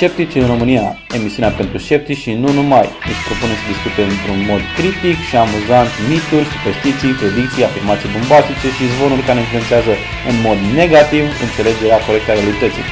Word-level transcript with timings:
Sceptici 0.00 0.40
în 0.44 0.48
România, 0.54 0.86
emisiunea 1.18 1.52
pentru 1.60 1.76
sceptici 1.84 2.22
și 2.24 2.32
nu 2.42 2.48
numai. 2.58 2.86
Își 3.10 3.24
propune 3.28 3.54
să 3.60 3.64
discute 3.72 4.00
într-un 4.12 4.38
mod 4.50 4.62
critic 4.76 5.16
și 5.28 5.34
amuzant 5.44 5.90
mituri, 6.12 6.50
superstiții, 6.54 7.18
predicții, 7.20 7.66
afirmații 7.68 8.14
bombastice 8.16 8.68
și 8.76 8.92
zvonuri 8.94 9.26
care 9.28 9.38
influențează 9.44 9.92
în 10.30 10.36
mod 10.46 10.58
negativ 10.80 11.24
înțelegerea 11.46 12.04
corectă 12.06 12.28
a 12.30 12.36
realității. 12.38 12.86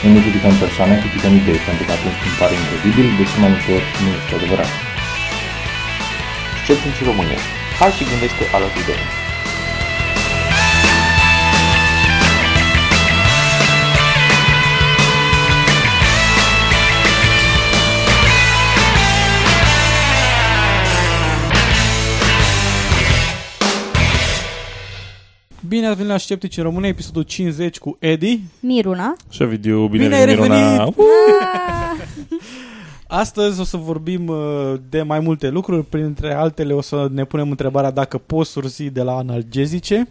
Noi 0.00 0.12
nu 0.14 0.20
criticăm 0.24 0.54
persoane, 0.64 0.94
criticăm 1.02 1.32
idei, 1.40 1.60
pentru 1.68 1.84
că 1.86 1.92
atunci 1.96 2.18
când 2.22 2.34
pare 2.40 2.54
incredibil, 2.60 3.06
de 3.18 3.24
ce 3.30 3.36
mai 3.42 3.50
multe 3.52 3.70
ori 3.76 3.88
nu 4.02 4.08
este 4.18 4.32
adevărat. 4.38 4.70
Sceptici 6.62 7.00
în 7.02 7.06
România. 7.10 7.40
Hai 7.78 7.96
și 7.96 8.08
gândește 8.10 8.42
alături 8.56 8.88
de 8.90 8.96
noi. 9.00 9.17
Bine 25.68 25.86
ați 25.86 25.96
venit 25.96 26.10
la 26.10 26.18
Sceptici 26.18 26.56
în 26.56 26.62
România, 26.62 26.88
episodul 26.88 27.22
50 27.22 27.78
cu 27.78 27.96
Edi. 28.00 28.40
Miruna. 28.60 29.16
Și 29.30 29.42
Ovidiu, 29.42 29.86
bine, 29.88 30.02
Bine 30.02 30.14
ai 30.16 30.24
venit, 30.24 30.40
Miruna. 30.40 30.56
revenit! 30.76 30.94
Ah, 30.98 32.06
Astăzi 33.20 33.60
o 33.60 33.64
să 33.64 33.76
vorbim 33.76 34.26
uh, 34.28 34.74
de 34.88 35.02
mai 35.02 35.20
multe 35.20 35.48
lucruri, 35.48 35.84
printre 35.84 36.34
altele 36.34 36.72
o 36.72 36.80
să 36.80 37.08
ne 37.12 37.24
punem 37.24 37.50
întrebarea 37.50 37.90
dacă 37.90 38.18
poți 38.18 38.50
sursi 38.50 38.90
de 38.90 39.02
la 39.02 39.16
analgezice. 39.16 40.08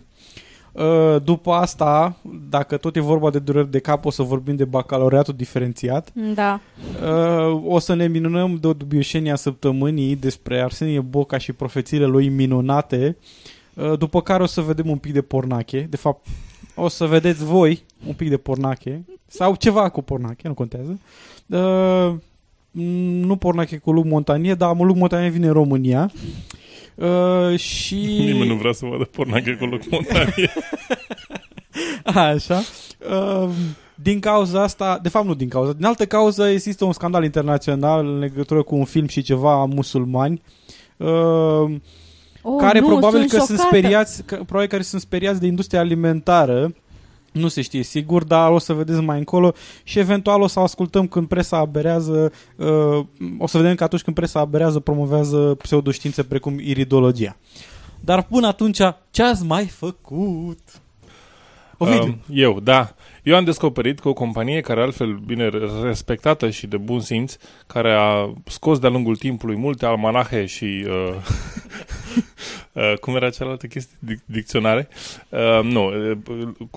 Uh, 0.71 1.21
După 1.23 1.51
asta, 1.51 2.17
dacă 2.49 2.77
tot 2.77 2.95
e 2.95 2.99
vorba 2.99 3.29
de 3.29 3.39
dureri 3.39 3.71
de 3.71 3.79
cap, 3.79 4.05
o 4.05 4.09
să 4.09 4.23
vorbim 4.23 4.55
de 4.55 4.65
bacalaureatul 4.65 5.33
diferențiat. 5.37 6.11
da. 6.33 6.59
Uh, 7.03 7.61
O 7.65 7.79
să 7.79 7.93
ne 7.93 8.07
minunăm 8.07 8.57
de 8.61 8.67
o 8.67 8.73
dubioșenie 8.73 9.31
a 9.31 9.35
săptămânii 9.35 10.15
despre 10.15 10.61
Arsenie 10.61 10.99
Boca 10.99 11.37
și 11.37 11.53
profețiile 11.53 12.05
lui 12.05 12.29
minunate. 12.29 13.17
Uh, 13.77 13.97
După 13.97 14.21
care 14.21 14.43
o 14.43 14.45
să 14.45 14.61
vedem 14.61 14.89
un 14.89 14.97
pic 14.97 15.13
de 15.13 15.21
pornache. 15.21 15.87
De 15.89 15.97
fapt, 15.97 16.25
o 16.75 16.87
să 16.87 17.05
vedeți 17.05 17.43
voi 17.43 17.83
un 18.07 18.13
pic 18.13 18.29
de 18.29 18.37
pornache. 18.37 19.05
Sau 19.27 19.55
ceva 19.55 19.89
cu 19.89 20.01
pornache, 20.01 20.47
nu 20.47 20.53
contează. 20.53 20.99
Uh, 21.45 22.13
m, 22.71 22.81
nu 23.25 23.35
pornache 23.35 23.77
cu 23.77 23.91
Luc 23.91 24.05
Montanie, 24.05 24.53
dar 24.53 24.75
Luc 24.77 24.95
Montanie 24.95 25.29
vine 25.29 25.47
în 25.47 25.53
România. 25.53 26.11
Uh, 26.95 27.59
și... 27.59 27.95
Nimeni 28.31 28.47
nu 28.47 28.55
vrea 28.55 28.71
să 28.71 28.85
vadă 28.85 29.03
pornache 29.03 29.55
cu 29.55 29.65
loc 29.65 29.81
montanie. 29.89 30.53
Așa. 32.33 32.61
Uh, 33.09 33.49
din 33.95 34.19
cauza 34.19 34.63
asta, 34.63 34.99
de 35.01 35.09
fapt 35.09 35.25
nu 35.25 35.33
din 35.33 35.47
cauza, 35.47 35.73
din 35.73 35.85
altă 35.85 36.05
cauză 36.05 36.47
există 36.47 36.85
un 36.85 36.93
scandal 36.93 37.23
internațional 37.23 38.07
în 38.07 38.19
legătură 38.19 38.63
cu 38.63 38.75
un 38.75 38.85
film 38.85 39.07
și 39.07 39.21
ceva 39.21 39.65
musulmani. 39.65 40.41
Uh, 40.97 41.75
Oh, 42.49 42.55
care 42.59 42.79
nu, 42.79 42.87
probabil 42.87 43.19
sunt 43.19 43.31
că 43.31 43.37
sunt 43.37 43.57
șocată. 43.57 43.75
speriați, 43.75 44.23
că, 44.23 44.35
probabil 44.35 44.67
care 44.67 44.81
sunt 44.81 45.01
speriați 45.01 45.39
de 45.39 45.45
industria 45.47 45.79
alimentară. 45.79 46.73
Nu 47.31 47.47
se 47.47 47.61
știe 47.61 47.83
sigur, 47.83 48.23
dar 48.23 48.51
o 48.51 48.59
să 48.59 48.73
vedeți 48.73 48.99
mai 48.99 49.17
încolo 49.17 49.53
și 49.83 49.99
eventual 49.99 50.41
o 50.41 50.47
să 50.47 50.59
ascultăm 50.59 51.07
când 51.07 51.27
presa 51.27 51.57
aberează, 51.57 52.31
uh, 52.55 53.05
o 53.37 53.47
să 53.47 53.57
vedem 53.57 53.75
că 53.75 53.83
atunci 53.83 54.01
când 54.01 54.15
presa 54.15 54.39
aberează 54.39 54.79
promovează 54.79 55.55
pseudoștiințe 55.61 56.23
precum 56.23 56.59
iridologia. 56.59 57.37
Dar 57.99 58.23
până 58.23 58.47
atunci, 58.47 58.77
ce 59.11 59.23
ați 59.23 59.43
mai 59.43 59.65
făcut? 59.65 60.59
Ovidiu, 61.77 62.03
Um, 62.03 62.17
eu, 62.29 62.59
da. 62.63 62.95
Eu 63.27 63.35
am 63.35 63.43
descoperit 63.43 63.99
că 63.99 64.09
o 64.09 64.13
companie 64.13 64.61
care 64.61 64.81
altfel 64.81 65.13
bine 65.13 65.49
respectată 65.83 66.49
și 66.49 66.67
de 66.67 66.77
bun 66.77 66.99
simț, 66.99 67.35
care 67.67 67.93
a 67.93 68.33
scos 68.45 68.79
de-a 68.79 68.89
lungul 68.89 69.15
timpului 69.15 69.55
multe 69.55 69.85
almanahe 69.85 70.45
și 70.45 70.85
uh, 70.87 71.15
uh, 72.73 72.93
cum 72.99 73.15
era 73.15 73.29
cealaltă 73.29 73.67
chestie? 73.67 73.97
Dic- 73.99 74.25
dicționare? 74.25 74.87
Uh, 75.29 75.63
nu, 75.63 75.85
uh, 75.85 76.17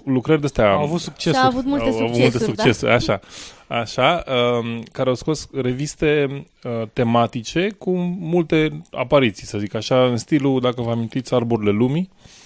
lucrări 0.05 0.41
de-astea 0.41 0.71
au 0.73 0.83
avut 0.83 1.01
succes. 1.01 1.33
Și 1.33 1.41
a 1.43 1.47
avut 1.47 1.65
multe 1.65 1.85
au, 1.85 1.91
au 1.91 2.05
avut 2.05 2.15
succesuri, 2.15 2.45
multe 2.45 2.63
succesuri, 2.63 2.93
așa. 2.93 3.21
Așa, 3.67 4.25
um, 4.27 4.83
care 4.93 5.09
au 5.09 5.15
scos 5.15 5.49
reviste 5.53 6.27
uh, 6.63 6.89
tematice 6.93 7.69
cu 7.79 7.91
multe 8.19 8.83
apariții, 8.91 9.47
să 9.47 9.59
zic 9.59 9.75
așa, 9.75 10.05
în 10.05 10.17
stilul, 10.17 10.61
dacă 10.61 10.83
vă 10.83 10.91
amintiți, 10.91 11.35
Arborile 11.35 11.71
Lumii. 11.71 12.11
Uh, 12.13 12.41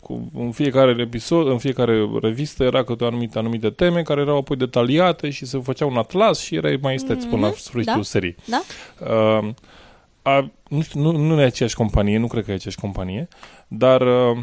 cu, 0.00 0.30
în 0.34 0.50
fiecare 0.52 0.96
episod, 1.00 1.46
în 1.46 1.58
fiecare 1.58 2.08
revistă 2.22 2.64
era 2.64 2.84
câte 2.84 3.04
o 3.04 3.06
anumită, 3.06 3.38
anumite 3.38 3.70
teme 3.70 4.02
care 4.02 4.20
erau 4.20 4.36
apoi 4.36 4.56
detaliate 4.56 5.30
și 5.30 5.46
se 5.46 5.58
făcea 5.58 5.86
un 5.86 5.96
atlas 5.96 6.38
și 6.40 6.54
erai 6.54 6.78
mai 6.82 6.94
isteț 6.94 7.24
până 7.24 7.40
la 7.40 7.46
Mhm, 7.46 7.56
sfârșitul 7.56 7.96
da. 7.96 8.02
serii. 8.02 8.34
Da? 8.44 8.62
Uh, 9.38 9.48
a, 10.22 10.50
nu, 10.68 10.82
știu, 10.82 11.00
nu, 11.00 11.10
nu 11.16 11.40
e 11.40 11.44
aceeași 11.44 11.74
companie, 11.74 12.18
nu 12.18 12.26
cred 12.26 12.44
că 12.44 12.50
e 12.50 12.54
aceeași 12.54 12.80
companie, 12.80 13.28
dar 13.68 14.00
uh, 14.00 14.38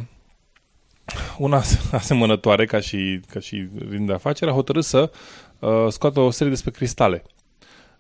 una 1.38 1.58
as- 1.58 1.90
asemănătoare 1.92 2.66
ca 2.66 2.80
și, 2.80 3.20
ca 3.30 3.40
și 3.40 3.68
rin 3.90 4.06
de 4.06 4.14
afaceri 4.14 4.52
a 4.52 4.54
hotărât 4.54 4.84
să 4.84 5.12
uh, 5.60 5.86
scoată 5.90 6.20
o 6.20 6.30
serie 6.30 6.52
despre 6.52 6.72
cristale. 6.72 7.24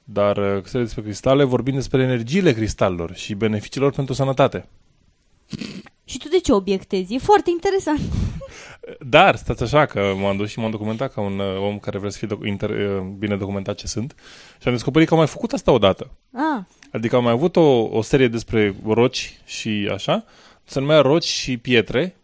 Dar 0.03 0.37
uh, 0.37 0.63
serie 0.63 0.85
despre 0.85 1.01
cristale 1.01 1.43
vorbind 1.43 1.77
despre 1.77 2.01
energiile 2.01 2.53
cristalelor 2.53 3.13
și 3.15 3.33
beneficiilor 3.33 3.91
pentru 3.91 4.13
sănătate. 4.13 4.67
Și 6.05 6.17
tu 6.17 6.27
de 6.27 6.39
ce 6.39 6.53
obiectezi? 6.53 7.13
E 7.13 7.17
foarte 7.17 7.49
interesant. 7.49 7.99
Dar, 8.99 9.35
stați 9.35 9.63
așa, 9.63 9.85
că 9.85 10.13
m-am 10.17 10.37
dus 10.37 10.49
și 10.49 10.59
m-am 10.59 10.71
documentat 10.71 11.13
ca 11.13 11.21
un 11.21 11.39
uh, 11.39 11.59
om 11.59 11.79
care 11.79 11.97
vrea 11.97 12.09
să 12.09 12.17
fie 12.17 12.27
doc- 12.27 12.45
inter, 12.45 12.69
uh, 12.69 13.01
bine 13.17 13.35
documentat 13.37 13.75
ce 13.75 13.87
sunt 13.87 14.15
și 14.61 14.67
am 14.67 14.73
descoperit 14.73 15.07
că 15.07 15.13
am 15.13 15.19
mai 15.19 15.29
făcut 15.29 15.51
asta 15.51 15.71
odată. 15.71 16.09
Ah, 16.33 16.63
Adică 16.91 17.15
am 17.15 17.23
mai 17.23 17.31
avut 17.31 17.55
o, 17.55 17.81
o 17.81 18.01
serie 18.01 18.27
despre 18.27 18.75
roci 18.87 19.39
și 19.45 19.89
așa, 19.93 20.25
se 20.63 20.79
numea 20.79 20.99
roci 21.01 21.23
și 21.23 21.57
pietre 21.57 22.15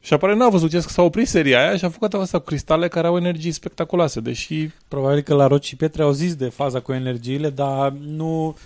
și 0.00 0.12
apare 0.12 0.34
n-a 0.34 0.48
văzut 0.48 0.70
ce 0.70 0.80
s-a 0.80 1.02
oprit 1.02 1.28
seria 1.28 1.58
aia 1.58 1.76
și 1.76 1.84
a 1.84 1.88
făcut 1.88 2.14
asta 2.14 2.38
cu 2.38 2.44
cristale 2.44 2.88
care 2.88 3.06
au 3.06 3.16
energii 3.16 3.52
spectaculoase, 3.52 4.20
deși 4.20 4.68
Probabil 4.88 5.20
că 5.20 5.34
la 5.34 5.46
Roci 5.46 5.64
și 5.64 5.76
Pietre 5.76 6.02
au 6.02 6.10
zis 6.10 6.34
de 6.34 6.48
faza 6.48 6.80
cu 6.80 6.92
energiile, 6.92 7.50
dar 7.50 7.92
nu 7.92 8.56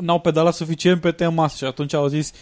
n-au 0.00 0.20
pedalat 0.20 0.54
suficient 0.54 1.00
pe 1.00 1.10
tema 1.10 1.44
asta 1.44 1.56
și 1.56 1.64
atunci 1.64 1.92
au 1.94 2.06
zis 2.06 2.32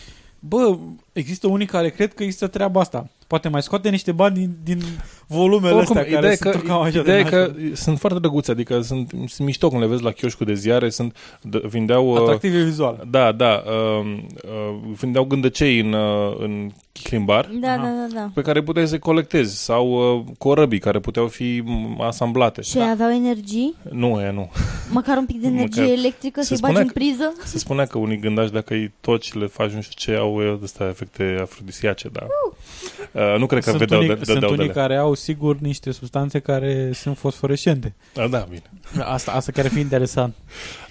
Bă, 0.49 0.77
există 1.13 1.47
unii 1.47 1.67
care 1.67 1.91
cred 1.91 2.15
că 2.15 2.23
există 2.23 2.47
treaba 2.47 2.81
asta. 2.81 3.09
Poate 3.27 3.49
mai 3.49 3.63
scoate 3.63 3.89
niște 3.89 4.13
bani 4.13 4.35
din, 4.35 4.57
din 4.63 4.81
volumele 5.27 5.75
Oricum, 5.75 5.97
astea 5.97 6.13
care 6.13 6.17
ideea 6.19 6.33
e 6.33 6.37
sunt 6.37 6.55
că, 6.55 6.61
cam 6.61 6.81
așa 6.81 6.99
ideea 6.99 7.19
e 7.19 7.23
de 7.23 7.29
că 7.29 7.37
nașpa. 7.37 7.75
sunt 7.75 7.99
foarte 7.99 8.19
drăguțe, 8.19 8.51
adică 8.51 8.81
sunt, 8.81 9.09
sunt 9.09 9.39
mișto 9.47 9.69
când 9.69 9.81
le 9.81 9.87
vezi 9.87 10.03
la 10.03 10.11
chioșcul 10.11 10.47
de 10.47 10.55
ziare, 10.55 10.89
sunt, 10.91 11.17
d- 11.49 11.63
vindeau... 11.69 12.11
uh, 12.13 12.21
Atractive 12.21 12.63
vizual. 12.63 13.07
Da, 13.11 13.33
da, 13.33 13.63
uh, 13.67 14.17
uh, 14.45 14.95
vindeau 15.01 15.25
gândăcei 15.25 15.79
în, 15.81 15.93
uh, 15.93 16.37
în 16.39 16.71
chihlimbar, 17.03 17.51
da, 17.61 17.69
Aha. 17.73 17.77
da, 17.83 17.89
da, 17.89 18.07
da. 18.21 18.31
pe 18.35 18.43
care 18.43 18.63
puteai 18.63 18.87
să 18.89 18.99
colectezi, 18.99 19.65
sau 19.65 20.17
uh, 20.19 20.25
corăbii 20.39 20.79
care 20.79 20.99
puteau 21.01 21.27
fi 21.29 21.63
m, 21.65 22.01
asamblate. 22.01 22.63
Și 22.63 22.79
aveau 22.79 23.11
energii? 23.11 23.75
Nu, 23.91 24.21
e 24.21 24.31
nu. 24.31 24.51
Măcar 24.91 25.17
un 25.17 25.27
pic 25.27 25.41
de 25.41 25.47
energie 25.57 25.83
Măcar- 25.83 25.97
electrică 25.99 26.41
se 26.41 26.47
să-i 26.47 26.57
bagi 26.61 26.73
spunea 26.75 26.81
în 26.81 26.87
că- 26.87 26.93
priză? 26.93 27.33
Se 27.45 27.59
spunea 27.59 27.85
că 27.87 27.99
unii 27.99 28.19
gândași 28.19 28.53
dacă 28.53 28.75
îi 28.75 28.93
toci, 29.01 29.33
le 29.33 29.47
faci 29.47 29.71
nu 29.71 29.81
știu 29.81 30.13
ce, 30.13 30.19
au 30.19 30.35
uh, 30.53 30.59
astea 30.63 30.87
efecte 30.89 31.39
afrodisiace, 31.43 32.09
dar 32.09 32.27
uh, 33.13 33.39
nu 33.39 33.47
cred 33.47 33.63
că 33.63 33.69
sunt 33.69 33.81
vedeau 33.81 34.01
unii, 34.01 34.15
de, 34.17 34.25
sunt 34.25 34.27
dădeau 34.35 34.55
de 34.55 34.61
unii 34.63 34.71
alea. 34.71 34.83
care 34.83 34.97
au 34.97 35.15
sigur 35.15 35.59
niște 35.59 35.91
substanțe 35.91 36.39
care 36.39 36.91
sunt 36.93 37.19
fosforescente. 37.19 37.95
Ah, 38.17 38.29
da, 38.31 38.47
bine. 38.51 38.71
Asta, 39.05 39.33
asta 39.33 39.53
chiar 39.53 39.65
ar 39.65 39.71
fi 39.71 39.81
interesant. 39.81 40.35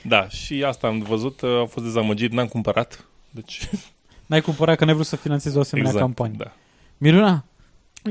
Da, 0.01 0.27
și 0.29 0.63
asta 0.67 0.88
am 0.88 1.00
văzut, 1.00 1.41
uh, 1.41 1.50
am 1.59 1.67
fost 1.67 1.85
dezamăgit, 1.85 2.31
n-am 2.31 2.47
cumpărat. 2.47 3.05
Deci, 3.31 3.69
N-ai 4.25 4.41
cumpărat 4.41 4.77
că 4.77 4.85
n-ai 4.85 4.93
vrut 4.93 5.05
să 5.05 5.15
finanțezi 5.15 5.57
o 5.57 5.59
asemenea 5.59 5.91
exact, 5.91 6.05
campanie. 6.05 6.35
Da. 6.37 6.51
Miruna, 6.97 7.43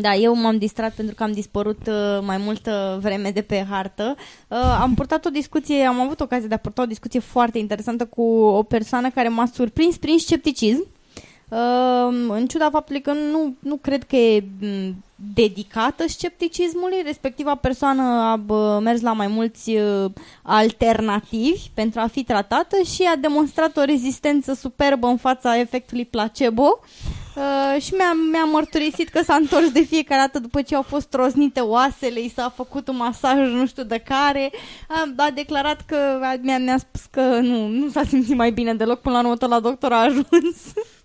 Da, 0.00 0.14
eu 0.14 0.34
m-am 0.34 0.58
distrat 0.58 0.92
pentru 0.92 1.14
că 1.14 1.22
am 1.22 1.32
dispărut 1.32 1.86
uh, 1.86 2.18
mai 2.22 2.36
multă 2.36 2.98
vreme 3.02 3.30
de 3.30 3.42
pe 3.42 3.66
hartă. 3.70 4.14
Uh, 4.48 4.58
am 4.80 4.94
purtat 4.94 5.24
o 5.24 5.30
discuție, 5.30 5.84
am 5.84 6.00
avut 6.00 6.20
ocazia 6.20 6.48
de 6.48 6.54
a 6.54 6.58
purta 6.58 6.82
o 6.82 6.86
discuție 6.86 7.20
foarte 7.20 7.58
interesantă 7.58 8.06
cu 8.06 8.22
o 8.32 8.62
persoană 8.62 9.10
care 9.10 9.28
m-a 9.28 9.46
surprins 9.52 9.96
prin 9.96 10.18
scepticism. 10.18 10.86
Uh, 11.48 11.58
în 12.28 12.46
ciuda 12.46 12.70
faptului 12.70 13.00
că 13.00 13.12
nu, 13.12 13.54
nu 13.58 13.76
cred 13.76 14.04
că 14.04 14.16
e 14.16 14.44
m, 14.60 15.04
dedicată 15.34 16.08
scepticismului, 16.08 17.02
respectiva 17.04 17.54
persoană 17.54 18.02
a 18.02 18.36
bă, 18.36 18.80
mers 18.82 19.00
la 19.00 19.12
mai 19.12 19.26
mulți 19.26 19.70
uh, 19.70 20.10
alternativi 20.42 21.68
pentru 21.74 22.00
a 22.00 22.06
fi 22.06 22.24
tratată 22.24 22.76
și 22.94 23.02
a 23.02 23.16
demonstrat 23.16 23.76
o 23.76 23.84
rezistență 23.84 24.54
superbă 24.54 25.06
în 25.06 25.16
fața 25.16 25.58
efectului 25.58 26.04
placebo. 26.04 26.80
Uh, 26.80 27.21
și 27.80 27.92
mi-a, 27.94 28.12
mi-a 28.30 28.44
mărturisit 28.44 29.08
că 29.08 29.22
s-a 29.22 29.34
întors 29.34 29.70
de 29.70 29.80
fiecare 29.80 30.20
dată 30.20 30.38
după 30.38 30.62
ce 30.62 30.74
au 30.74 30.82
fost 30.82 31.08
troznite 31.08 31.60
oasele, 31.60 32.20
i 32.20 32.32
s-a 32.36 32.52
făcut 32.56 32.88
un 32.88 32.96
masaj 32.96 33.50
nu 33.52 33.66
știu 33.66 33.82
de 33.82 33.98
care, 33.98 34.50
a, 34.88 35.12
a 35.16 35.30
declarat 35.30 35.80
că 35.86 35.96
a, 36.22 36.34
mi-a, 36.42 36.58
mi-a 36.58 36.78
spus 36.78 37.04
că 37.10 37.20
nu, 37.20 37.66
nu 37.66 37.88
s-a 37.88 38.02
simțit 38.04 38.36
mai 38.36 38.50
bine 38.50 38.74
deloc, 38.74 39.00
până 39.00 39.14
la 39.14 39.20
urmă 39.20 39.36
tot 39.36 39.48
la 39.48 39.60
doctor 39.60 39.92
a 39.92 40.02
ajuns. 40.02 40.56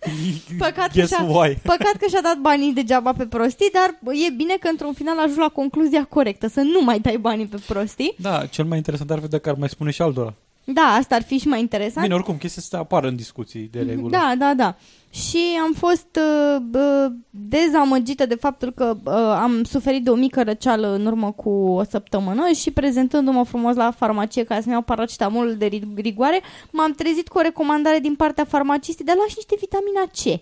Păcat 0.58 0.88
că, 0.88 0.92
Guess 0.94 1.14
și-a, 1.14 1.24
why? 1.24 1.58
păcat 1.74 1.96
că 2.00 2.08
și-a 2.10 2.22
dat 2.22 2.38
banii 2.38 2.74
degeaba 2.74 3.14
pe 3.14 3.26
prostii, 3.26 3.70
dar 3.74 4.14
e 4.14 4.30
bine 4.30 4.56
că 4.60 4.68
într-un 4.68 4.94
final 4.94 5.20
ajung 5.20 5.38
la 5.38 5.50
concluzia 5.50 6.04
corectă, 6.04 6.48
să 6.48 6.62
nu 6.62 6.82
mai 6.84 7.00
dai 7.00 7.18
banii 7.18 7.46
pe 7.46 7.62
prostii. 7.68 8.16
Da, 8.18 8.46
cel 8.46 8.66
mai 8.66 8.78
interesant 8.78 9.12
ar 9.12 9.20
fi 9.20 9.28
dacă 9.28 9.50
ar 9.50 9.56
mai 9.56 9.70
spune 9.70 9.92
și 9.92 10.02
altora. 10.02 10.34
Da, 10.74 10.82
asta 10.82 11.16
ar 11.16 11.24
fi 11.24 11.38
și 11.38 11.48
mai 11.48 11.60
interesant. 11.60 12.02
Bine, 12.02 12.16
oricum, 12.16 12.38
chestia 12.38 12.62
asta 12.62 12.78
apară 12.78 13.08
în 13.08 13.16
discuții 13.16 13.70
de 13.72 13.82
regulă. 13.82 14.10
Da, 14.10 14.34
da, 14.38 14.54
da. 14.54 14.76
Și 15.10 15.40
am 15.64 15.74
fost 15.74 16.08
uh, 16.20 16.62
uh, 16.74 17.12
dezamăgită 17.30 18.26
de 18.26 18.36
faptul 18.36 18.72
că 18.74 18.98
uh, 19.04 19.14
am 19.14 19.64
suferit 19.64 20.04
de 20.04 20.10
o 20.10 20.16
mică 20.16 20.44
răceală 20.44 20.88
în 20.94 21.06
urmă 21.06 21.32
cu 21.32 21.50
o 21.50 21.84
săptămână 21.84 22.52
și 22.52 22.72
prezentându-mă 22.72 23.44
frumos 23.46 23.76
la 23.76 23.92
farmacie 23.92 24.44
ca 24.44 24.56
să-mi 24.56 24.72
iau 24.74 24.82
paracetamol 24.82 25.56
de 25.58 25.68
ri- 25.70 25.96
rigoare, 25.96 26.42
m-am 26.72 26.92
trezit 26.92 27.28
cu 27.28 27.38
o 27.38 27.42
recomandare 27.42 28.00
din 28.00 28.16
partea 28.16 28.46
farmacistei 28.46 29.06
de 29.06 29.12
a 29.12 29.16
lua 29.16 29.26
și 29.28 29.36
niște 29.36 29.56
vitamina 29.60 30.04
C. 30.12 30.42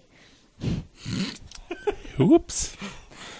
Ups! 2.33 2.75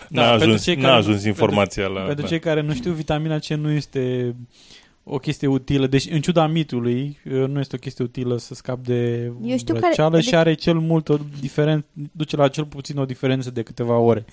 Da, 0.10 0.21
N-a 0.21 0.30
pentru 0.30 0.48
ajuns, 0.48 0.63
cei 0.63 0.75
n-a 0.75 0.81
care- 0.81 0.94
ajuns 0.95 1.24
informația 1.25 1.88
la... 1.88 2.01
Pentru 2.01 2.21
da. 2.21 2.28
cei 2.28 2.39
care 2.39 2.62
nu 2.62 2.74
știu, 2.74 2.92
vitamina 2.92 3.39
C 3.39 3.45
nu 3.48 3.71
este 3.71 4.36
o 5.07 5.18
chestie 5.18 5.48
utilă, 5.48 5.88
deci 5.88 6.07
în 6.12 6.22
ciuda 6.22 6.48
mitului, 6.48 7.18
nu 7.24 7.60
este 7.60 7.75
o 7.75 7.80
chestie 7.80 8.04
utilă 8.04 8.38
să 8.38 8.54
scap 8.54 8.80
de 8.84 9.31
Eu 9.44 9.57
știu 9.57 9.74
care- 9.74 9.88
răceală 9.88 10.19
și 10.19 10.30
de- 10.30 10.36
are 10.36 10.54
cel 10.54 10.80
mult 10.80 11.10
o 11.10 11.18
diferență, 11.40 11.86
duce 12.12 12.36
la 12.36 12.48
cel 12.48 12.66
puțin 12.66 12.98
o 12.98 13.06
diferență 13.06 13.52
de 13.52 13.62
câteva 13.62 13.98
ore. 13.98 14.25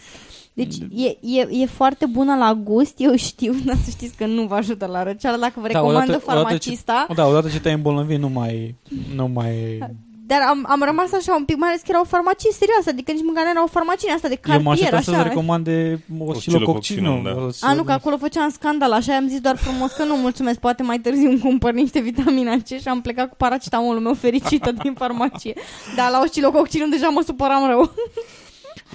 Deci 0.52 0.74
e, 0.94 1.16
e, 1.40 1.48
e 1.62 1.66
foarte 1.66 2.06
bună 2.06 2.36
la 2.36 2.54
gust, 2.62 2.94
eu 2.98 3.16
știu, 3.16 3.52
dar 3.66 3.76
să 3.76 3.90
știți 3.90 4.16
că 4.16 4.26
nu 4.26 4.46
vă 4.46 4.54
ajută 4.54 4.86
la 4.86 5.02
răceală 5.02 5.36
dacă 5.40 5.52
vă 5.56 5.60
Da, 5.60 5.66
recomandă 5.66 5.98
odată- 6.12 6.22
odată 6.26 6.38
farmacista. 6.44 7.06
Da, 7.14 7.26
odată 7.26 7.48
ce 7.48 7.60
te-ai 7.60 7.74
îmbolnăvit, 7.74 8.18
nu 8.18 8.28
mai... 8.28 8.74
Nu 9.14 9.28
mai... 9.28 9.78
Dar 10.26 10.40
am, 10.48 10.66
am 10.68 10.82
rămas 10.84 11.12
așa 11.12 11.34
un 11.34 11.44
pic, 11.44 11.56
mai 11.56 11.68
ales 11.68 11.80
că 11.80 11.86
era 11.88 12.00
o 12.00 12.04
farmacie 12.14 12.50
serioasă, 12.52 12.88
adică 12.90 13.12
nici 13.12 13.24
măcar 13.24 13.44
nu 13.44 13.50
era 13.50 13.62
o 13.62 13.74
farmacie 13.76 14.12
asta 14.12 14.28
de 14.28 14.38
Eu 14.48 14.60
mă 14.60 14.68
cartier, 14.68 14.72
așteptam 14.72 15.02
să-ți 15.02 15.16
așa. 15.16 15.28
recomande 15.28 16.04
oscilococcinul. 16.18 16.62
Oscilococcinul, 16.78 17.50
da. 17.60 17.68
A, 17.68 17.74
nu, 17.74 17.82
că 17.82 17.92
acolo 17.92 18.16
făceam 18.16 18.50
scandal, 18.50 18.92
așa 18.92 19.16
am 19.16 19.28
zis 19.28 19.40
doar 19.40 19.56
frumos 19.56 19.92
că 19.92 20.04
nu, 20.04 20.16
mulțumesc, 20.16 20.58
poate 20.58 20.82
mai 20.82 20.98
târziu 20.98 21.28
îmi 21.30 21.38
cumpăr 21.38 21.72
niște 21.72 22.00
vitamina 22.00 22.56
C 22.56 22.66
și 22.66 22.88
am 22.88 23.00
plecat 23.00 23.28
cu 23.28 23.36
paracetamolul 23.36 24.00
meu 24.00 24.14
fericită 24.14 24.72
din 24.82 24.94
farmacie. 24.94 25.54
Dar 25.96 26.10
la 26.10 26.20
oscilococcinul 26.24 26.90
deja 26.90 27.08
mă 27.08 27.22
supăram 27.26 27.68
rău. 27.68 27.92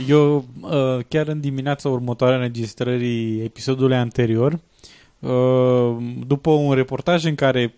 Eu, 0.08 0.46
uh, 0.62 1.04
chiar 1.08 1.28
în 1.28 1.40
dimineața 1.40 1.90
următoare 1.90 2.34
a 2.34 2.38
înregistrării 2.38 3.44
episodului 3.44 3.96
anterior, 3.96 4.52
uh, 4.52 4.60
după 6.28 6.52
un 6.52 6.74
reportaj 6.74 7.26
în 7.26 7.36
care 7.36 7.74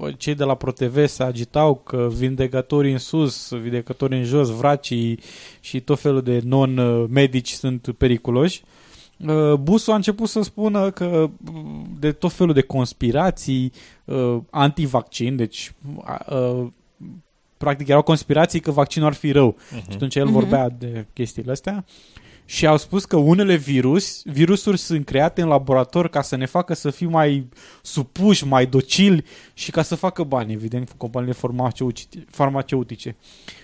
uh, 0.00 0.14
cei 0.16 0.34
de 0.34 0.44
la 0.44 0.54
ProTV 0.54 1.06
se 1.06 1.22
agitau 1.22 1.74
că 1.74 2.08
vindecătorii 2.16 2.92
în 2.92 2.98
sus, 2.98 3.52
vindecătorii 3.52 4.18
în 4.18 4.24
jos, 4.24 4.48
vracii 4.48 5.18
și 5.60 5.80
tot 5.80 6.00
felul 6.00 6.22
de 6.22 6.40
non-medici 6.44 7.50
sunt 7.50 7.94
periculoși, 7.98 8.62
uh, 9.26 9.54
Busu 9.54 9.92
a 9.92 9.94
început 9.94 10.28
să 10.28 10.42
spună 10.42 10.90
că 10.90 11.04
uh, 11.04 11.30
de 11.98 12.12
tot 12.12 12.32
felul 12.32 12.54
de 12.54 12.60
conspirații 12.62 13.72
uh, 14.04 14.36
anti-vaccin, 14.50 15.36
deci 15.36 15.72
uh, 16.30 16.66
practic 17.56 17.88
erau 17.88 18.02
conspirații 18.02 18.60
că 18.60 18.70
vaccinul 18.70 19.08
ar 19.08 19.14
fi 19.14 19.32
rău. 19.32 19.56
Mhm. 19.70 19.90
Și 19.90 19.94
atunci 19.94 20.16
el 20.16 20.24
Mhm. 20.24 20.32
vorbea 20.32 20.68
de 20.68 21.06
chestiile 21.12 21.50
astea 21.50 21.84
și 22.50 22.66
au 22.66 22.76
spus 22.76 23.04
că 23.04 23.16
unele 23.16 23.56
virus, 23.56 24.22
virusuri 24.24 24.78
sunt 24.78 25.04
create 25.04 25.42
în 25.42 25.48
laborator 25.48 26.08
ca 26.08 26.22
să 26.22 26.36
ne 26.36 26.46
facă 26.46 26.74
să 26.74 26.90
fim 26.90 27.10
mai 27.10 27.48
supuși, 27.82 28.46
mai 28.46 28.66
docili 28.66 29.24
și 29.54 29.70
ca 29.70 29.82
să 29.82 29.94
facă 29.94 30.22
bani, 30.22 30.52
evident, 30.52 30.88
cu 30.88 30.94
companiile 30.96 31.34
farmaceutice. 31.34 32.24
farmaceutice. 32.30 33.16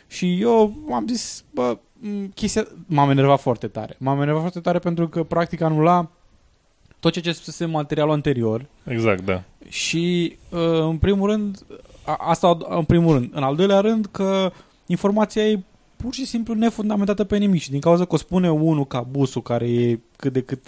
Și 0.06 0.41
eu 0.41 0.75
am 0.93 1.06
zis, 1.09 1.44
bă, 1.55 1.79
m, 1.93 2.27
chestia 2.35 2.67
m-am 2.87 3.11
enervat 3.11 3.41
foarte 3.41 3.67
tare. 3.67 3.97
M-am 3.99 4.21
enervat 4.21 4.41
foarte 4.41 4.61
tare 4.61 4.79
pentru 4.79 5.09
că 5.09 5.23
practic 5.23 5.61
anula 5.61 6.11
tot 7.00 7.12
ceea 7.12 7.25
ce 7.25 7.32
spusese 7.32 7.65
în 7.65 7.71
materialul 7.71 8.12
anterior 8.12 8.67
Exact, 8.85 9.25
da. 9.25 9.43
și 9.69 10.37
uh, 10.50 10.81
în 10.81 10.99
primul 10.99 11.31
rând 11.31 11.65
a, 12.05 12.17
asta 12.19 12.59
în 12.69 12.85
primul 12.85 13.12
rând, 13.12 13.31
în 13.32 13.43
al 13.43 13.56
doilea 13.56 13.81
rând 13.81 14.06
că 14.11 14.53
informația 14.87 15.49
e 15.49 15.61
pur 15.96 16.14
și 16.14 16.25
simplu 16.26 16.54
nefundamentată 16.54 17.25
pe 17.25 17.37
nimic 17.37 17.60
și 17.60 17.70
din 17.70 17.81
cauza 17.81 18.04
că 18.04 18.14
o 18.14 18.19
spune 18.19 18.50
unul 18.50 18.87
ca 18.87 19.00
Busu 19.00 19.40
care 19.40 19.69
e 19.70 19.98
cât 20.16 20.32
de 20.32 20.40
cât 20.40 20.66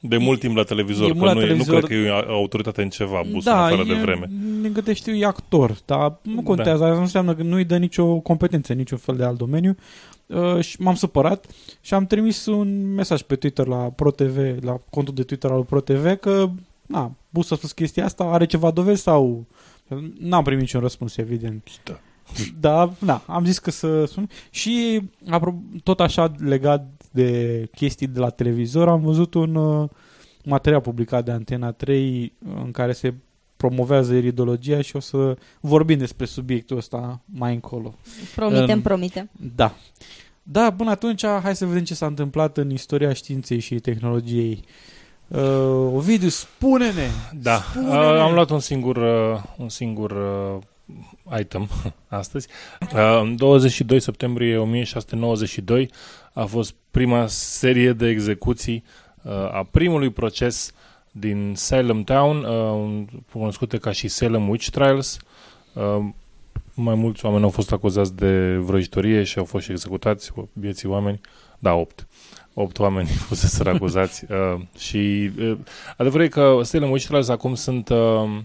De 0.00 0.16
mult 0.16 0.40
timp 0.40 0.56
la 0.56 0.62
televizor, 0.62 1.08
E 1.08 1.12
că 1.12 1.14
mult 1.14 1.26
la 1.26 1.32
nu, 1.32 1.40
e, 1.40 1.42
nu 1.42 1.48
televizor. 1.48 1.82
cred 1.84 2.00
că 2.00 2.06
e 2.06 2.10
o 2.10 2.34
autoritate 2.34 2.82
în 2.82 2.88
ceva, 2.88 3.22
busul 3.26 3.52
da, 3.52 3.64
afară 3.64 3.82
e, 3.82 3.94
de 3.94 4.00
vreme. 4.00 4.30
din 4.60 4.72
câte 4.72 4.92
știu 4.92 5.14
e 5.14 5.24
actor, 5.24 5.76
dar 5.84 6.18
nu 6.22 6.42
contează, 6.42 6.82
asta 6.84 6.94
nu 6.96 7.00
înseamnă 7.00 7.34
că 7.34 7.42
nu-i 7.42 7.64
dă 7.64 7.76
nicio 7.76 8.18
competență 8.18 8.72
în 8.72 8.78
niciun 8.78 8.98
fel 8.98 9.16
de 9.16 9.24
alt 9.24 9.38
domeniu 9.38 9.76
uh, 10.26 10.60
și 10.60 10.82
m-am 10.82 10.94
supărat 10.94 11.46
și 11.80 11.94
am 11.94 12.06
trimis 12.06 12.46
un 12.46 12.94
mesaj 12.94 13.22
pe 13.22 13.36
Twitter 13.36 13.66
la 13.66 13.76
ProTV, 13.76 14.64
la 14.64 14.80
contul 14.90 15.14
de 15.14 15.22
Twitter 15.22 15.50
al 15.50 15.64
ProTV 15.64 16.14
că 16.14 16.50
na, 16.86 17.12
Busu 17.30 17.54
a 17.54 17.56
spus 17.56 17.72
chestia 17.72 18.04
asta, 18.04 18.24
are 18.24 18.46
ceva 18.46 18.70
dovezi 18.70 19.02
sau 19.02 19.46
N-am 20.18 20.42
primit 20.44 20.60
niciun 20.62 20.80
răspuns, 20.80 21.16
evident. 21.16 21.70
Da. 21.84 22.00
Da, 22.60 22.92
da, 22.98 23.22
am 23.26 23.44
zis 23.44 23.58
că 23.58 23.70
să 23.70 24.04
spun. 24.04 24.28
Și 24.50 25.00
apro- 25.30 25.80
tot 25.82 26.00
așa 26.00 26.32
legat 26.38 26.90
de 27.10 27.68
chestii 27.74 28.06
de 28.06 28.18
la 28.18 28.28
televizor, 28.30 28.88
am 28.88 29.00
văzut 29.00 29.34
un 29.34 29.54
uh, 29.54 29.88
material 30.44 30.80
publicat 30.80 31.24
de 31.24 31.30
Antena 31.30 31.72
3 31.72 32.32
în 32.64 32.70
care 32.70 32.92
se 32.92 33.14
promovează 33.56 34.14
iridologia 34.14 34.80
și 34.80 34.96
o 34.96 35.00
să 35.00 35.36
vorbim 35.60 35.98
despre 35.98 36.26
subiectul 36.26 36.76
ăsta 36.76 37.20
mai 37.24 37.54
încolo. 37.54 37.94
Promitem, 38.34 38.76
Um, 38.76 38.82
promitem. 38.82 39.30
Da. 39.54 39.74
Da, 40.42 40.72
până 40.72 40.90
atunci 40.90 41.26
hai 41.26 41.56
să 41.56 41.66
vedem 41.66 41.84
ce 41.84 41.94
s-a 41.94 42.06
întâmplat 42.06 42.56
în 42.56 42.70
istoria 42.70 43.12
științei 43.12 43.58
și 43.58 43.74
tehnologiei. 43.74 44.64
Uh, 45.28 45.40
Ovidiu, 45.94 46.28
spune-ne! 46.28 47.08
Da, 47.42 47.56
Spune-ne! 47.56 47.90
uh, 47.96 48.18
am 48.20 48.34
luat 48.34 48.50
un 48.50 48.60
singur, 48.60 48.96
uh, 48.96 49.42
un 49.56 49.68
singur 49.68 50.10
uh, 50.10 50.62
item 51.38 51.68
astăzi. 52.08 52.48
Uh, 52.80 53.20
în 53.22 53.36
22 53.36 54.00
septembrie 54.00 54.56
1692 54.56 55.90
a 56.32 56.44
fost 56.44 56.74
prima 56.90 57.26
serie 57.26 57.92
de 57.92 58.08
execuții 58.08 58.84
uh, 59.22 59.32
a 59.32 59.68
primului 59.70 60.10
proces 60.10 60.72
din 61.10 61.52
Salem 61.56 62.02
Town, 62.02 62.44
uh, 62.44 63.04
cunoscute 63.32 63.78
ca 63.78 63.92
și 63.92 64.08
Salem 64.08 64.48
Witch 64.48 64.68
Trials. 64.68 65.18
Uh, 65.72 66.04
mai 66.74 66.94
mulți 66.94 67.24
oameni 67.24 67.44
au 67.44 67.50
fost 67.50 67.72
acuzați 67.72 68.16
de 68.16 68.56
vrăjitorie 68.56 69.22
și 69.22 69.38
au 69.38 69.44
fost 69.44 69.64
și 69.64 69.70
executați, 69.70 70.32
vieții 70.52 70.88
oameni. 70.88 71.20
Da, 71.58 71.74
8. 71.74 72.06
8 72.54 72.78
oameni 72.78 73.08
fuseseră 73.28 73.70
acuzați. 73.70 74.24
Uh, 74.30 74.60
și 74.78 75.30
uh, 75.38 75.56
adevărul 75.96 76.24
e 76.24 76.28
că 76.28 76.60
Salem 76.62 76.90
Witch 76.90 77.06
Trials 77.06 77.28
acum 77.28 77.54
sunt 77.54 77.88
uh, 77.88 78.38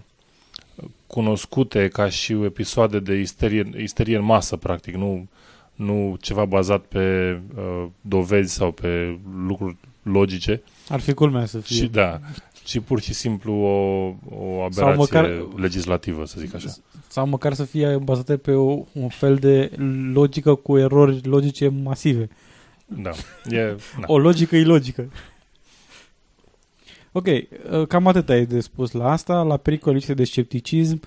cunoscute 1.16 1.88
ca 1.88 2.08
și 2.08 2.32
episoade 2.32 2.98
de 2.98 3.14
isterie, 3.14 3.70
isterie 3.82 4.16
în 4.16 4.24
masă, 4.24 4.56
practic, 4.56 4.94
nu, 4.94 5.26
nu 5.74 6.16
ceva 6.20 6.44
bazat 6.44 6.80
pe 6.80 7.38
uh, 7.56 7.86
dovezi 8.00 8.54
sau 8.54 8.70
pe 8.72 9.18
lucruri 9.46 9.76
logice, 10.02 10.62
Ar 10.88 11.00
fi 11.00 11.12
culmea 11.12 11.46
să 11.46 11.58
fie. 11.58 11.76
și, 11.76 11.86
da, 11.88 12.20
ci 12.64 12.80
pur 12.80 13.00
și 13.00 13.14
simplu 13.14 13.52
o, 13.52 13.68
o 14.28 14.62
aberație 14.62 14.72
Sau 14.72 14.94
măcar- 14.96 15.44
legislativă, 15.56 16.24
să 16.24 16.36
zic 16.40 16.54
așa. 16.54 16.68
Sau 17.08 17.26
măcar 17.26 17.52
să 17.54 17.64
fie 17.64 17.98
bazate 18.02 18.36
pe 18.36 18.52
o, 18.52 18.84
un 18.92 19.08
fel 19.08 19.36
de 19.36 19.70
logică 20.12 20.54
cu 20.54 20.78
erori 20.78 21.20
logice 21.26 21.68
masive. 21.68 22.28
Da, 22.86 23.10
e, 23.56 23.76
da. 24.00 24.04
O 24.06 24.18
logică 24.18 24.56
ilogică. 24.56 25.10
Ok, 27.12 27.26
uh, 27.26 27.86
cam 27.86 28.06
atât 28.06 28.28
ai 28.28 28.46
de 28.46 28.60
spus 28.60 28.92
la 28.92 29.10
asta. 29.10 29.42
La 29.42 29.56
pericol 29.56 29.92
lipsă 29.92 30.14
de 30.14 30.24
scepticism, 30.24 31.00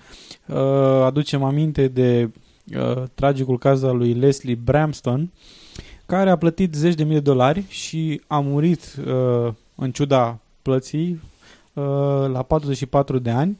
uh, 0.46 0.56
aducem 1.04 1.42
aminte 1.42 1.88
de 1.88 2.30
uh, 2.76 3.02
tragicul 3.14 3.58
caz 3.58 3.82
al 3.82 3.96
lui 3.96 4.14
Leslie 4.14 4.54
Bramston, 4.54 5.32
care 6.06 6.30
a 6.30 6.36
plătit 6.36 6.74
zeci 6.74 6.94
de 6.94 7.04
mii 7.04 7.14
de 7.14 7.20
dolari 7.20 7.64
și 7.68 8.20
a 8.26 8.40
murit 8.40 8.96
uh, 9.06 9.52
în 9.74 9.90
ciuda 9.90 10.38
plății 10.62 11.20
uh, 11.72 11.84
la 12.32 12.42
44 12.42 13.18
de 13.18 13.30
ani 13.30 13.58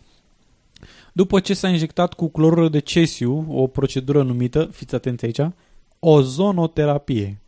după 1.17 1.41
ce 1.41 1.55
s-a 1.55 1.69
injectat 1.69 2.15
cu 2.15 2.29
clorură 2.29 2.69
de 2.69 2.79
cesiu, 2.79 3.47
o 3.49 3.67
procedură 3.67 4.23
numită, 4.23 4.65
fiți 4.65 4.95
atenți 4.95 5.25
aici, 5.25 5.41
ozonoterapie. 5.99 7.39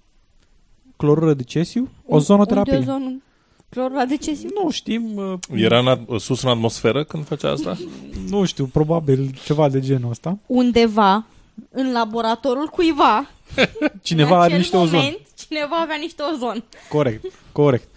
Clorură 0.97 1.35
de 1.35 1.43
cesiu, 1.43 1.89
ozonoterapie. 2.07 2.77
Unde 2.77 2.91
ozonul? 2.91 3.23
Clorura 3.69 4.05
de 4.05 4.17
cesiu? 4.17 4.49
Nu 4.63 4.71
știm, 4.71 5.17
uh, 5.17 5.39
Era 5.55 5.79
în, 5.79 5.87
at- 5.99 6.19
sus 6.19 6.43
în 6.43 6.49
atmosferă 6.51 7.05
când 7.05 7.27
făcea 7.27 7.51
asta? 7.51 7.77
nu 8.31 8.45
știu, 8.45 8.65
probabil 8.67 9.39
ceva 9.45 9.69
de 9.69 9.81
genul 9.81 10.11
ăsta. 10.11 10.39
Undeva, 10.47 11.27
în 11.71 11.93
laboratorul 11.93 12.67
cuiva, 12.67 13.31
Cineva 14.03 14.35
în 14.35 14.37
are 14.37 14.45
acel 14.47 14.59
niște 14.59 14.77
ozon. 14.77 14.97
moment, 14.97 15.19
cineva 15.49 15.77
avea 15.81 15.97
niște 16.01 16.23
ozon. 16.35 16.65
Corect, 16.89 17.25
corect. 17.53 17.89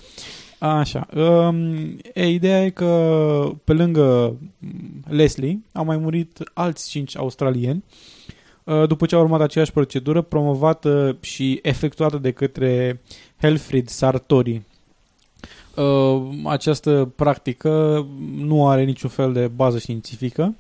Așa. 0.59 1.07
Um, 1.15 1.75
e, 2.13 2.27
ideea 2.29 2.63
e 2.65 2.69
că 2.69 3.51
pe 3.63 3.73
lângă 3.73 4.35
mm, 4.59 5.03
Leslie 5.07 5.59
au 5.71 5.85
mai 5.85 5.97
murit 5.97 6.37
alți 6.53 6.89
cinci 6.89 7.17
australieni. 7.17 7.83
uh, 8.63 8.87
după 8.87 9.05
ce 9.05 9.15
a 9.15 9.19
urmat 9.19 9.41
aceeași 9.41 9.71
procedură 9.71 10.21
promovată 10.21 11.17
și 11.21 11.59
efectuată 11.61 12.17
de 12.17 12.31
către 12.31 13.01
Helfried 13.41 13.87
Sartori. 13.87 14.61
Uh, 15.75 16.21
această 16.45 17.11
practică 17.15 18.05
nu 18.37 18.67
are 18.69 18.83
niciun 18.83 19.09
fel 19.09 19.33
de 19.33 19.47
bază 19.47 19.77
științifică. 19.77 20.55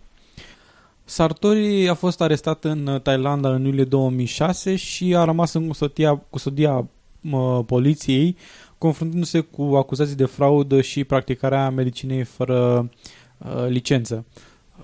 Sartori 1.03 1.89
a 1.89 1.93
fost 1.93 2.21
arestat 2.21 2.63
în 2.63 2.99
Thailanda 3.03 3.53
în 3.53 3.65
iulie 3.65 3.83
2006 3.83 4.75
și 4.75 5.15
a 5.15 5.23
rămas 5.23 5.53
în 5.53 5.67
custodia, 5.67 6.21
custodia 6.29 6.87
uh, 7.31 7.59
poliției, 7.65 8.35
confruntându-se 8.77 9.39
cu 9.39 9.61
acuzații 9.61 10.15
de 10.15 10.25
fraudă 10.25 10.81
și 10.81 11.03
practicarea 11.03 11.69
medicinei 11.69 12.23
fără 12.23 12.89
uh, 13.37 13.67
licență. 13.67 14.25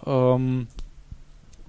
Um, 0.04 0.68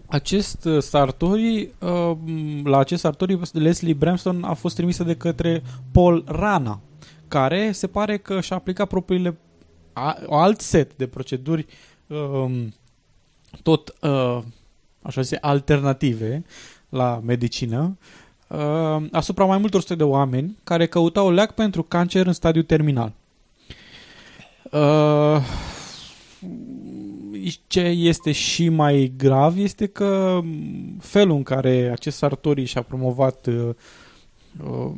acest 0.06 0.64
uh, 0.64 0.82
Sartori, 0.82 1.70
uh, 1.78 2.16
la 2.64 2.78
acest 2.78 3.00
Sartori, 3.00 3.38
Leslie 3.52 3.94
Bramston 3.94 4.44
a 4.44 4.54
fost 4.54 4.74
trimisă 4.74 5.04
de 5.04 5.14
către 5.14 5.62
Paul 5.92 6.24
Rana, 6.26 6.80
care 7.28 7.72
se 7.72 7.86
pare 7.86 8.16
că 8.16 8.40
și-a 8.40 8.56
aplicat 8.56 8.88
propriile 8.88 9.36
a, 9.92 10.18
alt 10.28 10.60
set 10.60 10.96
de 10.96 11.06
proceduri 11.06 11.66
um, 12.06 12.74
tot 13.62 13.94
uh, 14.00 14.38
așa 15.02 15.20
zise, 15.20 15.38
alternative 15.40 16.44
la 16.88 17.20
medicină 17.24 17.98
uh, 18.48 19.06
asupra 19.12 19.44
mai 19.44 19.58
multor 19.58 19.80
sute 19.80 19.94
de 19.94 20.02
oameni 20.02 20.58
care 20.64 20.86
căutau 20.86 21.30
leac 21.30 21.54
pentru 21.54 21.82
cancer 21.82 22.26
în 22.26 22.32
stadiu 22.32 22.62
terminal. 22.62 23.12
Uh, 24.70 25.42
ce 27.66 27.80
este 27.80 28.32
și 28.32 28.68
mai 28.68 29.12
grav 29.16 29.58
este 29.58 29.86
că 29.86 30.40
felul 31.00 31.36
în 31.36 31.42
care 31.42 31.90
acest 31.92 32.16
Sartori 32.16 32.64
și-a 32.64 32.82
promovat 32.82 33.46
uh, 33.46 33.68
uh, 34.64 34.90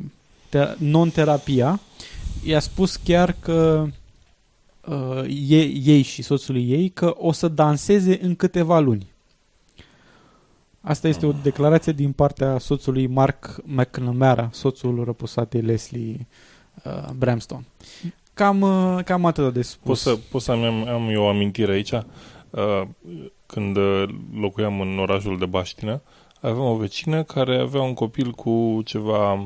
te- 0.49 0.75
non-terapia 0.77 1.79
i-a 2.43 2.59
spus 2.59 2.95
chiar 2.95 3.35
că 3.39 3.85
uh, 4.87 5.23
ei, 5.27 5.81
ei 5.85 6.01
și 6.01 6.21
soțul 6.21 6.55
ei 6.57 6.89
că 6.89 7.15
o 7.17 7.31
să 7.31 7.47
danseze 7.47 8.19
în 8.21 8.35
câteva 8.35 8.79
luni. 8.79 9.09
Asta 10.81 11.07
este 11.07 11.25
o 11.25 11.31
declarație 11.31 11.91
din 11.91 12.11
partea 12.11 12.57
soțului 12.57 13.07
Mark 13.07 13.61
McNamara, 13.63 14.49
soțul 14.51 15.03
răpusatei 15.03 15.61
Leslie 15.61 16.27
uh, 16.83 17.09
Bramston. 17.17 17.65
Cam, 18.33 18.61
uh, 18.61 19.03
cam 19.03 19.25
atât 19.25 19.53
de 19.53 19.61
spus. 19.61 20.03
Pot 20.03 20.13
să, 20.13 20.19
pot 20.31 20.41
să 20.41 20.51
am, 20.51 20.87
am 20.87 21.09
eu 21.09 21.23
o 21.23 21.27
amintire 21.27 21.71
aici. 21.71 21.91
Uh, 21.91 22.81
când 23.45 23.77
uh, 23.77 24.03
locuiam 24.33 24.81
în 24.81 24.99
orașul 24.99 25.37
de 25.37 25.45
Baștină, 25.45 26.01
aveam 26.41 26.65
o 26.65 26.75
vecină 26.75 27.23
care 27.23 27.59
avea 27.59 27.81
un 27.81 27.93
copil 27.93 28.31
cu 28.31 28.81
ceva 28.85 29.33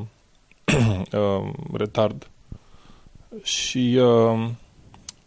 uh, 0.65 1.51
retard 1.73 2.29
și 3.43 3.99
uh, 3.99 4.49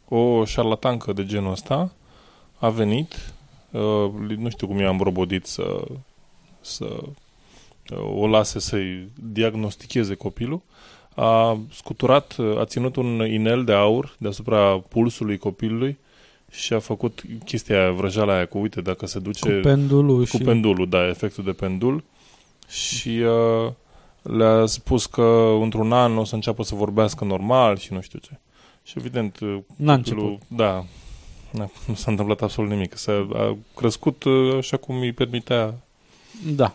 o 0.09 0.45
șarlatancă 0.45 1.13
de 1.13 1.27
genul 1.27 1.53
ăsta 1.53 1.93
a 2.59 2.69
venit, 2.69 3.33
uh, 3.71 4.11
nu 4.37 4.49
știu 4.49 4.67
cum 4.67 4.79
i-am 4.79 4.91
îmbrobodit 4.91 5.47
să, 5.47 5.85
să 6.61 6.85
uh, 7.91 7.99
o 8.15 8.27
lase 8.27 8.59
să-i 8.59 9.09
diagnosticheze 9.15 10.15
copilul, 10.15 10.61
a 11.15 11.59
scuturat, 11.73 12.37
a 12.59 12.65
ținut 12.65 12.97
un 12.97 13.27
inel 13.27 13.65
de 13.65 13.73
aur 13.73 14.17
deasupra 14.19 14.79
pulsului 14.79 15.39
copilului 15.39 15.99
și 16.51 16.73
a 16.73 16.79
făcut 16.79 17.23
chestia 17.45 17.81
aia, 17.81 17.91
vrăjala 17.91 18.35
aia 18.35 18.47
cu, 18.47 18.59
uite, 18.59 18.81
dacă 18.81 19.07
se 19.07 19.19
duce... 19.19 19.55
Cu 19.55 19.61
pendulul 19.63 20.19
Cu 20.19 20.37
și... 20.37 20.43
pendulul, 20.43 20.89
da, 20.89 21.09
efectul 21.09 21.45
de 21.45 21.53
pendul. 21.53 22.05
Și 22.69 23.09
uh, 23.09 23.73
le-a 24.37 24.67
spus 24.67 25.07
că 25.07 25.57
într-un 25.63 25.93
an 25.93 26.17
o 26.19 26.25
să 26.25 26.35
înceapă 26.35 26.63
să 26.63 26.75
vorbească 26.75 27.25
normal 27.25 27.77
și 27.77 27.93
nu 27.93 28.01
știu 28.01 28.19
ce. 28.19 28.31
Și 28.83 28.95
evident, 28.97 29.39
uh, 29.41 29.59
N-a 29.77 29.97
copilul- 29.97 30.25
început. 30.25 30.57
Da, 30.57 30.85
na, 31.51 31.71
nu 31.87 31.95
s-a 31.95 32.11
întâmplat 32.11 32.43
absolut 32.43 32.71
nimic. 32.71 32.97
S-a 32.97 33.29
a 33.33 33.57
crescut 33.77 34.23
uh, 34.25 34.57
așa 34.57 34.77
cum 34.77 34.99
îi 35.01 35.13
permitea. 35.13 35.75
Da. 36.55 36.75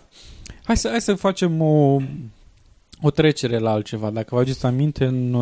Hai 0.63 0.77
să, 0.77 0.88
hai 0.89 1.01
să 1.01 1.13
facem 1.13 1.62
o, 1.62 1.98
o 3.01 3.10
trecere 3.12 3.57
la 3.57 3.72
altceva. 3.72 4.10
Dacă 4.10 4.36
vă 4.36 4.41
aduceți 4.41 4.65
aminte, 4.65 5.05
în, 5.05 5.33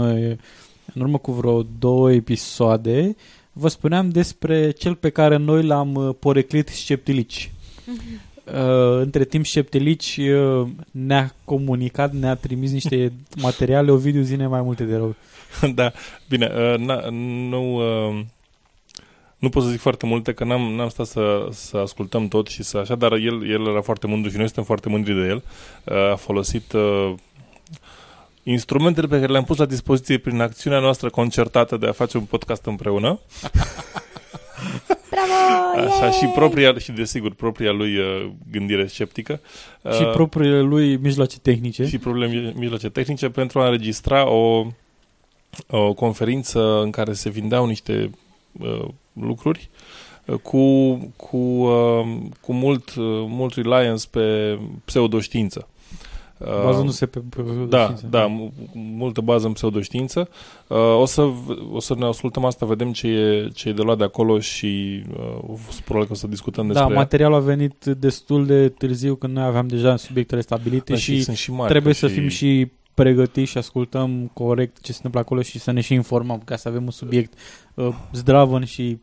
în 0.94 1.02
urmă 1.02 1.18
cu 1.18 1.32
vreo 1.32 1.64
două 1.80 2.12
episoade, 2.12 3.16
vă 3.52 3.68
spuneam 3.68 4.10
despre 4.10 4.72
cel 4.72 4.96
pe 4.96 5.10
care 5.10 5.36
noi 5.38 5.64
l-am 5.64 5.96
uh, 5.96 6.16
poreclit 6.20 6.68
Sceptilici. 6.68 7.52
Uh, 7.88 7.94
între 9.00 9.26
timp 9.26 9.46
Sceptilici 9.46 10.18
uh, 10.18 10.68
ne-a 10.92 11.34
comunicat, 11.46 12.14
ne-a 12.14 12.36
trimis 12.36 12.72
niște 12.72 13.14
materiale, 13.42 13.92
Ovidiu 13.92 14.22
zine 14.22 14.48
mai 14.48 14.62
multe 14.62 14.84
de 14.84 14.96
rău. 14.96 15.16
da, 15.76 15.92
bine, 16.30 16.52
uh, 16.56 16.78
na, 16.78 17.10
nu... 17.50 17.76
Uh, 17.76 18.24
nu 19.42 19.50
pot 19.50 19.64
să 19.64 19.70
zic 19.70 19.80
foarte 19.80 20.06
multe, 20.06 20.34
că 20.34 20.44
n-am, 20.44 20.62
n-am 20.62 20.90
stat 20.90 21.06
să, 21.06 21.48
să 21.52 21.78
ascultăm 21.78 22.28
tot 22.28 22.48
și 22.48 22.64
să 22.64 22.78
așa, 22.78 22.96
dar 22.96 23.12
el, 23.12 23.50
el 23.50 23.68
era 23.68 23.82
foarte 23.82 24.08
mândru 24.08 24.30
și 24.30 24.38
noi 24.38 24.46
suntem 24.46 24.64
foarte 24.64 24.90
mândri 24.90 25.14
de 25.14 25.28
el. 25.28 25.44
Uh, 25.84 26.12
a 26.12 26.16
folosit 26.16 26.72
uh, 26.72 27.14
instrumentele 28.44 29.08
pe 29.08 29.20
care 29.20 29.32
le-am 29.32 29.44
pus 29.44 29.58
la 29.58 29.66
dispoziție 29.66 30.18
prin 30.18 30.42
acțiunea 30.42 30.80
noastră 30.80 31.10
concertată 31.10 31.78
de 31.78 31.88
a 31.88 31.92
face 31.92 32.18
un 32.18 32.24
podcast 32.24 32.66
împreună. 32.66 33.20
Bravo! 35.28 35.88
Așa, 35.88 36.04
yay! 36.04 36.12
și 36.12 36.26
propria, 36.26 36.74
și 36.78 36.92
desigur, 36.92 37.34
propria 37.34 37.72
lui 37.72 37.98
uh, 37.98 38.30
gândire 38.52 38.88
sceptică. 38.88 39.40
Uh, 39.82 39.92
Și 39.92 40.04
propriile 40.04 40.62
lui 40.62 40.96
mijloace 40.98 41.40
tehnice. 41.40 41.86
și 41.88 41.98
probleme 41.98 42.54
mijloace 42.56 42.90
tehnice 42.90 43.30
pentru 43.30 43.60
a 43.60 43.64
înregistra 43.66 44.30
o, 44.30 44.66
o 45.68 45.94
conferință 45.94 46.82
în 46.82 46.90
care 46.92 47.14
se 47.14 47.30
vindeau 47.30 47.66
niște 47.66 48.10
uh, 48.52 48.88
lucruri 49.14 49.70
uh, 50.26 50.36
cu, 50.36 50.94
cu, 51.16 51.38
uh, 51.38 52.06
cu 52.42 52.54
mult, 52.54 52.90
uh, 52.96 53.06
mult 53.28 53.54
reliance 53.54 54.06
pe 54.12 54.58
pseudoștiință. 54.86 55.68
Uh, 56.46 56.64
Bazându-se 56.64 57.06
pe, 57.06 57.20
pe 57.30 57.42
da, 57.70 57.82
știință. 57.82 58.08
da, 58.10 58.26
mu- 58.26 58.52
multă 58.74 59.22
bază 59.22 59.48
în 59.48 59.54
pseudoștiință. 59.54 60.30
Uh, 60.68 60.78
o, 61.00 61.06
să, 61.06 61.22
v- 61.22 61.74
o 61.74 61.80
să 61.80 61.96
ne 61.98 62.06
ascultăm 62.06 62.46
asta, 62.46 62.66
vedem 62.66 62.92
ce 62.92 63.08
e, 63.08 63.48
ce 63.54 63.70
e 63.70 63.74
de 63.74 63.82
luat 63.82 63.98
de 63.98 64.04
acolo 64.04 64.40
și 64.40 65.02
uh, 65.50 65.58
probabil 65.84 66.08
că 66.08 66.14
o 66.14 66.16
să 66.16 66.28
discutăm 66.28 66.68
Da, 66.68 66.74
despre 66.74 66.92
ea. 66.94 67.00
materialul 67.00 67.36
a 67.36 67.40
venit 67.40 67.86
destul 67.86 68.46
de 68.46 68.70
târziu 68.70 69.16
când 69.16 69.34
noi 69.34 69.44
aveam 69.44 69.68
deja 69.68 69.96
subiectele 69.96 70.42
stabilite 70.42 70.92
Da, 70.92 70.98
și 71.00 71.22
sunt 71.24 71.38
și 71.38 71.52
mari, 71.52 71.70
trebuie 71.70 71.94
ca 71.94 72.00
să 72.00 72.08
fim 72.08 72.28
și 72.28 72.72
pregătiți 72.94 73.52
și 73.52 73.58
ascultăm 73.58 74.30
corect 74.34 74.82
ce 74.82 74.92
se 74.92 74.96
întâmplă 74.96 75.20
acolo 75.20 75.42
și 75.42 75.60
să 75.60 75.72
ne 75.72 75.82
și 75.82 75.94
informăm 75.94 76.42
ca 76.46 76.56
să 76.56 76.68
avem 76.68 76.84
un 76.84 76.92
subiect 76.92 77.34
uh, 77.74 77.90
zdravăn 78.14 78.64
și 78.66 78.98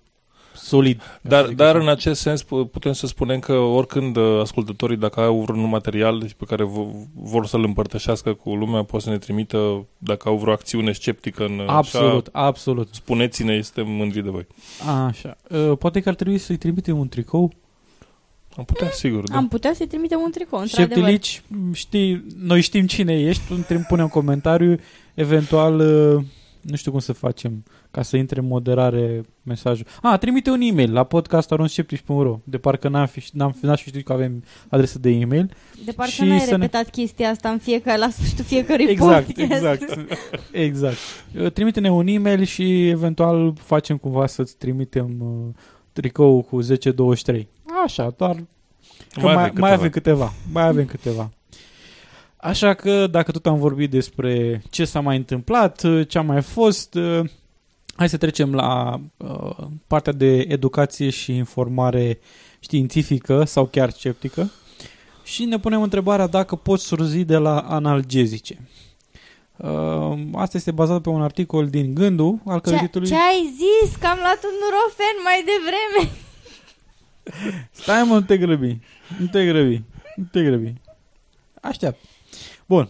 solid. 0.59 1.00
Dar, 1.21 1.41
Adică 1.45 1.55
dar 1.62 1.75
să- 1.75 1.81
în 1.81 1.88
acest 1.88 2.21
sens 2.21 2.43
pu- 2.43 2.65
putem 2.65 2.93
să 2.93 3.07
spunem 3.07 3.38
că 3.38 3.53
oricând 3.53 4.17
uh, 4.17 4.41
ascultătorii, 4.41 4.97
dacă 4.97 5.21
au 5.21 5.41
vreun 5.41 5.69
material 5.69 6.27
pe 6.37 6.45
care 6.45 6.65
v- 6.65 7.07
vor 7.15 7.47
să-l 7.47 7.65
împărtășească 7.65 8.33
cu 8.33 8.55
lumea, 8.55 8.83
pot 8.83 9.03
să 9.03 9.11
ne 9.11 9.19
trimită, 9.19 9.87
dacă 9.99 10.29
au 10.29 10.37
vreo 10.37 10.53
acțiune 10.53 10.93
sceptică 10.93 11.45
în 11.45 11.61
Absolut, 11.67 12.27
așa, 12.33 12.47
absolut. 12.47 12.88
spuneți-ne, 12.93 13.61
suntem 13.61 13.93
mândri 13.93 14.23
de 14.23 14.31
voi. 14.31 14.47
Așa. 15.07 15.37
Uh, 15.50 15.77
poate 15.79 16.00
că 16.00 16.09
ar 16.09 16.15
trebui 16.15 16.38
să-i 16.38 16.57
trimitem 16.57 16.99
un 16.99 17.09
tricou. 17.09 17.53
Am 18.57 18.65
putea, 18.65 18.91
sigur, 18.91 19.23
da. 19.29 19.37
Am 19.37 19.49
putea 19.49 19.73
să-i 19.75 19.87
trimitem 19.87 20.21
un 20.25 20.31
tricou, 20.31 20.61
într-adevăr. 20.61 20.97
Șeptilici, 20.97 21.43
știi, 21.73 22.25
noi 22.38 22.61
știm 22.61 22.87
cine 22.87 23.21
ești, 23.21 23.43
tu 23.49 23.55
îmi 23.71 23.85
pune 23.88 24.03
un 24.03 24.09
comentariu, 24.09 24.77
eventual, 25.15 25.79
uh, 25.79 26.23
nu 26.61 26.77
știu 26.77 26.91
cum 26.91 27.00
să 27.00 27.12
facem, 27.12 27.65
ca 27.99 28.05
să 28.05 28.17
intre 28.17 28.40
în 28.40 28.47
moderare 28.47 29.23
mesajul. 29.43 29.87
A, 30.02 30.17
trimite 30.17 30.50
un 30.50 30.61
e-mail 30.61 30.93
la 30.93 31.05
podcast.aronsceptici.ro 31.05 32.38
De 32.45 32.59
parcă 32.59 32.88
n-am 32.88 33.07
fi, 33.07 33.23
n-am, 33.33 33.57
n-aș 33.61 33.83
fi 33.83 33.88
știut 33.88 34.05
că 34.05 34.12
avem 34.12 34.45
adresă 34.69 34.99
de 34.99 35.11
e-mail. 35.11 35.50
De 35.85 35.93
parcă 35.93 36.11
Și 36.12 36.25
n-ai 36.25 36.38
să 36.40 36.50
ne- 36.50 36.57
repetat 36.57 36.90
chestia 36.90 37.28
asta 37.31 37.49
în 37.49 37.59
fiecare, 37.59 37.99
la 37.99 38.09
sfârșitul 38.11 38.45
fiecărui 38.45 38.85
Exact, 38.88 39.26
podcast. 39.26 39.52
exact. 39.52 39.99
Exact. 40.52 40.97
Uh, 41.40 41.52
Trimite-ne 41.52 41.90
un 41.90 42.07
e-mail 42.07 42.43
și 42.45 42.88
eventual 42.88 43.52
facem 43.61 43.97
cumva 43.97 44.26
să-ți 44.26 44.57
trimitem 44.57 45.17
uh, 45.21 45.55
tricou 45.93 46.43
cu 46.43 46.62
10-23. 46.62 46.67
Așa, 47.85 48.14
doar 48.17 48.35
Că 49.12 49.21
mai, 49.21 49.35
mai, 49.35 49.45
avem 49.45 49.57
mai 49.61 49.71
câteva. 49.71 49.73
avem 49.73 49.90
câteva. 49.90 50.33
Mai 50.52 50.67
avem 50.67 50.85
câteva. 50.87 51.31
Așa 52.37 52.75
că, 52.75 53.07
dacă 53.07 53.31
tot 53.31 53.47
am 53.47 53.59
vorbit 53.59 53.90
despre 53.90 54.62
ce 54.71 54.85
s-a 54.85 55.00
mai 55.00 55.17
întâmplat, 55.17 55.85
ce 56.09 56.19
a 56.19 56.23
mai 56.23 56.43
fost, 56.43 56.95
uh, 56.95 57.21
hai 57.99 58.09
să 58.09 58.17
trecem 58.17 58.55
la 58.55 59.00
uh, 59.17 59.67
partea 59.87 60.12
de 60.12 60.37
educație 60.37 61.11
și 61.11 61.35
informare 61.35 62.19
științifică 62.61 63.45
sau 63.45 63.67
chiar 63.67 63.90
sceptică 63.90 64.50
și 65.25 65.45
ne 65.45 65.59
punem 65.59 65.83
întrebarea 65.83 66.26
dacă 66.26 66.57
poți 66.57 66.85
surzi 66.85 67.25
de 67.25 67.37
la 67.37 67.59
analgezice. 67.59 68.69
Uh, 69.57 70.19
asta 70.35 70.57
este 70.57 70.71
bazat 70.71 71.00
pe 71.00 71.09
un 71.09 71.23
articol 71.23 71.69
din 71.69 71.95
Gândul 71.95 72.38
al 72.47 72.61
cărui 72.61 72.78
Ce, 72.78 72.85
titlul 72.85 73.07
ce 73.07 73.14
ai 73.14 73.55
zis? 73.57 73.97
Că 73.97 74.07
am 74.07 74.19
luat 74.19 74.45
un 74.45 74.57
nurofen 74.62 75.17
mai 75.25 75.45
devreme. 75.50 76.17
Stai 77.71 78.02
mă, 78.02 78.14
nu 78.14 78.21
te 78.21 78.38
grăbi. 78.38 78.78
Nu 79.19 79.26
te 79.26 79.47
grăbi. 79.47 79.83
Nu 80.17 80.25
te 80.33 80.43
grăbi. 80.43 80.75
Aștept. 81.61 82.05
Bun. 82.67 82.88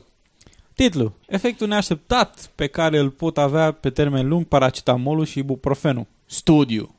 Titlu. 0.79 1.15
Efectul 1.27 1.69
neașteptat 1.69 2.51
pe 2.55 2.67
care 2.67 2.99
îl 2.99 3.11
pot 3.11 3.39
avea 3.39 3.73
pe 3.73 3.91
termen 3.91 4.29
lung 4.29 4.45
paracetamolul 4.45 5.25
și 5.25 5.39
ibuprofenul. 5.39 6.07
Studiu. 6.27 6.95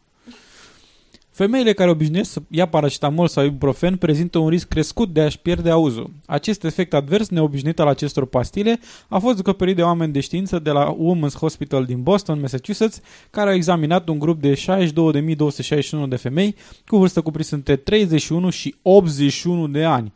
Femeile 1.31 1.73
care 1.73 1.89
obișnuiesc 1.89 2.31
să 2.31 2.41
ia 2.49 2.67
paracetamol 2.67 3.27
sau 3.27 3.43
ibuprofen 3.45 3.95
prezintă 3.95 4.37
un 4.37 4.49
risc 4.49 4.67
crescut 4.67 5.13
de 5.13 5.21
a-și 5.21 5.39
pierde 5.39 5.69
auzul. 5.69 6.11
Acest 6.25 6.63
efect 6.63 6.93
advers 6.93 7.29
neobișnuit 7.29 7.79
al 7.79 7.87
acestor 7.87 8.25
pastile 8.25 8.79
a 9.07 9.19
fost 9.19 9.35
descoperit 9.35 9.75
de 9.75 9.81
oameni 9.81 10.13
de 10.13 10.19
știință 10.19 10.59
de 10.59 10.69
la 10.69 10.95
Women's 10.95 11.37
Hospital 11.39 11.85
din 11.85 12.03
Boston, 12.03 12.39
Massachusetts, 12.39 13.01
care 13.29 13.49
au 13.49 13.55
examinat 13.55 14.07
un 14.07 14.19
grup 14.19 14.41
de 14.41 14.53
62.261 14.53 16.07
de 16.07 16.15
femei 16.15 16.55
cu 16.87 16.97
vârstă 16.97 17.21
cuprinsă 17.21 17.55
între 17.55 17.75
31 17.75 18.49
și 18.49 18.75
81 18.81 19.67
de 19.67 19.83
ani. 19.83 20.13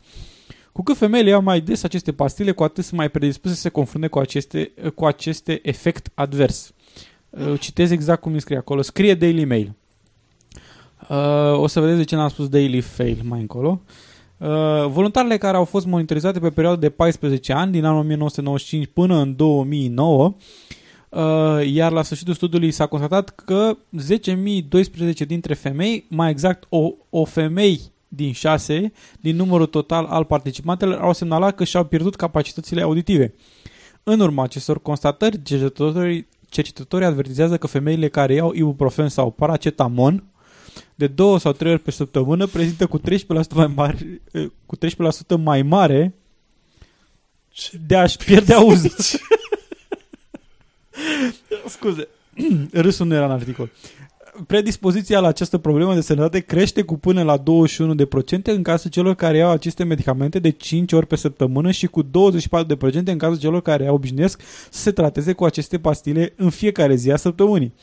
Cu 0.74 0.84
cât 0.84 0.98
femeile 0.98 1.30
iau 1.30 1.42
mai 1.42 1.62
des 1.62 1.84
aceste 1.84 2.12
pastile, 2.12 2.52
cu 2.52 2.64
atât 2.64 2.84
sunt 2.84 3.00
mai 3.00 3.10
predispuse 3.10 3.54
să 3.54 3.62
se 3.62 3.70
confrunte 3.70 4.08
cu 4.08 4.20
aceste, 4.20 4.72
cu 4.96 5.06
aceste 5.06 5.60
efect 5.64 6.10
advers. 6.14 6.74
Uh, 7.30 7.60
Citez 7.60 7.92
exact 7.92 8.22
cum 8.22 8.34
îi 8.34 8.40
scrie 8.40 8.58
acolo. 8.58 8.82
Scrie 8.82 9.16
Daily 9.16 9.46
Mail. 9.46 9.74
Uh, 11.10 11.60
o 11.60 11.68
să 11.68 11.80
vedeți 11.80 11.98
de 11.98 12.04
ce 12.04 12.16
n-am 12.16 12.30
spus 12.30 12.48
Daily 12.48 12.82
Fail 12.82 13.22
mai 13.24 13.40
încolo. 13.40 13.82
Uh, 14.38 14.48
voluntarele 14.88 15.38
care 15.38 15.58
au 15.58 15.66
fost 15.66 15.86
monitorizate 15.86 16.40
pe 16.40 16.50
perioada 16.50 16.80
de 16.80 16.90
14 16.90 17.54
ani, 17.54 17.72
din 17.72 17.86
anul 17.86 18.00
1995 18.00 18.88
până 18.94 19.18
în 19.18 19.36
2009, 19.36 20.36
uh, 21.10 21.22
iar 21.66 21.92
la 21.92 22.04
sfârșitul 22.04 22.34
studiului 22.34 22.72
s-a 22.72 22.86
constatat 22.86 23.30
că 23.30 23.78
10.012 25.22 25.26
dintre 25.28 25.54
femei, 25.54 26.06
mai 26.10 26.30
exact 26.30 26.66
o, 26.70 26.94
o 27.10 27.26
femei 27.26 27.93
din 28.16 28.34
6 28.34 28.92
din 29.20 29.36
numărul 29.36 29.66
total 29.66 30.06
al 30.06 30.26
participantelor 30.26 31.02
au 31.02 31.14
semnalat 31.14 31.56
că 31.56 31.64
și-au 31.64 31.84
pierdut 31.84 32.16
capacitățile 32.16 32.82
auditive. 32.82 33.34
În 34.04 34.20
urma 34.20 34.44
acestor 34.44 34.82
constatări, 34.82 35.42
cercetătorii, 35.44 36.28
cercetătorii 36.50 37.08
avertizează 37.08 37.58
că 37.58 37.68
femeile 37.68 38.10
care 38.10 38.34
iau 38.34 38.54
ibuprofen 38.54 39.10
sau 39.10 39.32
paracetamon 39.32 40.24
de 40.96 41.08
două 41.08 41.40
sau 41.40 41.52
trei 41.52 41.72
ori 41.72 41.82
pe 41.82 41.92
săptămână 41.92 42.46
prezintă 42.46 42.88
cu 42.88 43.00
13% 43.00 43.02
mai 43.54 43.68
mare, 43.76 44.22
eh, 44.32 44.46
cu 44.66 44.76
13% 44.76 45.38
mai 45.38 45.62
mare 45.62 46.14
de 47.88 47.96
a-și 47.96 48.18
pierde 48.18 48.54
auzul. 48.54 48.92
Scuze, 51.68 52.08
râsul 52.72 53.08
nu 53.08 53.14
era 53.14 53.26
în 53.26 53.32
articol. 53.32 53.70
Predispoziția 54.48 55.20
la 55.20 55.28
această 55.28 55.58
problemă 55.58 55.94
de 55.94 56.02
sănătate 56.02 56.40
crește 56.40 56.82
cu 56.82 56.98
până 56.98 57.24
la 57.24 57.38
21% 57.38 57.44
în 58.44 58.64
cazul 58.64 58.90
celor 58.90 59.16
care 59.16 59.38
iau 59.38 59.52
aceste 59.52 59.84
medicamente 59.84 60.40
de 60.40 60.50
5 60.50 60.94
ori 60.94 61.08
pe 61.08 61.16
săptămână 61.16 61.72
și 61.72 61.88
cu 61.88 62.04
24% 62.04 62.08
în 63.06 63.18
cazul 63.18 63.40
celor 63.40 63.62
care 63.62 63.90
obișnuiesc 63.90 64.42
să 64.70 64.82
se 64.82 64.92
trateze 64.92 65.34
cu 65.34 65.46
aceste 65.46 65.80
pastile 65.80 66.34
în 66.36 66.50
fiecare 66.50 66.96
zi 66.96 67.12
a 67.12 67.16
săptămânii. 67.16 67.74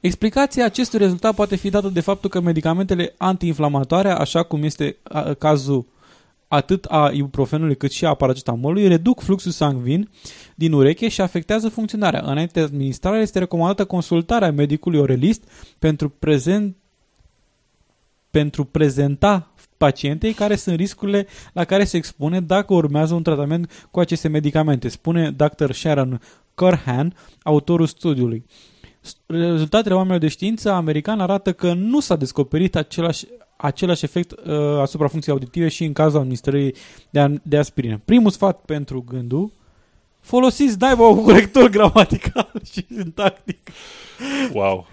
Explicația 0.00 0.64
acestui 0.64 0.98
rezultat 0.98 1.34
poate 1.34 1.56
fi 1.56 1.70
dată 1.70 1.88
de 1.88 2.00
faptul 2.00 2.30
că 2.30 2.40
medicamentele 2.40 3.14
antiinflamatoare, 3.16 4.10
așa 4.10 4.42
cum 4.42 4.62
este 4.62 4.96
a, 5.02 5.34
cazul 5.34 5.86
atât 6.52 6.84
a 6.84 7.10
ibuprofenului 7.12 7.76
cât 7.76 7.90
și 7.90 8.04
a 8.04 8.14
paracetamolului, 8.14 8.88
reduc 8.88 9.20
fluxul 9.20 9.50
sanguin 9.50 10.08
din 10.54 10.72
ureche 10.72 11.08
și 11.08 11.20
afectează 11.20 11.68
funcționarea. 11.68 12.22
Înainte 12.24 12.52
de 12.52 12.60
administrare 12.60 13.20
este 13.20 13.38
recomandată 13.38 13.84
consultarea 13.84 14.52
medicului 14.52 14.98
orelist 14.98 15.42
pentru, 15.78 16.08
prezent, 16.08 16.76
pentru 18.30 18.64
prezenta 18.64 19.52
pacientei 19.76 20.32
care 20.32 20.56
sunt 20.56 20.76
riscurile 20.76 21.26
la 21.52 21.64
care 21.64 21.84
se 21.84 21.96
expune 21.96 22.40
dacă 22.40 22.74
urmează 22.74 23.14
un 23.14 23.22
tratament 23.22 23.86
cu 23.90 24.00
aceste 24.00 24.28
medicamente, 24.28 24.88
spune 24.88 25.30
Dr. 25.30 25.70
Sharon 25.70 26.20
Curhan, 26.54 27.14
autorul 27.42 27.86
studiului. 27.86 28.44
Rezultatele 29.26 29.94
oamenilor 29.94 30.20
de 30.20 30.28
știință 30.28 30.70
american 30.70 31.20
arată 31.20 31.52
că 31.52 31.72
nu 31.72 32.00
s-a 32.00 32.16
descoperit 32.16 32.76
același, 32.76 33.26
același 33.62 34.04
efect 34.04 34.32
uh, 34.32 34.78
asupra 34.80 35.08
funcției 35.08 35.34
auditive 35.34 35.68
și 35.68 35.84
în 35.84 35.92
cazul 35.92 36.18
administrării 36.18 36.74
de, 37.10 37.40
de 37.42 37.58
aspirină. 37.58 38.00
Primul 38.04 38.30
sfat 38.30 38.60
pentru 38.60 39.04
gândul, 39.08 39.52
folosiți 40.20 40.76
naiba 40.78 41.06
un 41.06 41.22
corector 41.22 41.68
gramatical 41.68 42.52
și 42.72 42.86
sintactic. 42.94 43.70
Wow, 44.52 44.86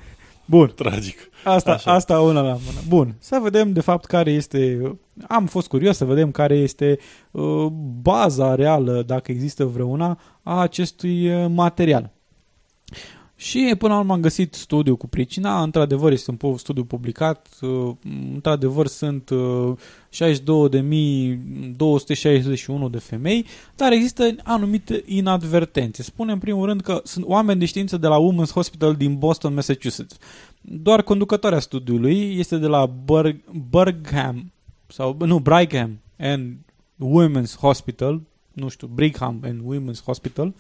Bun, 0.45 0.71
tragic. 0.75 1.29
asta, 1.43 1.71
Așa. 1.71 1.93
asta 1.93 2.19
una 2.19 2.41
la 2.41 2.51
mână. 2.51 2.79
Bun, 2.87 3.15
să 3.19 3.39
vedem 3.41 3.73
de 3.73 3.81
fapt 3.81 4.05
care 4.05 4.31
este, 4.31 4.91
am 5.27 5.45
fost 5.45 5.67
curios 5.67 5.97
să 5.97 6.05
vedem 6.05 6.31
care 6.31 6.55
este 6.55 6.99
uh, 7.31 7.65
baza 8.01 8.55
reală, 8.55 9.03
dacă 9.05 9.31
există 9.31 9.65
vreuna, 9.65 10.19
a 10.43 10.59
acestui 10.59 11.29
uh, 11.29 11.45
material. 11.49 12.11
Și 13.39 13.75
până 13.77 13.93
la 13.93 13.99
urmă 13.99 14.13
am 14.13 14.21
găsit 14.21 14.53
studiul 14.53 14.97
cu 14.97 15.07
pricina, 15.07 15.61
într-adevăr 15.61 16.11
este 16.11 16.31
un 16.31 16.37
pu- 16.37 16.57
studiu 16.57 16.83
publicat, 16.83 17.47
uh, 17.61 17.91
într-adevăr 18.33 18.87
sunt 18.87 19.29
uh, 19.29 19.73
62.261 20.13 22.89
de 22.91 22.97
femei, 22.97 23.45
dar 23.75 23.91
există 23.91 24.35
anumite 24.43 25.03
inadvertențe. 25.05 26.03
Spune 26.03 26.31
în 26.31 26.37
primul 26.37 26.65
rând 26.65 26.81
că 26.81 27.01
sunt 27.03 27.25
oameni 27.25 27.59
de 27.59 27.65
știință 27.65 27.97
de 27.97 28.07
la 28.07 28.17
Women's 28.17 28.51
Hospital 28.53 28.95
din 28.95 29.17
Boston, 29.17 29.53
Massachusetts. 29.53 30.17
Doar 30.61 31.03
conducătoarea 31.03 31.59
studiului 31.59 32.37
este 32.37 32.57
de 32.57 32.67
la 32.67 32.87
Berg- 32.87 33.43
Bergham, 33.69 34.51
sau 34.87 35.17
nu, 35.19 35.39
Brigham 35.39 35.99
and 36.17 36.55
Women's 36.97 37.55
Hospital, 37.59 38.21
nu 38.53 38.69
știu, 38.69 38.87
Brigham 38.87 39.39
and 39.43 39.61
Women's 39.73 40.03
Hospital, 40.03 40.53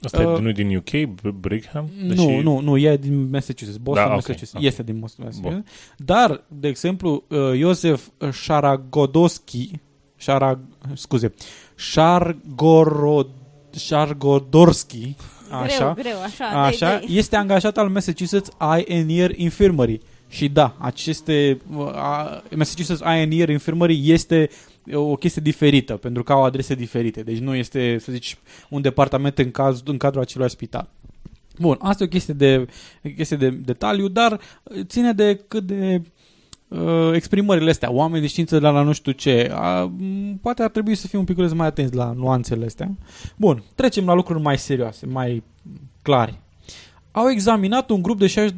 Asta 0.00 0.22
Uh, 0.28 0.32
uh, 0.34 0.40
nu 0.40 0.52
din 0.52 0.76
UK, 0.76 0.90
B- 0.90 1.28
Brigham? 1.40 1.90
nu, 2.02 2.40
nu, 2.40 2.60
nu, 2.60 2.76
e 2.78 2.96
din 2.96 3.30
Massachusetts, 3.30 3.76
Boston, 3.82 4.04
Da, 4.06 4.10
ok, 4.10 4.14
Massachusetts. 4.16 4.54
ok. 4.54 4.62
Este 4.62 4.82
din 4.82 4.98
Boston, 5.00 5.24
Massachusetts. 5.24 5.70
Dar, 5.96 6.44
de 6.48 6.68
exemplu, 6.68 7.24
uh, 7.28 7.38
Iosef 7.58 8.08
Sharagodowski, 8.32 9.70
Shara, 10.16 10.58
scuze, 10.94 11.32
Shargorod, 11.76 13.28
Shargodorski, 13.76 15.16
așa, 15.50 15.92
Greu, 15.92 16.04
greu, 16.04 16.22
așa. 16.22 16.44
așa 16.44 16.86
dai, 16.88 16.98
dai. 17.06 17.16
este 17.16 17.36
angajat 17.36 17.78
al 17.78 17.88
Massachusetts 17.88 18.50
Eye 18.60 18.98
and 19.00 19.10
Ear 19.10 19.30
Infirmary. 19.38 20.00
Și 20.28 20.48
da, 20.48 20.76
aceste 20.78 21.58
uh, 21.76 21.86
a- 21.94 22.42
Massachusetts 22.56 23.00
Eye 23.00 23.22
and 23.22 23.32
Ear 23.32 23.48
Infirmary 23.48 24.10
este 24.10 24.48
o 24.92 25.16
chestie 25.16 25.42
diferită, 25.44 25.96
pentru 25.96 26.22
că 26.22 26.32
au 26.32 26.44
adrese 26.44 26.74
diferite. 26.74 27.22
Deci 27.22 27.38
nu 27.38 27.54
este, 27.54 27.98
să 27.98 28.12
zici, 28.12 28.36
un 28.68 28.80
departament 28.80 29.38
în, 29.38 29.50
caz, 29.50 29.82
în 29.84 29.96
cadrul 29.96 30.22
acelui 30.22 30.50
spital. 30.50 30.88
Bun, 31.58 31.76
asta 31.80 32.02
e 32.02 32.06
o 32.06 32.08
chestie 32.08 32.34
de, 32.34 32.66
chestie 33.16 33.36
de 33.36 33.50
detaliu, 33.50 34.08
dar 34.08 34.40
ține 34.82 35.12
de 35.12 35.40
cât 35.48 35.64
de 35.64 36.02
uh, 36.68 37.10
exprimările 37.14 37.70
astea, 37.70 37.92
oameni 37.92 38.20
de 38.20 38.26
știință 38.26 38.54
de 38.58 38.60
la, 38.60 38.70
la 38.70 38.82
nu 38.82 38.92
știu 38.92 39.12
ce. 39.12 39.50
A, 39.54 39.84
m, 39.84 40.38
poate 40.42 40.62
ar 40.62 40.70
trebui 40.70 40.94
să 40.94 41.06
fim 41.06 41.18
un 41.18 41.24
pic 41.24 41.52
mai 41.54 41.66
atenți 41.66 41.94
la 41.94 42.12
nuanțele 42.12 42.64
astea. 42.64 42.90
Bun, 43.36 43.62
trecem 43.74 44.04
la 44.04 44.14
lucruri 44.14 44.42
mai 44.42 44.58
serioase, 44.58 45.06
mai 45.06 45.42
clare. 46.02 46.40
Au 47.10 47.30
examinat 47.30 47.90
un 47.90 48.02
grup 48.02 48.18
de 48.18 48.50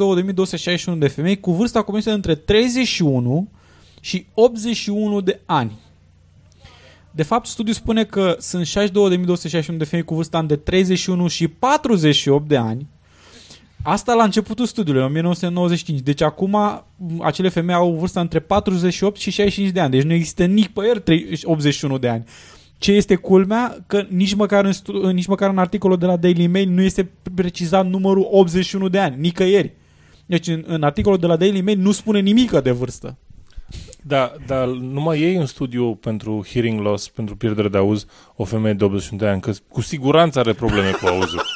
62.261 0.95 0.99
de 0.99 1.09
femei 1.09 1.41
cu 1.41 1.53
vârsta 1.53 1.83
cuprinsă 1.83 2.13
între 2.13 2.35
31 2.35 3.49
și 4.01 4.27
81 4.35 5.21
de 5.21 5.41
ani. 5.47 5.79
De 7.15 7.23
fapt, 7.23 7.47
studiul 7.47 7.75
spune 7.75 8.05
că 8.05 8.37
sunt 8.39 8.67
62.261 8.67 9.77
de 9.77 9.85
femei 9.85 10.05
cu 10.05 10.15
vârsta 10.15 10.39
între 10.39 10.57
31 10.57 11.29
și 11.29 11.49
48 11.49 12.49
de 12.49 12.57
ani. 12.57 12.87
Asta 13.83 14.15
la 14.15 14.25
începutul 14.25 14.67
studiului, 14.67 15.01
în 15.01 15.07
1995. 15.07 16.01
Deci 16.01 16.21
acum 16.21 16.51
m, 16.97 17.21
acele 17.23 17.49
femei 17.49 17.75
au 17.75 17.95
vârsta 17.95 18.21
între 18.21 18.39
48 18.39 19.21
și 19.21 19.31
65 19.31 19.75
de 19.75 19.81
ani. 19.81 19.91
Deci 19.91 20.03
nu 20.03 20.13
există 20.13 20.45
nicăieri 20.45 21.01
trei- 21.01 21.39
81 21.45 21.99
de 21.99 22.09
ani. 22.09 22.25
Ce 22.79 22.93
este 22.93 23.15
culmea? 23.15 23.85
Că 23.87 24.07
nici 24.09 24.35
măcar 24.35 24.65
în, 24.65 24.73
stu- 24.73 25.07
nici 25.07 25.27
măcar 25.27 25.51
în 25.51 25.59
articolul 25.59 25.99
de 25.99 26.07
la 26.07 26.17
Daily 26.17 26.47
Mail 26.47 26.69
nu 26.69 26.83
este 26.83 27.11
precizat 27.35 27.87
numărul 27.87 28.29
81 28.31 28.89
de 28.89 28.99
ani. 28.99 29.17
Nicăieri. 29.21 29.73
Deci 30.27 30.47
în, 30.47 30.65
în 30.67 30.83
articolul 30.83 31.19
de 31.19 31.27
la 31.27 31.37
Daily 31.37 31.61
Mail 31.61 31.79
nu 31.79 31.93
spune 31.93 32.21
nimic 32.21 32.51
de 32.51 32.71
vârstă. 32.71 33.19
Da, 34.03 34.33
dar 34.47 34.67
numai 34.67 35.21
ei 35.21 35.35
în 35.35 35.47
studiu 35.47 35.95
pentru 35.95 36.47
hearing 36.53 36.81
loss, 36.81 37.09
pentru 37.09 37.37
pierdere 37.37 37.69
de 37.69 37.79
auz, 37.79 38.07
o 38.37 38.45
femeie 38.45 38.75
de 38.75 38.85
81 38.85 39.21
de 39.21 39.29
ani, 39.29 39.41
că 39.41 39.53
cu 39.69 39.81
siguranță 39.81 40.39
are 40.39 40.53
probleme 40.53 40.91
cu 40.91 41.07
auzul. 41.07 41.43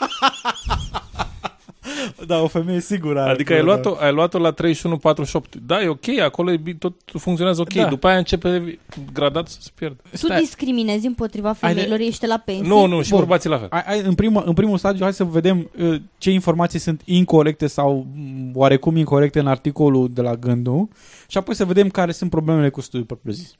Da, 2.28 2.42
o 2.42 2.46
femeie 2.46 2.80
sigură. 2.80 3.20
are 3.20 3.30
Adică 3.30 3.52
ai 3.52 3.58
probleme. 3.60 3.82
luat-o, 3.84 4.04
ai 4.04 4.12
luat-o 4.12 4.38
la 4.38 4.54
31-48. 4.54 5.40
Da, 5.66 5.82
e 5.82 5.88
ok, 5.88 6.08
acolo 6.22 6.52
e, 6.52 6.56
bi- 6.56 6.74
tot 6.74 6.94
funcționează 7.06 7.60
ok. 7.60 7.72
Da. 7.72 7.88
După 7.88 8.06
aia 8.08 8.16
începe 8.18 8.78
gradat 9.12 9.48
să 9.48 9.58
se 9.60 9.70
pierdă. 9.74 9.96
Tu 10.10 10.16
Stai. 10.16 10.40
discriminezi 10.40 11.06
împotriva 11.06 11.56
Hai 11.60 11.74
de- 11.74 11.80
femeilor, 11.80 12.06
ești 12.06 12.26
la 12.26 12.36
pensie. 12.44 12.68
Nu, 12.68 12.86
nu, 12.86 13.02
și 13.02 13.10
Bun. 13.10 13.18
bărbații 13.18 13.48
la 13.50 13.58
fel. 13.58 13.66
Ai, 13.70 13.82
ai, 13.86 14.00
în, 14.00 14.14
primul, 14.14 14.42
în 14.46 14.52
primul 14.54 14.78
stadiu, 14.78 15.02
hai 15.02 15.12
să 15.12 15.24
vedem 15.24 15.70
uh, 15.82 16.00
ce 16.18 16.30
informații 16.30 16.78
sunt 16.78 17.02
incorrecte 17.04 17.66
sau 17.66 18.06
m, 18.16 18.50
oarecum 18.54 18.96
incorrecte 18.96 19.38
în 19.38 19.46
articolul 19.46 20.08
de 20.12 20.20
la 20.22 20.34
Gându 20.34 20.88
și 21.28 21.38
apoi 21.38 21.54
să 21.54 21.64
vedem 21.64 21.88
care 21.88 22.12
sunt 22.12 22.30
problemele 22.30 22.68
cu 22.68 22.80
studiul 22.80 23.04
propriu-zis. 23.06 23.54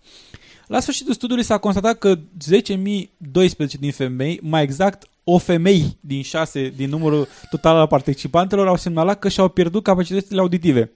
La 0.69 0.81
sfârșitul 0.81 1.15
studiului 1.15 1.45
s-a 1.45 1.59
constatat 1.59 1.99
că 1.99 2.15
10.012 2.17 2.21
din 3.81 3.93
femei, 3.93 4.41
mai 4.43 4.63
exact 4.63 5.09
o 5.25 5.39
femei 5.39 5.99
din 6.01 6.23
6 6.23 6.73
din 6.77 6.89
numărul 6.89 7.29
total 7.51 7.77
al 7.77 7.87
participantelor 7.87 8.67
au 8.67 8.77
semnalat 8.77 9.19
că 9.19 9.29
și-au 9.29 9.49
pierdut 9.49 9.83
capacitățile 9.83 10.41
auditive. 10.41 10.93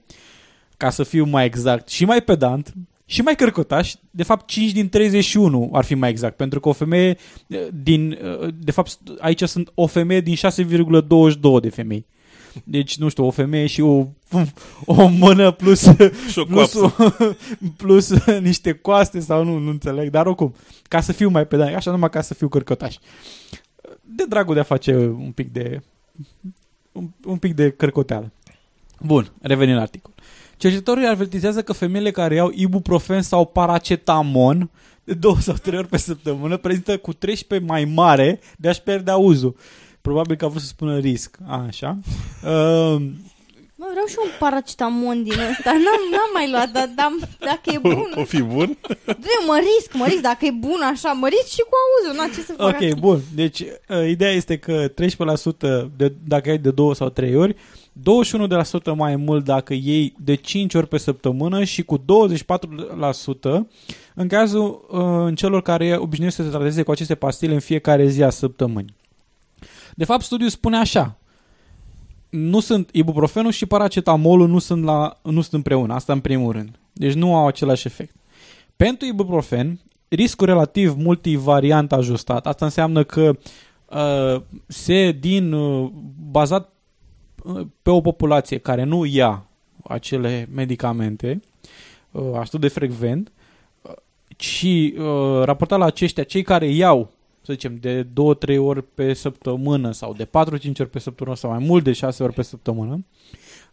Ca 0.77 0.89
să 0.89 1.03
fiu 1.03 1.25
mai 1.25 1.45
exact 1.45 1.89
și 1.89 2.05
mai 2.05 2.21
pedant, 2.21 2.73
și 3.05 3.21
mai 3.21 3.35
cărcotaș, 3.35 3.93
de 4.11 4.23
fapt 4.23 4.47
5 4.47 4.71
din 4.71 4.89
31 4.89 5.69
ar 5.73 5.83
fi 5.83 5.95
mai 5.95 6.09
exact, 6.09 6.35
pentru 6.35 6.59
că 6.59 6.69
o 6.69 6.73
femeie 6.73 7.17
eh, 7.47 7.59
din, 7.83 8.11
eh, 8.11 8.47
de 8.59 8.71
fapt 8.71 8.99
aici 9.19 9.43
sunt 9.43 9.71
o 9.73 9.87
femeie 9.87 10.21
din 10.21 10.35
6,22 10.35 11.59
de 11.61 11.69
femei. 11.69 12.05
Deci, 12.63 12.97
nu 12.97 13.09
știu, 13.09 13.25
o 13.25 13.31
femeie 13.31 13.67
și 13.67 13.81
o, 13.81 14.07
o 14.85 15.07
mână 15.07 15.51
plus, 15.51 15.81
Și 16.29 16.39
o 16.39 16.43
plus, 16.43 16.73
coapsă. 16.73 17.35
plus 17.77 18.25
niște 18.41 18.71
coaste 18.73 19.19
sau 19.19 19.43
nu, 19.43 19.57
nu 19.57 19.69
înțeleg, 19.69 20.09
dar 20.09 20.25
oricum, 20.25 20.55
ca 20.87 21.01
să 21.01 21.11
fiu 21.11 21.29
mai 21.29 21.47
pedant, 21.47 21.75
așa 21.75 21.91
numai 21.91 22.09
ca 22.09 22.21
să 22.21 22.33
fiu 22.33 22.47
cărcotaș. 22.47 22.95
De 24.01 24.25
dragul 24.29 24.53
de 24.53 24.59
a 24.59 24.63
face 24.63 24.95
un 24.95 25.31
pic 25.35 25.51
de 25.51 25.81
un, 26.91 27.09
un 27.25 27.37
pic 27.37 27.53
de 27.53 27.69
cărcoteală. 27.69 28.31
Bun, 28.99 29.31
revenim 29.41 29.75
la 29.75 29.81
articol. 29.81 30.13
Cercetătorii 30.57 31.07
avertizează 31.07 31.61
că 31.61 31.73
femeile 31.73 32.11
care 32.11 32.35
iau 32.35 32.51
ibuprofen 32.53 33.21
sau 33.21 33.45
paracetamon 33.45 34.69
de 35.03 35.13
două 35.13 35.39
sau 35.39 35.55
trei 35.55 35.77
ori 35.77 35.87
pe 35.87 35.97
săptămână 35.97 36.57
prezintă 36.57 36.97
cu 36.97 37.13
13 37.13 37.67
mai 37.67 37.85
mare 37.85 38.39
de 38.57 38.69
a-și 38.69 38.81
pierde 38.81 39.11
auzul. 39.11 39.55
Probabil 40.07 40.35
că 40.35 40.45
a 40.45 40.47
vrut 40.47 40.61
să 40.61 40.67
spună 40.67 40.97
risc. 40.97 41.37
A, 41.47 41.65
așa. 41.67 41.97
Uh, 42.43 43.01
Mă, 43.75 43.89
vreau 43.91 44.05
și 44.07 44.15
un 44.23 44.29
paracetamon 44.39 45.23
din 45.23 45.39
ăsta. 45.51 45.71
N-am, 45.85 46.03
n-am 46.13 46.31
mai 46.33 46.49
luat, 46.51 46.69
dar, 46.71 46.89
dar 46.95 47.11
dacă 47.39 47.65
e 47.75 47.77
bun... 47.77 48.11
O 48.15 48.23
fi 48.23 48.41
bun? 48.41 48.77
Dă, 49.05 49.33
mă 49.47 49.57
risc, 49.67 49.93
mă 49.93 50.05
risc, 50.07 50.21
dacă 50.21 50.45
e 50.45 50.51
bun 50.51 50.81
așa, 50.93 51.11
mă 51.11 51.27
risc 51.27 51.47
și 51.47 51.63
cu 51.69 51.75
auzul. 51.83 52.21
Na, 52.21 52.33
ce 52.33 52.41
să 52.41 52.53
fac? 52.57 52.67
Ok, 52.67 52.99
bun. 52.99 53.19
Deci, 53.35 53.59
uh, 53.59 54.09
ideea 54.09 54.31
este 54.31 54.57
că 54.57 54.87
13% 54.87 54.91
de, 55.97 56.13
dacă 56.27 56.49
ai 56.49 56.57
de 56.57 56.71
două 56.71 56.95
sau 56.95 57.09
trei 57.09 57.35
ori, 57.35 57.55
21% 57.55 58.95
mai 58.95 59.15
mult 59.15 59.45
dacă 59.45 59.73
iei 59.73 60.15
de 60.23 60.35
5 60.35 60.73
ori 60.73 60.87
pe 60.87 60.97
săptămână 60.97 61.63
și 61.63 61.83
cu 61.83 61.97
24% 61.97 62.01
în 64.13 64.27
cazul 64.27 64.87
uh, 64.91 64.99
în 65.25 65.35
celor 65.35 65.61
care 65.61 65.95
obișnuiesc 65.97 66.35
să 66.35 66.43
se 66.43 66.49
trateze 66.49 66.83
cu 66.83 66.91
aceste 66.91 67.15
pastile 67.15 67.53
în 67.53 67.59
fiecare 67.59 68.07
zi 68.07 68.23
a 68.23 68.29
săptămânii. 68.29 68.95
De 69.95 70.05
fapt, 70.05 70.23
studiul 70.23 70.49
spune 70.49 70.77
așa. 70.77 71.17
Nu 72.29 72.59
sunt 72.59 72.89
ibuprofenul 72.91 73.51
și 73.51 73.65
paracetamolul 73.65 74.47
nu 74.47 74.59
sunt, 74.59 74.83
la, 74.83 75.19
nu 75.23 75.41
sunt 75.41 75.53
împreună, 75.53 75.93
asta 75.93 76.13
în 76.13 76.19
primul 76.19 76.51
rând. 76.51 76.79
Deci 76.93 77.13
nu 77.13 77.35
au 77.35 77.47
același 77.47 77.87
efect. 77.87 78.15
Pentru 78.75 79.07
ibuprofen, 79.07 79.79
riscul 80.07 80.47
relativ 80.47 80.95
multivariant 80.97 81.91
ajustat. 81.91 82.47
Asta 82.47 82.65
înseamnă 82.65 83.03
că 83.03 83.37
uh, 83.85 84.41
se 84.67 85.11
din 85.11 85.53
uh, 85.53 85.89
bazat 86.31 86.69
uh, 87.43 87.67
pe 87.81 87.89
o 87.89 88.01
populație 88.01 88.57
care 88.57 88.83
nu 88.83 89.05
ia 89.05 89.45
acele 89.83 90.49
medicamente 90.53 91.41
uh, 92.11 92.23
atât 92.33 92.59
de 92.59 92.67
frecvent, 92.67 93.31
uh, 93.81 93.91
ci 94.37 94.63
uh, 94.97 95.43
raportat 95.43 95.79
la 95.79 95.85
aceștia, 95.85 96.23
cei 96.23 96.41
care 96.41 96.67
iau, 96.67 97.11
să 97.45 97.53
zicem, 97.53 97.75
de 97.75 98.07
2-3 98.53 98.57
ori 98.57 98.83
pe 98.83 99.13
săptămână 99.13 99.91
sau 99.91 100.13
de 100.13 100.25
4-5 100.25 100.29
ori 100.79 100.89
pe 100.89 100.99
săptămână 100.99 101.35
sau 101.35 101.49
mai 101.49 101.65
mult 101.67 101.83
de 101.83 101.91
6 101.91 102.23
ori 102.23 102.33
pe 102.33 102.41
săptămână, 102.41 103.05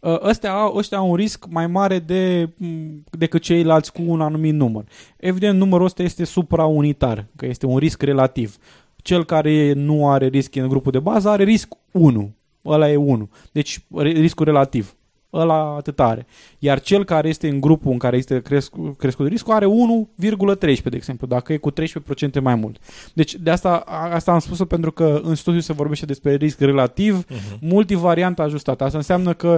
uh, 0.01 0.19
ăstea 0.23 0.53
au, 0.53 0.77
ăștia 0.77 0.99
au 0.99 1.11
un 1.11 1.17
risc 1.17 1.47
mai 1.49 1.67
mare 1.67 1.99
de, 1.99 2.51
m, 2.57 3.05
decât 3.11 3.43
ceilalți 3.43 3.93
cu 3.93 4.03
un 4.07 4.21
anumit 4.21 4.55
număr. 4.55 4.85
Evident, 5.17 5.59
numărul 5.59 5.87
ăsta 5.87 6.03
este 6.03 6.25
supraunitar, 6.25 7.27
că 7.37 7.47
este 7.47 7.67
un 7.67 7.79
risc 7.79 8.03
relativ. 8.03 8.57
Cel 8.97 9.25
care 9.25 9.73
nu 9.73 10.09
are 10.09 10.27
risc 10.27 10.55
în 10.55 10.69
grupul 10.69 10.93
de 10.93 10.99
bază 10.99 11.29
are 11.29 11.45
risc 11.45 11.69
1. 11.91 12.35
Ăla 12.65 12.91
e 12.91 12.97
1. 12.97 13.31
Deci 13.53 13.85
re- 13.95 14.11
riscul 14.11 14.45
relativ. 14.45 14.95
Ăla 15.33 15.75
atât 15.77 16.01
are. 16.01 16.27
Iar 16.59 16.81
cel 16.81 17.05
care 17.05 17.29
este 17.29 17.49
în 17.49 17.61
grupul 17.61 17.93
în 17.93 17.99
care 17.99 18.17
este 18.17 18.41
cresc- 18.41 18.97
crescut 18.99 19.25
de 19.25 19.31
riscul 19.31 19.53
are 19.55 19.67
1,13, 19.67 20.89
de 20.91 20.97
exemplu, 20.97 21.27
dacă 21.27 21.53
e 21.53 21.57
cu 21.57 21.71
13% 21.71 22.41
mai 22.43 22.55
mult. 22.55 22.77
Deci 23.15 23.35
de 23.35 23.51
asta, 23.51 23.83
a- 23.87 24.11
asta 24.15 24.33
am 24.33 24.39
spus-o 24.39 24.65
pentru 24.65 24.93
că 24.93 25.21
în 25.25 25.35
studiu 25.35 25.61
se 25.61 25.73
vorbește 25.73 26.07
despre 26.07 26.35
risc 26.35 26.61
relativ, 26.61 27.25
Uh-huh. 27.25 27.59
multivariant 27.61 28.39
ajustat. 28.39 28.81
Asta 28.83 28.97
înseamnă 28.97 29.33
că 29.33 29.57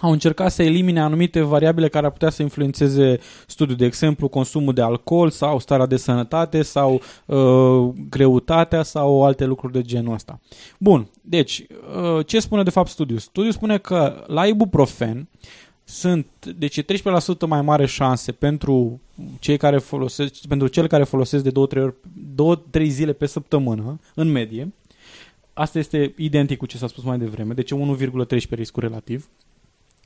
au 0.00 0.10
încercat 0.10 0.52
să 0.52 0.62
elimine 0.62 1.00
anumite 1.00 1.40
variabile 1.40 1.88
care 1.88 2.06
ar 2.06 2.12
putea 2.12 2.30
să 2.30 2.42
influențeze 2.42 3.18
studiul, 3.46 3.76
de 3.76 3.84
exemplu 3.84 4.28
consumul 4.28 4.74
de 4.74 4.82
alcool 4.82 5.30
sau 5.30 5.58
starea 5.58 5.86
de 5.86 5.96
sănătate 5.96 6.62
sau 6.62 7.00
uh, 7.26 7.94
greutatea 8.08 8.82
sau 8.82 9.24
alte 9.24 9.44
lucruri 9.44 9.72
de 9.72 9.82
genul 9.82 10.14
ăsta. 10.14 10.40
Bun, 10.78 11.08
deci 11.20 11.66
uh, 12.16 12.26
ce 12.26 12.40
spune 12.40 12.62
de 12.62 12.70
fapt 12.70 12.88
studiul? 12.88 13.18
Studiul 13.18 13.52
spune 13.52 13.78
că 13.78 14.24
la 14.26 14.46
ibuprofen 14.46 15.28
sunt 15.88 16.26
deci 16.56 16.76
e 16.76 16.82
13% 16.82 16.86
mai 17.46 17.62
mare 17.62 17.86
șanse 17.86 18.32
pentru 18.32 19.00
cei 19.38 19.56
care 19.56 19.78
folosesc 19.78 20.46
pentru 20.48 20.66
cel 20.66 20.86
care 20.86 21.04
folosesc 21.04 21.44
de 21.44 21.50
2-3 21.50 21.52
ori 21.54 21.94
2-3 22.80 22.86
zile 22.86 23.12
pe 23.12 23.26
săptămână 23.26 24.00
în 24.14 24.30
medie. 24.30 24.72
Asta 25.52 25.78
este 25.78 26.14
identic 26.16 26.58
cu 26.58 26.66
ce 26.66 26.76
s-a 26.76 26.86
spus 26.86 27.04
mai 27.04 27.18
devreme, 27.18 27.54
deci 27.54 27.70
e 27.70 27.74
1,13 27.74 28.48
riscul 28.48 28.82
relativ. 28.82 29.28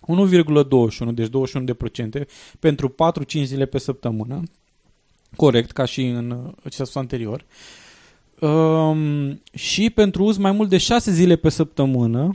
1,21, 0.09 1.15
deci 1.15 1.29
21 1.29 1.65
de 1.65 1.75
procente 1.75 2.27
pentru 2.59 2.95
4-5 3.39 3.43
zile 3.43 3.67
pe 3.67 3.79
săptămână. 3.79 4.43
Corect, 5.37 5.71
ca 5.71 5.85
și 5.85 6.07
în 6.07 6.31
uh, 6.31 6.53
ce 6.63 6.77
s-a 6.77 6.85
spus 6.85 6.95
anterior. 6.95 7.45
Um, 8.41 9.41
și 9.55 9.91
pentru 9.91 10.25
uz 10.25 10.37
mai 10.37 10.53
mult 10.53 10.69
de 10.69 10.79
6 10.79 11.11
zile 11.11 11.37
pe 11.37 11.49
săptămână 11.49 12.31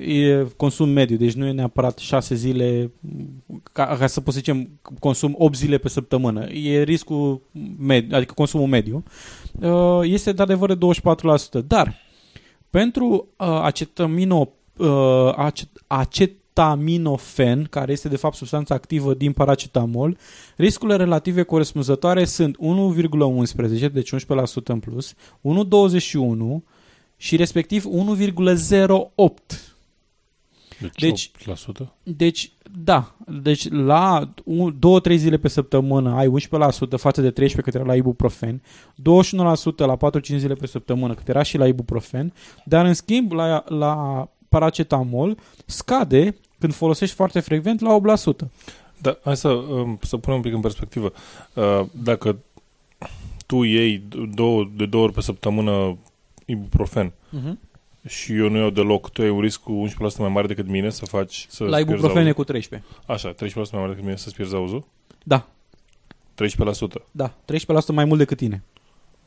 e 0.00 0.46
consum 0.56 0.88
mediu, 0.88 1.16
deci 1.16 1.32
nu 1.32 1.46
e 1.46 1.52
neapărat 1.52 1.98
6 1.98 2.34
zile 2.34 2.90
ca, 3.72 3.96
ca 3.98 4.06
să 4.06 4.20
pot 4.20 4.32
să 4.32 4.38
zicem 4.38 4.68
consum 4.98 5.34
8 5.38 5.56
zile 5.56 5.78
pe 5.78 5.88
săptămână. 5.88 6.50
E 6.52 6.82
riscul 6.82 7.40
mediu, 7.78 8.16
adică 8.16 8.32
consumul 8.34 8.66
mediu. 8.66 9.02
Uh, 9.60 10.00
este 10.02 10.32
de 10.32 10.42
adevăr 10.42 10.74
de 10.74 10.86
24%. 11.60 11.66
Dar 11.66 11.94
pentru 12.70 13.28
uh, 13.36 13.60
acetamino 13.62 14.48
uh, 14.76 15.32
acet, 15.88 16.39
acetaminofen, 16.52 17.66
care 17.70 17.92
este 17.92 18.08
de 18.08 18.16
fapt 18.16 18.36
substanța 18.36 18.74
activă 18.74 19.14
din 19.14 19.32
paracetamol, 19.32 20.18
riscurile 20.56 20.96
relative 20.96 21.42
corespunzătoare 21.42 22.24
sunt 22.24 22.56
1,11, 22.56 23.92
deci 23.92 24.14
11% 24.14 24.16
în 24.64 24.78
plus, 24.78 25.14
1,21 25.40 26.62
și 27.16 27.36
respectiv 27.36 27.84
1,08. 27.84 29.70
Deci, 30.80 31.00
Deci- 31.00 31.30
8%? 31.44 31.94
Deci, 32.02 32.52
da, 32.84 33.14
deci 33.42 33.68
la 33.68 34.32
2-3 35.10 35.14
zile 35.16 35.36
pe 35.36 35.48
săptămână 35.48 36.14
ai 36.14 36.28
11% 36.28 36.96
față 36.96 37.20
de 37.20 37.30
13 37.30 37.60
cât 37.62 37.74
era 37.74 37.84
la 37.84 37.94
ibuprofen, 37.94 38.62
21% 38.62 39.02
la 39.76 39.96
4-5 39.96 40.36
zile 40.36 40.54
pe 40.54 40.66
săptămână 40.66 41.14
cât 41.14 41.28
era 41.28 41.42
și 41.42 41.58
la 41.58 41.66
ibuprofen, 41.66 42.32
dar 42.64 42.84
în 42.84 42.94
schimb 42.94 43.32
la, 43.32 43.64
la 43.68 44.28
paracetamol 44.50 45.36
scade 45.66 46.36
când 46.58 46.72
folosești 46.74 47.14
foarte 47.14 47.40
frecvent 47.40 47.80
la 47.80 48.00
8%. 48.44 48.48
Da, 49.00 49.18
hai 49.24 49.36
să, 49.36 49.48
um, 49.48 49.98
să 50.02 50.16
punem 50.16 50.36
un 50.38 50.42
pic 50.44 50.52
în 50.54 50.60
perspectivă. 50.60 51.12
Uh, 51.54 51.80
Dacă 51.92 52.38
tu 53.46 53.62
iei 53.62 54.02
două, 54.34 54.70
de 54.76 54.86
două 54.86 55.04
ori 55.04 55.12
pe 55.12 55.20
săptămână 55.20 55.98
ibuprofen 56.44 57.12
Uh-huh. 57.12 57.52
și 58.08 58.34
eu 58.34 58.48
nu 58.48 58.56
iau 58.58 58.70
deloc, 58.70 59.10
tu 59.10 59.22
ai 59.22 59.28
un 59.30 59.40
risc 59.40 59.60
cu 59.60 59.86
11% 59.88 59.92
mai 60.18 60.28
mare 60.28 60.46
decât 60.46 60.66
mine 60.66 60.90
să 60.90 61.04
faci 61.04 61.46
să 61.50 61.64
La 61.64 61.78
ibuprofen 61.80 62.26
e 62.26 62.32
cu 62.32 62.44
13. 62.44 62.88
Așa, 63.06 63.32
13% 63.34 63.34
mai 63.54 63.64
mare 63.72 63.88
decât 63.88 64.04
mine 64.04 64.16
să-ți 64.16 64.34
pierzi 64.34 64.54
auzul? 64.54 64.84
Da, 65.22 65.46
13%. 66.34 67.02
da, 67.10 67.34
13% 67.52 67.92
mai 67.92 68.04
mult 68.04 68.18
decât 68.18 68.36
tine, 68.36 68.62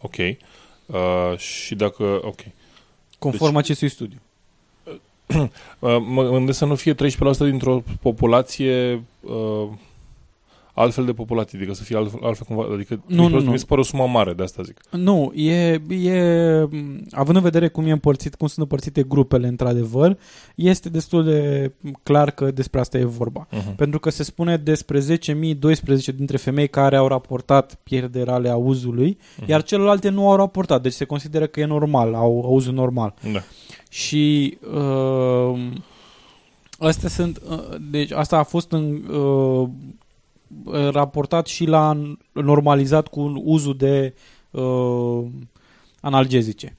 Ok. 0.01 0.15
Uh, 0.17 1.37
și 1.37 1.75
dacă... 1.75 2.19
Ok. 2.23 2.39
conform 3.19 3.51
Deci- 3.53 3.61
acestui 3.63 3.89
studiu. 3.89 4.17
Uh, 5.79 5.97
mă 6.07 6.29
gândesc 6.29 6.57
să 6.57 6.65
nu 6.65 6.75
fie 6.75 6.93
13% 6.93 6.97
dintr-o 7.37 7.83
populație 8.01 9.03
uh, 9.21 9.67
altfel 10.75 11.05
de 11.05 11.13
populație, 11.13 11.57
adică 11.57 11.73
să 11.73 11.83
fie 11.83 11.97
altfel, 11.97 12.19
altfel 12.23 12.45
cumva, 12.47 12.73
adică 12.73 13.01
Nu, 13.05 13.27
nu, 13.27 13.39
nu. 13.41 13.51
mi 13.51 13.59
se 13.59 13.65
pare 13.67 13.81
o 13.81 13.83
sumă 13.83 14.07
mare, 14.07 14.33
de 14.33 14.43
asta 14.43 14.63
zic. 14.63 14.79
Nu, 14.91 15.31
e, 15.35 15.81
e, 15.89 16.61
m, 16.69 17.05
având 17.11 17.37
în 17.37 17.43
vedere 17.43 17.67
cum, 17.67 17.85
e 17.85 17.91
împărțit, 17.91 18.35
cum 18.35 18.47
sunt 18.47 18.59
împărțite 18.59 19.03
grupele, 19.03 19.47
într-adevăr, 19.47 20.17
este 20.55 20.89
destul 20.89 21.23
de 21.23 21.71
clar 22.03 22.31
că 22.31 22.51
despre 22.51 22.79
asta 22.79 22.97
e 22.97 23.03
vorba. 23.03 23.47
Uh-huh. 23.47 23.75
Pentru 23.75 23.99
că 23.99 24.09
se 24.09 24.23
spune 24.23 24.57
despre 24.57 24.99
10.012 24.99 26.15
dintre 26.15 26.37
femei 26.37 26.67
care 26.67 26.95
au 26.95 27.07
raportat 27.07 27.79
pierderi 27.83 28.29
ale 28.29 28.49
auzului, 28.49 29.17
Mhm. 29.37 29.49
iar 29.49 29.63
celelalte 29.63 30.09
nu 30.09 30.29
au 30.29 30.35
raportat, 30.35 30.81
deci 30.81 30.93
se 30.93 31.05
consideră 31.05 31.45
că 31.47 31.59
e 31.59 31.65
normal, 31.65 32.13
au 32.13 32.41
auzul 32.45 32.73
normal. 32.73 33.13
Da. 33.33 33.39
Și 33.93 34.57
uh, 34.73 35.71
astea 36.79 37.09
sunt, 37.09 37.41
uh, 37.49 37.75
deci 37.89 38.11
asta 38.11 38.37
a 38.37 38.43
fost 38.43 38.71
în 38.71 39.03
uh, 39.09 39.69
uh, 40.63 40.89
raportat 40.91 41.47
și 41.47 41.65
la 41.65 42.13
normalizat 42.31 43.07
cu 43.07 43.19
un 43.19 43.41
uzul 43.43 43.75
de 43.77 44.13
uh, 44.51 45.23
analgezice. 46.01 46.77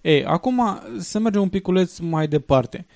Ei, 0.00 0.24
acum 0.24 0.80
să 0.98 1.18
mergem 1.18 1.40
un 1.40 1.48
piculeț 1.48 1.98
mai 1.98 2.28
departe. 2.28 2.86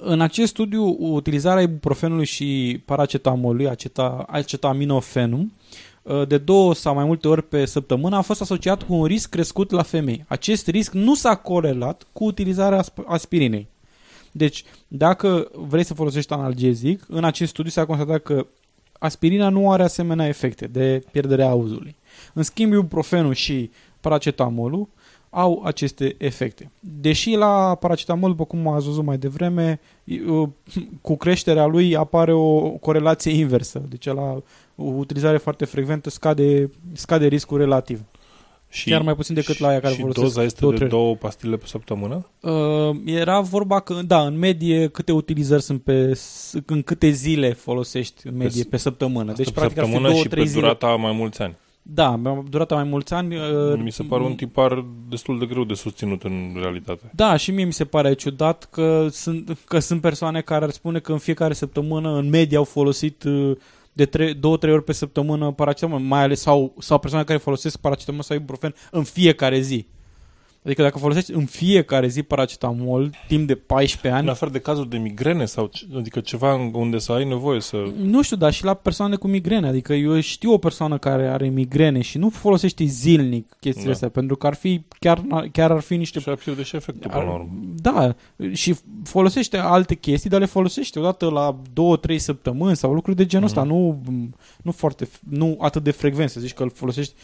În 0.00 0.20
acest 0.20 0.50
studiu, 0.50 0.96
utilizarea 0.98 1.62
ibuprofenului 1.62 2.26
și 2.26 2.80
paracetamolului, 2.84 3.68
aceta, 3.68 4.24
acetaminofenum, 4.28 5.40
uh, 5.40 5.89
de 6.28 6.38
două 6.38 6.74
sau 6.74 6.94
mai 6.94 7.04
multe 7.04 7.28
ori 7.28 7.42
pe 7.42 7.64
săptămână 7.64 8.16
a 8.16 8.20
fost 8.20 8.40
asociat 8.40 8.82
cu 8.82 8.94
un 8.94 9.04
risc 9.04 9.28
crescut 9.28 9.70
la 9.70 9.82
femei. 9.82 10.24
Acest 10.28 10.68
risc 10.68 10.92
nu 10.92 11.14
s-a 11.14 11.34
corelat 11.34 12.06
cu 12.12 12.24
utilizarea 12.24 12.84
aspirinei. 13.06 13.68
Deci, 14.32 14.64
dacă 14.88 15.50
vrei 15.54 15.84
să 15.84 15.94
folosești 15.94 16.32
analgezic, 16.32 17.04
în 17.08 17.24
acest 17.24 17.50
studiu 17.50 17.70
s-a 17.70 17.86
constatat 17.86 18.22
că 18.22 18.46
aspirina 18.98 19.48
nu 19.48 19.70
are 19.70 19.82
asemenea 19.82 20.26
efecte 20.26 20.66
de 20.66 21.02
pierdere 21.12 21.42
a 21.42 21.48
auzului. 21.48 21.96
În 22.32 22.42
schimb, 22.42 22.72
ibuprofenul 22.72 23.34
și 23.34 23.70
paracetamolul 24.00 24.88
au 25.30 25.62
aceste 25.64 26.14
efecte. 26.18 26.70
Deși 26.80 27.34
la 27.34 27.74
paracetamol, 27.74 28.30
după 28.30 28.44
cum 28.44 28.68
ați 28.68 28.86
văzut 28.86 29.04
mai 29.04 29.18
devreme, 29.18 29.80
cu 31.00 31.16
creșterea 31.16 31.66
lui 31.66 31.96
apare 31.96 32.32
o 32.32 32.60
corelație 32.60 33.32
inversă. 33.32 33.82
Deci 33.88 34.04
la 34.04 34.42
o 34.82 34.84
utilizare 34.84 35.36
foarte 35.36 35.64
frecventă 35.64 36.10
scade, 36.10 36.70
scade 36.92 37.26
riscul 37.26 37.58
relativ. 37.58 38.00
Și, 38.72 38.90
Chiar 38.90 39.02
mai 39.02 39.14
puțin 39.14 39.34
decât 39.34 39.58
la 39.58 39.68
aia 39.68 39.80
care 39.80 39.94
și 39.94 40.00
folosesc 40.00 40.24
doza 40.24 40.42
este 40.42 40.60
două, 40.60 40.72
de 40.72 40.78
trei. 40.78 40.90
două 40.90 41.14
pastile 41.14 41.56
pe 41.56 41.66
săptămână? 41.66 42.26
Uh, 42.40 42.96
era 43.04 43.40
vorba 43.40 43.80
că, 43.80 43.94
da, 44.06 44.20
în 44.20 44.38
medie 44.38 44.88
câte 44.88 45.12
utilizări 45.12 45.62
sunt 45.62 45.82
pe, 45.82 46.20
în 46.66 46.82
câte 46.82 47.08
zile 47.10 47.52
folosești 47.52 48.26
în 48.26 48.36
medie 48.36 48.62
pe, 48.62 48.68
pe 48.68 48.76
săptămână. 48.76 49.32
Deci, 49.32 49.46
pe 49.46 49.52
practic, 49.52 49.78
ar 49.78 49.84
fi 49.84 49.90
săptămână 49.90 50.12
două, 50.12 50.22
și 50.22 50.28
trei 50.28 50.42
pe 50.42 50.48
zile. 50.48 50.60
durata 50.60 50.86
mai 50.86 51.12
mulți 51.12 51.42
ani. 51.42 51.56
Da, 51.82 52.16
mi-a 52.16 52.44
durat 52.48 52.70
mai 52.70 52.84
mulți 52.84 53.14
ani. 53.14 53.36
Uh, 53.36 53.78
Mi 53.82 53.92
se 53.92 54.02
pare 54.02 54.22
un 54.22 54.34
tipar 54.34 54.84
destul 55.08 55.38
de 55.38 55.46
greu 55.46 55.64
de 55.64 55.74
susținut 55.74 56.22
în 56.22 56.56
realitate. 56.60 57.10
Da, 57.14 57.36
și 57.36 57.50
mie 57.50 57.64
mi 57.64 57.72
se 57.72 57.84
pare 57.84 58.14
ciudat 58.14 58.68
că 58.70 59.06
sunt, 59.10 59.58
că 59.64 59.78
sunt 59.78 60.00
persoane 60.00 60.40
care 60.40 60.64
ar 60.64 60.70
spune 60.70 60.98
că 60.98 61.12
în 61.12 61.18
fiecare 61.18 61.52
săptămână, 61.52 62.16
în 62.16 62.28
medie, 62.28 62.56
au 62.56 62.64
folosit 62.64 63.22
uh, 63.22 63.56
de 64.00 64.06
tre- 64.06 64.32
două, 64.32 64.56
trei 64.56 64.72
ori 64.72 64.84
pe 64.84 64.92
săptămână 64.92 65.52
paracetamol, 65.52 65.98
mai 65.98 66.22
ales 66.22 66.40
sau, 66.40 66.74
sau 66.78 66.98
persoane 66.98 67.24
care 67.24 67.38
folosesc 67.38 67.76
paracetamol 67.78 68.22
sau 68.22 68.36
ibuprofen 68.36 68.74
în 68.90 69.02
fiecare 69.02 69.60
zi. 69.60 69.86
Adică 70.64 70.82
dacă 70.82 70.98
folosești 70.98 71.32
în 71.32 71.44
fiecare 71.44 72.08
zi 72.08 72.22
paracetamol 72.22 73.10
timp 73.28 73.46
de 73.46 73.54
14 73.54 74.08
În 74.08 74.14
ani, 74.14 74.28
afară 74.30 74.50
de 74.50 74.58
cazuri 74.58 74.88
de 74.88 74.96
migrene 74.96 75.44
sau 75.44 75.66
ce- 75.66 75.86
adică 75.96 76.20
ceva 76.20 76.54
unde 76.72 76.98
să 76.98 77.12
ai 77.12 77.24
nevoie 77.24 77.60
să... 77.60 77.76
nu 78.02 78.22
știu, 78.22 78.36
dar 78.36 78.52
și 78.52 78.64
la 78.64 78.74
persoane 78.74 79.16
cu 79.16 79.26
migrene. 79.28 79.66
Adică 79.68 79.92
eu 79.94 80.20
știu 80.20 80.52
o 80.52 80.58
persoană 80.58 80.98
care 80.98 81.26
are 81.28 81.48
migrene 81.48 82.00
și 82.00 82.18
nu 82.18 82.28
folosește 82.28 82.84
zilnic 82.84 83.56
chestiile 83.60 83.86
Da. 83.88 83.92
astea, 83.92 84.08
pentru 84.08 84.36
că 84.36 84.46
ar 84.46 84.54
fi, 84.54 84.80
chiar, 84.98 85.22
chiar 85.52 85.70
ar 85.70 85.80
fi 85.80 85.96
niște 85.96 86.20
Și 86.20 86.28
ar 86.28 86.36
pierde 86.36 86.62
și 86.62 86.76
efectul 86.76 87.10
până 87.10 87.22
la 87.24 87.32
urmă. 87.32 87.48
Da, 87.74 88.14
și 88.52 88.74
folosește 89.04 89.56
alte 89.56 89.94
chestii, 89.94 90.30
dar 90.30 90.40
le 90.40 90.46
folosește 90.46 90.98
odată 90.98 91.28
la 91.30 91.56
două, 91.72 91.96
trei 91.96 92.18
săptămâni 92.18 92.76
sau 92.76 92.92
lucruri 92.92 93.16
de 93.16 93.26
genul 93.26 93.46
ăsta, 93.46 93.62
nu, 93.62 94.02
nu 94.62 94.72
foarte, 94.72 95.08
nu 95.28 95.56
atât 95.60 95.82
de 95.82 95.90
frecvent, 95.90 96.30
să 96.30 96.40
zici 96.40 96.54
că 96.54 96.62
îl 96.62 96.70
folosești. 96.74 97.14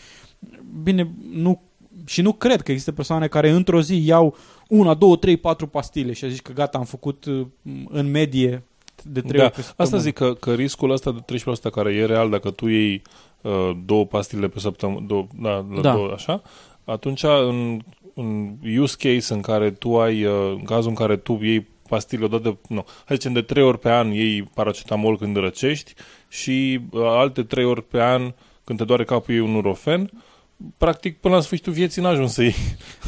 Bine, 0.83 1.11
nu, 1.33 1.61
și 2.07 2.23
nu 2.23 2.33
cred 2.33 2.63
că 2.63 2.71
există 2.71 2.93
persoane 2.93 3.27
care 3.29 3.51
într-o 3.51 3.81
zi 3.81 4.03
iau 4.07 4.37
una, 4.69 4.95
două, 4.95 5.17
trei, 5.17 5.37
patru 5.37 5.67
pastile 5.67 6.13
și 6.13 6.31
zici 6.31 6.43
că 6.43 6.53
gata, 6.53 6.79
am 6.79 6.85
făcut 6.85 7.25
uh, 7.25 7.47
în 7.89 8.11
medie 8.11 8.65
de 9.03 9.21
trei 9.21 9.39
Da, 9.39 9.45
ori 9.45 9.55
pe 9.55 9.63
săptămână. 9.63 9.97
asta 9.97 9.99
zic 9.99 10.15
că, 10.15 10.33
că 10.35 10.55
riscul 10.55 10.91
ăsta 10.91 11.13
de 11.27 11.37
13% 11.69 11.71
care 11.73 11.93
e 11.95 12.05
real 12.05 12.31
dacă 12.31 12.51
tu 12.51 12.67
iei 12.67 13.03
uh, 13.41 13.71
două 13.85 14.07
pastile 14.07 14.49
pe 14.49 14.59
săptămână, 14.59 15.05
două, 15.07 15.27
da, 15.41 15.67
la 15.75 15.81
Da. 15.81 15.93
două, 15.93 16.11
așa, 16.15 16.43
atunci 16.85 17.23
în, 17.23 17.79
în 18.15 18.57
use 18.79 18.97
case 18.99 19.35
în 19.35 19.41
care 19.41 19.71
tu 19.71 19.99
ai, 20.01 20.25
uh, 20.25 20.33
în 20.59 20.63
cazul 20.65 20.89
în 20.89 20.95
care 20.95 21.17
tu 21.17 21.39
iei 21.43 21.67
pastile 21.89 22.25
odată, 22.25 22.59
nu, 22.69 22.85
hai 23.05 23.17
zicem 23.17 23.33
de 23.33 23.43
trei 23.43 23.63
ori 23.63 23.79
pe 23.79 23.91
an 23.91 24.11
iei 24.11 24.43
paracetamol 24.43 25.19
când 25.19 25.37
răcești 25.37 25.95
și 26.29 26.81
uh, 26.91 27.01
alte 27.05 27.43
trei 27.43 27.65
ori 27.65 27.83
pe 27.83 28.03
an 28.03 28.33
când 28.65 28.79
te 28.79 28.85
doare 28.85 29.05
capul 29.05 29.35
iei 29.35 29.43
un 29.43 29.51
nurofen, 29.51 30.11
practic 30.79 31.21
până 31.21 31.35
la 31.35 31.41
sfârșitul 31.41 31.73
vieții 31.73 32.03
n-ajungi 32.03 32.33
să 32.33 32.43
iei. 32.43 32.55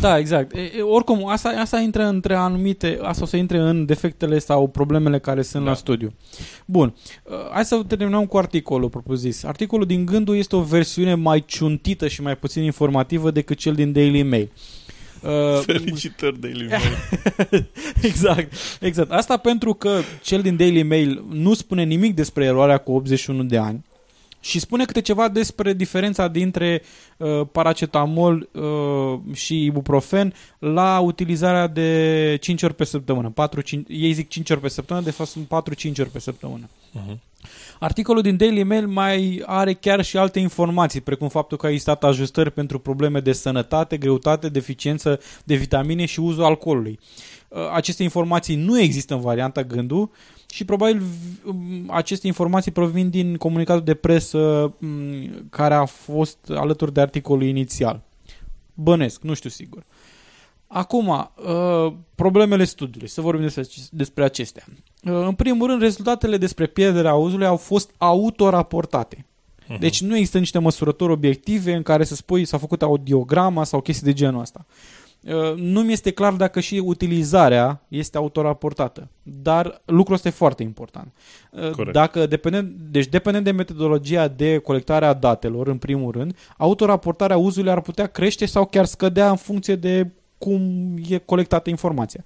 Da, 0.01 0.19
exact. 0.19 0.55
E, 0.55 0.61
e, 0.79 0.83
oricum, 0.83 1.29
asta, 1.29 1.49
asta 1.49 1.79
intră 1.81 2.05
între 2.05 2.35
anumite, 2.35 2.99
asta 3.03 3.23
o 3.23 3.27
să 3.27 3.37
intre 3.37 3.59
în 3.59 3.85
defectele 3.87 4.39
sau 4.39 4.69
problemele 4.69 5.19
care 5.19 5.43
sunt 5.43 5.65
Da. 5.65 5.69
la 5.71 5.77
studiu. 5.77 6.13
Bun, 6.67 6.95
Uh, 7.25 7.35
hai 7.53 7.65
să 7.65 7.83
terminăm 7.87 8.27
cu 8.27 8.37
articolul 8.39 8.89
propus-zis. 8.89 9.45
Articolul 9.45 9.87
din 9.87 10.07
Gândul 10.07 10.37
este 10.37 10.57
o 10.57 10.61
versiune 10.63 11.15
mai 11.15 11.45
ciuntită 11.47 12.09
și 12.09 12.23
mai 12.23 12.37
puțin 12.37 12.63
informativă 12.63 13.31
decât 13.31 13.57
cel 13.57 13.75
din 13.75 13.93
Daily 13.93 14.23
Mail. 14.23 14.51
Uh, 15.23 15.61
Felicitări 15.67 16.41
de 16.41 16.53
Mail. 16.69 16.71
exact, 18.03 18.53
exact. 18.81 19.11
Asta 19.13 19.37
pentru 19.37 19.75
că 19.75 19.99
cel 20.23 20.43
din 20.43 20.57
Daily 20.57 20.83
Mail 20.83 21.25
nu 21.31 21.55
spune 21.55 21.83
nimic 21.85 22.15
despre 22.15 22.45
eroarea 22.45 22.79
cu 22.79 22.93
81 22.93 23.43
de 23.43 23.57
ani 23.59 23.85
și 24.41 24.59
spune 24.59 24.85
câte 24.85 25.01
ceva 25.01 25.29
despre 25.29 25.73
diferența 25.73 26.29
dintre 26.29 26.83
uh, 27.17 27.41
paracetamol 27.53 28.49
uh, 28.53 29.35
și 29.35 29.65
ibuprofen 29.65 30.35
la 30.59 30.99
utilizarea 30.99 31.67
de 31.67 32.37
5 32.41 32.63
ori 32.63 32.75
pe 32.75 32.85
săptămână. 32.85 33.31
4, 33.31 33.61
5, 33.61 33.87
ei 33.89 34.13
zic 34.13 34.29
5 34.29 34.51
ori 34.51 34.61
pe 34.61 34.69
săptămână, 34.69 35.05
de 35.05 35.13
fapt 35.13 35.31
sunt 35.31 35.47
4-5 35.47 35.99
ori 35.99 36.11
pe 36.11 36.19
săptămână. 36.19 36.69
Mhm. 36.93 37.21
Articolul 37.79 38.23
din 38.23 38.37
Daily 38.37 38.63
Mail 38.63 38.87
mai 38.87 39.43
are 39.47 39.73
chiar 39.73 40.05
și 40.05 40.17
alte 40.17 40.39
informații, 40.39 41.01
precum 41.01 41.29
faptul 41.29 41.57
că 41.57 41.67
a 41.67 41.71
existat 41.71 42.05
ajustări 42.05 42.51
pentru 42.51 42.79
probleme 42.79 43.21
de 43.21 43.33
sănătate, 43.33 43.97
greutate, 43.97 44.49
deficiență 44.49 45.21
de 45.45 45.55
vitamine 45.55 46.05
și 46.05 46.21
uzul 46.21 46.45
alcoolului. 46.45 46.99
Uh, 47.49 47.59
Aceste 47.73 48.03
informații 48.03 48.57
nu 48.57 48.81
există 48.81 49.15
în 49.15 49.21
varianta 49.21 49.63
gândul 49.65 50.11
și 50.51 50.65
probabil 50.65 50.99
v- 50.99 51.47
um, 51.47 51.85
aceste 51.87 52.27
informații 52.27 52.71
provin 52.71 53.11
din 53.11 53.37
comunicatul 53.37 53.85
de 53.85 53.95
presă 53.95 54.73
m, 54.79 55.49
care 55.51 55.75
a 55.75 55.85
fost 55.85 56.39
alături 56.49 56.93
de 56.93 57.01
articolul 57.01 57.43
inițial. 57.43 58.01
Bănesc, 58.75 59.23
nu 59.23 59.35
știu 59.35 59.51
sigur. 59.51 59.85
Acum, 60.67 61.09
uh, 61.09 61.93
problemele 62.15 62.65
studiului, 62.65 63.09
să 63.09 63.21
vorbim 63.21 63.43
despre, 63.43 63.65
despre 63.91 64.25
acestea. 64.25 64.65
Uh, 65.05 65.13
În 65.27 65.35
primul 65.35 65.67
rând, 65.69 65.81
rezultatele 65.81 66.37
despre 66.37 66.67
pierderea 66.67 67.11
auzului 67.11 67.47
au 67.47 67.57
fost 67.57 67.91
autoraportate. 67.99 69.27
Mhm. 69.69 69.79
Deci 69.81 70.01
nu 70.03 70.17
există 70.17 70.39
niște 70.39 70.59
măsurători 70.59 71.13
obiective 71.13 71.75
în 71.75 71.83
care 71.83 72.05
să 72.05 72.15
spui 72.15 72.45
s-a 72.45 72.59
făcut 72.59 72.83
audiograma 72.83 73.65
sau 73.65 73.81
chestii 73.81 74.07
de 74.07 74.13
genul 74.13 74.41
ăsta. 74.41 74.67
Uh, 75.29 75.55
Nu 75.57 75.83
mi 75.83 75.93
este 75.93 76.11
clar 76.11 76.33
dacă 76.33 76.61
și 76.61 76.83
utilizarea 76.85 77.85
este 77.89 78.17
autoraportată, 78.17 79.09
dar 79.23 79.83
lucrul 79.85 80.15
ăsta 80.15 80.29
e 80.29 80.31
foarte 80.31 80.63
important. 80.63 81.13
Uh, 81.51 81.71
Corect. 81.71 81.93
Dacă 81.93 82.27
dependent, 82.27 82.77
deci 82.91 83.07
dependent 83.07 83.45
de 83.45 83.51
metodologia 83.51 84.29
de 84.29 84.59
colectare 84.59 85.07
a 85.07 85.13
datelor, 85.13 85.69
în 85.69 85.77
primul 85.77 86.13
rând, 86.13 86.37
autoraportarea 86.57 87.37
uzului 87.37 87.71
ar 87.71 87.81
putea 87.81 88.07
crește 88.07 88.47
sau 88.47 88.67
chiar 88.67 88.85
scădea 88.85 89.31
în 89.31 89.37
funcție 89.37 89.77
de 89.77 90.11
cum 90.39 90.95
e 91.09 91.19
colectată 91.19 91.71
informația. 91.71 92.25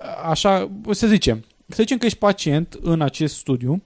Uh, 0.00 0.06
Așa, 0.28 0.70
să 0.90 1.06
zicem, 1.06 1.44
să 1.68 1.76
zicem 1.82 1.98
că 1.98 2.06
ești 2.06 2.18
pacient 2.18 2.78
în 2.82 3.00
acest 3.00 3.36
studiu 3.36 3.82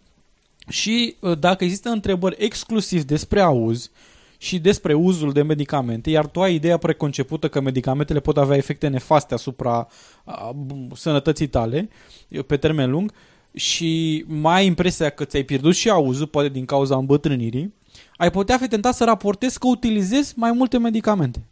și 0.69 1.17
uh, 1.21 1.39
dacă 1.39 1.65
există 1.65 1.89
întrebări 1.89 2.37
exclusiv 2.39 3.03
despre 3.03 3.41
auz 3.41 3.91
și 4.39 4.59
despre 4.59 4.95
uzul 4.95 5.33
de 5.33 5.43
medicamente, 5.43 6.11
iar 6.11 6.27
tu 6.27 6.43
ai 6.43 6.55
ideea 6.55 6.77
preconcepută 6.77 7.49
că 7.49 7.61
medicamentele 7.61 8.21
pot 8.21 8.37
avea 8.37 8.57
efecte 8.57 8.89
nefaste 8.89 9.35
asupra 9.35 9.89
a, 10.25 10.53
b- 10.67 10.95
sănătății 10.95 11.47
tale 11.47 11.89
uh, 12.29 12.45
pe 12.45 12.57
termen 12.57 12.91
lung 12.91 13.13
și 13.55 14.25
mai 14.27 14.55
ai 14.55 14.67
impresia 14.67 15.11
că 15.11 15.25
ți-ai 15.25 15.43
pierdut 15.43 15.75
și 15.75 15.91
auzul, 15.91 16.27
poate 16.27 16.49
din 16.49 16.65
cauza 16.65 16.97
îmbătrânirii, 16.97 17.75
ai 18.17 18.31
putea 18.31 18.59
fi 18.59 18.69
tentat 18.69 18.95
să 18.95 19.05
raportezi 19.05 19.59
că 19.59 19.67
utilizezi 19.67 20.33
mai 20.37 20.53
multe 20.53 20.79
medicamente. 20.79 21.43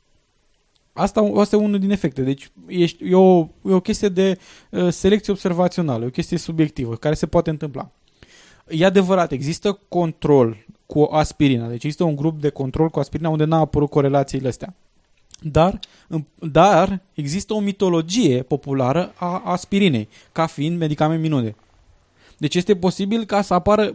Asta, 0.92 1.33
asta 1.37 1.57
e 1.57 1.59
unul 1.59 1.79
din 1.79 1.90
efecte. 1.90 2.22
Deci 2.22 2.51
ești, 2.66 3.11
e, 3.11 3.14
o, 3.14 3.49
e 3.64 3.72
o 3.72 3.81
chestie 3.81 4.09
de 4.09 4.38
uh, 4.70 4.88
selecție 4.92 5.33
observațională, 5.33 6.05
e 6.05 6.07
o 6.07 6.11
chestie 6.11 6.38
subiectivă, 6.38 6.96
care 6.96 7.14
se 7.14 7.27
poate 7.27 7.51
întâmpla. 7.51 7.90
E 8.68 8.85
adevărat, 8.85 9.33
există 9.33 9.81
control 9.88 10.66
cu 10.87 11.09
aspirina, 11.11 11.66
deci 11.66 11.85
există 11.85 12.05
un 12.05 12.16
grup 12.16 12.40
de 12.40 12.49
control 12.49 12.88
cu 12.88 12.99
aspirina 12.99 13.29
unde 13.29 13.44
n-a 13.44 13.59
apărut 13.59 13.90
corelațiile 13.90 14.49
astea. 14.49 14.75
Dar, 15.40 15.79
în- 16.09 16.25
dar 16.51 17.01
există 17.14 17.55
o 17.55 17.61
mitologie 17.61 18.42
populară 18.42 19.12
a 19.16 19.42
aspirinei, 19.44 20.09
ca 20.33 20.46
fiind 20.46 20.79
medicament 20.79 21.20
minune. 21.20 21.55
Deci 22.38 22.55
este 22.55 22.77
posibil 22.77 23.25
ca 23.25 23.42
să 23.42 23.55
apară, 23.55 23.94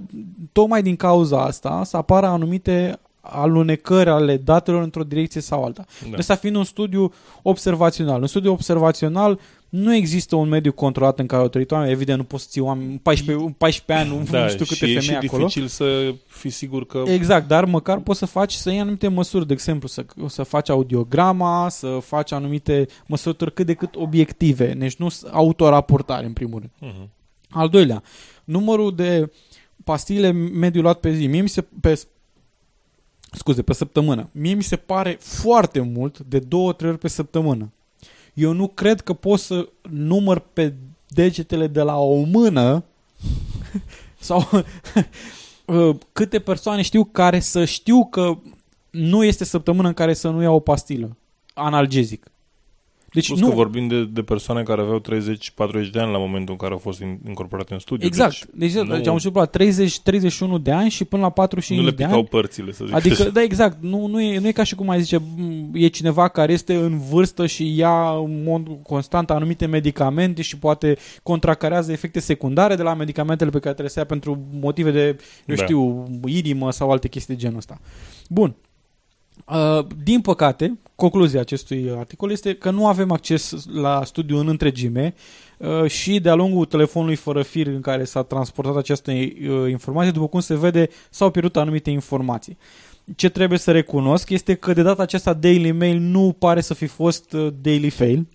tocmai 0.51 0.81
din 0.83 0.95
cauza 0.95 1.43
asta, 1.43 1.83
să 1.83 1.97
apară 1.97 2.25
anumite 2.27 2.99
alunecări 3.21 4.09
ale 4.09 4.37
datelor 4.37 4.81
într-o 4.81 5.03
direcție 5.03 5.41
sau 5.41 5.63
alta. 5.63 5.85
Da. 6.11 6.17
Ăsta 6.17 6.35
fiind 6.35 6.55
un 6.55 6.63
studiu 6.63 7.13
observațional. 7.41 8.21
În 8.21 8.27
studiu 8.27 8.51
observațional 8.51 9.39
nu 9.71 9.95
există 9.95 10.35
un 10.35 10.49
mediu 10.49 10.71
controlat 10.71 11.19
în 11.19 11.25
care 11.27 11.41
autoritatea, 11.41 11.77
oameni, 11.77 11.95
evident 11.95 12.17
nu 12.17 12.23
poți 12.23 12.43
să 12.43 12.49
ții 12.51 12.61
oameni, 12.61 12.99
14, 12.99 13.55
14 13.57 14.05
ani, 14.07 14.17
nu, 14.19 14.25
Da, 14.31 14.41
nu 14.43 14.49
știu 14.49 14.65
câte 14.65 14.75
și 14.75 14.83
e 14.83 14.99
femei 14.99 15.01
și 15.01 15.27
acolo. 15.27 15.43
dificil 15.45 15.67
să 15.67 16.13
fii 16.27 16.49
sigur 16.49 16.85
că... 16.85 17.03
Exact, 17.07 17.47
dar 17.47 17.65
măcar 17.65 17.99
poți 17.99 18.19
să 18.19 18.25
faci, 18.25 18.53
să 18.53 18.69
iei 18.69 18.79
anumite 18.79 19.07
măsuri, 19.07 19.47
de 19.47 19.53
exemplu, 19.53 19.87
să, 19.87 20.05
să 20.27 20.43
faci 20.43 20.69
audiograma, 20.69 21.69
să 21.69 21.97
faci 22.03 22.31
anumite 22.31 22.85
măsurători 23.07 23.53
cât 23.53 23.65
de 23.65 23.73
cât 23.73 23.95
obiective, 23.95 24.73
deci 24.73 24.95
nu 24.95 25.09
s- 25.09 25.23
autoraportare 25.31 26.25
în 26.25 26.33
primul 26.33 26.59
rând. 26.59 26.93
Mhm. 26.93 27.09
Al 27.49 27.69
doilea, 27.69 28.03
numărul 28.43 28.95
de 28.95 29.31
pastile 29.83 30.31
mediu 30.31 30.81
luat 30.81 30.99
pe 30.99 31.13
zi, 31.13 31.27
mie 31.27 31.41
mi 31.41 31.49
se, 31.49 31.65
pe, 31.81 32.01
scuze, 33.31 33.61
pe 33.61 33.73
săptămână, 33.73 34.29
mie 34.31 34.53
mi 34.53 34.63
se 34.63 34.75
pare 34.75 35.17
foarte 35.19 35.79
mult 35.79 36.19
de 36.19 36.39
două, 36.39 36.73
trei 36.73 36.89
ori 36.89 36.99
pe 36.99 37.07
săptămână. 37.07 37.71
Eu 38.33 38.51
nu 38.51 38.67
cred 38.67 39.01
că 39.01 39.13
pot 39.13 39.39
să 39.39 39.69
număr 39.89 40.39
pe 40.53 40.73
degetele 41.07 41.67
de 41.67 41.81
la 41.81 41.97
o 41.97 42.23
mână 42.23 42.83
sau 44.19 44.47
uh, 45.65 45.95
câte 46.13 46.39
persoane 46.39 46.81
știu 46.81 47.03
care 47.03 47.39
să 47.39 47.65
știu 47.65 48.05
că 48.05 48.37
nu 48.89 49.23
este 49.23 49.43
săptămână 49.43 49.87
în 49.87 49.93
care 49.93 50.13
să 50.13 50.29
nu 50.29 50.41
iau 50.41 50.55
o 50.55 50.59
pastilă 50.59 51.15
analgezic. 51.53 52.30
Deci 53.13 53.27
Plus 53.27 53.39
nu, 53.39 53.47
că 53.47 53.53
vorbim 53.55 53.87
de, 53.87 54.05
de 54.05 54.21
persoane 54.21 54.63
care 54.63 54.81
aveau 54.81 55.01
30-40 55.01 55.03
de 55.91 55.99
ani 55.99 56.11
la 56.11 56.17
momentul 56.17 56.51
în 56.51 56.57
care 56.57 56.71
au 56.71 56.77
fost 56.77 56.99
in, 57.01 57.19
incorporate 57.27 57.73
în 57.73 57.79
studiu. 57.79 58.07
Exact. 58.07 58.45
Deci, 58.53 58.71
deci, 58.71 58.81
nu- 58.83 58.95
deci 58.95 59.07
am 59.07 59.13
început 59.13 59.37
la 59.39 59.45
30, 59.45 59.99
31 59.99 60.57
de 60.57 60.71
ani 60.71 60.89
și 60.89 61.03
până 61.05 61.21
la 61.21 61.27
Deci 61.27 61.35
45 61.37 61.79
nu 61.79 61.85
le 61.89 61.91
de 61.95 62.03
picau 62.03 62.17
ani. 62.19 62.27
părțile, 62.27 62.71
să 62.71 62.85
zic 62.85 62.95
Adică, 62.95 63.21
așa. 63.21 63.29
da, 63.29 63.41
exact. 63.41 63.77
Nu, 63.81 64.05
nu, 64.07 64.21
e, 64.21 64.39
nu 64.39 64.47
e 64.47 64.51
ca 64.51 64.63
și 64.63 64.75
cum 64.75 64.89
ai 64.89 65.01
zice, 65.01 65.17
m, 65.37 65.69
e 65.73 65.87
cineva 65.87 66.27
care 66.27 66.53
este 66.53 66.75
în 66.75 66.99
vârstă 66.99 67.45
și 67.47 67.75
ia 67.77 68.09
în 68.09 68.43
mod 68.43 68.67
constant 68.83 69.29
anumite 69.29 69.65
medicamente 69.65 70.41
și 70.41 70.57
poate 70.57 70.97
contracarează 71.23 71.91
efecte 71.91 72.19
secundare 72.19 72.75
de 72.75 72.83
la 72.83 72.93
medicamentele 72.93 73.49
pe 73.49 73.59
care 73.59 73.69
trebuie 73.71 73.89
să 73.93 73.99
ia 73.99 74.05
pentru 74.05 74.39
motive 74.61 74.91
de, 74.91 75.05
eu 75.45 75.55
Da. 75.55 75.63
știu, 75.63 76.07
inimă 76.25 76.71
sau 76.71 76.91
alte 76.91 77.07
chestii 77.07 77.33
de 77.35 77.39
genul 77.39 77.57
ăsta. 77.57 77.79
Bun. 78.29 78.55
Uh, 79.45 79.85
din 80.03 80.21
păcate, 80.21 80.79
concluzia 80.95 81.39
acestui 81.39 81.93
articol 81.97 82.31
este 82.31 82.53
că 82.55 82.71
nu 82.71 82.87
avem 82.87 83.11
acces 83.11 83.55
la 83.73 84.01
studiu 84.05 84.37
în 84.37 84.47
întregime 84.47 85.13
uh, 85.57 85.89
și 85.89 86.19
de-a 86.19 86.33
lungul 86.33 86.65
telefonului 86.65 87.15
fără 87.15 87.41
fir 87.41 87.67
în 87.67 87.81
care 87.81 88.03
s-a 88.03 88.23
transportat 88.23 88.75
această 88.75 89.11
uh, 89.11 89.69
informație, 89.69 90.11
după 90.11 90.27
cum 90.27 90.39
se 90.39 90.55
vede, 90.55 90.89
s-au 91.09 91.31
pierdut 91.31 91.57
anumite 91.57 91.89
informații. 91.89 92.57
Ce 93.15 93.29
trebuie 93.29 93.59
să 93.59 93.71
recunosc 93.71 94.29
este 94.29 94.53
că 94.53 94.73
de 94.73 94.81
data 94.81 95.01
aceasta 95.01 95.33
Daily 95.33 95.71
Mail 95.71 95.99
nu 95.99 96.35
pare 96.39 96.61
să 96.61 96.73
fi 96.73 96.85
fost 96.85 97.33
uh, 97.33 97.47
Daily 97.61 97.89
Fail. 97.89 98.27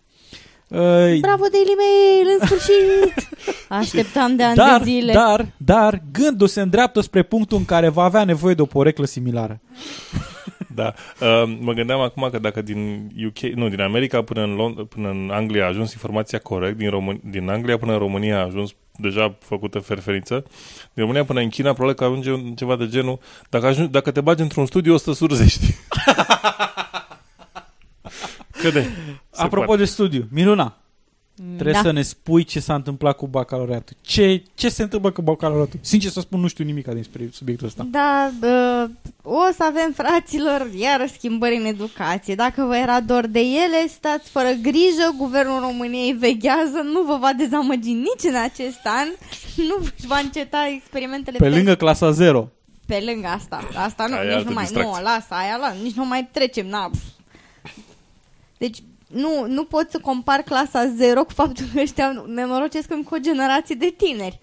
Uh, 0.69 0.79
Bravo, 1.21 1.45
Daily 1.51 1.75
Mail, 1.77 2.39
în 2.39 2.47
sfârșit! 2.47 3.29
Așteptam 3.69 4.37
de 4.37 4.43
ani 4.43 4.57
dar, 4.57 4.79
de 4.79 4.85
zile. 4.85 5.13
dar, 5.13 5.47
dar, 5.57 6.03
gândul 6.13 6.47
se 6.47 6.61
îndreaptă 6.61 7.01
spre 7.01 7.23
punctul 7.23 7.59
în 7.59 7.65
care 7.65 7.89
va 7.89 8.03
avea 8.03 8.25
nevoie 8.25 8.55
de 8.55 8.63
o 8.63 8.67
poreclă 8.67 9.05
similară. 9.05 9.61
Da. 10.75 10.95
Uh, 11.21 11.57
mă 11.61 11.73
gândeam 11.73 12.01
acum 12.01 12.29
că 12.31 12.39
dacă 12.39 12.63
din 12.63 13.11
UK, 13.27 13.39
nu, 13.39 13.69
din 13.69 13.81
America 13.81 14.23
până 14.23 14.43
în, 14.43 14.57
Lond- 14.57 14.89
până 14.89 15.09
în 15.09 15.31
Anglia 15.33 15.65
a 15.65 15.69
ajuns 15.69 15.93
informația 15.93 16.39
corect, 16.39 16.77
din, 16.77 16.91
Român- 16.91 17.21
din 17.31 17.49
Anglia 17.49 17.79
până 17.79 17.93
în 17.93 17.99
România 17.99 18.39
a 18.39 18.45
ajuns 18.45 18.71
deja 18.99 19.37
făcută 19.41 19.79
ferferiță, 19.79 20.45
din 20.93 21.03
România 21.03 21.25
până 21.25 21.41
în 21.41 21.49
China 21.49 21.73
probabil 21.73 21.95
că 21.97 22.05
ajunge 22.05 22.33
un- 22.33 22.55
ceva 22.55 22.77
de 22.77 22.89
genul, 22.89 23.19
dacă, 23.49 23.67
ajungi, 23.67 23.91
dacă 23.91 24.11
te 24.11 24.21
bagi 24.21 24.43
într-un 24.43 24.67
studiu 24.67 24.95
o 24.95 24.97
să 24.97 25.13
surzești. 25.13 25.75
Cât 28.51 28.73
de? 28.73 28.83
Se 29.31 29.43
Apropo 29.43 29.67
poate. 29.67 29.81
de 29.83 29.89
studiu, 29.89 30.27
Miruna, 30.31 30.77
trebuie 31.55 31.75
da. 31.75 31.81
să 31.81 31.91
ne 31.91 32.03
spui 32.03 32.45
ce 32.45 32.61
s-a 32.61 32.75
întâmplat 32.75 33.17
cu 33.17 33.27
bacalaureatul. 33.27 33.97
Ce, 34.01 34.43
ce 34.55 34.69
se 34.69 34.83
întâmplă 34.83 35.11
cu 35.11 35.23
bacalaureatul? 35.23 35.79
Sincer 35.83 36.11
să 36.11 36.21
spun, 36.21 36.41
nu 36.41 36.49
știu 36.49 36.65
nimic 36.65 36.87
despre 36.87 37.29
subiectul 37.33 37.67
ăsta. 37.67 37.87
Da, 37.91 38.31
uh, 38.43 38.91
o 39.23 39.53
să 39.57 39.65
avem, 39.65 39.93
fraților, 39.93 40.71
iară 40.79 41.05
schimbări 41.13 41.57
în 41.57 41.65
educație. 41.65 42.35
Dacă 42.35 42.63
vă 42.65 42.77
era 42.77 43.01
dor 43.01 43.27
de 43.27 43.41
ele, 43.41 43.87
stați 43.89 44.31
fără 44.31 44.49
grijă, 44.63 45.15
Guvernul 45.17 45.61
României 45.61 46.13
veghează, 46.13 46.81
nu 46.93 47.03
vă 47.03 47.17
va 47.21 47.33
dezamăgi 47.37 47.93
nici 47.93 48.25
în 48.29 48.37
acest 48.37 48.81
an, 48.85 49.09
nu 49.57 49.77
își 49.81 50.07
va 50.07 50.19
înceta 50.19 50.69
experimentele 50.75 51.39
Pe 51.39 51.49
lângă 51.49 51.75
clasa 51.75 52.11
0. 52.11 52.49
pe 52.87 53.03
lângă 53.07 53.27
asta. 53.27 53.69
Asta 53.75 54.07
nu, 54.07 54.15
Aia 54.15 54.23
e 54.23 54.27
nici 54.27 54.37
altă 54.37 54.49
nu 54.49 54.55
mai, 54.55 54.65
distracție. 54.65 54.97
nu, 54.97 55.03
lasă, 55.05 55.35
aia, 55.35 55.57
la, 55.57 55.75
nici 55.83 55.95
nu 55.95 56.07
mai 56.07 56.29
trecem, 56.33 56.67
na. 56.67 56.91
pf. 56.93 56.99
Deci, 58.59 58.79
nu, 59.07 59.47
nu 59.47 59.65
pot 59.65 59.91
să 59.91 59.99
compar 59.99 60.43
clasa 60.43 60.87
0 60.97 61.25
cu 61.25 61.33
faptul 61.33 61.65
că 61.75 61.81
ăștia 61.81 62.25
nenorocesc 62.27 62.91
încă 62.91 63.15
o 63.15 63.19
generație 63.19 63.75
de 63.75 63.95
tineri. 63.97 64.41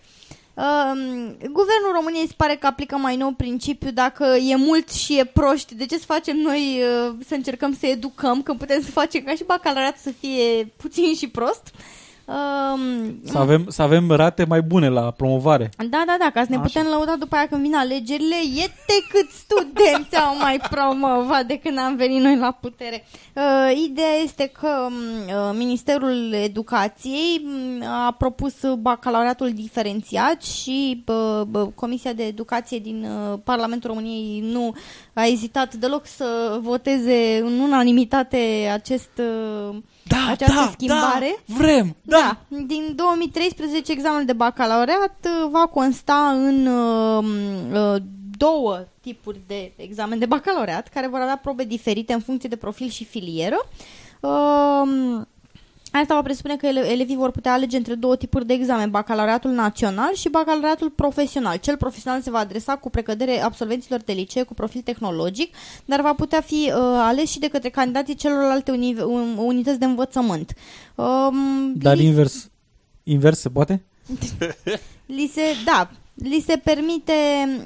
Um, 0.56 1.26
guvernul 1.38 1.92
României 1.94 2.28
se 2.28 2.34
pare 2.38 2.56
că 2.56 2.68
aplică 2.68 2.98
mai 2.98 3.16
nou 3.16 3.32
principiu 3.32 3.92
dacă 3.92 4.24
e 4.24 4.56
mult 4.56 4.92
și 4.92 5.18
e 5.18 5.26
proști, 5.26 5.76
de 5.76 5.86
ce 5.86 5.98
să 5.98 6.06
facem 6.06 6.38
noi 6.38 6.82
uh, 6.82 7.16
să 7.28 7.34
încercăm 7.34 7.76
să 7.80 7.86
educăm, 7.86 8.42
când 8.42 8.58
putem 8.58 8.82
să 8.82 8.92
facem 8.92 9.24
ca 9.24 9.36
și 9.36 9.44
bacalaureatul 9.44 10.02
să 10.04 10.12
fie 10.20 10.74
puțin 10.78 11.16
și 11.16 11.28
prost? 11.28 11.74
Um, 12.26 13.20
Să 13.26 13.38
avem, 13.38 13.66
să 13.70 13.82
avem 13.82 14.12
rate 14.12 14.46
mai 14.46 14.62
bune 14.62 14.90
la 14.90 15.12
promovare. 15.12 15.70
da, 15.78 16.04
da, 16.06 16.16
da, 16.20 16.30
ca 16.34 16.42
să 16.42 16.48
ne 16.50 16.56
Așa. 16.56 16.66
putem 16.66 16.86
lăuda 16.92 17.16
după 17.20 17.36
aia 17.36 17.48
când 17.48 17.62
vin 17.62 17.76
alegerile, 17.76 18.36
iete 18.56 18.96
cât 19.10 19.30
studenți 19.30 20.16
au 20.18 20.38
mai 20.38 20.60
promovat 20.70 21.46
de 21.46 21.58
când 21.58 21.78
am 21.78 21.96
venit 21.96 22.22
noi 22.22 22.38
la 22.38 22.58
putere. 22.62 23.06
Uh, 23.34 23.84
ideea 23.88 24.16
este 24.24 24.52
că 24.60 24.68
um, 24.88 24.94
uh, 24.94 25.56
Ministerul 25.58 26.34
Educației 26.34 27.42
um, 27.46 27.88
a 27.88 28.12
propus 28.18 28.54
bacalaureatul 28.80 29.52
diferențiat 29.54 30.44
și 30.44 31.04
uh, 31.08 31.42
uh, 31.52 31.68
Comisia 31.76 32.14
de 32.14 32.24
Educație 32.24 32.80
din 32.80 33.06
uh, 33.06 33.40
Parlamentul 33.44 33.90
României 33.90 34.40
nu 34.52 34.74
a 35.14 35.26
ezitat 35.26 35.74
deloc 35.74 36.06
să 36.06 36.60
voteze 36.62 37.40
în 37.44 37.60
unanimitate 37.60 38.70
acest, 38.74 39.10
uh, 39.18 39.76
Da, 40.04 40.28
această 40.30 40.70
schimbare. 40.72 41.36
Da, 41.48 41.54
vrem, 41.56 41.96
Da. 42.02 42.38
Din 42.48 42.94
2013 42.96 43.92
examenul 43.92 44.26
de 44.26 44.34
bacalaureat 44.34 45.16
uh, 45.26 45.50
va 45.52 45.68
consta 45.68 46.32
în 46.36 46.66
uh, 46.66 47.24
uh, 47.74 48.02
două 48.38 48.86
tipuri 49.02 49.40
de 49.48 49.72
examen 49.76 50.20
de 50.20 50.26
bacalaureat 50.26 50.88
care 50.88 51.08
vor 51.08 51.20
avea 51.20 51.38
probe 51.38 51.64
diferite 51.64 52.14
în 52.14 52.20
funcție 52.20 52.50
de 52.50 52.56
profil 52.56 52.90
și 52.90 53.06
filieră. 53.06 53.66
Uh, 54.20 55.22
Asta 56.02 56.14
va 56.14 56.22
presupune 56.22 56.56
că 56.56 56.66
ele- 56.66 56.92
elevii 56.92 57.16
vor 57.16 57.32
putea 57.32 57.54
alege 57.54 57.78
între 57.78 57.94
două 57.96 58.16
tipuri 58.16 58.46
de 58.46 58.54
examen, 58.54 58.90
bacalaureatul 58.90 59.52
național 59.52 60.14
și 60.14 60.30
bacalaureatul 60.30 60.90
profesional. 60.90 61.58
Cel 61.58 61.78
profesional 61.78 62.22
se 62.22 62.30
va 62.32 62.38
adresa 62.40 62.76
cu 62.76 62.90
precădere 62.90 63.42
absolvenților 63.42 64.00
de 64.00 64.14
licee 64.14 64.44
cu 64.44 64.54
profil 64.54 64.82
tehnologic, 64.82 65.56
dar 65.86 66.02
va 66.02 66.14
putea 66.14 66.42
fi 66.42 66.54
uh, 66.66 66.74
ales 66.82 67.30
și 67.30 67.40
de 67.40 67.48
către 67.48 67.70
candidații 67.70 68.16
celorlalte 68.16 68.72
uni- 68.72 69.02
un- 69.02 69.38
unități 69.38 69.80
de 69.80 69.86
învățământ. 69.86 70.54
Um, 70.96 71.74
Dar 71.76 71.96
li- 71.96 72.06
invers, 72.06 72.50
invers 73.04 73.40
se 73.40 73.50
poate? 73.50 73.84
li 75.16 75.30
se, 75.34 75.42
da, 75.66 75.90
li 76.14 76.44
se 76.48 76.58
permite, 76.58 77.14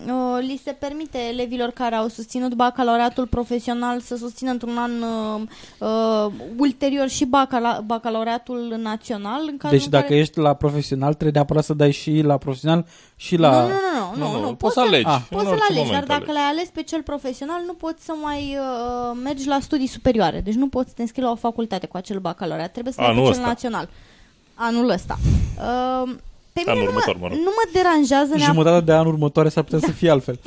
uh, 0.05 0.37
li 0.39 0.59
se 0.63 0.71
permite 0.71 1.17
elevilor 1.17 1.69
care 1.69 1.95
au 1.95 2.07
susținut 2.07 2.53
bacalaureatul 2.53 3.27
profesional 3.27 3.99
să 3.99 4.15
susțină 4.15 4.51
într-un 4.51 4.77
an 4.77 4.91
uh, 5.01 5.41
uh, 5.79 6.33
ulterior 6.57 7.07
și 7.07 7.25
bacala- 7.25 7.81
bacalaureatul 7.85 8.75
național. 8.81 9.41
În 9.49 9.57
cazul 9.57 9.77
Deci 9.77 9.85
în 9.85 9.91
dacă 9.91 10.03
care... 10.07 10.19
ești 10.19 10.39
la 10.39 10.53
profesional, 10.53 11.13
trebuie 11.13 11.31
neapărat 11.31 11.63
să 11.63 11.73
dai 11.73 11.91
și 11.91 12.21
la 12.21 12.37
profesional 12.37 12.85
și 13.15 13.35
la... 13.35 13.61
Nu, 13.61 13.67
nu, 13.67 14.25
nu, 14.25 14.31
nu, 14.31 14.39
nu, 14.39 14.45
nu, 14.45 14.55
poți 14.55 14.73
să 14.73 14.79
alegi. 14.79 15.07
Ah. 15.07 15.21
în 15.29 15.37
Poți 15.37 15.43
să-l 15.43 15.53
orice 15.53 15.65
alegi, 15.69 15.77
dar 15.77 15.85
moment 15.85 16.07
dacă 16.07 16.21
alegi. 16.21 16.37
l-ai 16.37 16.49
ales 16.49 16.67
pe 16.67 16.83
cel 16.83 17.01
profesional, 17.01 17.61
nu 17.65 17.73
poți 17.73 18.05
să 18.05 18.13
mai 18.21 18.57
uh, 18.59 19.17
mergi 19.23 19.47
la 19.47 19.59
studii 19.59 19.87
superioare. 19.87 20.39
Deci 20.41 20.53
nu 20.55 20.67
poți 20.67 20.87
să 20.87 20.93
te 20.95 21.01
înscrii 21.01 21.23
la 21.23 21.31
o 21.31 21.35
facultate 21.35 21.87
cu 21.87 21.97
acel 21.97 22.19
bacalaureat. 22.19 22.71
Trebuie 22.71 22.93
să 22.93 23.01
dai 23.01 23.09
Anul 23.09 23.23
pe 23.23 23.29
cel 23.29 23.37
ăsta. 23.39 23.47
național. 23.47 23.89
Anul 24.53 24.89
ăsta. 24.89 25.17
Uh, 25.57 26.15
pe 26.63 26.71
mine 26.71 26.81
Anul 26.81 26.83
nu, 26.83 26.89
următor, 26.89 27.15
mă, 27.15 27.21
mă 27.21 27.27
rog. 27.27 27.37
nu 27.37 27.43
mă 27.59 27.69
deranjează 27.73 28.25
neapărat. 28.35 28.53
Jumătatea 28.53 28.81
de 28.81 28.93
an 28.93 29.05
următoare 29.07 29.49
s-ar 29.49 29.63
putea 29.63 29.79
să 29.79 29.91
fie 29.91 30.09
altfel. 30.09 30.39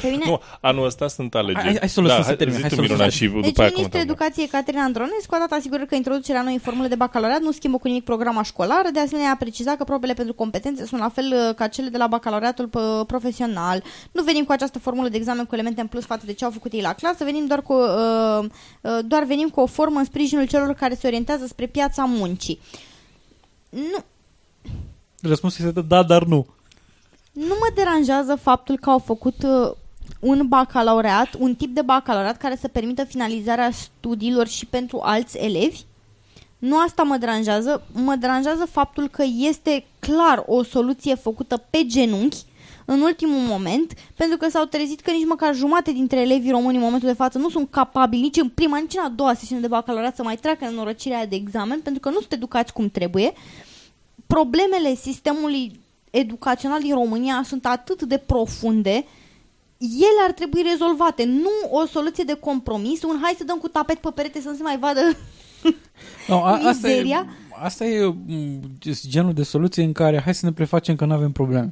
Pe 0.00 0.08
mine, 0.08 0.24
Nu, 0.26 0.40
anul 0.60 0.84
ăsta 0.86 1.08
sunt 1.08 1.34
alegeri. 1.34 1.64
Hai- 1.64 1.78
hai 1.78 1.88
să 1.88 2.00
o 2.00 2.02
lăsăm 2.02 2.20
să 2.20 2.26
hai, 2.26 2.36
termine, 2.36 2.56
zi 2.58 2.62
hai 2.66 2.70
tu, 2.70 2.74
să 2.74 2.80
o 2.80 2.84
lăsăm 2.84 2.96
Miruna, 2.96 3.10
să 3.10 3.16
și 3.16 3.26
Deci, 3.28 3.44
după 3.44 3.60
aia 3.60 3.70
ministrul 3.74 3.74
comentăm. 3.74 4.00
educației 4.00 4.46
Caterina 4.46 4.82
Andronescu 4.82 5.34
a 5.34 5.38
dat 5.38 5.52
asigurări 5.58 5.88
că 5.88 5.94
introducerea 5.94 6.42
noii 6.42 6.58
formule 6.58 6.88
de 6.88 6.94
bacalaureat 6.94 7.40
nu 7.40 7.50
schimbă 7.52 7.78
cu 7.78 7.86
nimic 7.86 8.04
programa 8.04 8.42
școlară. 8.42 8.88
De 8.92 9.00
asemenea, 9.00 9.30
a 9.30 9.36
precizat 9.36 9.76
că 9.76 9.84
probele 9.84 10.12
pentru 10.14 10.34
competențe 10.34 10.86
sunt 10.86 11.00
la 11.00 11.08
fel 11.08 11.32
uh, 11.48 11.54
ca 11.54 11.66
cele 11.66 11.88
de 11.88 11.96
la 11.96 12.06
bacalaureatul 12.06 12.70
uh, 12.72 13.06
profesional. 13.06 13.82
Nu 14.12 14.22
venim 14.22 14.44
cu 14.44 14.52
această 14.52 14.78
formulă 14.78 15.08
de 15.08 15.16
examen 15.16 15.44
cu 15.44 15.54
elemente 15.54 15.80
în 15.80 15.86
plus 15.86 16.04
față 16.04 16.26
de 16.26 16.32
ce 16.32 16.44
au 16.44 16.50
făcut 16.50 16.72
ei 16.72 16.80
la 16.80 16.92
clasă, 16.92 17.24
venim 17.24 17.46
doar 17.46 17.62
cu, 17.62 17.72
uh, 17.74 18.44
uh, 18.80 18.98
doar 19.04 19.24
venim 19.24 19.48
cu 19.48 19.60
o 19.60 19.66
formă 19.66 19.98
în 19.98 20.04
sprijinul 20.04 20.46
celor 20.46 20.74
care 20.74 20.94
se 20.94 21.06
orientează 21.06 21.46
spre 21.46 21.66
piața 21.66 22.04
muncii. 22.04 22.60
Nu, 23.68 24.04
Răspunsul 25.22 25.66
este 25.66 25.80
da, 25.80 26.02
dar 26.02 26.24
nu. 26.24 26.46
Nu 27.32 27.54
mă 27.60 27.70
deranjează 27.74 28.34
faptul 28.34 28.78
că 28.78 28.90
au 28.90 28.98
făcut 28.98 29.42
uh, 29.42 29.72
un 30.20 30.42
bacalaureat, 30.48 31.34
un 31.38 31.54
tip 31.54 31.74
de 31.74 31.82
bacalaureat 31.82 32.36
care 32.36 32.56
să 32.56 32.68
permită 32.68 33.04
finalizarea 33.04 33.70
studiilor 33.70 34.46
și 34.46 34.66
pentru 34.66 35.00
alți 35.02 35.38
elevi, 35.38 35.80
Nu 36.58 36.78
asta 36.78 37.02
mă 37.02 37.16
deranjează, 37.16 37.82
mă 37.92 38.14
deranjează 38.14 38.66
faptul 38.70 39.08
că 39.08 39.24
este 39.36 39.84
clar 39.98 40.44
o 40.46 40.62
soluție 40.62 41.14
făcută 41.14 41.56
pe 41.70 41.86
genunchi 41.86 42.44
în 42.84 43.00
ultimul 43.00 43.38
moment, 43.38 43.92
pentru 44.14 44.36
că 44.36 44.48
s-au 44.50 44.64
trezit 44.64 45.00
că 45.00 45.10
nici 45.10 45.26
măcar 45.26 45.54
jumate 45.54 45.92
dintre 45.92 46.20
elevii 46.20 46.50
români 46.50 46.76
în 46.76 46.82
momentul 46.82 47.08
de 47.08 47.14
față 47.14 47.38
nu 47.38 47.50
sunt 47.50 47.70
capabili 47.70 48.22
nici 48.22 48.36
în 48.36 48.48
prima, 48.48 48.78
nici 48.78 48.94
în 48.96 49.04
a 49.04 49.08
doua 49.08 49.34
sesiune 49.34 49.60
de 49.60 49.66
bacalaureat 49.66 50.16
să 50.16 50.22
mai 50.22 50.36
treacă 50.36 50.66
în 50.66 50.74
norăcirea 50.74 51.26
de 51.26 51.36
examen, 51.36 51.80
pentru 51.80 52.00
că 52.00 52.08
nu 52.08 52.18
sunt 52.18 52.32
educați 52.32 52.72
cum 52.72 52.88
trebuie. 52.88 53.32
Problemele 54.26 54.94
sistemului 54.94 55.80
educațional 56.10 56.80
din 56.80 56.94
România 56.94 57.42
sunt 57.44 57.66
atât 57.66 58.02
de 58.02 58.16
profunde 58.18 59.04
ele 59.78 60.20
ar 60.26 60.32
trebui 60.32 60.62
rezolvate, 60.70 61.24
nu 61.24 61.50
o 61.70 61.86
soluție 61.86 62.24
de 62.24 62.34
compromis, 62.34 63.02
un 63.02 63.18
hai 63.22 63.34
să 63.38 63.44
dăm 63.44 63.58
cu 63.58 63.68
tapet 63.68 63.98
pe 63.98 64.08
perete 64.14 64.40
să 64.40 64.48
nu 64.48 64.54
se 64.56 64.62
mai 64.62 64.78
vadă 64.78 65.00
No, 66.28 66.44
a, 66.44 66.50
asta, 66.52 66.88
e, 66.88 66.90
mizeria. 66.90 67.26
asta 67.62 67.84
e 67.84 68.04
m, 68.06 68.14
genul 69.08 69.32
de 69.32 69.42
soluție 69.42 69.82
în 69.82 69.92
care 69.92 70.20
hai 70.20 70.34
să 70.34 70.46
ne 70.46 70.52
prefacem 70.52 70.96
că 70.96 71.04
nu 71.04 71.12
avem 71.14 71.32
probleme. 71.32 71.68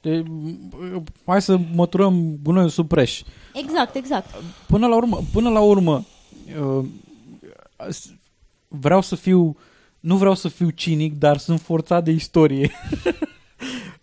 De, 0.00 0.22
m, 0.26 1.04
hai 1.26 1.42
să 1.42 1.58
măturăm 1.74 2.38
gunoiul 2.42 2.68
sub 2.68 2.88
preș. 2.88 3.22
Exact, 3.54 3.94
exact. 3.94 4.34
Până 4.66 4.86
la 4.86 4.96
urmă, 4.96 5.20
până 5.32 5.48
la 5.48 5.60
urmă 5.60 6.04
uh, 6.60 6.84
s- 7.90 8.10
vreau 8.68 9.00
să 9.00 9.14
fiu 9.16 9.56
nu 10.00 10.16
vreau 10.16 10.34
să 10.34 10.48
fiu 10.48 10.70
cinic, 10.70 11.18
dar 11.18 11.36
sunt 11.36 11.60
forțat 11.60 12.04
de 12.04 12.10
istorie. 12.10 12.70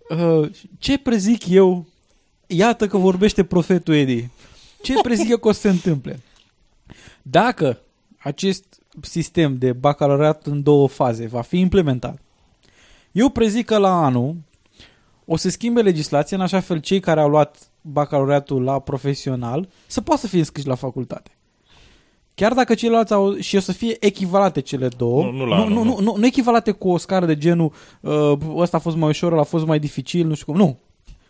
Uh, 0.10 0.50
Ce 0.78 0.98
prezic 0.98 1.50
eu? 1.50 1.86
Iată 2.48 2.88
că 2.88 2.98
vorbește 2.98 3.44
profetul 3.44 3.94
Edi. 3.94 4.30
Ce 4.82 4.94
prezic 5.02 5.30
eu 5.30 5.38
că 5.38 5.48
o 5.48 5.52
să 5.52 5.60
se 5.60 5.70
întâmple? 5.70 6.20
Dacă 7.22 7.80
acest 8.18 8.64
sistem 9.02 9.58
de 9.58 9.74
bacalaureat 9.74 10.46
în 10.46 10.64
două 10.64 10.88
faze 10.88 11.28
va 11.28 11.42
fi 11.42 11.60
implementat, 11.60 12.22
eu 13.12 13.30
prezic 13.30 13.66
că 13.66 13.78
la 13.78 14.06
anul 14.06 14.36
o 15.26 15.36
să 15.36 15.50
schimbe 15.50 15.82
legislația 15.82 16.38
în 16.38 16.44
așa 16.44 16.60
fel 16.60 16.80
cei 16.80 17.00
care 17.00 17.20
au 17.20 17.30
luat 17.30 17.70
bacalaureatul 17.82 18.64
la 18.64 18.80
profesional 18.80 19.70
să 19.88 20.02
poată 20.02 20.22
să 20.22 20.28
fie 20.28 20.40
înscriși 20.40 20.68
la 20.68 20.76
facultate. 20.76 21.37
Chiar 22.40 22.54
dacă 22.54 22.74
ceilalți 22.74 23.14
au 23.14 23.36
și 23.36 23.56
o 23.56 23.60
să 23.60 23.72
fie 23.72 23.98
echivalate 24.00 24.60
cele 24.62 24.88
două, 24.98 25.24
Nu- 25.24 25.32
nu 25.32 25.46
la 25.46 25.56
nu, 25.58 25.62
anul, 25.64 25.74
nu, 25.74 25.84
nu. 25.84 25.96
nu, 25.96 26.02
nu, 26.02 26.16
nu 26.18 26.26
echivalate 26.26 26.72
cu 26.72 26.90
o 26.90 26.98
scară 26.98 27.26
de 27.26 27.38
genul 27.38 27.72
uh, 28.02 28.32
ăsta 28.56 28.78
a 28.78 28.80
fost 28.80 28.96
mai 28.96 29.10
ușor, 29.10 29.32
ăla 29.32 29.42
a 29.42 29.44
fost 29.44 29.66
mai 29.66 29.80
dificil, 29.80 30.28
nu 30.28 30.34
știu 30.34 30.46
cum. 30.52 30.62
Nu. 30.62 30.78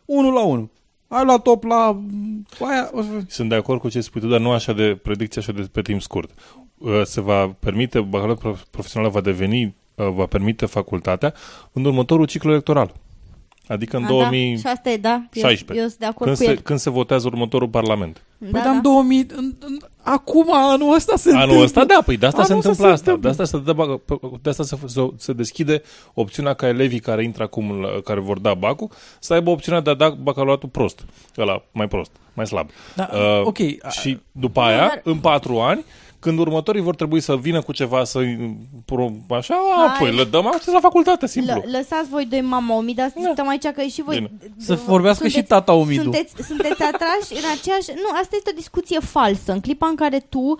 Unul 0.06 0.34
la 0.34 0.46
unul. 0.46 0.70
Ai 1.08 1.26
luat 1.26 1.42
top 1.42 1.64
la 1.64 2.02
aia, 2.70 2.90
o 2.94 3.02
să... 3.02 3.08
Sunt 3.28 3.50
de 3.50 3.56
acord 3.56 3.80
cu 3.80 3.90
ce 3.90 4.02
spui 4.02 4.22
tu, 4.22 4.28
dar 4.28 4.40
nu 4.40 4.52
așa 4.52 4.74
de 4.74 5.00
predicție, 5.04 5.42
așa 5.42 5.52
de 5.52 5.68
pe 5.72 5.82
timp 5.82 6.02
scurt. 6.02 6.30
Uh, 6.78 7.02
Se 7.04 7.22
va 7.22 7.56
permite, 7.60 8.00
bacalaureatul 8.00 8.52
prof- 8.56 8.70
profesional 8.72 9.10
va 9.10 9.22
deveni, 9.22 9.76
uh, 9.96 10.08
va 10.14 10.26
permite 10.26 10.66
facultatea 10.66 11.34
în 11.72 11.86
următorul 11.86 12.26
ciclu 12.26 12.52
electoral. 12.52 12.94
Adică 13.68 13.98
în 13.98 14.04
A, 14.04 14.08
2000... 14.08 14.52
Da, 14.54 14.58
și 14.60 14.68
asta 14.76 14.90
e, 14.90 14.98
da. 14.98 15.24
Eu, 15.34 15.42
16. 15.44 15.74
eu 15.84 15.88
sunt 15.88 16.00
de 16.00 16.06
acord 16.06 16.26
Când 16.26 16.38
cu 16.38 16.44
se, 16.44 16.50
el. 16.50 16.58
când 16.60 16.80
se 16.80 16.90
votează 16.90 17.28
următorul 17.28 17.68
parlament. 17.70 18.22
Păi 18.40 18.50
Da, 18.52 18.60
dar 18.60 18.68
în 18.68 18.74
da. 18.76 18.82
2000... 18.82 19.26
În, 19.36 19.54
în, 19.60 19.78
acum, 20.04 20.46
anul 20.54 20.94
ăsta 20.94 21.16
se 21.16 21.30
Anul 21.30 21.40
întâmplă. 21.42 21.64
ăsta, 21.66 21.86
da, 21.86 22.02
păi 22.06 22.18
de 22.18 22.26
asta 22.26 22.44
se 22.44 22.52
Anul 22.52 22.70
ăsta 22.70 22.70
întâmplă 22.84 22.96
se 22.96 23.12
asta. 23.12 23.20
De 23.22 23.28
întâmplă. 23.28 23.44
asta, 23.44 23.58
se, 23.58 23.64
dă, 23.64 23.74
bac- 23.74 24.42
de 24.42 24.50
asta 24.50 24.64
se, 24.64 24.78
se, 24.86 25.10
se 25.18 25.34
deschide 25.34 25.82
opțiunea 26.14 26.54
ca 26.54 26.68
elevii 26.68 27.00
care 27.00 27.24
intră 27.24 27.44
acum, 27.44 27.80
la, 27.82 27.90
care 28.04 28.20
vor 28.20 28.40
da 28.40 28.54
bacul, 28.54 28.90
să 29.20 29.34
aibă 29.34 29.50
opțiunea 29.50 29.82
de 29.82 29.90
a 29.90 29.94
da 29.94 30.10
bacalaureatul 30.10 30.70
prost. 30.70 31.00
Ăla, 31.38 31.64
mai 31.72 31.88
prost, 31.88 32.12
mai 32.34 32.48
slab. 32.48 32.70
Da, 32.96 33.10
Uh, 33.14 33.42
ok. 33.44 33.58
Și 33.90 34.20
după 34.32 34.60
Nu, 34.60 34.66
aia, 34.66 34.78
dar- 34.78 35.02
în 35.04 35.18
patru 35.18 35.60
ani, 35.60 35.84
când 36.28 36.40
următorii 36.40 36.82
vor 36.82 36.96
trebui 36.96 37.20
să 37.22 37.36
vină 37.36 37.62
cu 37.62 37.72
ceva 37.72 38.04
să 38.04 38.20
pro, 38.86 39.12
așa, 39.30 39.56
Hai. 39.78 39.86
apoi 39.86 40.16
le 40.16 40.24
dăm 40.24 40.46
acces 40.46 40.74
la 40.74 40.80
facultate, 40.80 41.28
simplu. 41.28 41.54
L- 41.54 41.70
lăsați 41.72 42.10
voi 42.10 42.26
doi 42.26 42.42
mama 42.42 42.76
Omida 42.76 43.04
să 43.04 43.12
Da. 43.14 43.20
discutăm 43.20 43.48
aici 43.48 43.68
că 43.68 43.82
și 43.82 44.02
voi... 44.02 44.16
Bine. 44.16 44.32
Să 44.58 44.80
vorbească 44.86 45.28
și 45.28 45.44
tata 45.44 45.74
Omidu. 45.74 46.02
Sunteți, 46.02 46.34
sunteți 46.48 46.84
atrași 46.84 47.32
în 47.32 47.50
aceeași... 47.60 47.90
Nu, 47.96 48.10
asta 48.22 48.36
este 48.36 48.50
o 48.54 48.56
discuție 48.56 49.00
falsă. 49.00 49.52
În 49.52 49.60
clipa 49.60 49.88
în 49.88 49.96
care 49.96 50.20
tu 50.30 50.40
uh, 50.40 50.56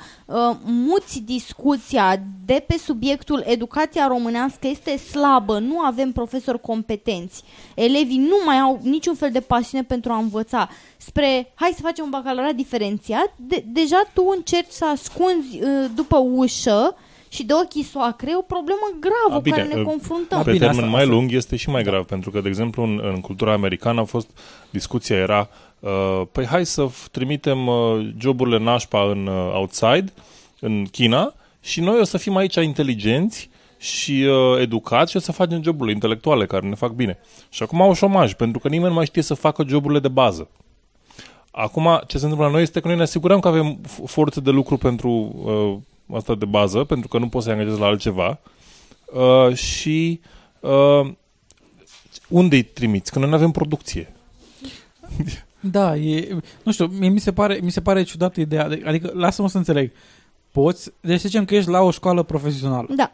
muți 0.64 1.20
discuția 1.20 2.22
de 2.46 2.64
pe 2.68 2.76
subiectul 2.78 3.44
educația 3.46 4.08
românească 4.08 4.68
este 4.68 4.98
slabă, 4.98 5.60
nu 5.60 5.80
avem 5.80 6.12
profesori 6.12 6.62
competenți, 6.62 7.44
elevii 7.76 8.18
nu 8.18 8.36
mai 8.46 8.58
au 8.58 8.80
niciun 8.84 9.16
fel 9.16 9.32
de 9.32 9.40
pasiune 9.40 9.84
pentru 9.84 10.12
a 10.12 10.18
învăța, 10.18 10.70
spre 10.98 11.52
hai 11.56 11.72
să 11.76 11.82
facem 11.82 12.04
un 12.04 12.10
bacalaureat 12.10 12.56
diferențiat, 12.56 13.34
de, 13.36 13.64
deja 13.68 14.04
tu 14.14 14.34
încerci 14.36 14.72
să 14.72 14.86
ascunzi 14.86 15.57
uh, 15.57 15.57
după 15.96 16.18
ușă 16.18 16.96
și 17.30 17.44
de 17.44 17.54
ochii 17.64 17.84
soacre 17.84 18.32
o 18.38 18.42
problemă 18.42 18.88
gravă 19.00 19.32
A, 19.32 19.36
cu 19.36 19.42
bine, 19.42 19.56
care 19.56 19.68
ne 19.74 19.80
uh, 19.80 19.86
confruntăm. 19.86 20.44
Pe 20.44 20.52
Bine, 20.52 20.66
termen 20.66 20.84
asta- 20.84 20.92
mai 20.92 21.02
asta- 21.02 21.14
lung 21.14 21.32
este 21.32 21.56
și 21.56 21.70
mai 21.70 21.84
grav, 21.84 22.06
pentru 22.06 22.32
că, 22.32 22.42
de 22.42 22.48
exemplu, 22.48 22.84
în, 22.84 23.02
în 23.04 23.22
cultura 23.22 23.54
americană 23.54 24.02
a 24.02 24.04
fost, 24.04 24.30
discuția 24.70 25.16
era, 25.16 25.50
uh, 25.80 26.22
păi 26.32 26.46
hai 26.46 26.66
să 26.66 26.88
f- 26.88 27.12
trimitem 27.12 27.68
uh, 27.68 28.08
joburile 28.20 28.58
nașpa 28.60 29.02
în 29.12 29.28
uh, 29.28 29.52
outside, 29.54 30.14
în 30.60 30.86
China, 30.92 31.34
și 31.62 31.80
noi 31.82 32.00
o 32.00 32.04
să 32.04 32.18
fim 32.18 32.36
aici 32.36 32.56
inteligenți 32.56 33.50
și 33.78 34.12
uh, 34.30 34.62
educați 34.62 35.12
și 35.12 35.18
o 35.18 35.20
să 35.20 35.32
facem 35.32 35.64
joburile 35.64 35.94
intelectuale 35.94 36.46
care 36.46 36.68
ne 36.68 36.76
fac 36.76 36.92
bine. 36.92 37.18
Și 37.50 37.64
acum 37.64 37.82
au 37.82 37.94
șomaj, 37.94 38.34
pentru 38.34 38.60
că 38.60 38.68
nimeni 38.68 38.90
nu 38.90 38.96
mai 38.96 39.06
știe 39.06 39.22
să 39.22 39.34
facă 39.34 39.64
joburile 39.68 40.00
de 40.00 40.08
bază. 40.08 40.50
Acum, 41.60 42.02
ce 42.08 42.18
se 42.18 42.24
întâmplă 42.24 42.46
la 42.48 42.52
noi 42.54 42.62
este 42.62 42.80
că 42.80 42.88
noi 42.88 42.96
ne 42.98 43.02
asigurăm 43.02 43.40
că 43.40 43.48
avem 43.48 43.80
f- 43.88 44.06
forțe 44.06 44.40
de 44.40 44.50
lucru 44.50 44.78
pentru 44.78 45.10
uh, 46.10 46.16
asta 46.18 46.36
de 46.36 46.46
bază, 46.46 46.84
pentru 46.84 47.08
că 47.08 47.18
nu 47.18 47.28
poți 47.30 47.44
să-i 47.46 47.54
angajezi 47.54 47.80
la 47.80 47.86
altceva. 47.86 48.40
Uh, 49.14 49.54
și 49.56 50.20
uh, 50.60 51.12
unde 52.30 52.56
îi 52.56 52.64
trimiți? 52.64 53.12
Că 53.12 53.20
noi 53.20 53.30
nu 53.30 53.36
avem 53.36 53.52
producție. 53.52 54.14
Da, 55.60 55.96
e, 55.96 56.38
nu 56.64 56.72
știu, 56.72 56.86
mie 56.86 57.10
mi 57.10 57.20
se 57.20 57.34
pare, 57.34 57.60
mi 57.64 57.72
se 57.72 57.82
pare 57.82 58.04
ciudată 58.04 58.40
ideea, 58.40 58.68
de- 58.68 58.82
adică 58.86 59.12
lasă-mă 59.14 59.50
să 59.50 59.58
înțeleg. 59.58 59.92
Poți, 60.52 60.92
deci 61.02 61.20
să 61.20 61.28
zicem 61.28 61.46
că 61.46 61.56
ești 61.56 61.70
la 61.70 61.82
o 61.82 61.92
școală 61.92 62.24
profesională 62.24 62.88
Da, 62.96 63.12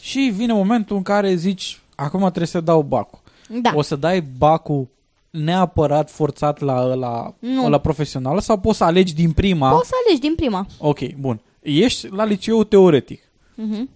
și 0.00 0.32
vine 0.34 0.52
momentul 0.52 0.96
în 0.96 1.02
care 1.02 1.34
zici, 1.34 1.80
acum 1.94 2.20
trebuie 2.20 2.46
să 2.46 2.60
dau 2.60 2.82
bacul. 2.82 3.18
da. 3.62 3.70
O 3.74 3.82
să 3.82 3.96
dai 3.96 4.20
bacul 4.20 4.86
neapărat 5.34 6.10
forțat 6.10 6.60
la 6.60 6.94
la, 6.94 7.34
Nu. 7.38 7.68
la 7.68 7.78
profesională 7.78 8.40
sau 8.40 8.58
poți 8.58 8.78
să 8.78 8.84
alegi 8.84 9.14
din 9.14 9.32
prima? 9.32 9.70
Poți 9.70 9.88
să 9.88 9.94
alegi 10.06 10.20
din 10.20 10.34
prima. 10.34 10.66
Ok, 10.78 11.12
bun. 11.12 11.40
Ești 11.62 12.08
la 12.08 12.24
liceu 12.24 12.64
teoretic. 12.64 13.22
Mhm. 13.54 13.88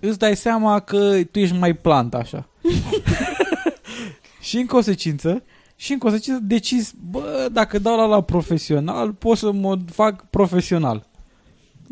Îți 0.00 0.18
dai 0.18 0.36
seama 0.36 0.80
că 0.80 1.24
tu 1.30 1.38
ești 1.38 1.56
mai 1.56 1.74
plant 1.74 2.14
așa. 2.14 2.48
și 4.40 4.56
în 4.58 4.66
consecință, 4.66 5.42
și 5.76 5.92
în 5.92 5.98
consecință 5.98 6.40
decizi, 6.42 6.94
bă, 7.10 7.48
dacă 7.52 7.78
dau 7.78 7.96
la 7.96 8.06
la 8.06 8.20
profesional, 8.20 9.12
pot 9.12 9.38
să 9.38 9.52
mă 9.52 9.78
fac 9.92 10.24
profesional. 10.30 11.06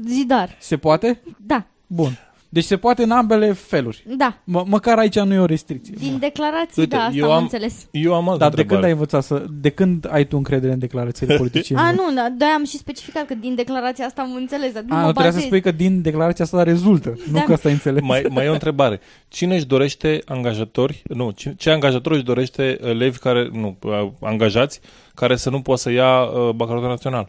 Zidar. 0.07 0.57
Se 0.61 0.77
poate? 0.77 1.21
Da, 1.37 1.67
Bun. 1.87 2.19
Deci 2.55 2.65
se 2.65 2.77
poate 2.77 3.03
în 3.03 3.11
ambele 3.11 3.53
feluri. 3.53 4.05
da. 4.17 4.37
M- 4.43 4.65
măcar 4.67 4.99
aici 4.99 5.19
nu 5.19 5.35
e 5.35 5.39
o 5.39 5.45
restricție. 5.45 5.95
Din 5.99 6.11
Bun. 6.11 6.19
declarații, 6.19 6.83
Uite, 6.83 6.97
da, 6.97 7.03
asta 7.03 7.17
eu 7.17 7.25
am 7.31 7.37
am- 7.37 7.43
înțeles. 7.43 7.87
Eu 7.91 8.15
am 8.15 8.29
altă 8.29 8.39
Dar 8.39 8.49
de 8.49 8.55
când 8.55 8.61
întrebare. 8.71 8.87
ai 8.87 8.93
învățat 8.93 9.23
să... 9.25 9.45
De 9.61 9.71
când 9.71 10.07
ai 10.11 10.25
tu 10.27 10.37
încredere 10.37 10.73
în 10.73 10.79
declarațiile 10.79 11.37
politicienilor? 11.43 11.91
A, 11.91 11.93
nu, 11.93 12.15
da, 12.15 12.29
de 12.39 12.45
am 12.45 12.65
și 12.65 12.77
specificat 12.77 13.27
că 13.27 13.35
din 13.35 13.55
declarația 13.55 14.05
asta 14.07 14.23
am 14.23 14.35
înțeles, 14.35 14.73
dar 14.73 14.83
nu 14.83 14.95
A, 14.95 14.99
mă 15.01 15.05
nu 15.07 15.11
trebuia 15.13 15.31
să 15.31 15.37
bazez. 15.37 15.47
spui 15.47 15.61
că 15.61 15.71
din 15.71 16.03
declarația 16.03 16.45
asta 16.45 16.63
rezultă. 16.63 17.09
Nu 17.27 17.33
Da. 17.33 17.43
că 17.43 17.53
asta 17.53 17.69
ai 17.69 17.75
înțeles. 17.75 18.03
Mai, 18.03 18.27
mai 18.31 18.45
e 18.45 18.49
o 18.49 18.53
întrebare. 18.53 19.01
Cine 19.29 19.55
își 19.55 19.67
dorește 19.67 20.23
angajatori, 20.25 21.03
nu, 21.09 21.31
cine- 21.31 21.55
ce 21.59 21.71
angajator 21.71 22.13
își 22.13 22.23
dorește 22.25 22.79
elevi 22.83 23.19
care, 23.19 23.49
nu, 23.53 23.77
uh, 23.83 24.09
angajați 24.21 24.81
care 25.15 25.37
să 25.37 25.51
nu 25.51 25.61
poată 25.61 25.81
să 25.81 25.91
ia 25.91 26.23
uh, 26.23 26.31
bacalaureatul 26.51 26.89
național? 26.89 27.29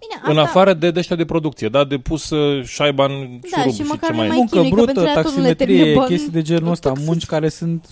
Bine, 0.00 0.32
În 0.32 0.38
asta- 0.38 0.50
afară 0.50 0.72
de 0.74 0.90
deștea 0.90 1.16
de 1.16 1.24
producție, 1.24 1.68
da, 1.68 1.84
de 1.84 1.98
pus 1.98 2.30
uh, 2.30 2.64
șaiba 2.64 3.04
în 3.04 3.40
Da, 3.50 3.60
șurub 3.60 3.74
și 3.74 3.82
și, 3.82 3.88
măcar 3.88 4.08
ce 4.08 4.10
nu 4.10 4.16
mai 4.18 4.26
mai 4.26 4.36
e. 4.36 4.38
Muncă 4.38 4.50
chinuie, 4.54 4.70
că 4.70 4.74
brută, 4.76 4.92
pentru 4.92 5.12
aia 5.12 5.22
tot 5.22 5.32
nu 5.36 5.42
le 5.42 5.54
trebuie 5.54 5.76
taximetrie, 5.76 5.94
bani. 5.94 6.08
chestii 6.08 6.32
de 6.32 6.42
genul 6.42 6.70
ăsta, 6.70 6.88
Taxi- 6.92 7.04
munci 7.06 7.26
care 7.26 7.48
sunt 7.48 7.86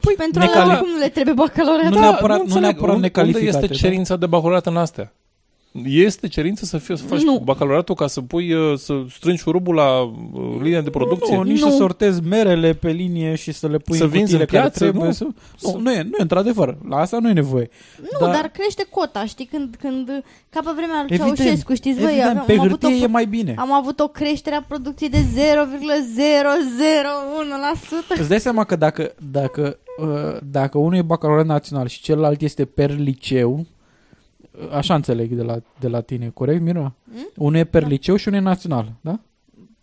Păi 0.00 0.14
pentru 0.16 0.40
necali- 0.40 0.60
alea 0.62 0.74
oricum 0.74 0.90
nu 0.90 0.98
le 0.98 1.08
trebuie 1.08 1.34
bacalaureat. 1.34 1.90
Nu 1.90 1.94
Da, 1.94 2.00
neapărat- 2.00 2.36
nu 2.36 2.42
înțeleg. 2.42 2.62
neapărat 2.62 2.94
unde, 2.94 3.06
necalificate, 3.06 3.46
Unde 3.46 3.58
este 3.64 3.72
da. 3.74 3.80
cerința 3.80 4.16
de 4.16 4.26
bacalaureat 4.26 4.66
în 4.66 4.76
astea? 4.76 5.12
Este 5.84 6.28
cerință 6.28 6.64
să, 6.64 6.78
fie, 6.78 6.96
să 6.96 7.04
faci 7.04 7.22
Nu. 7.22 7.38
bacalaureatul 7.44 7.94
ca 7.94 8.06
să 8.06 8.20
pui, 8.20 8.52
uh, 8.52 8.78
să 8.78 9.02
strângi 9.10 9.40
șurubul 9.40 9.74
la 9.74 10.00
uh, 10.00 10.10
linia 10.62 10.80
de 10.80 10.90
producție? 10.90 11.36
Nu, 11.36 11.42
nici 11.42 11.60
Nu. 11.60 11.70
să 11.70 11.76
sortezi 11.76 12.22
merele 12.22 12.72
pe 12.72 12.90
linie 12.90 13.34
și 13.34 13.52
să 13.52 13.66
le 13.68 13.78
pui 13.78 13.96
Să 13.96 14.04
în 14.04 14.08
vinzi 14.10 14.32
cutiile 14.36 14.42
în 14.42 14.48
piață, 14.60 14.78
care 14.78 14.90
trebuie 14.90 15.06
nu. 15.06 15.12
să... 15.12 15.26
Să- 15.56 15.70
Nu, 15.76 15.80
nu 15.80 15.92
e, 15.92 16.02
nu 16.02 16.10
e 16.18 16.22
într-adevăr. 16.22 16.76
La 16.88 16.96
asta 16.96 17.18
nu 17.18 17.28
e 17.28 17.32
nevoie. 17.32 17.70
Nu, 18.00 18.26
Da. 18.26 18.32
dar 18.32 18.50
crește 18.54 18.86
cota, 18.90 19.24
știi, 19.24 19.44
când, 19.44 19.76
când 19.80 20.08
ca 20.48 20.60
pe 20.64 20.70
vremea 20.76 21.02
lui 21.02 21.10
Evident, 21.14 21.36
Ceaușescu, 21.36 21.74
știți 21.74 22.00
voi, 22.00 22.10
Evident, 22.12 22.38
am, 22.38 22.44
pe 22.46 22.52
am, 22.52 22.58
avut 22.60 22.82
o, 22.82 22.86
hârtie 22.86 23.04
e 23.04 23.06
mai 23.06 23.26
bine. 23.26 23.54
am 23.58 23.72
avut 23.72 24.00
o 24.00 24.08
creștere 24.08 24.56
a 24.56 24.62
producției 24.62 25.10
de 25.10 25.18
0,001%. 25.20 28.18
Îți 28.18 28.28
dai 28.28 28.40
seama 28.40 28.64
că 28.64 28.76
dacă, 28.76 29.12
dacă, 29.30 29.78
uh, 30.00 30.36
dacă 30.50 30.78
unul 30.78 30.94
e 30.98 31.02
bacalaureat 31.02 31.46
național 31.48 31.86
și 31.86 32.02
celălalt 32.02 32.40
este 32.40 32.64
per 32.64 32.98
liceu, 32.98 33.52
uh, 33.58 33.64
așa 34.72 34.94
înțeleg 34.94 35.30
de 35.32 35.42
la, 35.42 35.56
de 35.80 35.88
la 35.88 36.00
tine, 36.00 36.30
corect, 36.34 36.60
Mira? 36.60 36.92
Mm? 37.04 37.28
Unul 37.36 37.56
e 37.58 37.64
per 37.64 37.82
Da. 37.82 37.88
liceu 37.88 38.16
și 38.16 38.28
unul 38.28 38.40
e 38.40 38.42
național, 38.42 38.92
da? 39.00 39.18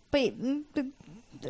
Păi, 0.08 0.34
m, 0.42 0.66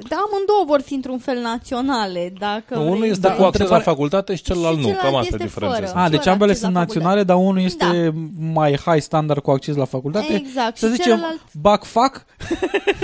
Da, 0.08 0.16
amândouă 0.16 0.64
vor 0.66 0.80
fi 0.80 0.94
într-un 0.94 1.18
fel 1.18 1.38
naționale. 1.40 2.32
Dacă 2.38 2.74
Nu, 2.74 2.82
unul 2.82 2.96
vrei 2.96 3.10
este 3.10 3.26
Da, 3.28 3.34
să- 3.34 3.40
cu 3.40 3.42
acces 3.42 3.58
la 3.58 3.64
întrebare- 3.76 3.82
facultate 3.96 4.34
și 4.34 4.42
celălalt 4.42 4.78
Și 4.78 4.82
nu. 4.82 4.88
Cam 4.88 4.96
celălalt 4.98 5.24
asta 5.24 5.34
e 5.34 5.34
este 5.34 5.46
diferența. 5.46 5.74
fără. 5.74 5.86
asta. 5.86 5.98
A, 6.00 6.08
deci 6.08 6.18
fără 6.18 6.30
ambele 6.30 6.50
acces 6.50 6.62
sunt 6.64 6.74
la 6.74 6.80
naționale, 6.80 7.22
dar 7.22 7.36
unul 7.36 7.60
este 7.60 8.14
mai 8.52 8.76
high 8.76 9.00
standard 9.02 9.42
cu 9.42 9.50
acces 9.50 9.76
la 9.76 9.84
facultate. 9.84 10.34
Exact. 10.34 10.76
Să 10.76 10.86
și 10.86 10.92
zicem, 10.92 11.12
celălalt 11.12 11.40
bac 11.60 11.84
fac 11.84 12.24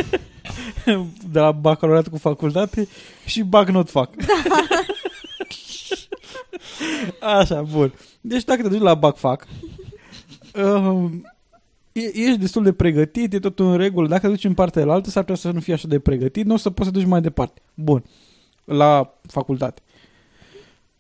de 1.32 1.38
la 1.38 1.52
bacalaureat 1.52 2.08
cu 2.08 2.16
facultate 2.18 2.88
și 3.26 3.42
bac 3.42 3.68
not 3.68 3.90
fac. 3.90 4.10
Așa, 7.20 7.62
bun. 7.62 7.92
Deci 8.20 8.44
dacă 8.44 8.62
te 8.62 8.68
duci 8.68 8.80
la 8.80 8.94
bac 8.94 9.16
fac, 9.16 9.46
uh, 10.54 11.10
e- 11.92 12.18
ești 12.18 12.38
destul 12.38 12.62
de 12.62 12.72
pregătit, 12.72 13.32
e 13.32 13.38
totul 13.38 13.66
în 13.66 13.76
regulă. 13.76 14.08
Dacă 14.08 14.26
te 14.26 14.32
duci 14.32 14.44
în 14.44 14.54
partea 14.54 14.92
altă, 14.92 15.10
s-ar 15.10 15.22
putea 15.22 15.40
să 15.40 15.50
nu 15.50 15.60
fii 15.60 15.72
așa 15.72 15.88
de 15.88 15.98
pregătit, 15.98 16.46
nu 16.46 16.54
o 16.54 16.56
să 16.56 16.70
poți 16.70 16.88
să 16.88 16.94
duci 16.94 17.06
mai 17.06 17.20
departe. 17.20 17.60
Bun. 17.74 18.04
La 18.64 19.14
facultate. 19.26 19.82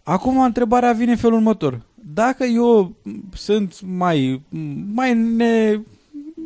Acum 0.02 0.40
întrebarea 0.40 0.92
vine 0.92 1.10
în 1.10 1.16
felul 1.16 1.36
următor. 1.36 1.80
Dacă 1.94 2.44
eu 2.44 2.92
sunt 3.32 3.80
mai, 3.80 4.42
mai 4.94 5.14
ne, 5.14 5.80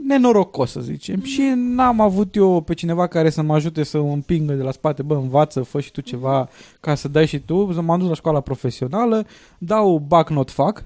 nenorocos, 0.07 0.71
să 0.71 0.81
zicem, 0.81 1.23
și 1.23 1.53
n-am 1.55 2.01
avut 2.01 2.35
eu 2.35 2.61
pe 2.61 2.75
cineva 2.75 3.07
care 3.07 3.31
să 3.31 3.43
mă 3.43 3.55
ajute 3.55 3.83
să 3.83 4.01
mă 4.01 4.13
împingă 4.13 4.53
de 4.53 4.63
la 4.63 4.71
spate, 4.71 5.03
bă, 5.03 5.15
învață, 5.15 5.63
fă 5.63 5.81
și 5.81 5.91
tu 5.91 6.01
ceva 6.01 6.49
ca 6.81 6.95
să 6.95 7.09
dai 7.09 7.27
și 7.27 7.39
tu, 7.39 7.73
să 7.73 7.81
m-am 7.81 7.99
dus 7.99 8.09
la 8.09 8.15
școala 8.15 8.41
profesională, 8.41 9.27
dau 9.59 9.99
bac 9.99 10.31
not 10.31 10.51
fac 10.51 10.85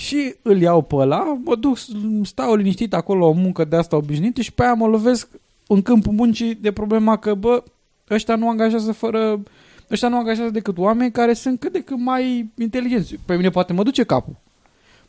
și 0.00 0.34
îl 0.42 0.60
iau 0.60 0.82
pe 0.82 0.94
ăla, 0.94 1.38
mă 1.44 1.56
duc, 1.56 1.78
stau 2.22 2.54
liniștit 2.54 2.94
acolo 2.94 3.26
o 3.26 3.32
muncă 3.32 3.64
de 3.64 3.76
asta 3.76 3.96
obișnuită 3.96 4.40
și 4.40 4.52
pe 4.52 4.62
aia 4.62 4.74
mă 4.74 4.86
lovesc 4.86 5.28
în 5.66 5.82
câmpul 5.82 6.12
muncii 6.12 6.54
de 6.54 6.72
problema 6.72 7.16
că, 7.16 7.34
bă, 7.34 7.62
ăștia 8.10 8.36
nu 8.36 8.48
angajează 8.48 8.92
fără 8.92 9.42
ăștia 9.90 10.08
nu 10.08 10.16
angajează 10.16 10.50
decât 10.50 10.78
oameni 10.78 11.10
care 11.10 11.32
sunt 11.32 11.60
cât 11.60 11.72
de 11.72 11.80
cât 11.80 11.98
mai 11.98 12.48
inteligenți. 12.58 13.14
Pe 13.24 13.36
mine 13.36 13.50
poate 13.50 13.72
mă 13.72 13.82
duce 13.82 14.02
capul. 14.02 14.36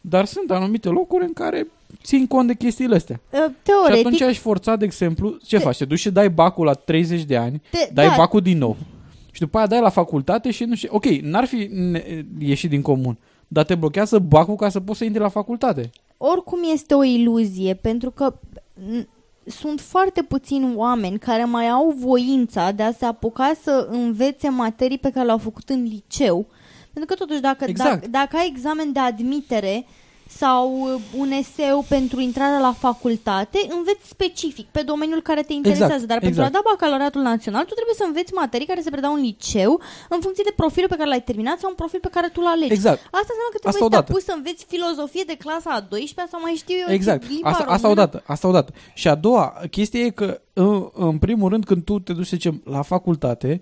Dar 0.01 0.25
sunt 0.25 0.51
anumite 0.51 0.89
locuri 0.89 1.23
în 1.25 1.33
care 1.33 1.67
țin 2.03 2.27
cont 2.27 2.47
de 2.47 2.53
chestiile 2.53 2.95
astea. 2.95 3.19
Uh, 3.29 3.39
Și 3.47 3.53
Teoretic, 3.63 4.05
atunci 4.05 4.21
aș 4.21 4.37
forța, 4.37 4.75
de 4.75 4.85
exemplu, 4.85 5.37
ce 5.45 5.57
faci? 5.57 5.77
Te 5.77 5.85
duci 5.85 5.99
și 5.99 6.09
dai 6.09 6.29
bacul 6.29 6.65
la 6.65 6.73
30 6.73 7.23
de 7.23 7.37
ani, 7.37 7.61
te, 7.69 7.89
dai 7.93 8.07
da, 8.07 8.13
bacul 8.17 8.41
din 8.41 8.57
nou. 8.57 8.77
Și 9.31 9.39
după 9.39 9.57
aia 9.57 9.67
dai 9.67 9.81
la 9.81 9.89
facultate 9.89 10.51
și 10.51 10.63
nu 10.63 10.75
știu... 10.75 10.89
Ok, 10.91 11.05
n-ar 11.05 11.45
fi 11.45 11.69
ne- 11.71 12.25
ieșit 12.39 12.69
din 12.69 12.81
comun, 12.81 13.17
dar 13.53 13.65
te 13.65 13.75
blochează 13.75 14.19
bacul 14.19 14.55
ca 14.55 14.69
să 14.69 14.79
poți 14.79 14.97
să 14.97 15.03
intri 15.03 15.21
la 15.21 15.29
facultate. 15.29 15.89
oricum 16.17 16.59
este 16.73 16.93
o 16.93 17.03
iluzie, 17.03 17.73
pentru 17.73 18.11
că 18.11 18.33
n- 18.75 19.07
sunt 19.45 19.79
foarte 19.79 20.21
puțini 20.23 20.75
oameni 20.75 21.19
care 21.19 21.43
mai 21.43 21.67
au 21.69 21.93
voința 21.97 22.71
de 22.71 22.83
a 22.83 22.91
se 22.91 23.05
apuca 23.05 23.51
să 23.63 23.87
învețe 23.91 24.49
materii 24.49 24.97
pe 24.97 25.09
care 25.09 25.25
le-au 25.25 25.37
făcut 25.37 25.69
în 25.69 25.83
liceu. 25.83 26.45
Pentru 26.93 27.15
că 27.15 27.23
totuși 27.23 27.39
dacă, 27.41 27.65
Exact. 27.67 27.89
dacă, 27.93 28.07
dacă 28.07 28.37
ai 28.37 28.47
examen 28.47 28.91
de 28.91 28.99
admitere 28.99 29.85
sau 30.38 30.71
uh, 30.82 31.01
un 31.17 31.32
eseu 31.32 31.86
pentru 31.88 32.19
intrarea 32.19 32.59
la 32.59 32.73
facultate, 32.73 33.59
înveți 33.77 34.07
specific 34.07 34.67
pe 34.71 34.82
domeniul 34.82 35.21
care 35.21 35.41
te 35.41 35.53
interesează. 35.53 35.93
Exact, 35.93 36.09
Dar 36.11 36.19
pentru 36.19 36.41
exact. 36.41 36.55
a 36.55 36.57
da 36.61 36.69
bacalaureatul 36.71 37.21
național, 37.21 37.63
tu 37.65 37.73
trebuie 37.73 37.95
să 38.01 38.03
înveți 38.07 38.34
materii 38.34 38.65
care 38.67 38.82
se 38.82 38.89
predau 38.89 39.13
în 39.13 39.21
liceu 39.21 39.82
în 40.09 40.19
funcție 40.21 40.43
de 40.47 40.53
profilul 40.55 40.89
pe 40.89 40.95
care 40.95 41.09
l-ai 41.09 41.23
terminat 41.23 41.59
sau 41.59 41.69
un 41.69 41.75
profil 41.75 41.99
pe 41.99 42.07
care 42.15 42.27
tu 42.34 42.39
l 42.41 42.45
alegi. 42.45 42.73
Exact. 42.73 42.99
Asta 43.19 43.32
înseamnă 43.36 43.49
că 43.51 43.57
Asta 43.57 43.69
trebuie 43.69 43.82
să 43.82 43.89
te 43.89 43.95
odată. 43.95 44.11
apuci 44.11 44.27
să 44.29 44.34
înveți 44.38 44.65
filozofie 44.71 45.23
de 45.32 45.38
clasa 45.43 45.69
a 45.77 45.82
12-a 45.93 46.25
sau 46.32 46.39
mai 46.41 46.53
știu 46.63 46.75
eu 46.88 46.93
Exact. 46.93 47.21
limba 47.29 47.49
Asta, 47.49 47.63
asta 47.63 47.88
română. 47.88 48.01
odată, 48.01 48.23
asta 48.34 48.47
odată. 48.47 48.71
Și 48.93 49.07
a 49.07 49.15
doua 49.15 49.45
chestie 49.71 50.01
e 50.05 50.09
că, 50.09 50.41
în, 50.53 50.89
în 50.93 51.17
primul 51.17 51.49
rând, 51.49 51.63
când 51.65 51.84
tu 51.84 51.99
te 51.99 52.13
duci, 52.13 52.27
să 52.32 52.36
zicem, 52.36 52.61
la 52.65 52.82
facultate, 52.82 53.61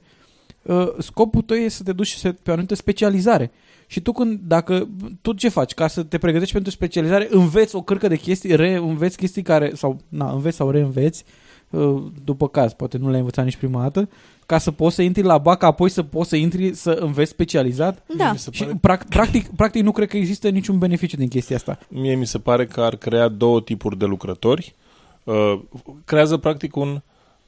uh, 0.61 0.88
scopul 0.99 1.41
tău 1.41 1.57
e 1.57 1.67
să 1.70 1.84
te 1.84 1.91
duci 1.93 2.11
să- 2.13 2.32
pe 2.32 2.49
o 2.49 2.53
anumită 2.53 2.76
specializare. 2.76 3.51
Și 3.91 4.01
tu 4.01 4.11
când, 4.11 4.39
dacă, 4.43 4.87
tu 5.21 5.31
ce 5.31 5.49
faci? 5.49 5.73
Ca 5.73 5.87
să 5.87 6.03
te 6.03 6.17
pregătești 6.17 6.53
pentru 6.53 6.71
specializare, 6.71 7.27
înveți 7.29 7.75
o 7.75 7.81
cărcă 7.81 8.07
de 8.07 8.15
chestii, 8.15 8.55
reînveți 8.55 9.17
chestii 9.17 9.41
care, 9.41 9.71
sau, 9.75 9.99
na, 10.09 10.31
înveți 10.31 10.55
sau 10.55 10.69
reînveți, 10.69 11.23
uh, 11.69 12.03
după 12.23 12.47
caz, 12.47 12.73
poate 12.73 12.97
nu 12.97 13.07
le-ai 13.07 13.19
învățat 13.19 13.45
nici 13.45 13.55
prima 13.55 13.81
dată, 13.81 14.09
ca 14.45 14.57
să 14.57 14.71
poți 14.71 14.95
să 14.95 15.01
intri 15.01 15.23
la 15.23 15.37
BAC, 15.37 15.63
apoi 15.63 15.89
să 15.89 16.03
poți 16.03 16.29
să 16.29 16.35
intri 16.35 16.73
să 16.73 16.91
înveți 16.91 17.31
specializat. 17.31 18.03
Da. 18.17 18.31
Mi 18.31 18.37
se 18.37 18.51
Și 18.51 18.63
pare, 18.63 18.77
prac, 18.81 19.07
practic, 19.07 19.47
practic 19.55 19.83
nu 19.83 19.91
cred 19.91 20.07
că 20.07 20.17
există 20.17 20.49
niciun 20.49 20.77
beneficiu 20.77 21.17
din 21.17 21.27
chestia 21.27 21.55
asta. 21.55 21.79
mie 21.87 22.15
mi 22.15 22.27
se 22.27 22.37
pare 22.37 22.65
că 22.65 22.81
ar 22.81 22.95
crea 22.95 23.27
două 23.27 23.61
tipuri 23.61 23.97
de 23.97 24.05
lucrători. 24.05 24.75
Uh, 25.23 25.59
creează 26.05 26.37
practic 26.37 26.75
un, 26.75 26.89
uh, 26.89 27.01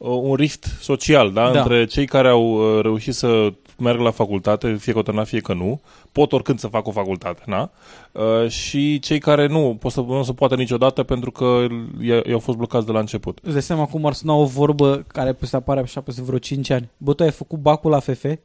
un 0.09 0.35
rift 0.35 0.65
social 0.79 1.31
da? 1.31 1.51
Da. 1.51 1.59
între 1.59 1.85
cei 1.85 2.05
care 2.05 2.27
au 2.27 2.75
uh, 2.75 2.81
reușit 2.81 3.13
să 3.13 3.53
meargă 3.77 4.03
la 4.03 4.11
facultate, 4.11 4.73
fie 4.73 4.93
că 4.93 4.99
o 4.99 5.01
termina, 5.01 5.25
fie 5.25 5.39
că 5.39 5.53
nu, 5.53 5.81
pot 6.11 6.31
oricând 6.33 6.59
să 6.59 6.67
facă 6.67 6.89
o 6.89 6.91
facultate, 6.91 7.41
na? 7.45 7.71
Uh, 8.11 8.49
și 8.49 8.99
cei 8.99 9.19
care 9.19 9.47
nu, 9.47 9.77
pot 9.79 9.91
să, 9.91 9.99
nu 9.99 10.19
o 10.19 10.23
să 10.23 10.33
poată 10.33 10.55
niciodată 10.55 11.03
pentru 11.03 11.31
că 11.31 11.65
i- 12.01 12.29
i-au 12.29 12.39
fost 12.39 12.57
blocați 12.57 12.85
de 12.85 12.91
la 12.91 12.99
început. 12.99 13.39
Îți 13.43 13.51
dai 13.53 13.61
seama 13.61 13.85
cum 13.85 14.05
ar 14.05 14.13
suna 14.13 14.33
o 14.33 14.45
vorbă 14.45 15.03
care 15.07 15.37
se 15.41 15.55
apare 15.55 15.79
așa 15.79 16.01
peste 16.01 16.21
vreo 16.21 16.37
5 16.37 16.69
ani. 16.69 16.89
Bă, 16.97 17.13
tu 17.13 17.23
ai 17.23 17.31
făcut 17.31 17.59
bacul 17.59 17.91
la 17.91 17.99
FF? 17.99 18.25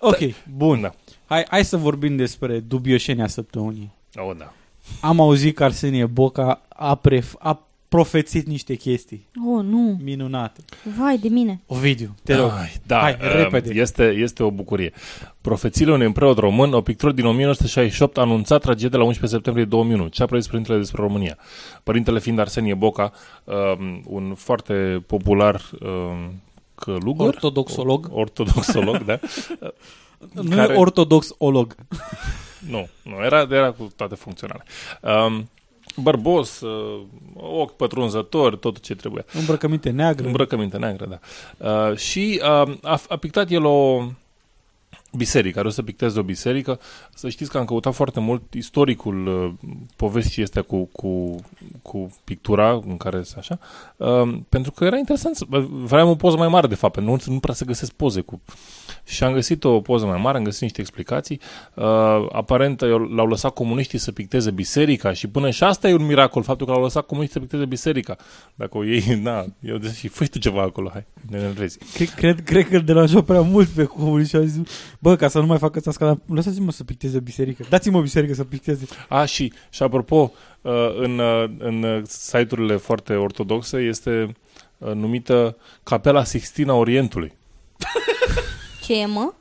ok, 0.00 0.18
Bun, 0.56 0.80
da. 0.80 0.90
hai, 1.26 1.44
hai 1.48 1.64
să 1.64 1.76
vorbim 1.76 2.16
despre 2.16 2.58
dubioșenia 2.58 3.26
săptămânii. 3.26 3.92
Oh, 4.16 4.36
da. 4.38 4.52
Am 5.00 5.20
auzit 5.20 5.54
că 5.56 5.64
Arsenie 5.64 6.06
Boca 6.06 6.60
a, 6.68 7.00
pref- 7.08 7.38
a 7.38 7.62
profețit 7.90 8.46
niște 8.46 8.74
chestii 8.74 9.28
Oh, 9.46 9.64
nu. 9.64 9.98
minunate. 10.02 10.60
Vai 10.98 11.18
de 11.18 11.28
mine. 11.28 11.60
Ovidiu, 11.66 12.14
te 12.22 12.34
rog. 12.34 12.50
Ai, 12.60 12.72
da, 12.86 12.98
Hai, 13.00 13.12
uh, 13.20 13.32
repede. 13.34 13.72
Este, 13.74 14.04
este 14.04 14.42
o 14.42 14.50
bucurie. 14.50 14.92
Profețiile 15.40 15.92
unui 15.92 16.12
preot 16.12 16.38
român, 16.38 16.72
o 16.72 16.80
pictură 16.80 17.12
din 17.12 17.24
1968 17.24 18.18
a 18.18 18.20
anunțat 18.20 18.60
tragedia 18.60 18.98
la 18.98 19.04
11 19.04 19.34
septembrie 19.36 19.64
2001. 19.64 20.06
Ce 20.08 20.22
a 20.22 20.26
prevăzut 20.26 20.50
părintele 20.50 20.78
despre 20.78 21.02
România? 21.02 21.38
Părintele 21.82 22.18
fiind 22.20 22.38
Arsenie 22.38 22.74
Boca, 22.74 23.12
um, 23.44 24.02
un 24.06 24.34
foarte 24.34 25.04
popular 25.06 25.60
um, 25.80 26.42
călugăr. 26.74 27.26
Ortodoxolog. 27.26 28.08
Ortodoxolog, 28.12 29.04
da. 29.04 29.18
Nu 30.32 30.54
care- 30.56 30.72
e 30.74 30.76
ortodox-olog. 30.76 31.74
Nu, 32.68 32.88
nu, 33.02 33.14
era, 33.24 33.46
era 33.50 33.70
cu 33.70 33.92
toate 33.96 34.14
funcționale. 34.14 34.62
Um, 35.26 35.48
bărbos, 35.96 36.60
uh, 36.60 37.00
ochi 37.34 37.76
pătrunzători, 37.76 38.58
tot 38.58 38.80
ce 38.80 38.94
trebuia. 38.94 39.24
Îmbrăcăminte 39.32 39.90
neagră. 39.90 40.26
Îmbrăcăminte 40.26 40.76
neagră, 40.76 41.06
da. 41.06 41.18
Uh, 41.90 41.96
și 41.96 42.40
uh, 42.42 42.74
a, 42.82 43.00
a 43.08 43.16
pictat 43.16 43.50
el 43.50 43.64
o 43.64 44.02
biserică, 45.16 45.58
are 45.58 45.68
o 45.68 45.70
să 45.70 45.82
picteze 45.82 46.18
o 46.18 46.22
biserică. 46.22 46.80
Să 47.14 47.28
știți 47.28 47.50
că 47.50 47.58
am 47.58 47.64
căutat 47.64 47.94
foarte 47.94 48.20
mult 48.20 48.54
istoricul 48.54 49.26
uh, 49.26 49.70
povestii 49.96 50.42
astea 50.42 50.62
cu, 50.62 50.88
cu, 50.92 51.34
cu 51.82 52.16
pictura 52.24 52.80
în 52.86 52.96
care 52.96 53.22
se 53.22 53.34
așa, 53.38 53.58
uh, 53.96 54.38
pentru 54.48 54.70
că 54.70 54.84
era 54.84 54.96
interesant. 54.96 55.36
Să, 55.36 55.44
vreau 55.68 56.10
o 56.10 56.14
poză 56.14 56.36
mai 56.36 56.48
mare, 56.48 56.66
de 56.66 56.74
fapt, 56.74 56.94
pentru 56.94 57.12
că 57.12 57.22
nu, 57.26 57.32
nu 57.34 57.40
prea 57.40 57.54
se 57.54 57.64
găsesc 57.64 57.92
poze 57.92 58.20
cu... 58.20 58.40
Și 59.04 59.24
am 59.24 59.32
găsit 59.32 59.64
o 59.64 59.80
poză 59.80 60.06
mai 60.06 60.20
mare, 60.20 60.38
am 60.38 60.44
găsit 60.44 60.62
niște 60.62 60.80
explicații. 60.80 61.40
Uh, 61.74 61.84
aparent 62.32 62.82
eu- 62.82 62.98
l-au 62.98 63.26
lăsat 63.26 63.54
comuniștii 63.54 63.98
să 63.98 64.12
picteze 64.12 64.50
biserica 64.50 65.12
și 65.12 65.26
până 65.26 65.50
și 65.50 65.64
asta 65.64 65.88
e 65.88 65.94
un 65.94 66.06
miracol, 66.06 66.42
faptul 66.42 66.66
că 66.66 66.72
l-au 66.72 66.82
lăsat 66.82 67.06
comuniștii 67.06 67.40
să 67.40 67.46
picteze 67.46 67.68
biserica. 67.68 68.16
Dacă 68.54 68.78
o 68.78 68.84
iei, 68.84 69.20
na, 69.22 69.44
eu 69.60 69.78
zic, 69.78 69.96
și 69.96 70.08
fă 70.08 70.24
tu 70.24 70.38
ceva 70.38 70.62
acolo, 70.62 70.90
hai, 70.92 71.06
ne 71.30 71.38
enervezi. 71.38 71.78
Cred, 71.94 72.08
cred, 72.08 72.40
cred 72.44 72.68
că 72.68 72.76
îl 72.76 72.82
deranjau 72.82 73.22
prea 73.22 73.40
mult 73.40 73.68
pe 73.68 73.84
comuniști 73.84 74.30
și 74.30 74.36
au 74.36 74.42
zis, 74.42 74.60
bă, 75.02 75.16
ca 75.16 75.28
să 75.28 75.40
nu 75.40 75.46
mai 75.46 75.58
facă 75.58 75.78
asta 75.78 75.90
scala, 75.90 76.18
lăsați-mă 76.26 76.70
să 76.70 76.84
picteze 76.84 77.20
biserică. 77.20 77.64
Dați-mă 77.68 77.98
o 77.98 78.00
biserică 78.00 78.34
să 78.34 78.44
picteze. 78.44 78.86
A, 79.08 79.24
și, 79.24 79.52
și 79.70 79.82
apropo, 79.82 80.32
uh, 80.60 80.72
în, 80.96 81.18
uh, 81.18 81.50
în 81.58 81.82
uh, 81.82 82.02
site-urile 82.04 82.76
foarte 82.76 83.14
ortodoxe 83.14 83.76
este 83.78 84.36
uh, 84.78 84.92
numită 84.92 85.56
Capela 85.82 86.24
Sixtina 86.24 86.74
Orientului. 86.74 87.38
Ce 88.90 89.00
e, 89.00 89.06
mă? 89.06 89.32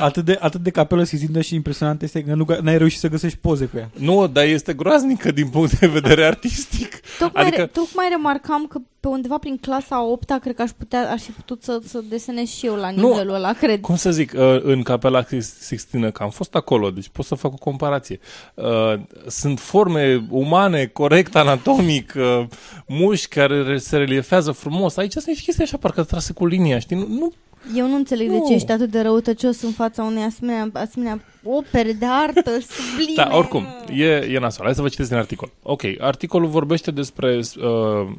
Atât 0.00 0.24
de, 0.24 0.38
atât 0.40 0.60
de 0.60 0.70
capelă 0.70 1.02
Sizintă 1.02 1.40
și 1.40 1.54
impresionant 1.54 2.02
este 2.02 2.22
că 2.24 2.34
nu 2.34 2.46
n-ai 2.62 2.78
reușit 2.78 2.98
să 2.98 3.08
găsești 3.08 3.38
poze 3.38 3.64
cu 3.64 3.76
ea. 3.76 3.90
Nu, 3.98 4.26
dar 4.26 4.44
este 4.44 4.72
groaznică 4.72 5.30
din 5.30 5.48
punct 5.48 5.78
de 5.78 5.86
vedere 5.86 6.24
artistic. 6.24 7.00
Tocmai, 7.18 7.42
Adică- 7.42 7.60
adică... 7.62 7.80
tocmai 7.80 8.06
remarcam 8.10 8.66
că 8.66 8.78
pe 9.00 9.08
undeva 9.08 9.38
prin 9.38 9.56
clasa 9.60 9.96
a 9.96 10.02
8 10.02 10.38
cred 10.40 10.54
că 10.54 10.62
aș, 10.62 10.70
putea, 10.70 11.10
aș 11.10 11.22
fi 11.22 11.30
putut 11.30 11.62
să, 11.62 11.80
să 11.86 12.00
desenez 12.08 12.48
și 12.48 12.66
eu 12.66 12.74
la 12.74 12.90
Nu. 12.90 13.08
nivelul 13.08 13.34
ăla, 13.34 13.52
cred. 13.52 13.80
Cum 13.80 13.96
să 13.96 14.10
zic, 14.10 14.32
uh, 14.36 14.62
în 14.62 14.82
Capela 14.82 15.24
Sixtină, 15.60 16.10
că 16.10 16.22
am 16.22 16.30
fost 16.30 16.54
acolo, 16.54 16.90
deci 16.90 17.08
pot 17.08 17.24
să 17.24 17.34
fac 17.34 17.52
o 17.52 17.56
comparație. 17.56 18.20
Uh, 18.54 19.00
Sunt 19.26 19.58
forme 19.58 20.26
umane, 20.30 20.86
corect 20.86 21.36
anatomic, 21.36 22.12
uh, 22.16 22.46
mușchi 22.86 23.28
care 23.34 23.78
se 23.78 23.96
reliefează 23.96 24.50
frumos. 24.52 24.96
Aici 24.96 25.12
sunt 25.12 25.26
niște 25.26 25.42
chestii 25.44 25.64
așa, 25.64 25.76
parcă 25.76 26.02
trase 26.02 26.32
cu 26.32 26.46
linia, 26.46 26.78
știi? 26.78 26.96
Nu, 26.96 27.06
nu 27.08 27.32
Eu 27.76 27.86
nu 27.86 27.94
înțeleg 27.94 28.28
de 28.28 28.36
Nu. 28.36 28.46
ce 28.46 28.54
ești 28.54 28.72
atât 28.72 28.90
de 28.90 29.00
răutăcios 29.00 29.62
în 29.62 29.72
fața 29.72 30.02
unei 30.02 30.22
asemenea, 30.22 30.70
asemenea 30.72 31.20
opere 31.42 31.92
de 31.92 32.06
artă 32.08 32.50
sublime. 32.70 33.12
Da, 33.14 33.36
oricum, 33.36 33.66
e, 33.92 34.04
e 34.06 34.38
nasol. 34.38 34.64
Hai 34.64 34.74
să 34.74 34.82
vă 34.82 34.88
citesc 34.88 35.08
din 35.08 35.18
articol. 35.18 35.50
Ok, 35.62 35.82
articolul 35.98 36.48
vorbește 36.48 36.90
despre 36.90 37.36
uh, 37.36 38.12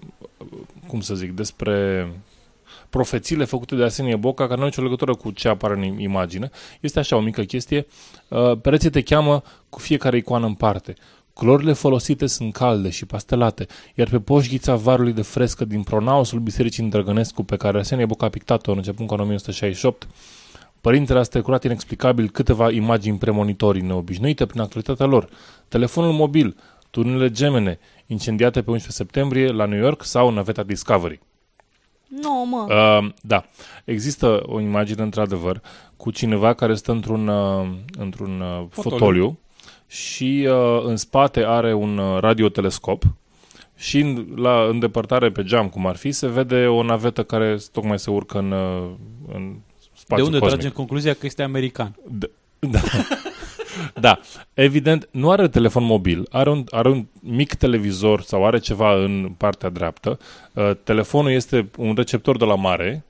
cum 0.88 1.02
să 1.02 1.16
zic, 1.16 1.32
despre 1.32 2.08
profețiile 2.90 3.44
făcute 3.46 3.76
de 3.76 3.84
Arsenie 3.84 4.16
Boca, 4.16 4.44
care 4.44 4.56
nu 4.56 4.62
au 4.62 4.68
nicio 4.68 4.82
legătură 4.82 5.16
cu 5.16 5.32
ce 5.32 5.48
apare 5.48 5.74
în 5.74 6.00
imagine. 6.00 6.50
Este 6.80 7.00
așa 7.00 7.16
o 7.16 7.20
mică 7.20 7.42
chestie. 7.42 7.88
Uh, 8.28 8.58
pereții 8.62 8.90
te 8.90 9.02
cheamă 9.02 9.44
cu 9.70 9.80
fiecare 9.80 10.18
icoană 10.18 10.46
în 10.46 10.54
parte. 10.54 10.94
Culorile 11.42 11.74
folosite 11.74 12.28
sunt 12.28 12.54
calde 12.54 12.90
și 12.90 13.06
pastelate, 13.06 13.66
iar 13.96 14.10
pe 14.10 14.20
poșghița 14.20 14.76
varului 14.76 15.14
de 15.14 15.22
frescă 15.22 15.66
din 15.66 15.84
pronausul 15.84 16.40
Bisericii 16.40 16.84
Îndrăgănescu, 16.84 17.44
pe 17.44 17.58
care 17.58 17.78
Arsenie 17.78 18.06
Boca 18.06 18.26
a 18.26 18.30
pictat-o 18.30 18.72
începând 18.72 19.08
cu 19.08 19.14
1968, 19.14 20.08
Părintele 20.82 21.20
a 21.20 21.24
strecurat 21.24 21.64
inexplicabil 21.64 22.30
câteva 22.30 22.72
imagini 22.72 23.18
premonitorii 23.18 23.82
neobișnuite 23.82 24.46
prin 24.46 24.62
actualitatea 24.62 25.06
lor. 25.06 25.30
Telefonul 25.68 26.12
mobil, 26.12 26.56
turnele 26.90 27.32
gemene, 27.32 27.80
incendiate 28.08 28.62
pe 28.62 28.72
11 28.72 29.04
septembrie 29.04 29.52
la 29.52 29.66
New 29.66 29.80
York 29.80 30.04
sau 30.04 30.30
naveta 30.30 30.64
Discovery. 30.64 31.22
Nu, 32.08 32.46
mă. 32.50 32.66
Uh, 32.70 33.14
da, 33.22 33.46
există 33.86 34.42
o 34.46 34.60
imagine 34.60 35.02
într-adevăr 35.02 35.62
cu 35.98 36.12
cineva 36.12 36.54
care 36.54 36.76
stă 36.76 36.92
într-un, 36.92 37.28
uh, 37.28 37.68
într-un 37.98 38.40
uh, 38.40 38.66
fotoliu. 38.70 38.98
fotoliu 38.98 39.40
și 39.92 40.48
uh, 40.50 40.84
în 40.84 40.96
spate 40.96 41.44
are 41.44 41.74
un 41.74 41.98
uh, 41.98 42.20
radiotelescop 42.20 43.04
și 43.76 44.00
în, 44.00 44.28
la 44.36 44.68
îndepărtare 44.70 45.32
pe 45.32 45.44
geam, 45.44 45.70
cum 45.70 45.88
ar 45.88 45.96
fi, 45.96 46.12
se 46.12 46.28
vede 46.28 46.66
o 46.66 46.84
navetă 46.84 47.24
care 47.24 47.58
tocmai 47.72 48.00
se 48.00 48.10
urcă 48.10 48.38
în, 48.38 48.52
uh, 48.52 48.90
în 49.34 49.56
spațiu 49.94 50.16
De 50.16 50.22
unde 50.22 50.38
cosmic. 50.38 50.60
tragem 50.60 50.72
concluzia 50.72 51.14
că 51.14 51.26
este 51.26 51.44
american? 51.44 51.96
Da. 52.10 52.28
da. 52.72 52.80
da, 54.00 54.20
evident, 54.54 55.08
nu 55.12 55.30
are 55.30 55.48
telefon 55.48 55.84
mobil, 55.84 56.28
are 56.30 56.50
un, 56.50 56.64
are 56.70 56.90
un 56.90 57.06
mic 57.20 57.54
televizor 57.54 58.22
sau 58.22 58.46
are 58.46 58.60
ceva 58.60 58.94
în 58.94 59.34
partea 59.38 59.70
dreaptă. 59.70 60.20
Uh, 60.54 60.72
telefonul 60.84 61.32
este 61.32 61.70
un 61.78 61.94
receptor 61.96 62.38
de 62.38 62.46
la 62.46 62.56
mare, 62.56 63.04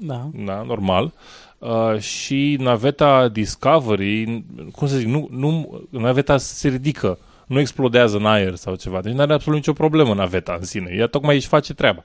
Da. 0.00 0.30
da, 0.34 0.62
normal, 0.62 1.04
uh, 1.04 1.12
și 1.98 2.56
naveta 2.60 3.28
Discovery, 3.28 4.44
cum 4.72 4.86
să 4.86 4.96
zic, 4.96 5.06
nu, 5.06 5.28
nu, 5.30 5.80
naveta 5.90 6.36
se 6.36 6.68
ridică, 6.68 7.18
nu 7.46 7.60
explodează 7.60 8.16
în 8.16 8.26
aer 8.26 8.54
sau 8.54 8.74
ceva, 8.74 9.00
deci 9.00 9.12
nu 9.12 9.20
are 9.20 9.32
absolut 9.32 9.58
nicio 9.58 9.72
problemă 9.72 10.14
naveta 10.14 10.56
în 10.58 10.64
sine, 10.64 10.94
ea 10.96 11.06
tocmai 11.06 11.34
își 11.34 11.46
face 11.46 11.74
treaba. 11.74 12.02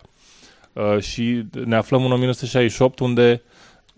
Uh, 0.74 1.00
și 1.00 1.44
ne 1.66 1.76
aflăm 1.76 2.06
în 2.06 2.12
1968 2.12 3.00
unde 3.00 3.42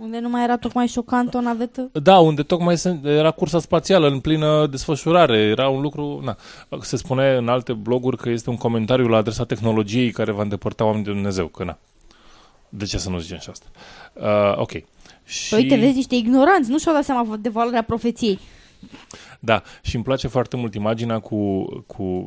Unde 0.02 0.20
nu 0.20 0.30
mai 0.30 0.44
era 0.44 0.58
tocmai 0.58 0.88
șocant 0.88 1.34
o 1.34 1.42
navetă? 1.42 1.90
Da, 1.94 2.20
unde 2.20 2.44
tocmai 2.44 2.78
se, 2.78 3.00
era 3.04 3.32
cursa 3.32 3.60
spațială 3.60 4.08
în 4.08 4.20
plină 4.20 4.68
desfășurare. 4.68 5.38
Era 5.38 5.70
un 5.70 5.82
lucru... 5.82 6.22
Na. 6.24 6.38
Se 6.82 6.96
spune 6.96 7.36
în 7.36 7.48
alte 7.48 7.74
bloguri 7.74 8.18
că 8.18 8.30
este 8.30 8.50
un 8.50 8.58
comentariu 8.58 9.08
la 9.08 9.18
adresa 9.18 9.46
tehnologiei 9.46 10.12
care 10.12 10.32
va 10.32 10.42
îndepărta 10.42 10.84
oamenii 10.84 11.06
de 11.06 11.12
Dumnezeu. 11.12 11.48
Că 11.48 11.64
na. 11.64 11.78
De 12.70 12.86
ce 12.86 12.98
să 12.98 13.10
nu 13.10 13.20
zicem 13.20 13.38
și 13.38 13.50
asta? 13.50 13.66
Uh, 14.14 14.58
ok. 14.58 14.72
Și, 15.26 15.54
Uite, 15.54 15.76
vezi, 15.76 15.96
niște 15.96 16.16
ignoranți, 16.16 16.70
nu 16.70 16.80
și-au 16.80 16.94
dat 16.94 17.04
seama 17.04 17.36
de 17.36 17.50
valoarea 17.50 17.84
profeției. 17.84 18.40
Da, 19.40 19.64
și 19.82 19.96
îmi 19.96 20.04
place 20.04 20.28
foarte 20.28 20.56
mult 20.56 20.76
imaginea 20.76 21.20
cu, 21.20 21.64
cu 21.88 22.26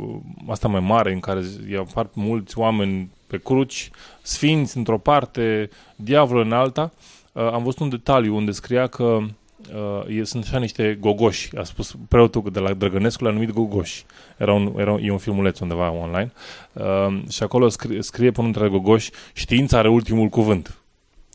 asta 0.48 0.68
mai 0.68 0.80
mare 0.80 1.12
în 1.12 1.20
care 1.20 1.42
apar 1.78 2.08
mulți 2.12 2.58
oameni 2.58 3.10
pe 3.26 3.38
cruci, 3.38 3.90
sfinți 4.22 4.76
într-o 4.76 4.98
parte, 4.98 5.70
diavolul 5.96 6.44
în 6.44 6.52
alta. 6.52 6.92
Uh, 7.32 7.42
am 7.52 7.62
văzut 7.62 7.80
un 7.80 7.88
detaliu 7.88 8.36
unde 8.36 8.50
scria 8.50 8.86
că 8.86 9.04
uh, 9.04 10.16
e, 10.18 10.24
sunt 10.24 10.44
așa 10.44 10.58
niște 10.58 10.98
gogoși. 11.00 11.56
A 11.56 11.62
spus 11.62 11.94
preotul 12.08 12.42
de 12.52 12.58
la 12.58 12.72
Drăgănescu, 12.72 13.24
l-a 13.24 13.30
numit 13.30 13.50
gogoși. 13.50 14.04
Era 14.36 14.52
un, 14.52 14.72
era 14.76 14.92
un, 14.92 15.00
e 15.02 15.10
un 15.10 15.18
filmuleț 15.18 15.58
undeva 15.58 15.92
online. 15.92 16.32
Uh, 16.72 17.22
și 17.30 17.42
acolo 17.42 17.68
scrie, 17.68 18.02
scrie 18.02 18.30
până 18.30 18.46
între 18.46 18.68
gogoși, 18.68 19.10
știința 19.32 19.78
are 19.78 19.88
ultimul 19.88 20.28
cuvânt. 20.28 20.78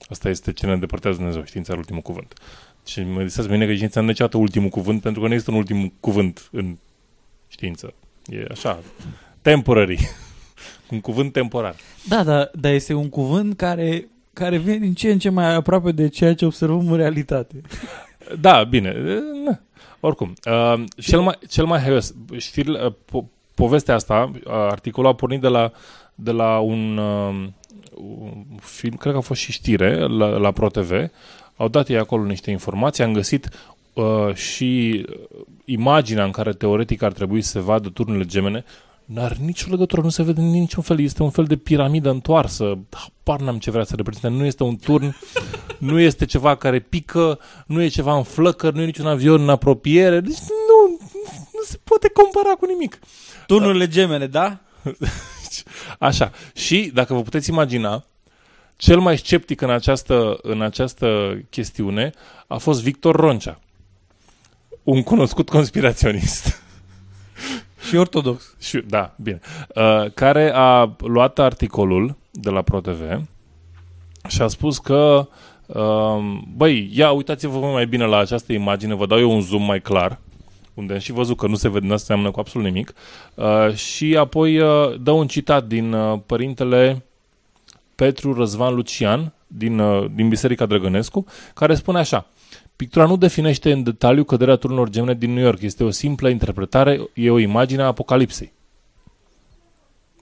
Asta 0.07 0.29
este 0.29 0.53
ce 0.53 0.65
ne 0.65 0.71
îndepărtează 0.71 1.17
Dumnezeu, 1.17 1.43
știința 1.43 1.71
are 1.71 1.81
ultimul 1.81 2.01
cuvânt. 2.01 2.33
Și 2.85 3.01
mă 3.03 3.23
disează 3.23 3.49
pe 3.49 3.53
mine 3.53 3.65
că 3.65 3.73
știința 3.73 3.99
nu 3.99 4.05
are 4.05 4.11
niciodată 4.11 4.37
ultimul 4.37 4.69
cuvânt, 4.69 5.01
pentru 5.01 5.21
că 5.21 5.27
nu 5.27 5.33
există 5.33 5.53
un 5.53 5.57
ultim 5.57 5.93
cuvânt 5.99 6.49
în 6.51 6.77
știință. 7.47 7.93
E 8.25 8.45
așa, 8.51 8.79
temporary. 9.41 9.99
un 10.91 11.01
cuvânt 11.01 11.31
temporar. 11.31 11.75
Da, 12.07 12.23
da, 12.23 12.49
dar 12.53 12.71
este 12.71 12.93
un 12.93 13.09
cuvânt 13.09 13.57
care, 13.57 14.07
care 14.33 14.57
vine 14.57 14.77
din 14.77 14.93
ce 14.93 15.11
în 15.11 15.19
ce 15.19 15.29
mai 15.29 15.53
aproape 15.53 15.91
de 15.91 16.07
ceea 16.07 16.35
ce 16.35 16.45
observăm 16.45 16.91
în 16.91 16.97
realitate. 16.97 17.61
Da, 18.39 18.63
bine. 18.63 18.95
Na. 19.45 19.59
Oricum, 19.99 20.33
uh, 20.45 20.83
cel 21.01 21.19
mai, 21.21 21.37
cel 21.47 21.65
mai 21.65 21.79
haios, 21.79 22.15
știrile, 22.37 22.85
uh, 22.85 22.93
po- 22.93 23.29
povestea 23.55 23.95
asta, 23.95 24.31
uh, 24.33 24.51
articolul 24.51 25.09
a 25.09 25.13
pornit 25.13 25.41
de 25.41 25.47
la, 25.47 25.71
de 26.15 26.31
la 26.31 26.59
un, 26.59 26.97
uh, 26.97 27.47
un 27.93 28.43
film, 28.61 28.95
cred 28.95 29.11
că 29.13 29.20
a 29.20 29.22
fost 29.22 29.41
și 29.41 29.51
știre, 29.51 30.07
la, 30.07 30.28
la 30.28 30.51
ProTV, 30.51 30.91
au 31.55 31.67
dat 31.67 31.89
ei 31.89 31.97
acolo 31.97 32.24
niște 32.24 32.51
informații, 32.51 33.03
am 33.03 33.13
găsit 33.13 33.49
uh, 33.93 34.34
și 34.34 35.05
imaginea 35.65 36.24
în 36.24 36.32
care 36.32 36.53
teoretic 36.53 37.01
ar 37.01 37.13
trebui 37.13 37.41
să 37.41 37.51
se 37.51 37.59
vadă 37.59 37.89
turnele 37.89 38.26
gemene, 38.26 38.65
N-are 39.13 39.38
nicio 39.39 39.67
legătură, 39.70 40.01
nu 40.01 40.09
se 40.09 40.24
vede 40.24 40.41
în 40.41 40.49
niciun 40.49 40.84
fel. 40.84 40.99
Este 40.99 41.24
un 41.24 41.30
fel 41.30 41.45
de 41.45 41.55
piramidă 41.55 42.09
întoarsă. 42.09 42.78
Habar 42.89 43.45
n-am 43.45 43.59
ce 43.59 43.72
vrea 43.72 43.84
să 43.84 43.95
reprezinte. 43.95 44.28
Nu 44.28 44.45
este 44.45 44.63
un 44.63 44.76
turn, 44.76 45.15
nu 45.78 45.99
este 45.99 46.26
ceva 46.26 46.55
care 46.55 46.80
pică, 46.80 47.39
nu 47.65 47.82
e 47.82 47.88
ceva 47.88 48.15
în 48.15 48.24
flăcări, 48.24 48.76
nu 48.76 48.82
e 48.82 48.86
niciun 48.86 49.07
avion 49.07 49.41
în 49.41 49.49
apropiere. 49.49 50.20
Deci 50.20 50.38
nu, 50.39 50.97
nu 51.53 51.61
se 51.63 51.80
poate 51.84 52.09
compara 52.09 52.49
cu 52.49 52.65
nimic. 52.65 52.99
Turnurile 53.47 53.88
gemene, 53.88 54.28
da? 54.28 54.59
Așa. 55.99 56.31
Și, 56.53 56.91
dacă 56.93 57.13
vă 57.13 57.21
puteți 57.21 57.49
imagina, 57.49 58.05
cel 58.75 58.99
mai 58.99 59.17
sceptic 59.17 59.61
în 59.61 59.69
această, 59.69 60.37
în 60.41 60.61
această 60.61 61.39
chestiune 61.49 62.11
a 62.47 62.57
fost 62.57 62.83
Victor 62.83 63.15
Roncea, 63.15 63.59
un 64.83 65.03
cunoscut 65.03 65.49
conspiraționist. 65.49 66.61
Și 67.87 67.95
ortodox. 67.95 68.55
Și, 68.59 68.83
da, 68.87 69.13
bine. 69.17 69.39
Uh, 69.75 70.11
care 70.13 70.51
a 70.53 70.95
luat 70.97 71.39
articolul 71.39 72.17
de 72.31 72.49
la 72.49 72.61
ProTV 72.61 73.21
și 74.27 74.41
a 74.41 74.47
spus 74.47 74.77
că 74.77 75.27
uh, 75.65 76.39
băi, 76.55 76.89
ia 76.93 77.11
uitați-vă 77.11 77.59
mai 77.59 77.87
bine 77.87 78.05
la 78.05 78.17
această 78.17 78.53
imagine, 78.53 78.95
vă 78.95 79.05
dau 79.05 79.19
eu 79.19 79.31
un 79.31 79.41
zoom 79.41 79.63
mai 79.63 79.81
clar, 79.81 80.19
unde 80.80 80.93
am 80.93 80.99
și 80.99 81.11
văzut 81.11 81.38
că 81.38 81.47
nu 81.47 81.55
se 81.55 81.69
vede, 81.69 81.88
nu 81.88 81.97
seamănă 81.97 82.32
cu 82.32 82.39
absolut 82.39 82.67
nimic, 82.67 82.93
uh, 83.36 83.73
și 83.73 84.17
apoi 84.17 84.59
uh, 84.59 85.01
dă 85.01 85.11
un 85.11 85.27
citat 85.27 85.65
din 85.67 85.93
uh, 85.93 86.19
părintele 86.25 87.05
Petru 87.95 88.34
Răzvan 88.34 88.75
Lucian, 88.75 89.34
din, 89.47 89.80
uh, 89.80 90.05
din 90.15 90.30
Biserica 90.30 90.65
Drăgănescu, 90.65 91.25
care 91.53 91.75
spune 91.75 91.99
așa, 91.99 92.27
Pictura 92.80 93.05
nu 93.05 93.17
definește 93.17 93.71
în 93.71 93.84
detaliu 93.84 94.23
căderea 94.23 94.55
turnelor 94.55 94.89
gemene 94.89 95.13
din 95.13 95.34
New 95.34 95.43
York. 95.43 95.61
Este 95.61 95.84
o 95.84 95.89
simplă 95.89 96.30
interpretare, 96.30 97.09
e 97.13 97.30
o 97.30 97.39
imagine 97.39 97.82
a 97.82 97.86
apocalipsei. 97.86 98.51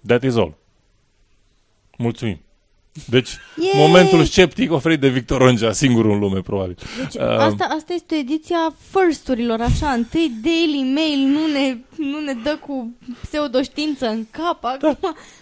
That 0.05 0.24
is 0.24 0.36
all. 0.36 0.58
Mulțumim. 1.97 2.39
Deci, 3.06 3.30
Yay! 3.56 3.88
momentul 3.88 4.24
sceptic 4.24 4.72
oferit 4.72 5.00
de 5.00 5.08
Victor 5.08 5.41
Rongea, 5.41 5.72
singurul 5.72 6.12
în 6.12 6.20
lume, 6.20 6.41
probabil. 6.41 6.78
Deci 7.02 7.16
Uh, 7.16 7.38
asta, 7.38 7.68
asta 7.78 7.93
este 7.93 8.16
o 8.16 8.18
ediție 8.18 8.56
a 8.56 8.74
first-urilor, 8.89 9.62
așa, 9.62 9.89
întâi 9.91 10.32
Daily 10.43 10.91
Mail 10.93 11.28
nu 11.28 11.52
ne, 11.54 11.78
nu 11.98 12.20
ne 12.20 12.34
dă 12.43 12.58
cu 12.68 12.95
pseudoștiință 13.22 14.08
în 14.08 14.26
cap, 14.32 14.64
acum 14.64 14.98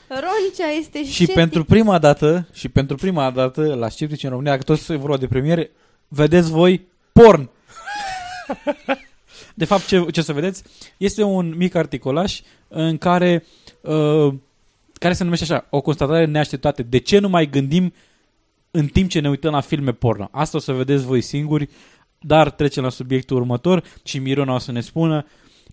Roncea 0.07 0.71
este 0.79 1.03
Și 1.05 1.13
sceptic. 1.13 1.35
pentru 1.35 1.63
prima 1.63 1.99
dată, 1.99 2.47
și 2.53 2.69
pentru 2.69 2.95
prima 2.95 3.31
dată 3.31 3.75
la 3.79 3.89
Sceptici 3.89 4.23
în 4.23 4.29
România, 4.29 4.57
că 4.57 4.63
toți 4.63 4.83
se 4.83 4.95
vorba 4.95 5.17
de 5.17 5.27
premiere, 5.27 5.71
vedeți 6.07 6.51
voi 6.51 6.87
porn. 7.11 7.49
De 9.53 9.65
fapt, 9.65 9.87
ce, 9.87 10.05
ce 10.11 10.21
să 10.21 10.33
vedeți, 10.33 10.63
este 10.97 11.23
un 11.23 11.53
mic 11.57 11.75
articolaș 11.75 12.41
în 12.67 12.97
care, 12.97 13.45
uh, 13.81 14.33
care 15.05 15.17
se 15.17 15.23
numește 15.23 15.53
așa, 15.53 15.65
o 15.69 15.81
constatare 15.81 16.25
neașteptată. 16.25 16.83
De 16.83 16.97
ce 16.97 17.19
nu 17.19 17.29
mai 17.29 17.49
gândim 17.49 17.93
în 18.71 18.87
timp 18.87 19.09
ce 19.09 19.19
ne 19.19 19.29
uităm 19.29 19.51
la 19.51 19.61
filme 19.61 19.91
porno? 19.91 20.27
Asta 20.31 20.57
o 20.57 20.59
să 20.59 20.71
vedeți 20.71 21.05
voi 21.05 21.21
singuri, 21.21 21.69
dar 22.19 22.49
trecem 22.49 22.83
la 22.83 22.89
subiectul 22.89 23.37
următor 23.37 23.83
și 24.03 24.19
Mirona 24.19 24.53
o 24.53 24.57
să 24.57 24.71
ne 24.71 24.81
spună 24.81 25.25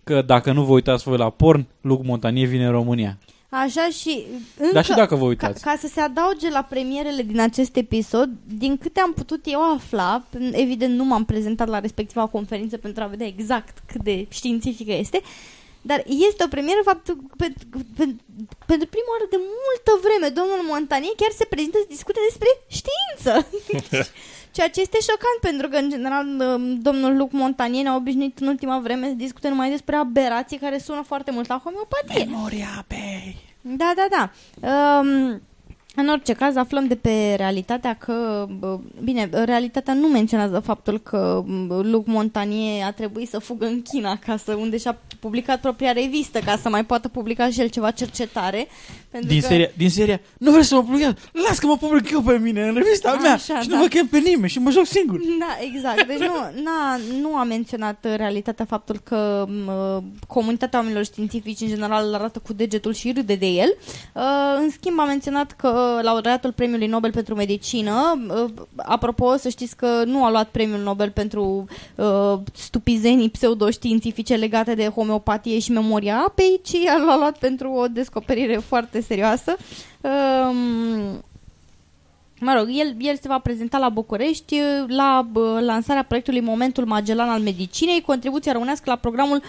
că 0.03 0.21
dacă 0.21 0.51
nu 0.51 0.63
vă 0.63 0.71
uitați 0.71 1.03
voi 1.03 1.17
la 1.17 1.29
porn, 1.29 1.67
Luc 1.81 2.03
Montanie 2.03 2.45
vine 2.45 2.65
în 2.65 2.71
România. 2.71 3.17
Așa 3.49 3.89
și 3.99 4.25
încă, 4.57 4.73
Dar 4.73 4.83
și 4.83 4.93
dacă 4.95 5.15
vă 5.15 5.21
ca, 5.21 5.27
uitați. 5.27 5.63
ca 5.63 5.75
să 5.79 5.87
se 5.87 5.99
adauge 5.99 6.49
la 6.49 6.67
premierele 6.69 7.21
din 7.21 7.39
acest 7.39 7.75
episod, 7.75 8.29
din 8.47 8.77
câte 8.77 8.99
am 8.99 9.13
putut 9.13 9.41
eu 9.45 9.73
afla, 9.75 10.23
evident 10.51 10.95
nu 10.95 11.05
m-am 11.05 11.25
prezentat 11.25 11.67
la 11.67 11.79
respectiva 11.79 12.25
conferință 12.25 12.77
pentru 12.77 13.03
a 13.03 13.07
vedea 13.07 13.27
exact 13.27 13.77
cât 13.85 14.03
de 14.03 14.25
științifică 14.29 14.91
este, 14.91 15.21
dar 15.89 15.99
este 16.29 16.43
o 16.43 16.53
premieră 16.55 16.81
faptul 16.83 17.15
că 17.15 17.35
pentru, 17.43 17.65
pentru, 17.99 18.25
pentru 18.71 18.87
prima 18.93 19.11
oară 19.13 19.27
de 19.33 19.39
multă 19.63 19.91
vreme 20.05 20.27
domnul 20.39 20.61
Montanie 20.73 21.19
chiar 21.21 21.31
se 21.31 21.45
prezintă 21.53 21.77
să 21.81 21.93
discute 21.95 22.19
despre 22.29 22.49
știință. 22.79 23.31
Ceea 24.55 24.69
ce 24.69 24.81
este 24.81 24.97
șocant 25.09 25.39
pentru 25.41 25.67
că 25.67 25.77
în 25.77 25.89
general 25.89 26.25
domnul 26.87 27.17
Luc 27.17 27.31
Montanie 27.31 27.81
ne-a 27.81 27.95
obișnuit 27.95 28.39
în 28.39 28.47
ultima 28.47 28.79
vreme 28.79 29.07
să 29.07 29.13
discute 29.13 29.49
numai 29.49 29.69
despre 29.69 29.95
aberații 29.95 30.57
care 30.57 30.77
sună 30.77 31.01
foarte 31.01 31.31
mult 31.31 31.47
la 31.47 31.61
homeopatie. 31.63 32.23
Memoria 32.23 32.85
bei. 32.87 33.35
Da, 33.61 33.93
da, 33.95 34.05
da. 34.15 34.23
Um, 34.69 35.41
În 35.95 36.07
orice 36.07 36.33
caz, 36.33 36.55
aflăm 36.55 36.87
de 36.87 36.95
pe 36.95 37.33
realitatea 37.37 37.93
că, 37.93 38.47
bă, 38.59 38.79
bine, 39.03 39.29
realitatea 39.45 39.93
nu 39.93 40.07
menționează 40.07 40.59
faptul 40.59 40.99
că 40.99 41.43
bă, 41.67 41.81
Luc 41.83 42.05
Montagnier 42.05 42.85
a 42.85 42.91
trebuit 42.91 43.29
să 43.29 43.39
fugă 43.39 43.65
în 43.65 43.81
China 43.81 44.15
ca 44.25 44.37
să, 44.37 44.53
unde 44.53 44.77
și-a 44.77 44.97
publicat 45.19 45.59
propria 45.61 45.91
revistă 45.91 46.39
ca 46.39 46.59
să 46.61 46.69
mai 46.69 46.85
poată 46.85 47.07
publica 47.07 47.49
și 47.49 47.61
el 47.61 47.67
ceva 47.67 47.91
cercetare. 47.91 48.67
Pentru 49.09 49.29
Din 49.29 49.41
că... 49.41 49.47
seria, 49.47 49.69
din 49.77 49.89
seria, 49.89 50.19
nu 50.37 50.51
vrei 50.51 50.63
să 50.63 50.75
mă 50.75 50.83
publicați? 50.83 51.21
Las 51.31 51.59
că 51.59 51.65
mă 51.65 51.77
public 51.77 52.11
eu 52.11 52.21
pe 52.21 52.37
mine 52.37 52.67
în 52.67 52.73
revista 52.73 53.09
Așa, 53.09 53.21
mea 53.21 53.37
și 53.37 53.51
nu 53.67 53.75
da. 53.75 53.81
vă 53.81 53.87
chem 53.87 54.07
pe 54.07 54.17
nimeni 54.17 54.49
și 54.49 54.59
mă 54.59 54.69
joc 54.69 54.85
singur. 54.85 55.19
Da, 55.39 55.57
exact. 55.73 56.07
Deci 56.07 56.17
nu, 56.17 56.35
n-a, 56.63 56.99
nu 57.21 57.35
a 57.35 57.43
menționat 57.43 58.05
uh, 58.05 58.13
realitatea 58.15 58.65
faptul 58.65 58.99
că 59.03 59.47
uh, 59.67 60.03
comunitatea 60.27 60.79
oamenilor 60.79 61.05
științifici 61.05 61.61
în 61.61 61.67
general 61.67 62.07
îl 62.07 62.13
arată 62.13 62.39
cu 62.39 62.53
degetul 62.53 62.93
și 62.93 63.11
râde 63.15 63.35
de 63.35 63.45
el. 63.45 63.77
Uh, 64.13 64.23
în 64.57 64.69
schimb 64.69 64.99
a 64.99 65.05
menționat 65.05 65.51
că 65.51 65.82
laureatul 66.01 66.51
premiului 66.51 66.87
Nobel 66.87 67.11
pentru 67.11 67.35
medicină, 67.35 68.21
uh, 68.29 68.45
apropo 68.75 69.35
să 69.37 69.49
știți 69.49 69.75
că 69.75 70.03
nu 70.05 70.25
a 70.25 70.29
luat 70.29 70.49
premiul 70.49 70.79
Nobel 70.79 71.11
pentru 71.11 71.65
uh, 71.95 72.39
stupizenii 72.53 73.29
pseudoștiințifice 73.29 74.35
legate 74.35 74.75
de 74.75 74.87
homeopatie 74.87 75.59
și 75.59 75.71
memoria 75.71 76.17
apei, 76.27 76.59
ci 76.63 76.77
l-a 77.05 77.17
luat 77.17 77.37
pentru 77.37 77.71
o 77.71 77.87
descoperire 77.87 78.57
foarte 78.57 79.01
serioasă. 79.01 79.55
Um, 80.01 81.23
Mă 82.39 82.53
rog, 82.57 82.67
el, 82.69 82.95
el 82.99 83.15
se 83.15 83.27
va 83.27 83.39
prezenta 83.39 83.77
la 83.77 83.89
București 83.89 84.59
uh, 84.59 84.83
la 84.87 85.27
bă, 85.31 85.59
lansarea 85.61 86.03
proiectului 86.03 86.41
Momentul 86.41 86.85
Magellan 86.85 87.29
al 87.29 87.41
Medicinei, 87.41 88.01
contribuția 88.01 88.51
românească 88.51 88.89
la 88.89 88.95
programul, 88.95 89.41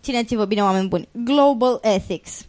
țineți-vă 0.00 0.44
bine 0.44 0.62
oameni 0.62 0.88
buni, 0.88 1.08
Global 1.12 1.78
Ethics. 1.82 2.44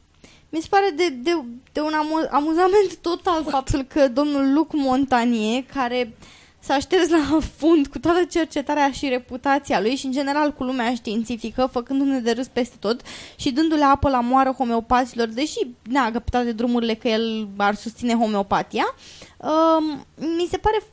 Mi 0.53 0.61
se 0.61 0.67
pare 0.69 0.89
de, 0.95 1.09
de, 1.09 1.43
de 1.71 1.81
un 1.81 1.93
amu- 1.93 2.27
amuzament 2.29 2.97
total 3.01 3.45
faptul 3.49 3.83
că 3.83 4.07
domnul 4.07 4.53
Luc 4.53 4.73
Montagnier, 4.73 5.63
care 5.73 6.13
s-a 6.59 6.79
șters 6.79 7.09
la 7.09 7.39
fund 7.57 7.87
cu 7.87 7.99
toată 7.99 8.23
cercetarea 8.23 8.91
și 8.91 9.07
reputația 9.07 9.81
lui 9.81 9.95
și 9.95 10.05
în 10.05 10.11
general 10.11 10.53
cu 10.53 10.63
lumea 10.63 10.95
științifică, 10.95 11.69
făcându-ne 11.71 12.19
de 12.19 12.31
râs 12.31 12.47
peste 12.47 12.75
tot 12.79 13.01
și 13.35 13.51
dându-le 13.51 13.83
apă 13.83 14.09
la 14.09 14.19
moară 14.19 14.49
homeopaților, 14.49 15.27
deși 15.27 15.67
neagă 15.81 16.19
pe 16.19 16.29
toate 16.29 16.51
drumurile 16.51 16.93
că 16.93 17.07
el 17.07 17.47
ar 17.57 17.75
susține 17.75 18.13
homeopatia, 18.13 18.95
um, 19.37 20.05
mi 20.17 20.47
se 20.49 20.57
pare 20.57 20.83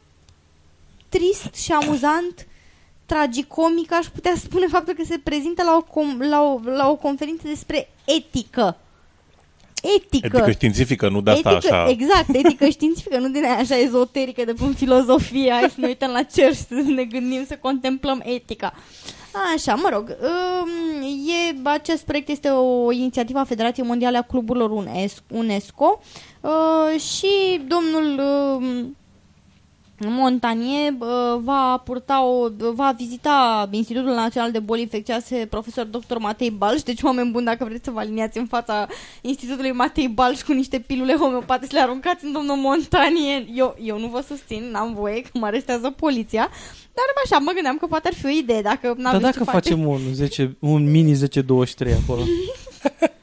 trist 1.08 1.54
și 1.54 1.72
amuzant 1.72 2.46
tragicomic, 3.06 3.92
aș 3.92 4.06
putea 4.06 4.34
spune 4.36 4.66
faptul 4.66 4.94
că 4.94 5.02
se 5.04 5.20
prezintă 5.22 5.62
la 5.62 5.76
o, 5.76 5.84
com- 5.84 6.28
la 6.28 6.42
o, 6.42 6.60
la 6.64 6.90
o 6.90 6.96
conferință 6.96 7.46
despre 7.46 7.88
etică. 8.04 8.76
Etică. 9.82 10.26
Etică 10.36 10.50
științifică, 10.50 11.08
nu 11.08 11.20
de 11.20 11.30
asta 11.30 11.50
etică, 11.52 11.74
așa. 11.74 11.90
Exact, 11.90 12.34
etică 12.34 12.68
științifică, 12.68 13.18
nu 13.18 13.28
din 13.28 13.44
aia 13.44 13.56
așa 13.56 13.78
ezoterică 13.78 14.44
de 14.44 14.52
până 14.52 14.72
filozofie, 14.72 15.50
hai 15.50 15.68
să 15.68 15.80
ne 15.80 15.86
uităm 15.86 16.10
la 16.10 16.22
cer 16.22 16.54
și 16.54 16.60
să 16.60 16.74
ne 16.74 17.04
gândim, 17.04 17.44
să 17.46 17.58
contemplăm 17.60 18.22
etica. 18.24 18.72
Așa, 19.54 19.74
mă 19.74 19.88
rog, 19.92 20.16
um, 20.20 21.02
e, 21.02 21.68
acest 21.68 22.04
proiect 22.04 22.28
este 22.28 22.48
o 22.48 22.92
inițiativă 22.92 23.38
a 23.38 23.44
Federației 23.44 23.86
Mondiale 23.86 24.18
a 24.18 24.22
Cluburilor 24.22 24.70
UNES- 24.70 25.22
UNESCO 25.30 26.00
uh, 26.40 27.00
și 27.00 27.60
domnul 27.66 28.20
um, 28.56 28.96
Montanie 30.06 30.96
uh, 30.98 31.40
va 31.42 31.82
purta 31.84 32.24
o, 32.24 32.48
va 32.74 32.94
vizita 32.96 33.68
Institutul 33.70 34.14
Național 34.14 34.50
de 34.50 34.58
Boli 34.58 34.80
Infecțioase 34.80 35.46
profesor 35.50 35.84
dr. 35.84 36.16
Matei 36.18 36.50
Balș, 36.50 36.82
deci 36.82 37.02
oameni 37.02 37.30
buni 37.30 37.44
dacă 37.44 37.64
vreți 37.64 37.84
să 37.84 37.90
vă 37.90 37.98
aliniați 37.98 38.38
în 38.38 38.46
fața 38.46 38.86
Institutului 39.20 39.72
Matei 39.72 40.08
Balș 40.08 40.40
cu 40.40 40.52
niște 40.52 40.78
pilule 40.78 41.14
homeopate 41.14 41.66
să 41.66 41.72
le 41.74 41.80
aruncați 41.80 42.24
în 42.24 42.32
domnul 42.32 42.56
Montanie, 42.56 43.46
eu, 43.54 43.76
eu 43.82 43.98
nu 43.98 44.06
vă 44.06 44.24
susțin, 44.28 44.68
n-am 44.70 44.94
voie 44.94 45.22
că 45.22 45.28
mă 45.32 45.46
arestează 45.46 45.90
poliția, 45.90 46.50
dar 46.94 47.04
așa 47.24 47.38
mă 47.38 47.50
gândeam 47.54 47.76
că 47.76 47.86
poate 47.86 48.08
ar 48.08 48.14
fi 48.14 48.26
o 48.26 48.28
idee 48.28 48.62
dacă 48.62 48.94
n-am 48.96 49.12
Dar 49.12 49.20
dacă 49.20 49.44
facem 49.44 49.86
un, 49.86 50.00
10, 50.12 50.56
un 50.58 50.90
mini 50.90 51.14
10-23 51.14 51.18
acolo. 52.02 52.22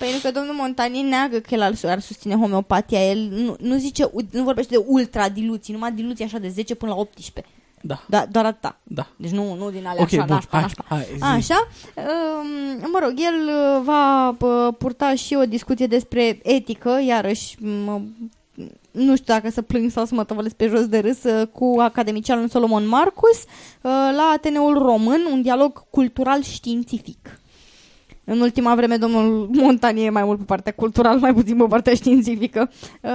Pentru 0.00 0.18
că 0.22 0.30
domnul 0.30 0.54
Montanie 0.54 1.02
neagă 1.02 1.38
că 1.38 1.54
el 1.54 1.62
ar, 1.62 1.72
ar 1.84 2.00
susține 2.00 2.34
homeopatia, 2.34 3.10
el 3.10 3.18
nu, 3.18 3.56
nu 3.60 3.76
zice, 3.76 4.10
nu 4.30 4.42
vorbește 4.42 4.74
de 4.76 4.84
ultradiluții, 4.86 5.72
numai 5.72 5.92
diluții 5.92 6.24
așa 6.24 6.38
de 6.38 6.48
10 6.48 6.74
până 6.74 6.92
la 6.92 6.98
18. 6.98 7.54
Da, 7.82 8.02
Da, 8.08 8.26
doar 8.30 8.44
atâta. 8.44 8.78
da. 8.82 9.06
Deci 9.16 9.30
nu, 9.30 9.54
nu 9.54 9.70
din 9.70 9.86
alea 9.86 10.02
Ok, 10.02 10.12
așa, 10.12 10.24
bun, 10.24 10.34
nașpa, 10.34 10.56
hai, 10.56 10.60
nașpa. 10.62 10.84
hai, 10.88 11.06
zi. 11.16 11.22
Așa, 11.22 11.68
um, 11.96 12.90
mă 12.92 12.98
rog, 13.02 13.12
el 13.16 13.48
uh, 13.48 13.82
va 13.84 14.28
uh, 14.28 14.74
purta 14.78 15.14
și 15.14 15.34
o 15.34 15.44
discuție 15.44 15.86
despre 15.86 16.38
etică, 16.42 17.00
iarăși, 17.06 17.56
mă, 17.62 18.00
nu 18.90 19.16
știu 19.16 19.34
dacă 19.34 19.50
să 19.50 19.62
plâng 19.62 19.90
sau 19.90 20.04
să 20.04 20.14
mă 20.14 20.24
tăvălesc 20.24 20.54
pe 20.54 20.66
jos 20.66 20.86
de 20.86 20.98
râs, 20.98 21.22
uh, 21.22 21.46
cu 21.52 21.74
academicianul 21.78 22.48
Solomon 22.48 22.86
Marcus 22.88 23.38
uh, 23.38 23.44
la 24.16 24.32
Ateneul 24.34 24.78
Român, 24.78 25.28
un 25.32 25.42
dialog 25.42 25.84
cultural 25.90 26.42
științific. 26.42 27.40
În 28.32 28.40
ultima 28.40 28.74
vreme, 28.74 28.96
domnul 28.96 29.48
Montanie 29.52 30.04
e 30.04 30.10
mai 30.10 30.24
mult 30.24 30.38
pe 30.38 30.44
partea 30.44 30.72
culturală, 30.72 31.18
mai 31.20 31.34
puțin 31.34 31.56
pe 31.56 31.64
partea 31.68 31.94
științifică. 31.94 32.70
Uh, 33.00 33.10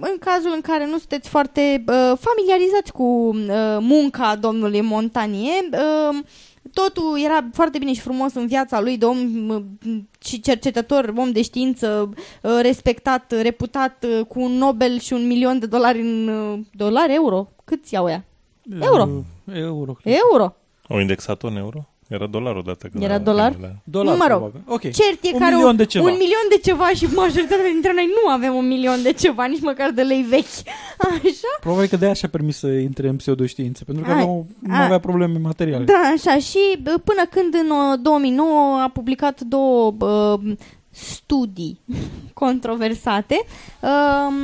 în 0.00 0.16
cazul 0.20 0.50
în 0.54 0.60
care 0.60 0.86
nu 0.86 0.98
sunteți 0.98 1.28
foarte 1.28 1.84
uh, 1.86 2.12
familiarizați 2.18 2.92
cu 2.92 3.02
uh, 3.02 3.78
munca 3.80 4.36
domnului 4.36 4.80
Montanie, 4.80 5.68
uh, 5.72 6.18
totul 6.72 7.20
era 7.24 7.48
foarte 7.52 7.78
bine 7.78 7.92
și 7.92 8.00
frumos 8.00 8.34
în 8.34 8.46
viața 8.46 8.80
lui 8.80 8.96
de 8.96 9.04
om 9.04 9.48
uh, 9.48 9.62
și 10.24 10.40
cercetător, 10.40 11.12
om 11.16 11.30
de 11.30 11.42
știință, 11.42 12.12
uh, 12.42 12.58
respectat, 12.62 13.32
reputat, 13.42 14.04
uh, 14.08 14.26
cu 14.26 14.40
un 14.40 14.52
Nobel 14.52 14.98
și 14.98 15.12
un 15.12 15.26
milion 15.26 15.58
de 15.58 15.66
dolari 15.66 16.00
în 16.00 16.28
uh, 16.28 16.58
dolari, 16.72 17.14
euro. 17.14 17.48
Câți 17.64 17.94
iau 17.94 18.08
ea? 18.08 18.24
Euro. 18.80 19.08
Uh, 19.44 19.54
Euro. 19.54 19.92
cred. 19.92 20.14
Euro. 20.30 20.54
Au 20.88 20.98
indexat 20.98 21.42
în 21.42 21.56
euro? 21.56 21.89
Era 22.10 22.26
dolar 22.26 22.56
odată. 22.56 22.88
când 22.88 23.02
Era 23.04 23.14
a- 23.14 23.18
dolar? 23.18 23.52
Da. 23.60 23.68
Dolar, 23.84 24.16
Mă 24.16 24.26
rog, 24.28 24.38
probabil. 24.38 24.62
Ok. 24.66 24.80
Cert 24.80 25.18
e 25.22 25.30
Un 25.32 25.38
care 25.38 25.54
milion 25.54 25.70
un, 25.70 25.76
de 25.76 25.84
ceva. 25.84 26.04
un 26.04 26.16
milion 26.18 26.46
de 26.48 26.58
ceva 26.62 26.88
și 26.88 27.04
majoritatea 27.14 27.70
dintre 27.72 27.92
noi 27.94 28.08
nu 28.24 28.30
avem 28.30 28.54
un 28.54 28.66
milion 28.66 29.02
de 29.02 29.12
ceva, 29.12 29.44
nici 29.44 29.60
măcar 29.60 29.90
de 29.90 30.02
lei 30.02 30.22
vechi. 30.22 30.58
Așa? 31.10 31.52
Probabil 31.60 31.88
că 31.88 31.96
de 31.96 32.04
aia 32.04 32.14
și-a 32.14 32.28
permis 32.28 32.56
să 32.58 32.66
intre 32.66 33.08
în 33.08 33.16
pseudoștiințe, 33.16 33.84
pentru 33.84 34.04
că 34.04 34.10
Ai, 34.10 34.24
nu, 34.24 34.46
nu 34.58 34.74
ai. 34.74 34.84
avea 34.84 34.98
probleme 34.98 35.38
materiale. 35.38 35.84
Da, 35.84 36.12
așa. 36.16 36.38
Și 36.38 36.58
bă, 36.82 37.00
până 37.04 37.22
când 37.30 37.54
în 37.54 37.70
uh, 37.70 37.98
2009 38.02 38.80
a 38.82 38.88
publicat 38.88 39.40
două 39.40 39.90
bă, 39.90 40.38
studii 41.00 41.80
controversate 42.42 43.44
um, 43.80 44.34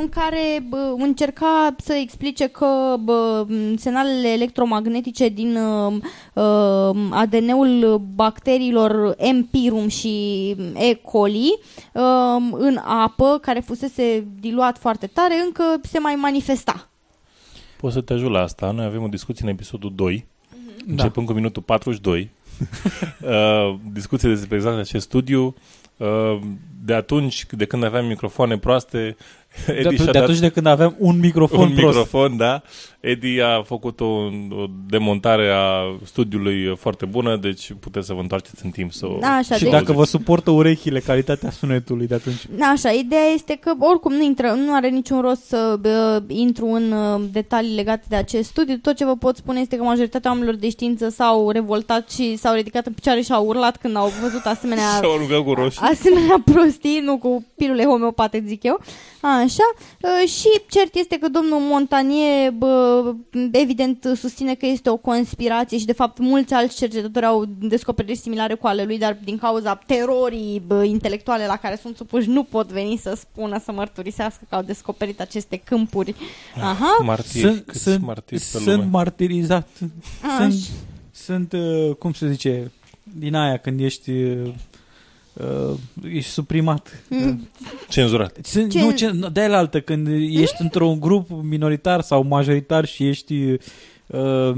în 0.00 0.08
care 0.08 0.64
bă, 0.68 0.94
încerca 0.98 1.74
să 1.78 1.92
explice 1.92 2.46
că 2.46 2.96
bă, 3.00 3.46
semnalele 3.76 4.28
electromagnetice 4.28 5.28
din 5.28 5.56
um, 5.56 6.02
um, 6.34 7.12
ADN-ul 7.12 8.02
bacteriilor 8.14 9.14
Empirum 9.16 9.88
și 9.88 10.50
E. 10.74 10.94
coli 10.94 11.58
um, 11.92 12.52
în 12.52 12.76
apă, 12.84 13.38
care 13.42 13.60
fusese 13.60 14.26
diluat 14.40 14.78
foarte 14.78 15.06
tare, 15.06 15.34
încă 15.44 15.62
se 15.82 15.98
mai 15.98 16.14
manifesta. 16.14 16.88
Pot 17.80 17.92
să 17.92 18.00
te 18.00 18.12
ajut 18.12 18.30
la 18.30 18.40
asta. 18.42 18.70
Noi 18.70 18.84
avem 18.84 19.02
o 19.02 19.08
discuție 19.08 19.44
în 19.44 19.52
episodul 19.52 19.92
2, 19.94 20.26
Da. 20.86 20.92
începând 20.92 21.26
cu 21.26 21.32
minutul 21.32 21.62
42. 21.62 22.30
uh, 23.22 23.74
discuție 23.92 24.28
despre 24.28 24.56
exact 24.56 24.78
acest 24.78 25.04
studiu. 25.06 25.54
Uh, 25.98 26.40
de 26.84 26.94
atunci, 26.94 27.46
de 27.50 27.64
când 27.64 27.84
aveam 27.84 28.06
microfoane 28.06 28.58
proaste, 28.58 29.16
De, 29.66 29.72
Edi 29.72 29.80
atunci, 29.80 29.96
și-a 29.96 30.04
de 30.04 30.10
dat 30.12 30.22
atunci 30.22 30.38
de 30.38 30.48
când 30.48 30.66
aveam 30.66 30.94
un 30.98 31.18
microfon 31.18 31.58
un 31.60 31.70
prost. 31.74 31.86
microfon, 31.96 32.36
da. 32.36 32.62
Edi 33.00 33.40
a 33.40 33.62
făcut 33.62 34.00
o, 34.00 34.04
o 34.04 34.66
demontare 34.88 35.48
a 35.54 35.96
studiului 36.04 36.76
foarte 36.76 37.04
bună, 37.04 37.36
deci 37.36 37.72
puteți 37.80 38.06
să 38.06 38.12
vă 38.12 38.20
întoarceți 38.20 38.64
în 38.64 38.70
timp 38.70 38.92
să 38.92 39.06
o... 39.06 39.18
Așa, 39.22 39.54
Și 39.54 39.62
deci- 39.62 39.72
dacă 39.72 39.92
vă 39.92 40.04
suportă 40.04 40.50
urechile 40.50 41.00
calitatea 41.00 41.50
sunetului 41.50 42.06
de 42.06 42.14
atunci. 42.14 42.40
Așa, 42.72 42.90
ideea 42.90 43.24
este 43.34 43.54
că 43.60 43.72
oricum 43.78 44.12
nu, 44.12 44.22
intră, 44.22 44.50
nu 44.66 44.74
are 44.74 44.88
niciun 44.88 45.20
rost 45.20 45.44
să 45.44 45.76
bă, 45.80 46.22
intru 46.26 46.66
în 46.66 46.92
uh, 46.92 47.20
detalii 47.32 47.74
legate 47.74 48.04
de 48.08 48.16
acest 48.16 48.48
studiu. 48.48 48.76
Tot 48.82 48.96
ce 48.96 49.04
vă 49.04 49.16
pot 49.16 49.36
spune 49.36 49.60
este 49.60 49.76
că 49.76 49.82
majoritatea 49.82 50.30
oamenilor 50.30 50.56
de 50.58 50.68
știință 50.70 51.08
s-au 51.08 51.50
revoltat 51.50 52.10
și 52.10 52.36
s-au 52.36 52.54
ridicat 52.54 52.86
în 52.86 52.92
picioare 52.92 53.20
și 53.20 53.32
au 53.32 53.46
urlat 53.46 53.76
când 53.76 53.96
au 53.96 54.12
văzut 54.22 54.44
asemenea 54.44 54.84
Și-au 55.00 55.14
aruncat 55.14 55.42
cu 55.44 55.52
roșii. 55.52 55.80
asemenea 55.82 56.42
prostii, 56.44 57.00
nu 57.04 57.18
cu 57.18 57.44
pilule 57.56 57.84
homeopate, 57.84 58.42
zic 58.46 58.62
eu. 58.62 58.80
Așa. 59.48 59.62
Uh, 60.02 60.28
Și 60.28 60.48
cert 60.68 60.94
este 60.94 61.18
că 61.18 61.28
domnul 61.28 61.58
Montanie 61.60 62.50
bă, 62.50 63.14
evident 63.52 64.08
susține 64.16 64.54
că 64.54 64.66
este 64.66 64.90
o 64.90 64.96
conspirație 64.96 65.78
și 65.78 65.84
de 65.84 65.92
fapt 65.92 66.18
mulți 66.18 66.54
alți 66.54 66.76
cercetători 66.76 67.24
au 67.26 67.44
descoperiri 67.60 68.18
similare 68.18 68.54
cu 68.54 68.66
ale 68.66 68.84
lui, 68.84 68.98
dar 68.98 69.18
din 69.24 69.38
cauza 69.38 69.74
terorii 69.86 70.62
bă, 70.66 70.84
intelectuale 70.84 71.46
la 71.46 71.56
care 71.56 71.78
sunt 71.82 71.96
supuși 71.96 72.28
nu 72.28 72.42
pot 72.42 72.68
veni 72.72 72.96
să 73.02 73.16
spună, 73.20 73.60
să 73.64 73.72
mărturisească 73.72 74.46
că 74.48 74.54
au 74.54 74.62
descoperit 74.62 75.20
aceste 75.20 75.60
câmpuri. 75.64 76.14
Aha. 76.56 76.96
Martiri, 77.04 77.40
Sunt, 77.40 77.64
câți 77.66 77.82
sunt, 77.82 78.02
martiri 78.04 78.40
pe 78.40 78.58
sunt 78.58 78.66
lume. 78.66 78.88
martirizat. 78.90 79.68
Așa. 80.22 80.36
Sunt, 80.50 80.54
sunt, 81.12 81.52
uh, 81.52 81.94
cum 81.94 82.12
se 82.12 82.30
zice, 82.30 82.72
din 83.18 83.34
aia 83.34 83.56
când 83.56 83.80
ești 83.80 84.10
uh, 85.40 85.46
uh, 85.70 85.78
ești 86.12 86.30
suprimat. 86.30 87.02
Mm. 87.08 87.48
Cenzurat. 87.88 88.36
Sunt, 88.42 88.70
Ce- 88.70 88.80
Nu, 88.80 88.90
ce, 88.90 89.10
de 89.32 89.40
aia 89.40 89.56
altă, 89.56 89.80
când 89.80 90.06
ești 90.40 90.56
într-un 90.62 91.00
grup 91.00 91.28
minoritar 91.42 92.00
sau 92.00 92.22
majoritar 92.22 92.84
și 92.84 93.08
ești 93.08 93.56
uh, 94.06 94.52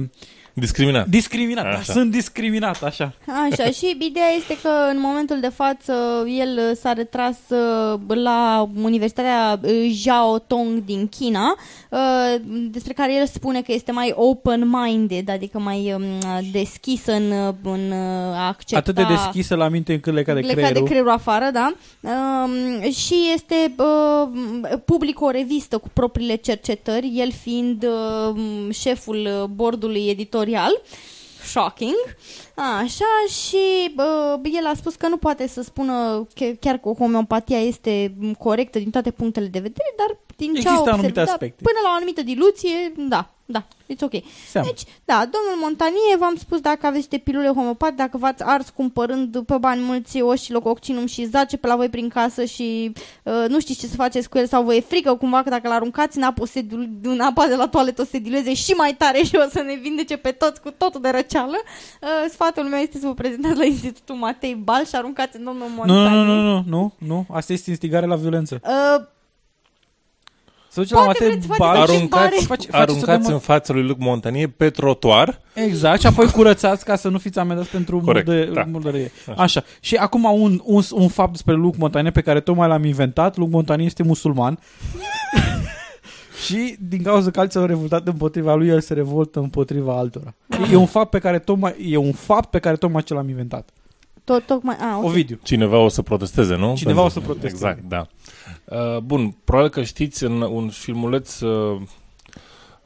Discriminat. 0.53 1.07
discriminat. 1.07 1.65
Da, 1.65 1.71
Așa. 1.71 1.93
sunt 1.93 2.11
discriminat, 2.11 2.83
așa. 2.83 3.13
Așa, 3.51 3.65
și 3.79 3.97
ideea 4.01 4.31
este 4.37 4.59
că 4.63 4.69
în 4.91 5.01
momentul 5.01 5.41
de 5.41 5.49
față 5.49 5.93
el 6.27 6.59
uh, 6.71 6.77
s-a 6.81 6.93
retras 6.93 7.39
uh, 7.49 8.01
la 8.07 8.69
Universitatea 8.83 9.61
uh, 9.63 9.91
Jiao 9.93 10.39
Tong 10.39 10.85
din 10.85 11.09
China, 11.09 11.55
uh, 11.91 11.99
despre 12.71 12.93
care 12.93 13.15
el 13.15 13.27
spune 13.27 13.63
că 13.63 13.73
este 13.73 13.93
mai 13.93 14.13
open-minded, 14.17 15.29
adică 15.31 15.59
mai 15.59 15.93
um, 15.93 16.03
deschis 16.53 17.07
în, 17.07 17.31
uh, 17.31 17.55
în 17.63 17.91
uh, 17.91 18.37
a 18.37 18.47
accepta... 18.47 18.79
Atât 18.79 18.95
de 18.95 19.15
deschisă 19.15 19.55
la 19.55 19.69
minte 19.69 19.93
încât 19.93 20.13
leca 20.13 20.35
de 20.35 20.41
Legat 20.41 20.55
creierul. 20.55 20.81
de 20.81 20.87
creierul 20.87 21.11
afară, 21.11 21.51
da. 21.53 21.75
Um, 22.01 22.91
și 22.91 23.15
este 23.35 23.75
uh, 23.77 24.29
publică 24.85 25.25
o 25.25 25.31
revistă 25.31 25.79
cu 25.79 25.89
propriile 25.93 26.35
cercetări, 26.35 27.13
el 27.17 27.33
fiind 27.33 27.85
uh, 27.85 28.41
șeful 28.75 29.17
uh, 29.17 29.45
bordului 29.45 30.09
editorial. 30.41 30.83
Shocking. 31.45 31.95
Așa, 32.55 33.05
și 33.29 33.95
uh, 33.97 34.51
el 34.59 34.67
a 34.67 34.75
spus 34.75 34.95
că 34.95 35.09
nu 35.09 35.17
poate 35.17 35.47
să 35.47 35.63
spună 35.63 36.27
că, 36.35 36.45
chiar 36.61 36.79
că 36.79 36.89
homeopatia 36.89 37.59
este 37.59 38.15
corectă 38.39 38.79
din 38.79 38.91
toate 38.91 39.11
punctele 39.11 39.47
de 39.47 39.59
vedere, 39.59 39.95
dar 39.97 40.19
din 40.37 40.53
ce 40.53 40.59
Există 40.59 40.71
a 40.71 40.73
observat, 40.73 40.99
anumite 40.99 41.25
da, 41.25 41.33
aspecte. 41.33 41.63
până 41.63 41.79
la 41.83 41.91
o 41.91 41.95
anumită 41.97 42.23
diluție, 42.23 42.93
da, 42.97 43.31
da, 43.51 43.67
it's 43.93 44.01
ok. 44.01 44.13
Seamă. 44.49 44.67
Deci, 44.67 44.83
da, 45.05 45.15
domnul 45.15 45.61
Montanie, 45.61 46.17
v-am 46.19 46.35
spus 46.39 46.61
dacă 46.61 46.87
aveți 46.87 47.09
de 47.09 47.19
pilule 47.19 47.49
homeopat, 47.49 47.95
dacă 47.95 48.19
v-ați 48.19 48.43
ars 48.43 48.69
cumpărând 48.75 49.43
pe 49.47 49.57
bani 49.61 49.83
mulți 49.83 50.21
oși, 50.21 50.53
lococcinum 50.53 51.07
și 51.07 51.25
zace 51.25 51.57
pe 51.57 51.67
la 51.67 51.77
voi 51.77 51.89
prin 51.89 52.09
casă 52.09 52.45
și 52.45 52.93
uh, 53.23 53.45
nu 53.49 53.61
știți 53.61 53.81
ce 53.81 53.87
să 53.87 53.95
faceți 53.95 54.29
cu 54.29 54.39
el 54.39 54.47
sau 54.47 54.63
vă 54.63 54.75
e 54.75 54.81
frică 54.81 55.15
cumva 55.15 55.43
că 55.43 55.49
dacă 55.51 55.69
l 55.69 55.71
aruncați 55.73 56.17
în 56.17 56.23
apă, 56.23 56.43
o 56.43 56.47
se 56.47 56.61
dil- 56.61 56.91
în 57.03 57.21
apa 57.21 57.47
de 57.47 57.55
la 57.55 57.69
toaletă 57.69 58.01
o 58.01 58.05
să 58.05 58.11
se 58.11 58.19
dilueze 58.19 58.55
și 58.55 58.73
mai 58.73 58.95
tare 58.95 59.19
și 59.23 59.37
o 59.47 59.49
să 59.51 59.63
ne 59.63 59.75
vindece 59.83 60.17
pe 60.17 60.31
toți 60.31 60.61
cu 60.61 60.71
totul 60.71 61.01
de 61.01 61.09
răceală, 61.11 61.57
uh, 62.03 62.09
sfatul 62.31 62.65
meu 62.65 62.79
este 62.79 62.99
să 62.99 63.07
vă 63.07 63.15
prezentați 63.15 63.59
la 63.59 63.65
Institutul 63.65 64.15
Matei 64.15 64.55
Bal 64.55 64.85
și 64.87 64.95
aruncați 64.95 65.37
în 65.37 65.45
domnul 65.45 65.69
Nu, 65.69 65.75
Montanie. 65.75 66.09
nu, 66.11 66.25
nu, 66.25 66.35
nu, 66.35 66.43
nu, 66.53 66.63
nu, 66.67 66.93
nu, 66.99 67.27
asta 67.33 67.53
este 67.53 67.71
instigare 67.71 68.07
la 68.07 68.17
violență. 68.17 68.61
Uh, 68.65 69.07
Să 70.73 70.81
duce 70.81 70.95
Poate 70.95 71.07
la 71.09 71.13
Matei 71.13 71.29
vreți 71.29 71.47
să 71.47 71.53
faceți 71.53 71.79
Bal, 71.79 71.79
o 71.79 71.93
Aruncați, 71.93 72.25
Face- 72.47 72.47
face 72.47 72.71
să 72.71 72.77
aruncați 72.77 73.29
dăm- 73.29 73.33
în 73.33 73.39
fața 73.39 73.73
lui 73.73 73.83
Luc 73.87 73.99
Montanie 73.99 74.47
pe 74.49 74.71
trotuar. 74.71 75.41
Exact, 75.55 76.01
și 76.01 76.07
apoi 76.07 76.27
curățați 76.37 76.85
ca 76.85 76.97
să 76.97 77.09
nu 77.09 77.19
fiți 77.19 77.39
amendați 77.39 77.69
pentru 77.71 78.01
Corect, 78.05 78.27
murdă- 78.29 78.51
da. 78.55 78.65
murdărie. 78.71 79.13
Așa. 79.37 79.65
Și 79.81 79.95
acum 79.97 80.25
un, 80.25 80.61
un, 80.65 80.83
un 80.91 81.09
fapt 81.09 81.31
despre 81.33 81.55
Luc 81.55 81.77
Montanie 81.77 82.11
pe 82.11 82.21
care 82.21 82.41
tocmai 82.41 82.69
l-am 82.69 82.85
inventat. 82.85 83.37
Luc 83.37 83.51
Montanie 83.51 83.87
este 83.87 84.03
musulman. 84.03 84.59
și 86.47 86.77
din 86.89 87.03
cauza 87.03 87.31
că 87.31 87.41
alții 87.41 87.61
au 87.61 87.67
revoltat 87.67 88.07
împotriva 88.07 88.55
lui, 88.55 88.69
el 88.69 88.81
se 88.81 88.95
revoltă 88.95 89.39
împotriva 89.39 89.97
altora. 89.99 90.35
E 90.73 90.77
un 90.77 90.87
fapt 90.87 91.11
pe 91.11 91.19
care 91.19 91.39
tocmai, 91.39 91.75
e 91.89 91.97
un 91.97 92.13
fapt 92.13 92.51
pe 92.51 92.59
care 92.59 92.77
tocmai 92.77 93.03
ce 93.03 93.15
l-am 93.15 93.29
inventat. 93.29 93.69
tot, 94.25 94.47
tocmai, 94.47 94.77
ah, 94.81 94.95
ok. 94.99 95.05
Ovidiu. 95.05 95.39
Cineva 95.43 95.77
o 95.79 95.89
să 95.89 96.03
protesteze, 96.03 96.57
nu? 96.57 96.75
Cineva 96.77 97.03
o 97.05 97.09
să 97.09 97.21
protesteze. 97.21 97.55
Exact, 97.55 97.89
da. 97.89 98.07
Uh, 98.71 98.99
bun, 98.99 99.37
probabil 99.45 99.71
că 99.71 99.83
știți, 99.83 100.25
în 100.25 100.41
un 100.41 100.69
filmuleț 100.69 101.41
uh, 101.41 101.81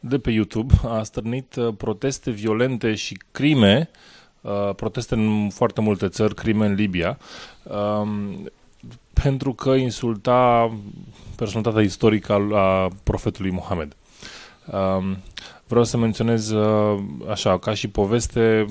de 0.00 0.18
pe 0.18 0.30
YouTube 0.30 0.74
a 0.86 1.02
stârnit 1.02 1.54
uh, 1.56 1.74
proteste 1.76 2.30
violente 2.30 2.94
și 2.94 3.20
crime, 3.30 3.90
uh, 4.40 4.74
proteste 4.76 5.14
în 5.14 5.48
foarte 5.52 5.80
multe 5.80 6.08
țări, 6.08 6.34
crime 6.34 6.66
în 6.66 6.74
Libia, 6.74 7.18
um, 7.62 8.50
pentru 9.12 9.52
că 9.52 9.70
insulta 9.70 10.72
personalitatea 11.36 11.82
istorică 11.82 12.32
a, 12.32 12.58
a 12.58 12.88
profetului 13.02 13.50
Mohamed. 13.50 13.96
Um, 14.72 15.16
vreau 15.66 15.84
să 15.84 15.96
menționez 15.96 16.50
uh, 16.50 17.02
așa, 17.30 17.58
ca 17.58 17.74
și 17.74 17.88
poveste, 17.88 18.66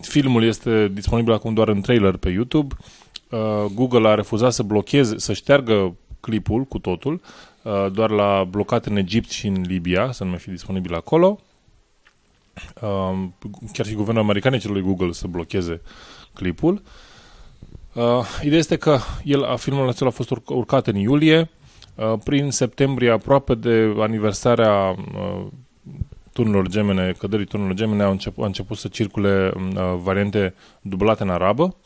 filmul 0.00 0.44
este 0.44 0.88
disponibil 0.88 1.32
acum 1.32 1.54
doar 1.54 1.68
în 1.68 1.80
trailer 1.80 2.16
pe 2.16 2.28
YouTube. 2.28 2.74
Uh, 3.30 3.64
Google 3.74 4.08
a 4.08 4.14
refuzat 4.14 4.52
să 4.52 4.62
blocheze, 4.62 5.18
să 5.18 5.32
șteargă 5.32 5.94
clipul 6.20 6.64
cu 6.64 6.78
totul, 6.78 7.20
uh, 7.62 7.86
doar 7.92 8.10
l-a 8.10 8.44
blocat 8.44 8.86
în 8.86 8.96
Egipt 8.96 9.30
și 9.30 9.46
în 9.46 9.60
Libia, 9.60 10.12
să 10.12 10.24
nu 10.24 10.30
mai 10.30 10.38
fi 10.38 10.50
disponibil 10.50 10.94
acolo. 10.94 11.40
Uh, 12.82 13.28
chiar 13.72 13.86
și 13.86 13.94
guvernul 13.94 14.22
american 14.22 14.52
e 14.52 14.58
cerut 14.58 14.76
lui 14.76 14.84
Google 14.84 15.12
să 15.12 15.26
blocheze 15.26 15.80
clipul. 16.32 16.82
Uh, 17.92 18.24
ideea 18.42 18.58
este 18.58 18.76
că 18.76 18.98
el, 19.24 19.44
a, 19.44 19.56
filmul 19.56 19.88
acela 19.88 20.08
a 20.08 20.12
fost 20.12 20.34
urc- 20.34 20.48
urcat 20.48 20.86
în 20.86 20.94
iulie, 20.94 21.50
uh, 21.94 22.18
prin 22.24 22.50
septembrie, 22.50 23.10
aproape 23.10 23.54
de 23.54 23.94
aniversarea 23.98 24.90
uh, 24.90 25.46
turnurilor 26.32 26.68
gemene, 26.68 27.14
căderii 27.18 27.46
turnurilor 27.46 27.78
gemene, 27.78 28.02
au 28.02 28.10
început, 28.10 28.38
au 28.38 28.46
început 28.46 28.76
să 28.76 28.88
circule 28.88 29.52
uh, 29.56 29.94
variante 30.02 30.54
dublate 30.80 31.22
în 31.22 31.30
arabă. 31.30 31.76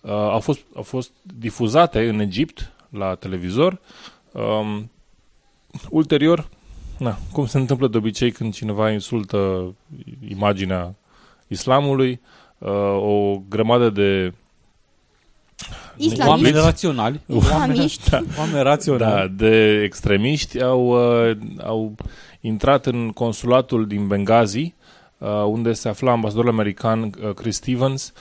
Uh, 0.00 0.10
au, 0.10 0.40
fost, 0.40 0.60
au 0.74 0.82
fost 0.82 1.10
difuzate 1.22 2.08
în 2.08 2.20
Egipt 2.20 2.72
la 2.92 3.14
televizor. 3.14 3.80
Um, 4.32 4.90
ulterior, 5.90 6.48
na, 6.98 7.18
cum 7.32 7.46
se 7.46 7.58
întâmplă 7.58 7.88
de 7.88 7.96
obicei 7.96 8.30
când 8.30 8.54
cineva 8.54 8.90
insultă 8.90 9.74
imaginea 10.28 10.94
islamului, 11.46 12.20
uh, 12.58 12.70
o 12.96 13.42
grămadă 13.48 13.90
de 13.90 14.32
Islamiști. 15.96 16.28
Oameni 16.28 16.64
raționali. 16.64 17.20
Islamiști. 17.36 18.14
Oameni 18.38 18.56
da, 18.56 18.62
raționali. 18.62 19.32
de 19.36 19.82
extremiști 19.82 20.62
au, 20.62 20.86
uh, 20.86 21.36
au 21.62 21.94
intrat 22.40 22.86
în 22.86 23.10
consulatul 23.10 23.86
din 23.86 24.06
Benghazi, 24.06 24.74
uh, 25.18 25.28
unde 25.46 25.72
se 25.72 25.88
afla 25.88 26.12
ambasadorul 26.12 26.50
american 26.50 27.02
uh, 27.02 27.34
Chris 27.34 27.56
Stevens 27.56 28.12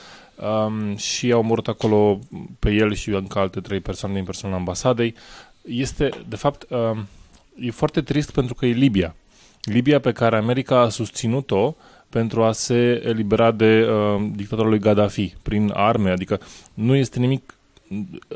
um, 0.41 0.95
și 0.95 1.31
au 1.31 1.39
omorât 1.39 1.67
acolo 1.67 2.19
pe 2.59 2.71
el 2.71 2.93
și 2.93 3.09
încă 3.09 3.39
alte 3.39 3.59
trei 3.59 3.79
persoane 3.79 4.15
din 4.15 4.23
personalul 4.23 4.59
ambasadei. 4.59 5.15
Este, 5.61 6.09
de 6.27 6.35
fapt, 6.35 6.65
um, 6.69 7.07
e 7.55 7.71
foarte 7.71 8.01
trist 8.01 8.31
pentru 8.31 8.53
că 8.53 8.65
e 8.65 8.71
Libia. 8.71 9.15
Libia 9.63 9.99
pe 9.99 10.11
care 10.11 10.37
America 10.37 10.79
a 10.79 10.89
susținut-o 10.89 11.75
pentru 12.09 12.43
a 12.43 12.51
se 12.51 13.01
elibera 13.05 13.51
de 13.51 13.87
uh, 13.89 14.29
dictatorul 14.35 14.69
lui 14.69 14.79
Gaddafi 14.79 15.35
prin 15.41 15.71
arme, 15.73 16.11
adică 16.11 16.39
nu 16.73 16.95
este 16.95 17.19
nimic 17.19 17.55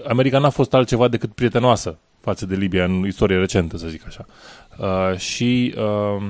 America 0.07 0.39
n-a 0.39 0.49
fost 0.49 0.73
altceva 0.73 1.07
decât 1.07 1.33
prietenoasă 1.33 1.97
față 2.21 2.45
de 2.45 2.55
Libia 2.55 2.83
în 2.83 3.05
istorie 3.05 3.37
recentă, 3.37 3.77
să 3.77 3.87
zic 3.87 4.05
așa. 4.05 4.25
Uh, 4.77 5.17
și 5.17 5.75
uh, 5.77 6.27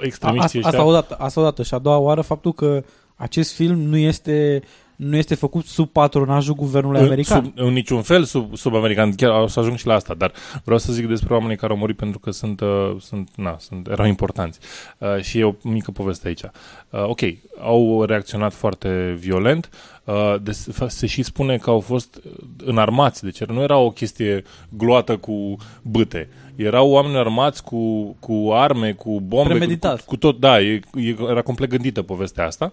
extremiștii 0.00 0.62
Asta, 0.62 0.68
ăștia... 0.68 0.68
asta, 0.68 0.84
odată, 0.84 1.14
asta 1.18 1.40
odată. 1.40 1.62
Și 1.62 1.74
a 1.74 1.78
doua 1.78 1.96
oară 1.96 2.20
faptul 2.20 2.52
că 2.52 2.84
acest 3.20 3.54
film 3.54 3.78
nu 3.78 3.96
este, 3.96 4.62
nu 4.96 5.16
este 5.16 5.34
făcut 5.34 5.64
sub 5.64 5.88
patronajul 5.88 6.54
guvernului 6.54 7.00
în, 7.00 7.06
american. 7.06 7.44
Sub, 7.44 7.52
în 7.56 7.72
niciun 7.72 8.02
fel 8.02 8.24
sub, 8.24 8.56
sub 8.56 8.74
american, 8.74 9.14
chiar 9.14 9.42
o 9.42 9.46
să 9.46 9.60
ajung 9.60 9.76
și 9.76 9.86
la 9.86 9.94
asta, 9.94 10.14
dar 10.14 10.32
vreau 10.64 10.78
să 10.78 10.92
zic 10.92 11.06
despre 11.06 11.34
oamenii 11.34 11.56
care 11.56 11.72
au 11.72 11.78
murit 11.78 11.96
pentru 11.96 12.18
că 12.18 12.30
sunt, 12.30 12.60
uh, 12.60 12.96
sunt, 13.00 13.28
na, 13.36 13.56
sunt 13.58 13.88
erau 13.88 14.06
importanți. 14.06 14.58
Uh, 14.98 15.20
și 15.20 15.38
e 15.38 15.44
o 15.44 15.54
mică 15.62 15.90
poveste 15.90 16.28
aici. 16.28 16.42
Uh, 16.42 17.04
ok, 17.04 17.20
au 17.60 18.04
reacționat 18.04 18.52
foarte 18.52 19.16
violent, 19.18 19.70
uh, 20.04 20.34
de, 20.42 20.52
se 20.86 21.06
și 21.06 21.22
spune 21.22 21.56
că 21.56 21.70
au 21.70 21.80
fost 21.80 22.20
înarmați, 22.64 23.24
deci 23.24 23.44
nu 23.44 23.62
era 23.62 23.76
o 23.76 23.90
chestie 23.90 24.42
gloată 24.68 25.16
cu 25.16 25.56
bâte. 25.82 26.28
Erau 26.56 26.90
oameni 26.90 27.16
armați 27.16 27.64
cu, 27.64 28.16
cu 28.20 28.48
arme, 28.52 28.92
cu 28.92 29.20
bombe, 29.20 29.52
cu, 29.52 29.58
Premeditat. 29.58 30.00
cu, 30.00 30.04
cu 30.06 30.16
tot, 30.16 30.38
da, 30.38 30.60
e, 30.60 30.80
e, 30.94 31.16
era 31.28 31.42
complet 31.42 31.68
gândită 31.68 32.02
povestea 32.02 32.46
asta. 32.46 32.72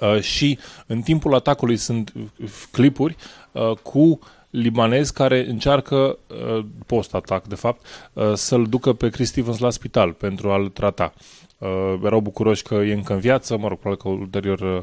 Uh, 0.00 0.20
și 0.20 0.58
în 0.86 1.00
timpul 1.00 1.34
atacului 1.34 1.76
sunt 1.76 2.12
uh, 2.16 2.48
clipuri 2.70 3.16
uh, 3.52 3.70
cu 3.70 4.18
libanezi 4.50 5.12
care 5.12 5.46
încearcă, 5.48 6.18
uh, 6.28 6.64
post-atac 6.86 7.46
de 7.46 7.54
fapt, 7.54 7.86
uh, 8.12 8.32
să-l 8.34 8.66
ducă 8.66 8.92
pe 8.92 9.08
Chris 9.08 9.28
Stevens 9.28 9.58
la 9.58 9.70
spital 9.70 10.12
pentru 10.12 10.50
a-l 10.50 10.68
trata. 10.68 11.14
Uh, 11.58 12.00
erau 12.04 12.20
bucuroși 12.20 12.62
că 12.62 12.74
e 12.74 12.92
încă 12.92 13.12
în 13.12 13.20
viață, 13.20 13.56
mă 13.56 13.68
rog, 13.68 13.78
probabil 13.78 14.02
că 14.02 14.08
ulterior 14.08 14.60
uh, 14.60 14.82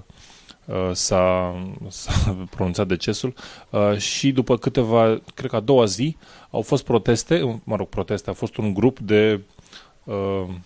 uh, 0.65 0.89
s-a, 0.93 1.55
s-a 1.87 2.47
pronunțat 2.49 2.87
decesul 2.87 3.33
uh, 3.69 3.97
și 3.97 4.31
după 4.31 4.57
câteva, 4.57 5.21
cred 5.33 5.49
că 5.49 5.55
a 5.55 5.59
doua 5.59 5.85
zi, 5.85 6.17
au 6.49 6.61
fost 6.61 6.83
proteste, 6.83 7.61
mă 7.63 7.75
rog, 7.75 7.87
proteste, 7.87 8.29
a 8.29 8.33
fost 8.33 8.57
un 8.57 8.73
grup 8.73 8.99
de 8.99 9.41
uh, 10.03 10.15
mm, 10.47 10.61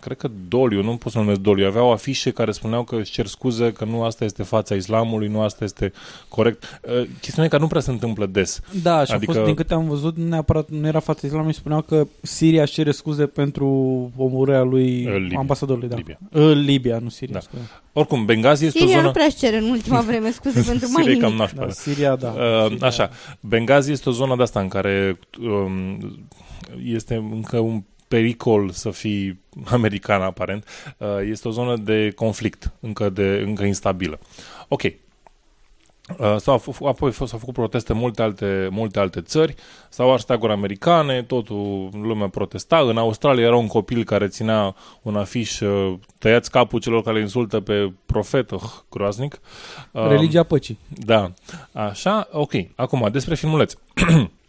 cred 0.00 0.16
că 0.16 0.30
Doliu, 0.48 0.82
nu 0.82 0.96
pot 0.96 1.12
să 1.12 1.18
numesc 1.18 1.40
Doliu, 1.40 1.66
aveau 1.66 1.92
afișe 1.92 2.30
care 2.30 2.50
spuneau 2.52 2.82
că 2.82 2.96
își 2.96 3.12
cer 3.12 3.26
scuze, 3.26 3.72
că 3.72 3.84
nu 3.84 4.02
asta 4.02 4.24
este 4.24 4.42
fața 4.42 4.74
islamului, 4.74 5.28
nu 5.28 5.40
asta 5.40 5.64
este 5.64 5.92
corect. 6.28 6.80
Uh, 7.00 7.06
chestiunea 7.20 7.44
e 7.44 7.56
că 7.56 7.58
nu 7.58 7.66
prea 7.66 7.80
se 7.80 7.90
întâmplă 7.90 8.26
des. 8.26 8.60
Da, 8.82 9.04
și 9.04 9.12
Adică- 9.12 9.30
a 9.30 9.34
fost, 9.34 9.46
din 9.46 9.54
câte 9.54 9.74
am 9.74 9.88
văzut, 9.88 10.16
nu 10.16 10.24
neapărat 10.28 10.68
nu 10.68 10.86
era 10.86 10.98
fața 11.00 11.26
islamului, 11.26 11.54
spuneau 11.54 11.82
că 11.82 12.06
Siria 12.22 12.62
își 12.62 12.72
cere 12.72 12.90
scuze 12.90 13.26
pentru 13.26 13.66
omorârea 14.16 14.62
lui 14.62 15.06
Uh, 15.06 15.16
Libia. 15.18 15.38
ambasadorului. 15.38 15.88
Da. 15.88 15.96
Libia. 15.96 16.18
Uh, 16.32 16.52
Libia, 16.54 16.98
nu 16.98 17.08
Siria. 17.08 17.34
Da. 17.34 17.40
scuze. 17.40 17.62
Oricum, 17.92 18.24
Benghazi 18.24 18.64
este 18.66 18.78
Siria 18.78 18.92
o 18.92 18.96
nu 18.96 19.00
zonă... 19.02 19.12
prea 19.12 19.24
își 19.26 19.36
cere 19.36 19.56
în 19.56 19.70
ultima 19.70 20.00
vreme 20.08 20.30
scuze 20.30 20.62
pentru 20.62 20.88
mai 20.92 21.02
Siria 21.02 21.18
e 21.18 21.20
cam 21.20 21.32
nimic. 21.32 21.40
nașpa, 21.40 21.64
Da, 21.64 21.70
Siria, 21.72 22.16
da. 22.16 22.28
Uh, 22.28 22.66
Siria. 22.70 22.86
așa, 22.86 23.10
Benghazi 23.40 23.92
este 23.92 24.08
o 24.08 24.12
zonă 24.12 24.36
de 24.36 24.42
asta 24.42 24.60
în 24.60 24.68
care 24.68 25.18
um, 25.40 25.98
este 26.84 27.14
încă 27.14 27.58
un 27.58 27.82
pericol 28.10 28.70
să 28.70 28.90
fii 28.90 29.40
american 29.76 30.22
aparent. 30.22 30.64
Uh, 30.98 31.08
este 31.28 31.48
o 31.48 31.50
zonă 31.50 31.76
de 31.76 32.10
conflict, 32.14 32.72
încă, 32.80 33.08
de, 33.10 33.42
încă 33.46 33.64
instabilă. 33.64 34.18
Ok. 34.68 34.82
Uh, 36.18 36.36
s-au, 36.36 36.58
f- 36.60 36.86
apoi 36.86 37.10
f- 37.12 37.14
s-au 37.26 37.38
făcut 37.38 37.54
proteste 37.54 37.92
în 37.92 37.98
multe 37.98 38.22
alte, 38.22 38.68
multe 38.70 38.98
alte 38.98 39.20
țări, 39.20 39.54
s-au 39.88 40.12
ars 40.12 40.24
taguri 40.24 40.52
americane, 40.52 41.22
totul 41.22 41.88
lumea 41.92 42.28
protesta. 42.28 42.78
În 42.78 42.96
Australia 42.98 43.44
era 43.44 43.56
un 43.56 43.66
copil 43.66 44.04
care 44.04 44.28
ținea 44.28 44.74
un 45.02 45.16
afiș 45.16 45.60
uh, 45.60 45.94
tăiați 46.18 46.50
capul 46.50 46.80
celor 46.80 47.02
care 47.02 47.20
insultă 47.20 47.60
pe 47.60 47.92
profet, 48.06 48.50
uh, 48.50 48.60
groaznic. 48.90 49.40
Uh, 49.90 50.06
Religia 50.08 50.42
păcii. 50.42 50.78
da, 50.88 51.32
așa, 51.72 52.28
ok. 52.32 52.52
Acum, 52.74 53.08
despre 53.12 53.34
filmuleț. 53.34 53.72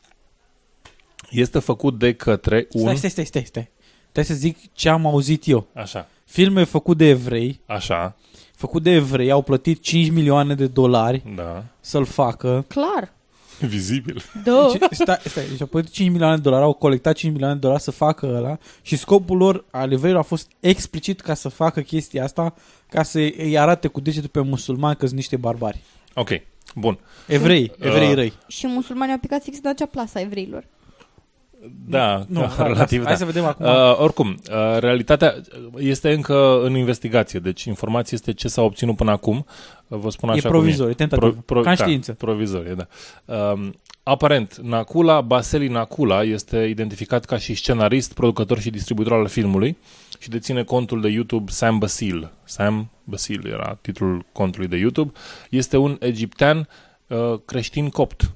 este 1.31 1.59
făcut 1.59 1.99
de 1.99 2.13
către 2.13 2.67
un... 2.71 2.81
Stai, 2.81 2.97
stai, 2.97 3.09
stai, 3.09 3.25
stai, 3.25 3.43
stai. 3.45 3.69
Trebuie 4.11 4.35
să 4.35 4.41
zic 4.41 4.57
ce 4.73 4.89
am 4.89 5.05
auzit 5.05 5.47
eu. 5.47 5.67
Așa, 5.73 6.07
Filme 6.25 6.63
făcut 6.63 6.97
de 6.97 7.05
evrei, 7.05 7.59
așa, 7.65 8.15
făcut 8.55 8.83
de 8.83 8.91
evrei, 8.91 9.31
au 9.31 9.41
plătit 9.41 9.81
5 9.81 10.09
milioane 10.09 10.55
de 10.55 10.67
dolari 10.67 11.23
da. 11.35 11.63
să-l 11.79 12.05
facă. 12.05 12.65
Clar. 12.67 13.13
Vizibil. 13.59 14.23
Da. 14.43 14.67
Deci, 14.71 14.91
stai, 14.91 15.19
stai, 15.23 15.47
deci 15.49 15.61
au 15.61 15.67
plătit 15.67 15.91
5 15.91 16.09
milioane 16.09 16.35
de 16.35 16.41
dolari, 16.41 16.63
au 16.63 16.73
colectat 16.73 17.15
5 17.15 17.31
milioane 17.31 17.53
de 17.55 17.59
dolari 17.59 17.81
să 17.81 17.91
facă 17.91 18.25
ăla 18.35 18.57
și 18.81 18.95
scopul 18.95 19.37
lor 19.37 19.65
al 19.71 19.91
evreilor 19.91 20.19
a 20.19 20.23
fost 20.23 20.51
explicit 20.59 21.21
ca 21.21 21.33
să 21.33 21.49
facă 21.49 21.81
chestia 21.81 22.23
asta, 22.23 22.53
ca 22.89 23.03
să 23.03 23.17
îi 23.17 23.57
arate 23.57 23.87
cu 23.87 23.99
degetul 23.99 24.29
pe 24.29 24.41
musulmani 24.41 24.95
că 24.95 25.05
sunt 25.05 25.17
niște 25.17 25.35
barbari. 25.37 25.81
Ok, 26.13 26.29
bun. 26.75 26.99
Evrei, 27.27 27.71
evrei 27.79 28.09
Uh, 28.09 28.15
răi. 28.15 28.33
Și 28.47 28.67
musulmanii 28.67 29.13
au 29.13 29.19
picat 29.19 29.43
fix 29.43 29.59
de 29.59 29.69
acea 29.69 29.85
plasă 29.85 30.17
a 30.17 30.21
evreilor. 30.21 30.65
Da, 31.87 32.25
Nu, 32.27 32.39
da, 32.39 32.47
hai, 32.47 32.67
relativ, 32.67 33.03
hai 33.03 33.11
da. 33.11 33.17
să 33.17 33.25
vedem 33.25 33.45
acum. 33.45 33.65
Uh, 33.65 33.99
oricum, 33.99 34.27
uh, 34.29 34.79
realitatea 34.79 35.35
este 35.77 36.11
încă 36.11 36.61
în 36.63 36.75
investigație, 36.75 37.39
deci 37.39 37.63
informația 37.63 38.17
este 38.17 38.33
ce 38.33 38.47
s-a 38.47 38.61
obținut 38.61 38.95
până 38.95 39.11
acum. 39.11 39.45
Uh, 39.87 39.97
Vă 39.97 40.09
spun 40.09 40.29
e 40.29 40.31
așa 40.31 40.49
provizor, 40.49 40.89
e 40.89 40.93
cum 40.93 41.05
e. 41.05 41.07
tentativ. 41.07 41.45
Ca 41.45 41.55
în 41.55 41.63
da, 41.63 41.75
știință. 41.75 42.13
provizorie, 42.13 42.73
da. 42.73 42.87
Um, 43.35 43.73
aparent, 44.03 44.57
Nakula, 44.57 45.21
Baseli 45.21 45.67
Nakula 45.67 46.23
este 46.23 46.57
identificat 46.57 47.25
ca 47.25 47.37
și 47.37 47.53
scenarist, 47.53 48.13
producător 48.13 48.59
și 48.59 48.69
distribuitor 48.69 49.13
al 49.13 49.27
filmului 49.27 49.77
și 50.19 50.29
deține 50.29 50.63
contul 50.63 51.01
de 51.01 51.07
YouTube 51.07 51.51
Sam 51.51 51.77
Basil. 51.77 52.31
Sam 52.43 52.91
Basil 53.03 53.47
era 53.47 53.77
titlul 53.81 54.25
contului 54.31 54.67
de 54.67 54.77
YouTube. 54.77 55.11
Este 55.49 55.77
un 55.77 55.97
egiptean 55.99 56.67
uh, 57.07 57.39
creștin 57.45 57.89
copt. 57.89 58.31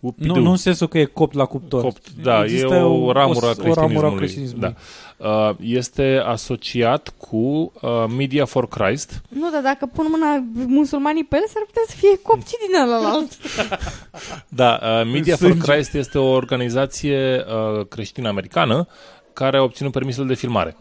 Nu, 0.00 0.08
Upidu. 0.08 0.40
nu 0.40 0.50
în 0.50 0.56
sensul 0.56 0.88
că 0.88 0.98
e 0.98 1.04
copt 1.04 1.34
la 1.34 1.44
cuptor. 1.44 1.82
Copt, 1.82 2.10
da, 2.22 2.42
Există 2.44 2.74
e 2.74 2.80
o, 2.80 3.12
ramură 3.12 3.46
a 3.46 3.50
o 3.68 3.72
ramură 3.74 4.06
a 4.06 4.14
creștinismului. 4.14 4.16
creștinismului. 4.16 4.74
Da. 5.18 5.28
Uh, 5.48 5.54
este 5.60 6.22
asociat 6.26 7.14
cu 7.16 7.36
uh, 7.36 8.04
Media 8.16 8.44
for 8.44 8.68
Christ. 8.68 9.22
Nu, 9.28 9.50
dar 9.50 9.62
dacă 9.62 9.86
pun 9.94 10.06
mâna 10.10 10.44
musulmanii 10.66 11.24
pe 11.24 11.36
el, 11.36 11.44
s-ar 11.48 11.62
putea 11.66 11.82
să 11.88 11.94
fie 11.96 12.18
copci 12.22 12.50
din 12.66 12.80
ălalt. 12.82 13.32
Da, 14.48 14.78
uh, 14.82 15.10
Media 15.12 15.36
for 15.36 15.48
Sânge. 15.50 15.72
Christ 15.72 15.94
este 15.94 16.18
o 16.18 16.28
organizație 16.30 17.44
uh, 17.78 17.86
creștină 17.86 18.28
americană 18.28 18.86
care 19.32 19.56
a 19.56 19.62
obținut 19.62 19.92
permisul 19.92 20.26
de 20.26 20.34
filmare. 20.34 20.76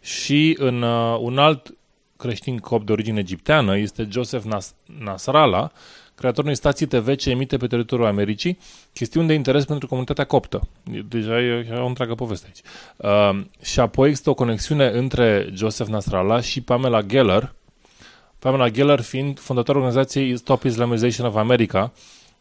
Și 0.00 0.56
în 0.60 0.82
uh, 0.82 1.16
un 1.20 1.38
alt 1.38 1.74
creștin 2.16 2.58
copt 2.58 2.86
de 2.86 2.92
origine 2.92 3.18
egipteană 3.20 3.78
este 3.78 4.08
Joseph 4.10 4.44
Nas- 4.44 4.74
Nasrallah, 5.04 5.68
creatorul 6.22 6.44
unei 6.50 6.56
stații 6.56 6.86
TV 6.86 7.16
ce 7.16 7.30
emite 7.30 7.56
pe 7.56 7.66
teritoriul 7.66 8.06
Americii 8.06 8.58
chestiuni 8.92 9.26
de 9.26 9.34
interes 9.34 9.64
pentru 9.64 9.86
comunitatea 9.86 10.24
coptă. 10.24 10.68
E- 10.92 11.02
Deja 11.08 11.40
e, 11.40 11.66
e 11.70 11.74
o 11.74 11.86
întreagă 11.86 12.14
poveste 12.14 12.46
aici. 12.46 12.62
Uh, 12.96 13.44
și 13.62 13.80
apoi 13.80 14.08
există 14.08 14.30
o 14.30 14.34
conexiune 14.34 14.86
între 14.86 15.50
Joseph 15.54 15.90
Nasrallah 15.90 16.42
și 16.42 16.60
Pamela 16.60 17.02
Geller, 17.02 17.54
Pamela 18.38 18.68
Geller 18.68 19.00
fiind 19.00 19.40
fondatorul 19.40 19.80
organizației 19.80 20.36
Stop 20.36 20.64
Islamization 20.64 21.26
of 21.26 21.36
America, 21.36 21.92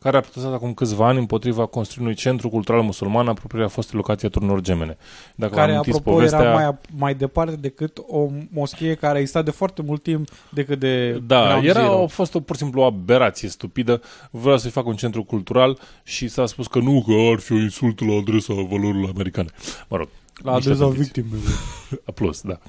care 0.04 0.18
a 0.18 0.20
protestat 0.22 0.54
acum 0.54 0.74
câțiva 0.74 1.08
ani 1.08 1.18
împotriva 1.18 1.66
construirii 1.66 2.04
unui 2.04 2.16
centru 2.16 2.49
cultural 2.49 2.82
musulman 2.82 3.28
apropierea 3.28 3.68
fostei 3.68 3.95
locații 3.95 4.28
a 4.28 4.30
turnelor 4.30 4.62
gemene. 4.62 4.97
Dacă 5.36 5.54
care, 5.54 5.68
v-am 5.68 5.76
închis 5.78 5.95
apropo, 5.95 6.18
povestea, 6.18 6.39
era 6.39 6.54
mai, 6.54 6.78
mai 6.95 7.16
departe 7.16 7.56
decât 7.56 7.97
o 8.08 8.28
moschie 8.52 8.93
care 8.95 9.18
a 9.18 9.20
existat 9.20 9.45
de 9.45 9.52
foarte 9.52 9.82
mult 9.82 10.04
timp 10.04 10.30
decât 10.49 10.80
de 10.80 11.12
Da, 11.12 11.47
Ground 11.47 11.66
era 11.66 11.82
Zero. 11.82 12.04
a 12.04 12.08
fost 12.08 12.36
o, 12.36 12.39
pur 12.39 12.56
și 12.56 12.62
simplu 12.62 12.82
o 12.82 12.86
aberație 12.86 13.49
stupidă. 13.49 14.02
Vreau 14.32 14.58
să-i 14.58 14.72
fac 14.72 14.86
un 14.86 14.95
centru 14.95 15.24
cultural 15.24 15.80
și 16.04 16.28
s-a 16.28 16.45
spus 16.45 16.68
că 16.68 16.80
nu, 16.80 17.04
că 17.08 17.14
ar 17.34 17.39
fi 17.39 17.52
o 17.52 17.60
insultă 17.60 18.06
la 18.06 18.14
adresa 18.14 18.54
valorilor 18.54 19.10
americane. 19.10 19.49
Mă 19.88 19.97
rog, 19.97 20.08
la 20.43 20.54
niște 20.54 20.70
adresa 20.70 20.89
tradiții. 20.89 21.22
victimelor. 21.22 21.58
Plus, 22.16 22.41
da. 22.41 22.60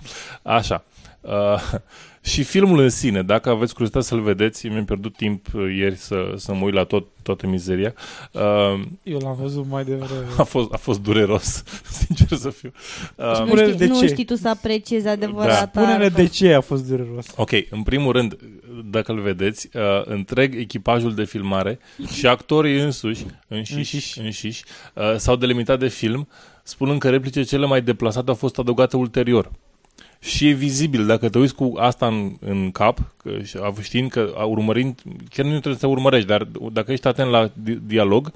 Așa. 0.42 0.84
Uh, 0.86 1.01
și 2.32 2.42
filmul 2.42 2.78
în 2.78 2.88
sine, 2.88 3.22
dacă 3.22 3.50
aveți 3.50 3.72
curiozitate 3.72 4.04
să-l 4.04 4.20
vedeți, 4.20 4.66
mi-am 4.66 4.84
pierdut 4.84 5.16
timp 5.16 5.46
uh, 5.54 5.74
ieri 5.76 5.96
să, 5.96 6.32
să 6.36 6.54
mă 6.54 6.64
uit 6.64 6.74
la 6.74 6.84
tot, 6.84 7.06
toată 7.22 7.46
mizeria. 7.46 7.94
Uh, 8.32 8.42
Eu 9.02 9.18
l-am 9.18 9.36
văzut 9.40 9.66
mai 9.68 9.84
devreme. 9.84 10.26
a, 10.38 10.42
fost, 10.42 10.72
a 10.72 10.76
fost 10.76 11.00
dureros, 11.00 11.64
sincer 12.06 12.38
să 12.38 12.50
fiu. 12.50 12.72
Uh, 13.16 13.24
nu, 13.26 13.34
Spune-ne 13.34 13.66
știi, 13.66 13.78
de 13.78 13.86
nu 13.86 14.00
ce. 14.00 14.06
știi 14.06 14.24
tu 14.24 14.34
să 14.34 14.48
apreciezi 14.48 15.08
adevărata 15.08 15.70
Da. 15.72 15.80
Spune-ne 15.80 16.04
artă. 16.04 16.22
de 16.22 16.26
ce 16.26 16.52
a 16.52 16.60
fost 16.60 16.86
dureros. 16.88 17.26
Ok, 17.36 17.50
în 17.70 17.82
primul 17.82 18.12
rând, 18.12 18.36
dacă 18.90 19.12
îl 19.12 19.20
vedeți, 19.20 19.68
uh, 19.74 19.82
întreg 20.04 20.54
echipajul 20.58 21.14
de 21.14 21.24
filmare 21.24 21.78
și 22.14 22.26
actorii 22.26 22.80
însuși, 22.80 23.26
înșiși, 23.48 23.76
Înșiși. 23.76 24.20
înșiși 24.20 24.64
uh, 24.94 25.14
s-au 25.16 25.36
delimitat 25.36 25.78
de 25.78 25.88
film, 25.88 26.28
spunând 26.62 27.00
că 27.00 27.10
replicile 27.10 27.42
cele 27.44 27.66
mai 27.66 27.82
deplasate 27.82 28.28
au 28.28 28.34
fost 28.36 28.58
adăugate 28.58 28.96
ulterior. 28.96 29.50
Și 30.24 30.48
e 30.48 30.52
vizibil, 30.52 31.06
dacă 31.06 31.28
te 31.28 31.38
uiți 31.38 31.54
cu 31.54 31.72
asta 31.76 32.06
în, 32.06 32.36
în 32.40 32.70
cap, 32.70 32.98
că, 33.16 33.42
și 33.42 33.56
a- 33.56 33.72
știind 33.80 34.10
că 34.10 34.32
a- 34.36 34.44
urmărind, 34.44 35.00
chiar 35.28 35.44
nu 35.44 35.50
trebuie 35.50 35.76
să 35.80 35.86
urmărești, 35.86 36.26
dar 36.28 36.42
dacă 36.72 36.92
ești 36.92 37.06
atent 37.06 37.30
la 37.30 37.46
di- 37.46 37.78
dialog, 37.86 38.32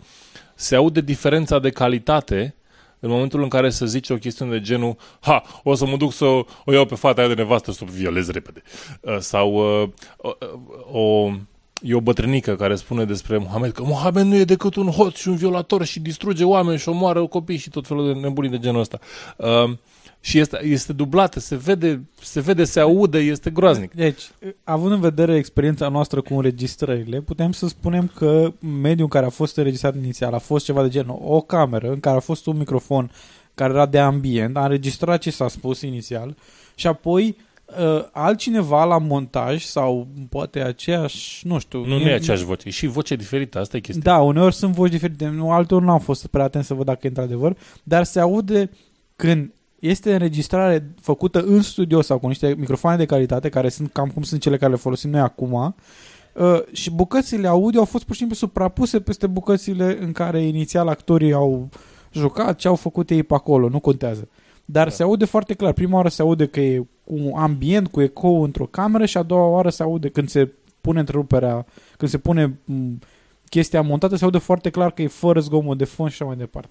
se 0.55 0.75
aude 0.77 1.01
diferența 1.01 1.59
de 1.59 1.71
calitate 1.71 2.55
în 3.01 3.11
momentul 3.11 3.43
în 3.43 3.49
care 3.49 3.71
să 3.71 3.87
zici 3.87 4.11
o 4.11 4.17
chestiune 4.17 4.51
de 4.51 4.61
genul 4.61 4.97
ha, 5.21 5.43
o 5.63 5.75
să 5.75 5.87
mă 5.87 5.97
duc 5.97 6.13
să 6.13 6.25
o 6.25 6.45
o 6.65 6.73
iau 6.73 6.85
pe 6.85 6.95
fata 6.95 7.21
aia 7.21 7.29
de 7.29 7.35
nevastă 7.43 7.73
să 7.73 7.81
o 7.83 7.91
violez 7.91 8.31
repede. 8.31 8.63
Uh, 9.01 9.17
Sau 9.19 9.55
uh, 9.83 9.89
o, 10.17 10.99
o, 11.01 11.31
e 11.83 11.95
o 11.95 12.01
bătrânică 12.01 12.57
care 12.57 12.75
spune 12.75 13.05
despre 13.05 13.37
Mohamed 13.37 13.73
că 13.73 13.83
Mohamed 13.85 14.25
nu 14.25 14.37
e 14.37 14.45
decât 14.45 14.75
un 14.75 14.91
hoț 14.91 15.17
și 15.17 15.29
un 15.29 15.37
violator 15.37 15.85
și 15.85 16.01
distruge 16.01 16.45
oameni 16.45 16.79
și 16.79 16.89
omoară 16.89 17.27
copii 17.27 17.57
și 17.57 17.71
tot 17.71 17.87
felul 17.87 18.13
de 18.13 18.21
nebunii 18.21 18.51
de 18.51 18.59
genul 18.59 18.81
ăsta. 18.81 18.99
Uh, 19.37 19.71
și 20.27 20.39
este, 20.39 20.65
este 20.65 20.93
dublată, 20.93 21.41
se 21.41 21.57
vede, 21.57 22.09
se 22.23 22.41
vede, 22.41 22.65
se 22.65 22.81
aude, 22.81 23.19
este 23.19 23.51
groaznic. 23.51 23.93
Deci, 23.93 24.23
având 24.65 24.93
în 24.93 25.01
vedere 25.01 25.37
experiența 25.37 25.89
noastră 25.89 26.21
cu 26.21 26.35
înregistrările, 26.35 27.21
putem 27.21 27.53
să 27.53 27.69
spunem 27.69 28.11
că 28.15 28.53
mediul 28.81 29.03
în 29.03 29.09
care 29.09 29.27
a 29.27 29.29
fost 29.29 29.57
înregistrat 29.57 29.97
inițial 29.97 30.35
a 30.35 30.39
fost 30.39 30.65
ceva 30.65 30.83
de 30.83 30.89
genul 30.89 31.21
o 31.25 31.41
cameră 31.41 31.91
în 31.91 32.01
care 32.01 32.17
a 32.17 32.21
fost 32.21 32.47
un 32.47 32.57
microfon 32.57 33.11
care 33.55 33.73
era 33.73 33.87
de 33.87 33.99
ambient, 33.99 34.57
a 34.57 34.63
înregistrat 34.63 35.21
ce 35.21 35.31
s-a 35.31 35.49
spus 35.49 35.81
inițial 35.81 36.37
și 36.75 36.87
apoi 36.87 37.37
uh, 37.67 38.05
altcineva 38.13 38.85
la 38.85 38.99
montaj 38.99 39.63
sau 39.63 40.07
poate 40.29 40.61
aceeași, 40.61 41.47
nu 41.47 41.59
știu. 41.59 41.85
Nu, 41.85 41.99
nu 41.99 42.09
e 42.09 42.13
aceeași 42.13 42.45
voce, 42.45 42.69
e 42.69 42.71
și 42.71 42.87
voce 42.87 43.17
diferită, 43.17 43.59
asta 43.59 43.77
e 43.77 43.81
chestia. 43.81 44.13
Da, 44.13 44.21
uneori 44.21 44.55
sunt 44.55 44.75
voci 44.75 44.91
diferite, 44.91 45.27
nu, 45.27 45.51
alteori 45.51 45.85
nu 45.85 45.91
am 45.91 46.01
fost 46.01 46.27
prea 46.27 46.45
atent 46.45 46.65
să 46.65 46.75
văd 46.75 46.85
dacă 46.87 47.01
e 47.03 47.09
într-adevăr, 47.09 47.57
dar 47.83 48.05
se 48.05 48.21
aude 48.21 48.71
când 49.17 49.51
este 49.89 50.13
înregistrare 50.13 50.95
făcută 51.01 51.41
în 51.41 51.63
studio 51.63 52.01
sau 52.01 52.19
cu 52.19 52.27
niște 52.27 52.55
microfoane 52.59 52.97
de 52.97 53.05
calitate, 53.05 53.49
care 53.49 53.69
sunt 53.69 53.93
cam 53.93 54.09
cum 54.09 54.23
sunt 54.23 54.41
cele 54.41 54.57
care 54.57 54.71
le 54.71 54.77
folosim 54.77 55.11
noi 55.11 55.21
acum, 55.21 55.53
uh, 55.53 56.63
și 56.73 56.91
bucățile 56.91 57.49
audio 57.49 57.81
au 57.81 57.87
fost 57.87 58.05
pur 58.05 58.13
și 58.13 58.19
simplu 58.19 58.37
suprapuse 58.37 59.01
peste 59.01 59.27
bucățile 59.27 59.99
în 60.01 60.13
care 60.13 60.43
inițial 60.43 60.89
actorii 60.89 61.33
au 61.33 61.69
jucat, 62.13 62.57
ce 62.59 62.69
au 62.69 62.75
făcut 62.75 63.11
ei 63.11 63.23
pe 63.23 63.35
acolo, 63.35 63.69
nu 63.69 63.81
contează. 63.81 64.29
Dar 64.65 64.85
Da. 64.85 64.91
se 64.91 65.03
aude 65.03 65.25
foarte 65.25 65.55
clar. 65.55 65.73
Prima 65.73 65.97
oară 65.97 66.09
se 66.09 66.23
aude 66.23 66.47
că 66.47 66.61
e 66.61 66.87
cu 67.05 67.37
ambient, 67.37 67.89
cu 67.89 68.03
ecou 68.03 68.43
într-o 68.43 68.67
cameră 68.67 69.07
și 69.07 69.17
a 69.17 69.23
doua 69.23 69.47
oară 69.47 69.69
se 69.69 69.83
aude 69.83 70.09
când 70.09 70.29
se 70.29 70.53
pune 70.81 70.99
întreruperea, 70.99 71.67
când 71.97 72.11
se 72.11 72.19
pune 72.19 72.59
m, 72.65 72.99
chestia 73.49 73.83
montată, 73.83 74.17
se 74.17 74.25
aude 74.25 74.39
foarte 74.39 74.71
clar 74.71 74.91
că 74.91 75.03
e 75.03 75.07
fără 75.07 75.41
zgomot 75.41 75.79
de 75.79 75.85
fond 75.85 76.11
și 76.11 76.23
așa 76.23 76.31
mai 76.31 76.37
departe. 76.37 76.71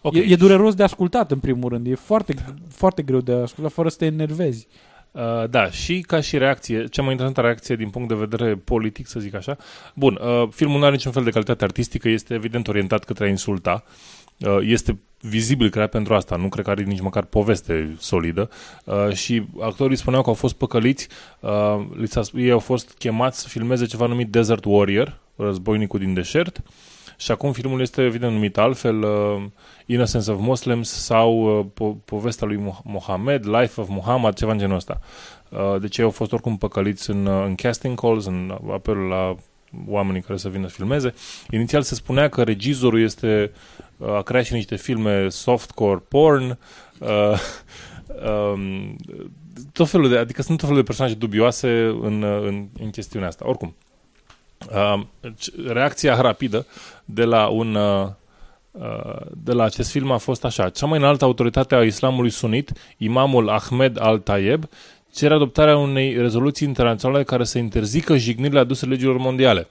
Ok. 0.00 0.14
E, 0.14 0.18
e 0.18 0.36
dureros 0.36 0.74
de 0.74 0.82
ascultat, 0.82 1.30
în 1.30 1.38
primul 1.38 1.68
rând. 1.68 1.86
E 1.86 1.94
foarte, 1.94 2.34
foarte 2.68 3.02
greu 3.02 3.20
de 3.20 3.32
ascultat, 3.32 3.72
fără 3.72 3.88
să 3.88 3.96
te 3.96 4.04
enervezi. 4.04 4.66
Uh, 5.10 5.48
da, 5.50 5.70
și 5.70 6.00
ca 6.00 6.20
și 6.20 6.38
reacție, 6.38 6.86
cea 6.86 7.02
mai 7.02 7.10
interesantă 7.10 7.40
reacție 7.40 7.76
din 7.76 7.90
punct 7.90 8.08
de 8.08 8.14
vedere 8.14 8.54
politic, 8.54 9.06
să 9.06 9.20
zic 9.20 9.34
așa. 9.34 9.56
Bun, 9.94 10.18
uh, 10.22 10.48
filmul 10.50 10.78
nu 10.78 10.84
are 10.84 10.94
niciun 10.94 11.12
fel 11.12 11.24
de 11.24 11.30
calitate 11.30 11.64
artistică, 11.64 12.08
este 12.08 12.34
evident 12.34 12.68
orientat 12.68 13.04
către 13.04 13.24
a 13.24 13.28
insulta. 13.28 13.84
Uh, 14.38 14.58
este 14.60 14.98
vizibil 15.20 15.70
creat 15.70 15.90
pentru 15.90 16.14
asta, 16.14 16.36
nu 16.36 16.48
cred 16.48 16.64
că 16.64 16.70
are 16.70 16.82
nici 16.82 17.00
măcar 17.00 17.24
poveste 17.24 17.96
solidă. 17.98 18.50
Uh, 18.84 19.12
și 19.12 19.42
actorii 19.60 19.96
spuneau 19.96 20.22
că 20.22 20.28
au 20.28 20.34
fost 20.34 20.54
păcăliți, 20.54 21.08
uh, 21.40 21.86
li 21.96 22.08
s-a, 22.08 22.20
ei 22.34 22.50
au 22.50 22.58
fost 22.58 22.94
chemați 22.98 23.40
să 23.40 23.48
filmeze 23.48 23.84
ceva 23.84 24.06
numit 24.06 24.30
Desert 24.30 24.64
Warrior, 24.64 25.20
războinicul 25.36 25.98
din 25.98 26.14
deșert, 26.14 26.62
și 27.20 27.30
acum 27.30 27.52
filmul 27.52 27.80
este 27.80 28.02
evident 28.02 28.32
numit 28.32 28.58
altfel, 28.58 29.02
uh, 29.02 29.42
Innocence 29.86 30.30
of 30.30 30.40
Muslims 30.40 30.90
sau 30.90 31.58
uh, 31.58 31.66
po- 31.66 32.04
povestea 32.04 32.46
lui 32.46 32.56
Mo- 32.56 32.82
Mohamed, 32.84 33.46
Life 33.46 33.80
of 33.80 33.88
Muhammad, 33.88 34.34
ceva 34.34 34.52
în 34.52 34.58
genul 34.58 34.76
ăsta. 34.76 35.00
Uh, 35.48 35.80
deci 35.80 35.98
ei 35.98 36.04
au 36.04 36.10
fost 36.10 36.32
oricum 36.32 36.56
păcăliți 36.56 37.10
în, 37.10 37.26
uh, 37.26 37.44
în 37.46 37.54
casting 37.54 38.00
calls, 38.00 38.26
în 38.26 38.58
apelul 38.72 39.08
la 39.08 39.34
oamenii 39.86 40.20
care 40.20 40.38
să 40.38 40.48
vină 40.48 40.68
să 40.68 40.74
filmeze. 40.74 41.14
Inițial 41.50 41.82
se 41.82 41.94
spunea 41.94 42.28
că 42.28 42.42
regizorul 42.42 43.00
este 43.00 43.52
uh, 43.96 44.08
a 44.08 44.22
creat 44.22 44.44
și 44.44 44.52
niște 44.52 44.76
filme 44.76 45.28
softcore 45.28 46.02
porn, 46.08 46.58
uh, 46.98 47.38
um, 48.52 48.96
tot 49.72 49.88
felul 49.88 50.08
de, 50.08 50.16
adică 50.16 50.42
sunt 50.42 50.58
tot 50.58 50.66
felul 50.66 50.82
de 50.82 50.86
personaje 50.86 51.14
dubioase 51.14 51.84
în, 52.00 52.22
uh, 52.22 52.42
în, 52.42 52.68
în 52.80 52.90
chestiunea 52.90 53.28
asta. 53.28 53.48
Oricum, 53.48 53.74
uh, 54.74 55.00
reacția 55.66 56.20
rapidă 56.20 56.66
de 57.12 57.24
la 57.24 57.48
un 57.48 57.74
uh, 57.74 58.06
uh, 58.70 59.20
de 59.44 59.52
la 59.52 59.64
acest 59.64 59.90
film 59.90 60.10
a 60.10 60.16
fost 60.16 60.44
așa. 60.44 60.68
Cea 60.68 60.86
mai 60.86 60.98
înaltă 60.98 61.24
autoritate 61.24 61.74
a 61.74 61.82
islamului 61.82 62.30
sunit, 62.30 62.72
imamul 62.96 63.48
Ahmed 63.48 64.00
al-Tayeb, 64.00 64.64
cere 65.12 65.34
adoptarea 65.34 65.76
unei 65.76 66.16
rezoluții 66.16 66.68
internaționale 66.68 67.24
care 67.24 67.44
să 67.44 67.58
interzică 67.58 68.16
jignirile 68.16 68.60
aduse 68.60 68.86
legilor 68.86 69.16
mondiale. 69.16 69.68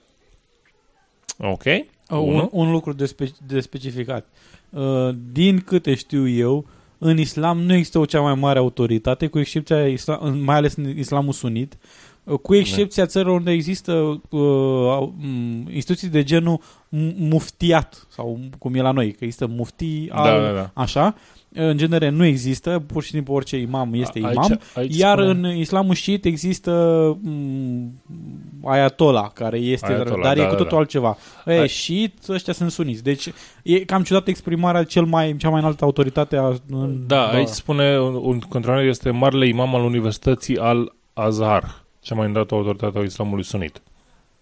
Ok? 1.38 1.64
Un, 2.10 2.18
Unu. 2.18 2.50
un 2.52 2.72
lucru 2.72 2.94
de, 2.94 3.06
spe, 3.06 3.32
de 3.48 3.60
specificat. 3.60 4.28
Uh, 4.70 5.10
din 5.32 5.60
câte 5.60 5.96
știu 5.96 6.28
eu, 6.28 6.66
în 6.98 7.18
islam 7.18 7.62
nu 7.62 7.74
există 7.74 8.00
o 8.00 8.06
cea 8.06 8.22
mai 8.22 8.36
mare 8.36 8.60
autoritate, 8.60 9.28
cu 9.28 9.40
excepția, 9.40 9.88
islam, 9.88 10.38
mai 10.38 10.56
ales 10.56 10.76
în 10.76 10.98
islamul 10.98 11.34
sunit, 11.34 11.74
uh, 11.74 12.09
cu 12.42 12.56
excepția 12.56 13.06
țărilor 13.06 13.36
unde 13.36 13.52
există 13.52 14.22
uh, 14.30 15.08
m, 15.18 15.68
instituții 15.74 16.08
de 16.08 16.24
genul 16.24 16.60
m- 16.62 17.16
muftiat, 17.18 18.08
sau 18.10 18.40
cum 18.60 18.74
e 18.76 18.82
la 18.82 18.92
noi, 18.92 19.12
că 19.12 19.24
există 19.24 19.48
mufti, 19.48 20.06
Da, 20.08 20.16
al, 20.16 20.42
da, 20.42 20.52
da. 20.54 20.72
așa. 20.74 21.16
În 21.54 21.78
genere 21.78 22.10
nu 22.10 22.26
există, 22.26 22.84
pur 22.88 23.04
și 23.04 23.10
simplu 23.10 23.34
orice 23.34 23.58
imam 23.58 23.94
este 23.94 24.20
A- 24.24 24.32
imam. 24.32 24.60
aici 24.76 24.98
Iar 24.98 25.20
spune- 25.24 25.50
în 25.50 25.56
islamul 25.58 25.94
șiit 25.94 26.26
există 26.26 26.72
m, 27.22 28.02
ayatollah, 28.64 29.30
care 29.34 29.58
este, 29.58 29.86
Ayatollah, 29.94 30.24
dar 30.24 30.36
da, 30.36 30.42
e 30.42 30.46
cu 30.46 30.52
da, 30.52 30.56
totul 30.58 30.72
da. 30.72 30.78
altceva. 30.78 31.18
E, 31.46 31.60
Ai- 31.60 31.68
șiit, 31.68 32.14
ăștia 32.30 32.54
sunt 32.54 32.72
suniți. 32.72 33.04
Deci 33.04 33.32
e 33.64 33.80
cam 33.80 34.04
ciudat 34.04 34.28
exprimarea 34.28 34.84
cel 34.84 35.04
mai, 35.06 35.36
cea 35.38 35.50
mai 35.50 35.60
înaltă 35.60 35.84
autoritate 35.84 36.36
a... 36.38 36.54
În, 36.70 37.04
Da, 37.08 37.28
aici 37.28 37.48
spune 37.48 38.00
un, 38.00 38.14
un 38.22 38.40
controler 38.40 38.88
este 38.88 39.10
marele 39.12 39.48
imam 39.48 39.76
al 39.76 39.84
Universității 39.84 40.58
al 40.58 40.96
Azhar, 41.14 41.86
cea 42.10 42.16
mai 42.16 42.28
înaltă 42.28 42.56
autoritate 42.56 42.98
a 42.98 43.02
islamului 43.02 43.44
sunit. 43.44 43.82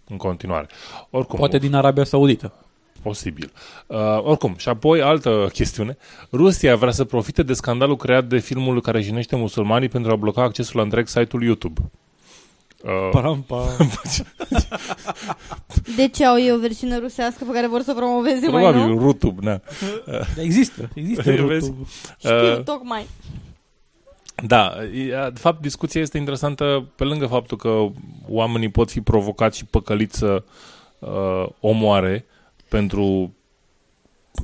În 0.10 0.18
continuare. 0.18 0.68
Oricum, 1.10 1.38
Poate 1.40 1.58
din 1.58 1.74
Arabia 1.74 2.04
Saudită. 2.04 2.54
Posibil. 3.02 3.52
Uh, 3.88 3.98
oricum, 4.24 4.56
și 4.58 4.70
apoi 4.70 5.02
altă 5.02 5.48
chestiune. 5.54 5.98
Rusia 6.32 6.76
vrea 6.76 6.92
să 6.92 7.04
profite 7.04 7.44
de 7.44 7.54
scandalul 7.54 7.96
creat 7.96 8.26
de 8.26 8.38
filmul 8.38 8.82
care 8.82 9.02
jinește 9.02 9.36
musulmanii 9.36 9.90
pentru 9.90 10.12
a 10.12 10.16
bloca 10.16 10.42
accesul 10.42 10.76
la 10.78 10.82
întreg 10.82 11.08
site-ul 11.08 11.44
YouTube. 11.44 11.82
Uh, 12.84 12.90
Param, 13.12 13.42
pa. 13.48 13.66
De 15.96 16.08
ce 16.08 16.26
au 16.26 16.38
ei 16.40 16.52
o 16.52 16.58
versiune 16.60 16.98
rusească 16.98 17.44
pe 17.44 17.52
care 17.54 17.68
vor 17.68 17.82
să 17.82 17.92
o 17.92 17.94
promoveze 18.00 18.48
mai 18.48 18.62
probabil, 18.64 18.94
nou? 18.94 19.02
YouTube, 19.02 19.46
na. 19.46 19.62
Există, 20.42 20.90
există. 20.94 21.22
Vezi? 21.32 21.66
rutul. 21.68 21.86
Știu, 22.18 22.32
Uh, 22.58 22.64
tocmai. 22.64 23.08
Da, 24.46 24.74
e- 24.94 25.30
de 25.34 25.40
fapt 25.40 25.62
discuția 25.62 26.02
este 26.02 26.18
interesantă 26.18 26.88
pe 26.96 27.04
lângă 27.04 27.26
faptul 27.26 27.58
că 27.58 27.86
oamenii 28.30 28.70
pot 28.70 28.92
fi 28.92 29.02
provocați 29.02 29.58
și 29.58 29.66
păcăliți 29.66 30.18
să 30.18 30.44
uh, 31.00 31.48
omoare 31.60 32.26
pentru 32.70 33.32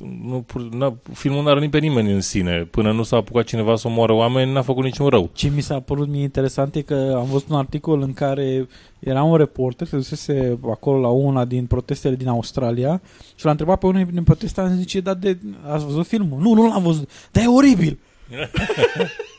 nu, 0.02 0.44
pur- 0.46 0.68
n-a, 0.70 0.94
filmul 1.12 1.42
n-a 1.42 1.52
rănit 1.52 1.70
pe 1.70 1.78
nimeni 1.78 2.12
în 2.12 2.20
sine. 2.20 2.68
Până 2.70 2.92
nu 2.92 3.02
s-a 3.02 3.16
apucat 3.16 3.44
cineva 3.44 3.76
să 3.76 3.88
omoare 3.88 4.12
oameni, 4.12 4.52
n-a 4.52 4.62
făcut 4.62 4.84
niciun 4.84 5.06
rău. 5.08 5.30
Ce 5.32 5.48
mi 5.48 5.60
s-a 5.60 5.80
părut 5.80 6.08
mie 6.08 6.22
interesant 6.22 6.74
e 6.74 6.80
că 6.80 7.14
am 7.16 7.24
văzut 7.24 7.48
un 7.48 7.56
articol 7.56 8.00
în 8.02 8.12
care 8.12 8.68
era 8.98 9.22
un 9.22 9.36
reporter, 9.36 9.86
se 9.86 9.96
dusese 9.96 10.58
acolo 10.70 11.00
la 11.00 11.08
una 11.08 11.44
din 11.44 11.66
protestele 11.66 12.14
din 12.14 12.28
Australia 12.28 13.00
și 13.34 13.44
l-a 13.44 13.50
întrebat 13.50 13.78
pe 13.78 13.86
unul 13.86 14.06
din 14.12 14.24
protestanți, 14.24 14.76
zice, 14.76 15.00
dar 15.00 15.14
de, 15.14 15.38
ați 15.66 15.84
văzut 15.84 16.06
filmul? 16.06 16.40
Nu, 16.40 16.54
nu 16.54 16.68
l-am 16.68 16.82
văzut, 16.82 17.10
dar 17.32 17.44
e 17.44 17.46
oribil. 17.46 17.98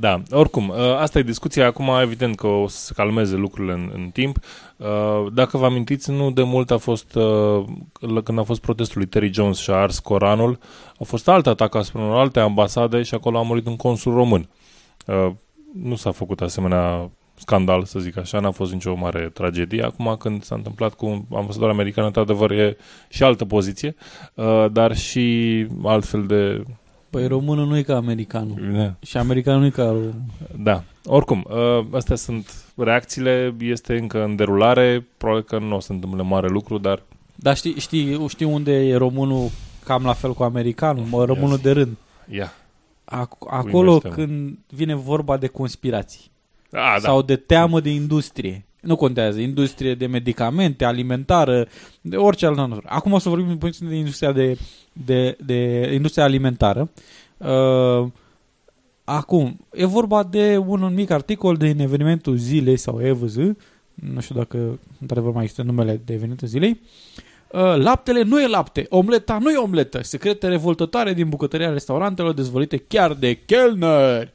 Da, 0.00 0.22
oricum, 0.30 0.70
ă, 0.76 0.98
asta 0.98 1.18
e 1.18 1.22
discuția. 1.22 1.66
Acum, 1.66 1.88
evident 2.02 2.36
că 2.36 2.46
o 2.46 2.66
să 2.68 2.78
se 2.84 2.92
calmeze 2.96 3.36
lucrurile 3.36 3.72
în, 3.72 3.90
în 3.94 4.10
timp. 4.12 4.38
Ă, 4.80 5.26
Dacă 5.32 5.56
vă 5.58 5.64
amintiți, 5.64 6.10
nu 6.10 6.30
de 6.30 6.42
mult 6.42 6.70
a 6.70 6.76
fost, 6.78 7.14
ă, 7.16 7.64
la- 8.00 8.20
când 8.20 8.38
a 8.38 8.42
fost 8.42 8.60
protestul 8.60 8.98
lui 8.98 9.06
Terry 9.06 9.32
Jones 9.32 9.58
și 9.58 9.70
a 9.70 9.74
ars 9.74 9.98
Coranul, 9.98 10.58
a 11.00 11.04
fost 11.04 11.28
alt 11.28 11.46
atac 11.46 11.74
asupra 11.74 12.02
unor 12.02 12.16
alte 12.18 12.40
ambasade 12.40 13.02
și 13.02 13.14
acolo 13.14 13.38
a 13.38 13.42
murit 13.42 13.66
un 13.66 13.76
consul 13.76 14.14
român. 14.14 14.48
Ă, 15.08 15.34
Nu 15.82 15.94
s-a 15.94 16.10
făcut 16.10 16.40
asemenea 16.40 17.10
scandal, 17.36 17.84
să 17.84 17.98
zic 17.98 18.16
așa, 18.16 18.40
n-a 18.40 18.50
fost 18.50 18.72
nicio 18.72 18.94
mare 18.94 19.30
tragedie. 19.34 19.82
Acum, 19.82 20.16
când 20.18 20.42
s-a 20.42 20.54
întâmplat 20.54 20.94
cu 20.94 21.06
un 21.06 21.22
ambasador 21.36 21.68
american, 21.70 22.04
într-adevăr, 22.04 22.50
e 22.50 22.76
și 23.08 23.22
altă 23.22 23.44
poziție, 23.44 23.94
ă, 24.38 24.68
dar 24.72 24.96
și 24.96 25.66
altfel 25.84 26.26
de... 26.26 26.62
Păi 27.14 27.26
românul 27.26 27.66
nu 27.66 27.76
e 27.76 27.82
ca 27.82 27.96
americanul. 27.96 28.72
Da. 28.76 28.94
Și 29.06 29.16
americanul 29.16 29.60
nu 29.60 29.66
e 29.66 29.70
ca... 29.70 29.96
Da. 30.58 30.82
Oricum, 31.04 31.44
uh, 31.48 31.86
astea 31.92 32.16
sunt 32.16 32.64
reacțiile, 32.76 33.54
este 33.60 33.96
încă 33.98 34.24
în 34.24 34.36
derulare, 34.36 35.06
probabil 35.16 35.42
că 35.44 35.58
nu 35.58 35.76
o 35.76 35.80
să 35.80 35.92
întâmple 35.92 36.22
mare 36.22 36.48
lucru, 36.48 36.78
dar 36.78 37.02
Dar 37.34 37.56
știi, 37.56 37.74
știi, 37.78 38.28
știi 38.28 38.46
unde 38.46 38.72
e 38.72 38.96
românul 38.96 39.48
cam 39.84 40.04
la 40.04 40.12
fel 40.12 40.32
cu 40.34 40.42
americanul? 40.42 41.04
Mă, 41.04 41.24
românul 41.24 41.58
de 41.62 41.70
rând. 41.70 41.96
ia. 42.30 42.52
Ac- 43.04 43.48
acolo 43.50 43.88
Uimește-mă. 43.88 44.14
când 44.14 44.58
vine 44.68 44.94
vorba 44.94 45.36
de 45.36 45.46
conspirații. 45.46 46.30
A, 46.72 46.78
da. 46.92 46.98
sau 46.98 47.22
de 47.22 47.36
teamă 47.36 47.80
de 47.80 47.90
industrie. 47.90 48.64
Nu 48.84 48.96
contează, 48.96 49.40
industrie 49.40 49.94
de 49.94 50.06
medicamente, 50.06 50.84
alimentară, 50.84 51.68
de 52.00 52.16
orice 52.16 52.46
altă 52.46 52.60
natură. 52.60 52.86
Acum 52.86 53.12
o 53.12 53.18
să 53.18 53.28
vorbim 53.28 53.58
puțin 53.58 53.88
de 53.88 53.94
industria 53.94 54.32
de, 54.32 54.58
de, 54.92 55.36
de 55.44 55.90
industria 55.94 56.24
alimentară. 56.24 56.90
Uh, 57.36 58.06
acum, 59.04 59.66
e 59.72 59.84
vorba 59.86 60.22
de 60.22 60.56
un 60.66 60.94
mic 60.94 61.10
articol 61.10 61.56
din 61.56 61.80
evenimentul 61.80 62.36
zilei 62.36 62.76
sau 62.76 63.00
EVZ, 63.02 63.36
nu 63.94 64.20
știu 64.20 64.34
dacă 64.34 64.78
într-adevăr 65.00 65.32
mai 65.32 65.42
există 65.42 65.62
numele 65.62 66.00
de 66.04 66.12
evenimentul 66.12 66.48
zilei. 66.48 66.80
Uh, 67.52 67.76
laptele 67.76 68.22
nu 68.22 68.40
e 68.40 68.46
lapte, 68.46 68.86
omleta 68.88 69.38
nu 69.38 69.50
e 69.50 69.56
omletă, 69.56 70.02
secrete 70.02 70.48
revoltătoare 70.48 71.12
din 71.12 71.28
bucătăria 71.28 71.70
restaurantelor 71.70 72.32
dezvăluite 72.32 72.76
chiar 72.76 73.12
de 73.12 73.38
chelneri 73.46 74.30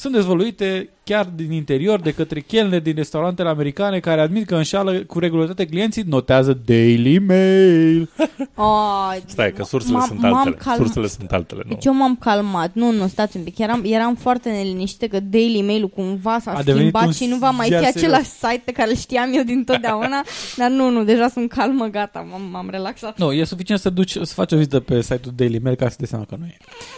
sunt 0.00 0.12
dezvăluite 0.14 0.88
chiar 1.04 1.24
din 1.34 1.52
interior 1.52 2.00
de 2.00 2.12
către 2.14 2.40
chelneri 2.40 2.82
din 2.82 2.94
restaurantele 2.94 3.48
americane 3.48 3.98
care 4.00 4.20
admit 4.20 4.46
că 4.46 4.56
înșală 4.56 4.92
cu 4.92 5.18
regularitate 5.18 5.66
clienții, 5.66 6.02
notează 6.06 6.58
Daily 6.64 7.18
Mail. 7.18 8.08
Oh, 8.54 9.16
Stai, 9.26 9.52
că 9.52 9.64
sursele 9.64 9.92
m-am- 9.96 10.06
sunt 10.06 10.20
m-am 10.20 10.34
altele. 10.34 10.56
calmat. 10.56 10.76
Sursele 10.82 11.06
sunt 11.06 11.32
altele, 11.32 11.62
nu. 11.64 11.72
Deci 11.72 11.84
eu 11.84 11.94
m-am 11.94 12.16
calmat. 12.16 12.74
Nu, 12.74 12.90
nu, 12.92 13.06
stați 13.06 13.36
un 13.36 13.42
pic. 13.42 13.58
Eram, 13.58 13.82
eram 13.84 14.14
foarte 14.14 14.50
neliniștită 14.50 15.06
că 15.06 15.20
Daily 15.20 15.62
Mail-ul 15.62 15.88
cumva 15.88 16.38
s-a 16.38 16.50
A 16.50 16.62
devenit 16.62 16.88
schimbat 16.88 17.06
un 17.06 17.12
și 17.12 17.26
nu 17.26 17.36
va 17.36 17.50
mai 17.50 17.66
fi 17.66 17.72
ziar 17.78 17.92
același 17.96 18.28
site 18.28 18.62
pe 18.64 18.72
care 18.72 18.90
îl 18.90 18.96
știam 18.96 19.30
eu 19.34 19.42
din 19.42 19.64
totdeauna. 19.64 20.24
dar 20.56 20.70
nu, 20.70 20.88
nu, 20.90 21.04
deja 21.04 21.28
sunt 21.28 21.50
calmă, 21.50 21.86
gata, 21.86 22.26
m-am, 22.30 22.42
m-am 22.50 22.68
relaxat. 22.70 23.18
Nu, 23.18 23.32
e 23.32 23.44
suficient 23.44 23.80
să 23.80 23.90
duci, 23.90 24.10
să 24.22 24.34
faci 24.34 24.52
o 24.52 24.56
vizită 24.56 24.80
pe 24.80 25.00
site-ul 25.02 25.32
Daily 25.36 25.58
Mail 25.58 25.76
ca 25.76 25.88
să 25.88 25.96
te 25.98 26.06
seama 26.06 26.24
că 26.24 26.36
nu 26.38 26.44
e. 26.46 26.56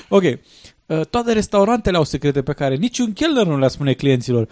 Ok. 0.09 0.23
Uh, 0.87 1.01
Toate 1.11 1.33
restaurantele 1.33 1.97
au 1.97 2.05
secrete 2.05 2.43
pe 2.43 2.53
care 2.53 2.77
niciun 2.77 3.13
chelner 3.13 3.47
nu 3.47 3.59
le 3.59 3.69
spune 3.69 3.93
clienților. 3.93 4.49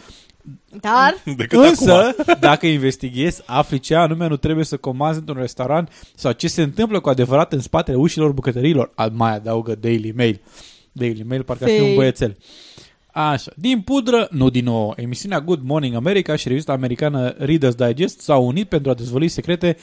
Dar, 0.81 1.15
Decât 1.36 1.52
acum. 1.59 1.69
Însă, 1.69 2.15
dacă 2.40 2.66
investighezi, 2.66 3.43
afli 3.47 3.78
ce 3.78 3.94
anume 3.94 4.27
nu 4.28 4.36
trebuie 4.36 4.65
să 4.65 4.77
comanzi 4.77 5.19
într-un 5.19 5.36
restaurant 5.40 5.89
sau 6.15 6.32
ce 6.32 6.48
se 6.48 6.62
întâmplă 6.62 7.01
cu 7.01 7.09
adevărat 7.09 7.52
în 7.52 7.61
spatele 7.61 7.97
ușilor 7.97 8.32
bucătăriilor. 8.32 8.90
A- 8.94 9.11
Mai 9.12 9.35
adaugă 9.35 9.74
Daily 9.74 10.12
Mail. 10.16 10.40
Daily 10.93 11.23
Mail 11.23 11.43
parcă 11.43 11.65
ar 11.65 11.70
fi 11.70 11.77
un 11.77 11.85
Fake. 11.85 11.97
băiețel. 11.97 12.36
Așa. 13.12 13.52
Din 13.57 13.81
pudră, 13.81 14.28
nu 14.31 14.51
din 14.51 14.65
nou. 14.65 14.93
Emisiunea 14.97 15.40
Good 15.40 15.61
Morning 15.62 15.94
America 15.94 16.36
și 16.36 16.48
revista 16.48 16.73
americană 16.73 17.35
Reader's 17.35 17.77
Digest 17.86 18.20
s-au 18.20 18.47
unit 18.47 18.69
pentru 18.69 18.90
a 18.90 18.94
dezvălui 18.94 19.28
secrete 19.28 19.77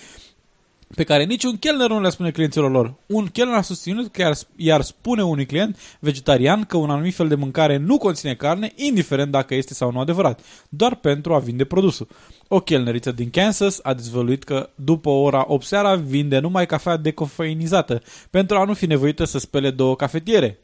pe 0.95 1.03
care 1.03 1.23
niciun 1.23 1.57
chelner 1.57 1.89
nu 1.89 2.01
le 2.01 2.09
spune 2.09 2.31
clienților 2.31 2.71
lor. 2.71 2.93
Un 3.05 3.25
chelner 3.25 3.55
a 3.55 3.61
susținut 3.61 4.11
că 4.11 4.21
iar, 4.21 4.37
iar 4.55 4.81
spune 4.81 5.23
unui 5.23 5.45
client 5.45 5.77
vegetarian 5.99 6.63
că 6.63 6.77
un 6.77 6.89
anumit 6.89 7.13
fel 7.13 7.27
de 7.27 7.35
mâncare 7.35 7.77
nu 7.77 7.97
conține 7.97 8.35
carne, 8.35 8.71
indiferent 8.75 9.31
dacă 9.31 9.55
este 9.55 9.73
sau 9.73 9.91
nu 9.91 9.99
adevărat, 9.99 10.41
doar 10.69 10.95
pentru 10.95 11.33
a 11.33 11.39
vinde 11.39 11.65
produsul. 11.65 12.07
O 12.47 12.59
chelneriță 12.59 13.11
din 13.11 13.29
Kansas 13.29 13.79
a 13.83 13.93
dezvăluit 13.93 14.43
că 14.43 14.69
după 14.75 15.09
ora 15.09 15.45
8 15.47 15.65
seara 15.65 15.95
vinde 15.95 16.39
numai 16.39 16.65
cafea 16.65 16.97
decofeinizată, 16.97 18.01
pentru 18.29 18.57
a 18.57 18.63
nu 18.63 18.73
fi 18.73 18.85
nevoită 18.85 19.23
să 19.23 19.39
spele 19.39 19.71
două 19.71 19.95
cafetiere. 19.95 20.59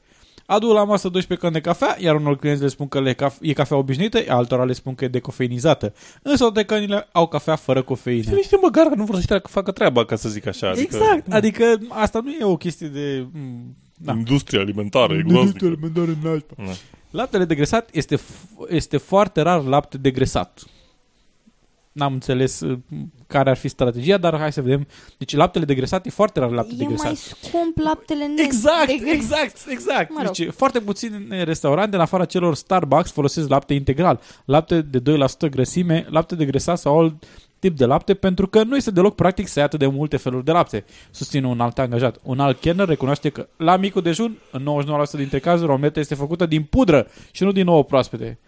Adu 0.46 0.68
la 0.74 0.84
masă 0.84 1.10
12 1.10 1.48
căni 1.48 1.54
de 1.62 1.70
cafea, 1.70 1.96
iar 2.00 2.16
unor 2.16 2.38
clienți 2.38 2.62
le 2.62 2.68
spun 2.68 2.88
că 2.88 3.02
le 3.02 3.14
caf- 3.14 3.38
e 3.42 3.54
cafea 3.54 3.78
obișnuită, 3.78 4.20
altora 4.28 4.64
le 4.64 4.74
spun 4.74 4.96
că 4.96 5.06
e 5.06 5.08
decofeinizată. 5.08 5.94
Însă 6.22 6.44
toate 6.44 6.64
cănile 6.64 7.08
au 7.12 7.28
cafea 7.28 7.56
fără 7.56 7.82
cofeină. 7.82 8.24
Sunt 8.24 8.36
niște 8.36 8.58
măgar 8.62 8.88
că 8.88 8.96
nu 8.96 9.04
vor 9.04 9.20
să 9.20 9.42
facă 9.44 9.72
treaba, 9.72 10.06
ca 10.06 10.16
să 10.16 10.30
zic 10.30 10.46
așa. 10.48 10.70
Adică, 10.70 10.96
Exact, 10.96 11.34
adică 11.34 11.78
asta 11.90 12.20
nu 12.24 12.32
e 12.32 12.44
o 12.44 12.58
chestie 12.58 12.88
de... 12.88 13.26
mm, 13.34 13.76
Da. 13.98 14.14
Industria 14.14 14.60
alimentară, 14.60 15.14
e 15.14 15.22
groaznică. 15.28 15.58
Da. 16.58 16.72
Laptele 17.12 17.46
degresat 17.46 17.90
este, 17.92 18.16
f- 18.18 18.70
este 18.70 18.98
foarte 18.98 19.42
rar 19.42 19.64
lapte 19.64 19.98
degresat. 19.98 20.64
N-am 21.94 22.14
înțeles 22.14 22.60
uh, 22.60 22.78
care 23.28 23.50
ar 23.50 23.58
fi 23.58 23.68
strategia, 23.68 24.18
dar 24.18 24.38
hai 24.40 24.52
să 24.54 24.62
vedem. 24.62 24.88
Deci 25.18 25.36
laptele 25.36 25.66
degresat 25.66 26.06
e 26.06 26.10
foarte 26.10 26.40
rar 26.40 26.50
lapte 26.52 26.74
E 26.74 26.78
degresat. 26.78 27.06
mai 27.06 27.16
scump 27.16 27.78
laptele 27.78 28.26
net. 28.28 28.40
Exact, 28.40 28.88
de- 28.88 29.10
exact, 29.12 29.58
exact. 29.70 30.10
Mă 30.10 30.22
rog. 30.26 30.36
Deci 30.36 30.50
foarte 30.52 30.80
puține 30.80 31.44
restaurante, 31.44 31.96
în 31.96 32.02
afara 32.02 32.26
celor 32.26 32.56
Starbucks, 32.56 33.12
folosesc 33.12 33.50
lapte 33.50 33.74
integral. 33.74 34.20
Lapte 34.46 34.82
de 34.82 35.00
2% 35.00 35.50
grăsime, 35.50 36.06
lapte 36.10 36.36
degresat 36.36 36.78
sau 36.78 37.00
alt 37.00 37.24
tip 37.60 37.78
de 37.78 37.86
lapte, 37.86 38.14
pentru 38.14 38.48
că 38.48 38.64
nu 38.64 38.76
este 38.76 38.92
deloc 38.92 39.16
practic 39.16 39.48
să 39.48 39.60
ia 39.60 39.66
atât 39.66 39.80
de 39.80 39.88
multe 39.88 40.18
feluri 40.18 40.46
de 40.46 40.52
lapte, 40.52 40.86
susține 41.12 41.48
un 41.48 41.60
alt 41.60 41.80
angajat. 41.80 42.20
Un 42.24 42.40
alt 42.40 42.60
kelner 42.60 42.88
recunoaște 42.88 43.30
că 43.30 43.48
la 43.58 43.78
micul 43.78 44.02
dejun, 44.02 44.38
în 44.52 44.68
99% 45.08 45.12
dintre 45.12 45.40
cazuri, 45.40 45.72
omleta 45.72 46.00
este 46.00 46.16
făcută 46.16 46.46
din 46.46 46.64
pudră 46.64 47.08
și 47.32 47.44
nu 47.44 47.52
din 47.52 47.68
ouă 47.68 47.84
proaspete. 47.84 48.40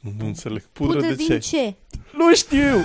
Nu 0.00 0.26
înțeleg. 0.26 0.62
Pudră, 0.72 0.92
Pudră 0.94 1.08
de 1.08 1.14
din 1.14 1.26
ce? 1.26 1.38
ce? 1.38 1.74
Nu 2.16 2.34
știu! 2.34 2.76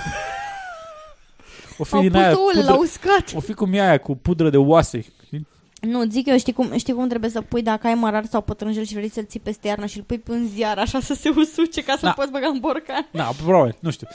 O 1.78 1.84
fi 1.84 1.94
Au 1.94 2.00
din 2.00 2.10
pus 2.10 2.20
aia, 2.20 2.38
ouăle 2.38 2.60
la 2.60 2.66
pudră, 2.66 2.80
uscat. 2.82 3.32
o 3.34 3.40
fi 3.40 3.52
cum 3.54 3.72
e 3.72 3.80
aia 3.80 3.98
cu 3.98 4.16
pudră 4.16 4.50
de 4.50 4.56
oase. 4.56 5.00
știi? 5.24 5.46
Nu, 5.80 6.04
zic 6.04 6.26
eu, 6.26 6.38
știi 6.38 6.52
cum, 6.52 6.76
știi 6.76 6.92
cum 6.94 7.08
trebuie 7.08 7.30
să 7.30 7.40
pui 7.40 7.62
dacă 7.62 7.86
ai 7.86 7.94
mărar 7.94 8.24
sau 8.24 8.40
pătrunjel 8.40 8.84
și 8.84 8.94
vrei 8.94 9.10
să-l 9.10 9.24
ții 9.24 9.40
peste 9.40 9.68
iarnă 9.68 9.86
și 9.86 9.96
îl 9.96 10.02
pui 10.02 10.18
pe 10.18 10.30
un 10.32 10.46
ziar 10.54 10.78
așa 10.78 11.00
să 11.00 11.14
se 11.14 11.28
usuce 11.36 11.82
ca 11.82 11.92
să-l 11.92 12.00
Da. 12.08 12.10
poți 12.12 12.30
băga 12.30 12.46
în 12.46 12.58
borcan. 12.58 13.08
Da, 13.12 13.30
probabil, 13.44 13.76
nu 13.80 13.90
știu. 13.90 14.06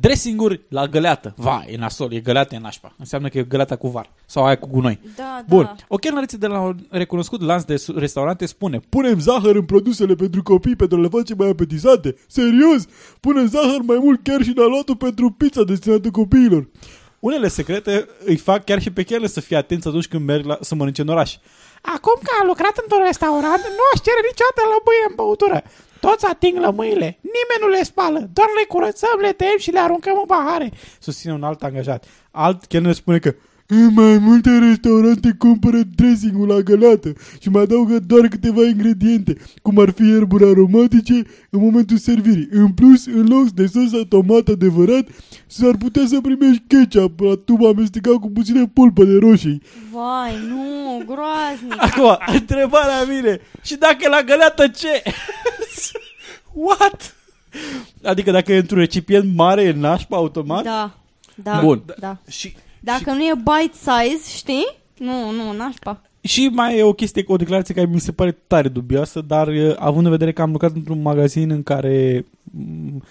Dressinguri 0.00 0.60
la 0.68 0.86
găleată. 0.86 1.32
Va, 1.36 1.62
e 1.66 1.76
nasol, 1.76 2.12
e 2.12 2.20
găleată, 2.20 2.54
e 2.54 2.58
nașpa. 2.58 2.94
Înseamnă 2.98 3.28
că 3.28 3.38
e 3.38 3.42
găleata 3.42 3.76
cu 3.76 3.88
var. 3.88 4.10
Sau 4.26 4.44
aia 4.44 4.58
cu 4.58 4.68
gunoi. 4.70 5.00
Da, 5.16 5.42
Bun. 5.48 5.62
da. 5.62 5.74
O 5.88 5.96
chelneriță 5.96 6.36
de 6.36 6.46
la 6.46 6.60
un 6.60 6.76
recunoscut 6.90 7.40
lanț 7.42 7.62
de 7.62 7.76
su- 7.76 7.98
restaurante 7.98 8.46
spune 8.46 8.80
Punem 8.88 9.20
zahăr 9.20 9.54
în 9.54 9.64
produsele 9.64 10.14
pentru 10.14 10.42
copii 10.42 10.76
pentru 10.76 10.98
a 10.98 11.00
le 11.00 11.08
face 11.08 11.34
mai 11.34 11.48
apetizante. 11.48 12.16
Serios? 12.26 12.84
Punem 13.20 13.46
zahăr 13.46 13.80
mai 13.82 13.98
mult 14.00 14.20
chiar 14.22 14.42
și 14.42 14.52
în 14.56 14.62
aluatul 14.62 14.96
pentru 14.96 15.30
pizza 15.30 15.62
destinată 15.64 16.10
copiilor. 16.10 16.68
Unele 17.20 17.48
secrete 17.48 18.08
îi 18.24 18.36
fac 18.36 18.64
chiar 18.64 18.80
și 18.80 18.90
pe 18.90 19.02
chelne 19.02 19.26
să 19.26 19.40
fie 19.40 19.56
atenți 19.56 19.88
atunci 19.88 20.08
când 20.08 20.24
merg 20.24 20.44
la, 20.44 20.58
să 20.60 20.74
mănânce 20.74 21.00
în 21.02 21.08
oraș. 21.08 21.34
Acum 21.82 22.16
că 22.22 22.30
a 22.40 22.46
lucrat 22.46 22.76
într-un 22.82 23.02
restaurant, 23.06 23.62
nu 23.78 23.84
aș 23.92 23.98
cere 24.06 24.22
niciodată 24.30 24.60
lămâie 24.72 25.04
în 25.08 25.14
băutură. 25.20 25.58
Toți 26.10 26.26
ating 26.26 26.58
lămâile, 26.58 27.18
nimeni 27.20 27.60
nu 27.60 27.68
le 27.68 27.82
spală, 27.82 28.18
doar 28.32 28.48
le 28.58 28.64
curățăm, 28.68 29.18
le 29.20 29.32
tăiem 29.32 29.58
și 29.58 29.70
le 29.70 29.78
aruncăm 29.78 30.18
în 30.18 30.26
pahare, 30.26 30.70
susține 31.00 31.32
un 31.32 31.42
alt 31.42 31.62
angajat. 31.62 32.04
Alt 32.30 32.64
chelner 32.64 32.92
spune 32.92 33.18
că 33.18 33.34
în 33.70 33.92
mai 33.94 34.18
multe 34.18 34.58
restaurante 34.58 35.34
cumpără 35.38 35.78
dressing-ul 35.94 36.48
la 36.48 36.60
găleată 36.60 37.12
și 37.40 37.48
mai 37.48 37.62
adaugă 37.62 37.98
doar 37.98 38.28
câteva 38.28 38.64
ingrediente, 38.64 39.36
cum 39.62 39.78
ar 39.78 39.90
fi 39.90 40.02
ierburi 40.02 40.44
aromatice 40.44 41.12
în 41.50 41.60
momentul 41.60 41.96
servirii. 41.96 42.48
În 42.50 42.72
plus, 42.72 43.06
în 43.06 43.26
loc 43.26 43.50
de 43.50 43.66
sosa 43.66 44.04
tomat 44.08 44.48
adevărat, 44.48 45.06
s-ar 45.46 45.76
putea 45.76 46.02
să 46.06 46.20
primești 46.20 46.62
ketchup 46.66 47.20
la 47.20 47.34
tub 47.44 47.64
amestecat 47.64 48.14
cu 48.14 48.30
puțină 48.30 48.66
pulpă 48.66 49.04
de 49.04 49.18
roșii. 49.18 49.62
Vai, 49.92 50.32
nu, 50.48 51.02
groaznic. 51.06 51.74
Acum, 51.76 52.18
întrebarea 52.26 53.04
mine, 53.04 53.40
și 53.62 53.76
dacă 53.76 53.96
e 54.00 54.08
la 54.08 54.22
găleată 54.22 54.68
ce? 54.68 55.02
What? 56.66 57.14
Adică 58.02 58.30
dacă 58.30 58.52
e 58.52 58.58
într-un 58.58 58.78
recipient 58.78 59.34
mare, 59.34 59.62
e 59.62 59.72
nașpa 59.72 60.16
automat? 60.16 60.62
Da, 60.62 60.98
da, 61.34 61.60
Bun. 61.60 61.82
da. 61.98 62.16
Și, 62.28 62.54
Dacă 62.96 63.16
nu 63.16 63.22
e 63.22 63.34
bite 63.34 63.76
size, 63.76 64.36
știi? 64.36 64.66
Nu, 64.98 65.30
nu, 65.30 65.52
nașpa. 65.52 66.02
și 66.20 66.50
mai 66.52 66.78
e 66.78 66.82
o 66.82 66.92
chestie, 66.92 67.24
o 67.26 67.36
declarație 67.36 67.74
care 67.74 67.86
mi 67.86 68.00
se 68.00 68.12
pare 68.12 68.38
tare 68.46 68.68
dubioasă, 68.68 69.20
dar 69.20 69.48
uh, 69.48 69.74
având 69.78 70.04
în 70.04 70.10
vedere 70.10 70.32
că 70.32 70.42
am 70.42 70.50
lucrat 70.50 70.74
într-un 70.74 71.02
magazin 71.02 71.50
în 71.50 71.62
care 71.62 72.24
m, 72.42 73.02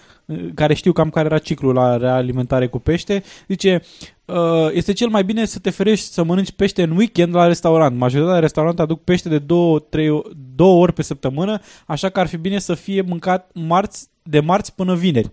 care 0.54 0.74
știu 0.74 0.92
cam 0.92 1.10
care 1.10 1.26
era 1.26 1.38
ciclul 1.38 1.74
la 1.74 1.98
realimentare 1.98 2.68
cu 2.68 2.80
pește, 2.80 3.24
zice, 3.48 3.82
uh, 4.26 4.70
este 4.72 4.94
cel 4.94 5.10
mai 5.10 5.24
bine 5.24 5.46
să 5.46 5.60
te 5.60 5.70
ferești 5.70 6.14
să 6.14 6.24
mănânci 6.24 6.52
pește 6.52 6.84
în 6.84 6.92
weekend 6.92 7.36
la 7.36 7.48
restaurant. 7.48 7.98
Majoritatea 7.98 8.40
restaurante 8.40 8.82
aduc 8.82 9.04
pește 9.04 9.30
de 9.30 9.40
două, 9.40 9.80
trei, 9.80 10.22
două 10.56 10.82
ori 10.82 10.94
pe 10.94 11.02
săptămână, 11.02 11.60
așa 11.86 12.10
că 12.10 12.20
ar 12.20 12.28
fi 12.28 12.38
bine 12.38 12.60
să 12.60 12.74
fie 12.74 13.02
mâncat 13.02 13.52
marți, 13.54 14.08
de 14.24 14.40
marți 14.40 14.76
până 14.76 14.96
vineri. 14.96 15.32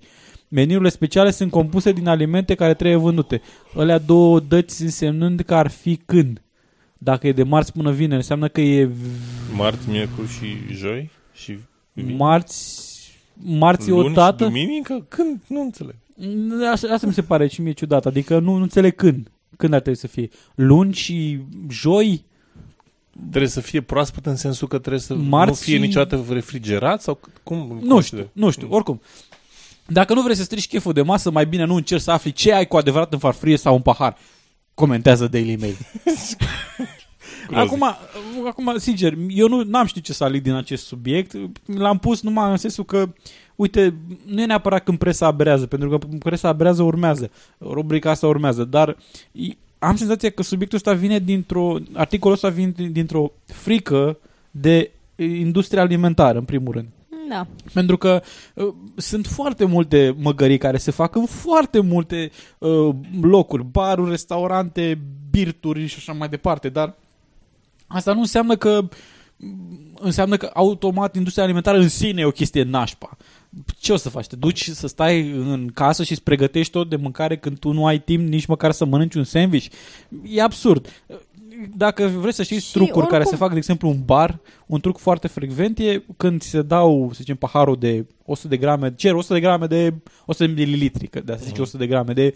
Meniurile 0.55 0.89
speciale 0.89 1.31
sunt 1.31 1.51
compuse 1.51 1.93
din 1.93 2.06
alimente 2.09 2.55
care 2.55 2.74
trebuie 2.74 2.97
vândute. 2.98 3.40
Alea 3.76 3.98
două 3.98 4.40
dăți 4.40 4.82
însemnând 4.82 5.40
că 5.40 5.55
ar 5.55 5.68
fi 5.70 5.97
când. 6.06 6.43
Dacă 6.98 7.26
e 7.26 7.32
de 7.32 7.43
marți 7.43 7.72
până 7.72 7.90
vineri, 7.90 8.16
înseamnă 8.16 8.48
că 8.48 8.60
e 8.60 8.90
Marți, 9.56 9.89
miercuri 9.89 10.28
și 10.28 10.47
joi? 10.74 11.10
Și 11.32 11.59
marți, 12.16 12.90
marți 13.35 13.89
luni 13.89 14.05
o 14.05 14.09
și 14.09 14.14
dată. 14.14 14.44
duminică? 14.44 15.05
Când? 15.09 15.40
Nu 15.47 15.60
înțeleg. 15.60 15.94
Asta, 16.72 16.89
asta 16.93 17.06
mi 17.06 17.12
se 17.12 17.22
pare 17.22 17.47
și 17.47 17.60
mie 17.60 17.72
ciudat. 17.72 18.06
Adică 18.06 18.39
nu, 18.39 18.56
nu 18.56 18.62
înțeleg 18.62 18.94
când. 18.94 19.31
Când 19.56 19.72
ar 19.72 19.81
trebui 19.81 19.98
să 19.98 20.06
fie? 20.06 20.28
Luni 20.55 20.93
și 20.93 21.39
joi? 21.68 22.24
Trebuie 23.28 23.51
să 23.51 23.60
fie 23.60 23.81
proaspăt 23.81 24.26
în 24.26 24.36
sensul 24.36 24.68
că 24.68 24.78
trebuie 24.78 25.01
să 25.01 25.14
Marți 25.14 25.48
nu 25.51 25.55
fie 25.66 25.74
și- 25.74 25.81
niciodată 25.81 26.24
refrigerat? 26.32 27.02
Sau 27.02 27.18
c- 27.22 27.43
cum? 27.43 27.56
îl 27.56 27.66
Nu 27.66 27.76
știu, 27.81 27.90
consider? 27.93 28.28
nu 28.32 28.51
știu. 28.51 28.66
Oricum, 28.70 29.01
dacă 29.86 30.15
nu 30.15 30.23
vrei 30.23 30.36
să 30.36 30.43
strici 30.43 30.66
cheful 30.69 30.93
de 30.93 31.02
masă, 31.02 31.31
mai 31.31 31.47
bine 31.47 31.65
nu 31.65 31.74
încerci 31.74 32.02
să 32.02 32.11
afli 32.11 32.32
ce 32.32 32.52
ai 32.52 32.66
cu 32.66 32.77
adevărat 32.77 33.12
în 33.12 33.19
farfurie 33.19 33.56
sau 33.56 33.74
în 33.74 33.81
pahar. 33.82 34.16
Comentează 34.74 35.27
Daily 35.27 35.56
Mail. 35.56 35.77
Groaznic. 37.48 37.82
Acum, 37.82 37.97
acum, 38.47 38.74
sincer, 38.78 39.15
eu 39.28 39.48
nu 39.48 39.78
am 39.78 39.86
știut 39.86 40.05
ce 40.05 40.12
să 40.12 40.24
aleg 40.24 40.43
din 40.43 40.52
acest 40.52 40.86
subiect. 40.86 41.32
L-am 41.77 41.98
pus 41.98 42.20
numai 42.23 42.51
în 42.51 42.56
sensul 42.56 42.85
că, 42.85 43.12
uite, 43.55 43.94
nu 44.27 44.40
e 44.40 44.47
neapărat 44.47 44.85
când 44.85 44.98
presa 44.98 45.27
aberează, 45.27 45.66
pentru 45.66 45.89
că 45.89 45.98
când 45.98 46.23
presa 46.23 46.48
aberează 46.48 46.82
urmează. 46.82 47.31
Rubrica 47.61 48.11
asta 48.11 48.27
urmează, 48.27 48.65
dar 48.65 48.97
i- 49.32 49.56
am 49.78 49.97
senzația 49.97 50.31
că 50.31 50.43
subiectul 50.43 50.78
ăsta 50.78 50.93
vine 50.93 51.19
dintr-o, 51.19 51.77
articolul 51.93 52.35
ăsta 52.35 52.48
vine 52.48 52.73
dintr-o 52.90 53.32
frică 53.47 54.19
de 54.51 54.90
industria 55.16 55.82
alimentară, 55.82 56.39
în 56.39 56.44
primul 56.44 56.73
rând. 56.73 56.86
Da. 57.28 57.46
Pentru 57.72 57.96
că 57.96 58.22
uh, 58.55 58.74
sunt 58.96 59.26
foarte 59.26 59.64
multe 59.64 60.14
măgării 60.18 60.59
care 60.59 60.76
se 60.76 60.90
fac 60.90 61.14
în 61.14 61.26
foarte 61.26 61.80
multe 61.80 62.30
uh, 62.59 62.94
locuri, 63.20 63.64
baruri, 63.64 64.10
restaurante, 64.10 65.01
birturi 65.30 65.86
și 65.86 65.94
așa 65.98 66.12
mai 66.12 66.28
departe, 66.28 66.68
dar 66.68 66.94
asta 67.86 68.12
nu 68.12 68.20
înseamnă 68.20 68.56
că 68.56 68.88
înseamnă 69.94 70.36
că 70.36 70.51
automat 70.55 71.16
industria 71.16 71.44
alimentară 71.44 71.78
în 71.78 71.88
sine 71.88 72.20
e 72.20 72.24
o 72.24 72.30
chestie 72.30 72.62
nașpa. 72.62 73.16
Ce 73.78 73.92
o 73.92 73.96
să 73.96 74.09
faci? 74.09 74.26
Te 74.26 74.36
duci 74.36 74.70
să 74.70 74.86
stai 74.86 75.30
în 75.30 75.70
casă 75.74 76.02
și 76.02 76.12
îți 76.12 76.22
pregătești 76.22 76.72
tot 76.72 76.88
de 76.88 76.96
mâncare 76.96 77.36
când 77.36 77.59
tu 77.59 77.72
nu 77.72 77.86
ai 77.86 77.98
timp 77.98 78.28
nici 78.28 78.46
măcar 78.46 78.72
să 78.72 78.84
mănânci 78.84 79.14
un 79.14 79.24
sandwich? 79.24 79.66
E 80.24 80.42
absurd. 80.42 81.05
Dacă 81.77 82.07
vreți 82.07 82.36
să 82.36 82.43
știți 82.43 82.66
Și 82.66 82.73
trucuri 82.73 83.07
care 83.07 83.23
oricum- 83.23 83.31
se 83.31 83.36
fac, 83.36 83.51
de 83.51 83.57
exemplu, 83.57 83.89
în 83.89 84.01
bar, 84.05 84.39
un 84.66 84.81
truc 84.81 84.99
foarte 84.99 85.28
frecvent 85.28 85.78
e 85.78 86.03
când 86.16 86.41
ți 86.41 86.49
se 86.49 86.62
dau, 86.62 87.09
să 87.12 87.19
zicem, 87.19 87.36
paharul 87.36 87.77
de 87.77 88.07
100 88.24 88.49
de 88.49 88.57
grame, 88.57 88.95
cer 88.95 89.15
100 89.15 89.35
de 89.35 89.41
grame 89.41 89.66
de 89.66 89.95
100 90.27 90.47
de 90.47 90.62
mililitri, 90.62 91.07
că 91.07 91.20
de 91.20 91.32
asta 91.32 91.45
zice 91.47 91.61
100 91.61 91.77
de 91.77 91.86
grame 91.86 92.12
de 92.12 92.35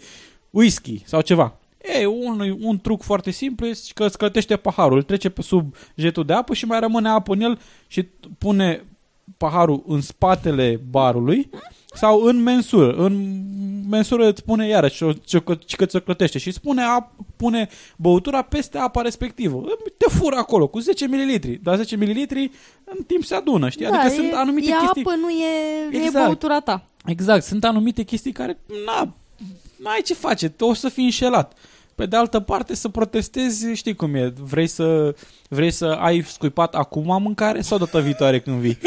whisky 0.49 1.01
sau 1.05 1.21
ceva. 1.21 1.57
E, 1.99 2.05
un, 2.05 2.57
un 2.61 2.79
truc 2.79 3.01
foarte 3.01 3.31
simplu 3.31 3.65
este 3.65 3.91
că 3.93 4.05
îți 4.05 4.17
clătește 4.17 4.55
paharul, 4.55 4.97
îl 4.97 5.03
trece 5.03 5.29
pe 5.29 5.41
sub 5.41 5.75
jetul 5.95 6.25
de 6.25 6.33
apă 6.33 6.53
și 6.53 6.65
mai 6.65 6.79
rămâne 6.79 7.09
apă 7.09 7.33
în 7.33 7.41
el 7.41 7.59
și 7.87 8.07
pune 8.37 8.83
paharul 9.37 9.83
în 9.87 10.01
spatele 10.01 10.81
barului 10.89 11.49
sau 11.93 12.21
în 12.21 12.43
mensură. 12.43 12.93
În 12.93 13.43
mensură 13.89 14.29
îți 14.29 14.43
pune 14.43 14.67
iarăși 14.67 14.95
ce, 14.95 15.17
ce, 15.25 15.43
ce 15.65 15.75
că 15.75 15.85
ți-o 15.85 15.99
clătește 15.99 16.37
și 16.37 16.51
spune, 16.51 16.81
ap, 16.81 17.11
pune 17.35 17.69
băutura 17.97 18.41
peste 18.41 18.77
apa 18.77 19.01
respectivă. 19.01 19.63
Te 19.97 20.09
fură 20.09 20.35
acolo 20.35 20.67
cu 20.67 20.79
10 20.79 21.07
ml, 21.07 21.59
dar 21.61 21.75
10 21.75 21.95
ml 21.95 22.25
în 22.83 23.03
timp 23.07 23.23
se 23.23 23.35
adună, 23.35 23.69
știi? 23.69 23.85
adică 23.85 24.03
da, 24.03 24.09
sunt 24.09 24.31
e, 24.31 24.35
anumite 24.35 24.69
e 24.69 24.79
chestii... 24.79 25.01
apă, 25.01 25.15
nu 25.15 25.29
e, 25.29 25.89
nu 25.91 25.97
Exact. 25.97 26.15
e 26.15 26.27
băutura 26.27 26.59
ta. 26.59 26.85
Exact, 27.05 27.43
sunt 27.43 27.63
anumite 27.63 28.03
chestii 28.03 28.31
care, 28.31 28.59
na, 28.85 29.13
n-ai 29.83 30.01
ce 30.05 30.13
face, 30.13 30.53
o 30.59 30.73
să 30.73 30.89
fii 30.89 31.03
înșelat. 31.03 31.57
Pe 31.99 32.05
de 32.05 32.15
altă 32.15 32.39
parte 32.39 32.75
să 32.75 32.89
protestezi, 32.89 33.73
știi 33.73 33.95
cum 33.95 34.15
e, 34.15 34.33
vrei 34.37 34.67
să, 34.67 35.15
vrei 35.49 35.71
să 35.71 35.85
ai 35.85 36.21
scuipat 36.21 36.75
acum 36.75 37.21
mâncare 37.21 37.61
sau 37.61 37.77
data 37.77 37.99
viitoare 37.99 38.39
când 38.39 38.59
vii? 38.59 38.77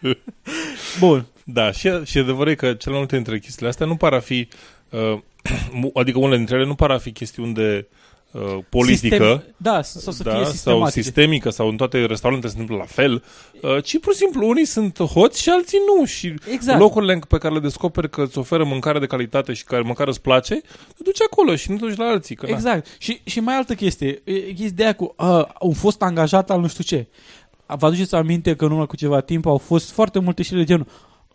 Bun. 1.00 1.26
Da, 1.44 1.72
și, 1.72 1.90
și 2.04 2.18
adevărul 2.18 2.52
e 2.52 2.54
că 2.54 2.66
cele 2.66 2.90
mai 2.90 2.98
multe 2.98 3.14
dintre 3.14 3.38
chestiile 3.38 3.68
astea 3.68 3.86
nu 3.86 3.96
par 3.96 4.12
a 4.12 4.20
fi, 4.20 4.48
uh, 4.90 5.18
adică 6.00 6.18
unele 6.18 6.36
dintre 6.36 6.56
ele 6.56 6.66
nu 6.66 6.74
par 6.74 6.90
a 6.90 6.98
fi 6.98 7.12
chestiuni 7.12 7.54
de 7.54 7.86
uh, 7.90 8.07
politică, 8.68 9.16
Sistem, 9.16 9.54
da, 9.56 9.82
sau 9.82 10.12
să 10.12 10.22
da, 10.22 10.30
fie 10.30 10.42
sau 10.42 10.50
sistematice. 10.52 11.00
sistemică, 11.02 11.50
sau 11.50 11.68
în 11.68 11.76
toate 11.76 12.04
restaurantele 12.06 12.52
se 12.52 12.58
întâmplă 12.60 12.84
la 12.86 12.92
fel, 12.92 13.24
uh, 13.62 13.82
ci 13.84 13.98
pur 14.00 14.12
și 14.12 14.18
simplu 14.18 14.48
unii 14.48 14.64
sunt 14.64 14.98
hoți 15.02 15.42
și 15.42 15.48
alții 15.48 15.78
nu. 15.96 16.04
Și 16.04 16.34
Exact. 16.52 16.78
locurile 16.78 17.18
pe 17.28 17.38
care 17.38 17.54
le 17.54 17.60
descoperi 17.60 18.10
că 18.10 18.22
îți 18.22 18.38
oferă 18.38 18.64
mâncare 18.64 18.98
de 18.98 19.06
calitate 19.06 19.52
și 19.52 19.64
care 19.64 19.82
măcar 19.82 20.08
îți 20.08 20.20
place, 20.20 20.54
te 20.96 21.02
duci 21.02 21.22
acolo 21.22 21.56
și 21.56 21.70
nu 21.70 21.76
te 21.76 21.84
duci 21.86 21.96
la 21.96 22.04
alții. 22.04 22.34
Că 22.34 22.46
na. 22.46 22.52
Exact. 22.52 22.86
Și, 22.98 23.20
și 23.24 23.40
mai 23.40 23.54
altă 23.56 23.74
chestie. 23.74 24.22
E 24.24 24.54
ideea 24.56 24.92
cu 24.94 25.14
uh, 25.18 25.42
un 25.60 25.72
fost 25.72 26.02
angajat 26.02 26.50
al 26.50 26.60
nu 26.60 26.66
știu 26.68 26.84
ce. 26.84 27.06
Vă 27.66 27.86
aduceți 27.86 28.14
aminte 28.14 28.56
că 28.56 28.64
în 28.64 28.70
urmă 28.70 28.86
cu 28.86 28.96
ceva 28.96 29.20
timp 29.20 29.46
au 29.46 29.58
fost 29.58 29.90
foarte 29.90 30.18
multe 30.18 30.42
știri 30.42 30.58
de 30.60 30.66
genul 30.66 30.86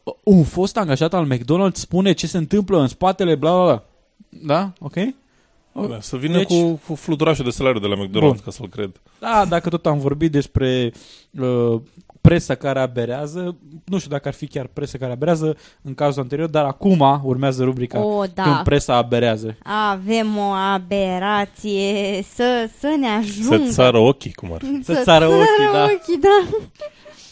"Uh, 0.04 0.14
un 0.24 0.44
fost 0.44 0.78
angajat 0.78 1.14
al 1.14 1.28
McDonald's 1.34 1.74
spune 1.74 2.12
ce 2.12 2.28
se 2.28 2.38
întâmplă 2.38 2.80
în 2.82 2.88
spatele 2.88 3.36
bla 3.36 3.52
bla 3.54 3.64
bla. 3.64 3.84
Da? 4.30 4.74
Ok? 4.80 4.94
Da, 5.74 5.98
să 6.00 6.18
vină 6.18 6.38
Deci- 6.38 6.48
cu, 6.48 6.80
cu 6.88 6.96
fluturașul 6.96 7.46
de 7.46 7.52
salariu 7.52 7.80
de 7.80 7.88
la 7.88 7.96
McDonald's 7.96 8.20
Bun. 8.20 8.40
ca 8.46 8.52
să-l 8.52 8.68
cred. 8.70 8.92
Da, 9.20 9.46
dacă 9.50 9.70
tot 9.70 9.86
am 9.86 10.00
vorbit 10.00 10.32
despre 10.32 10.92
uh, 11.40 11.82
presa 12.22 12.56
care 12.56 12.80
aberează, 12.80 13.56
nu 13.86 13.98
știu 13.98 14.10
dacă 14.10 14.28
ar 14.28 14.34
fi 14.34 14.48
chiar 14.48 14.68
presa 14.74 14.98
care 14.98 15.12
aberează 15.12 15.58
în 15.82 15.94
cazul 15.94 16.22
anterior, 16.22 16.50
dar 16.50 16.66
acum 16.66 17.22
urmează 17.24 17.64
rubrica 17.64 18.00
O, 18.06 18.20
când 18.20 18.34
da. 18.34 18.62
presa 18.64 18.96
aberează. 18.96 19.58
Avem 19.92 20.38
o 20.38 20.52
aberație 20.52 22.24
să, 22.34 22.70
să 22.80 22.96
ne 23.00 23.08
ajungă. 23.08 23.56
Să-ți 23.56 23.74
sară 23.74 23.98
ochii, 23.98 24.34
cum 24.34 24.54
ar 24.54 24.62
fi. 24.62 24.84
Să-ți 24.84 25.04
sară 25.04 25.28
ochii, 25.28 25.70
da. 25.74 25.84
ochii, 25.84 26.20
da. 26.22 26.58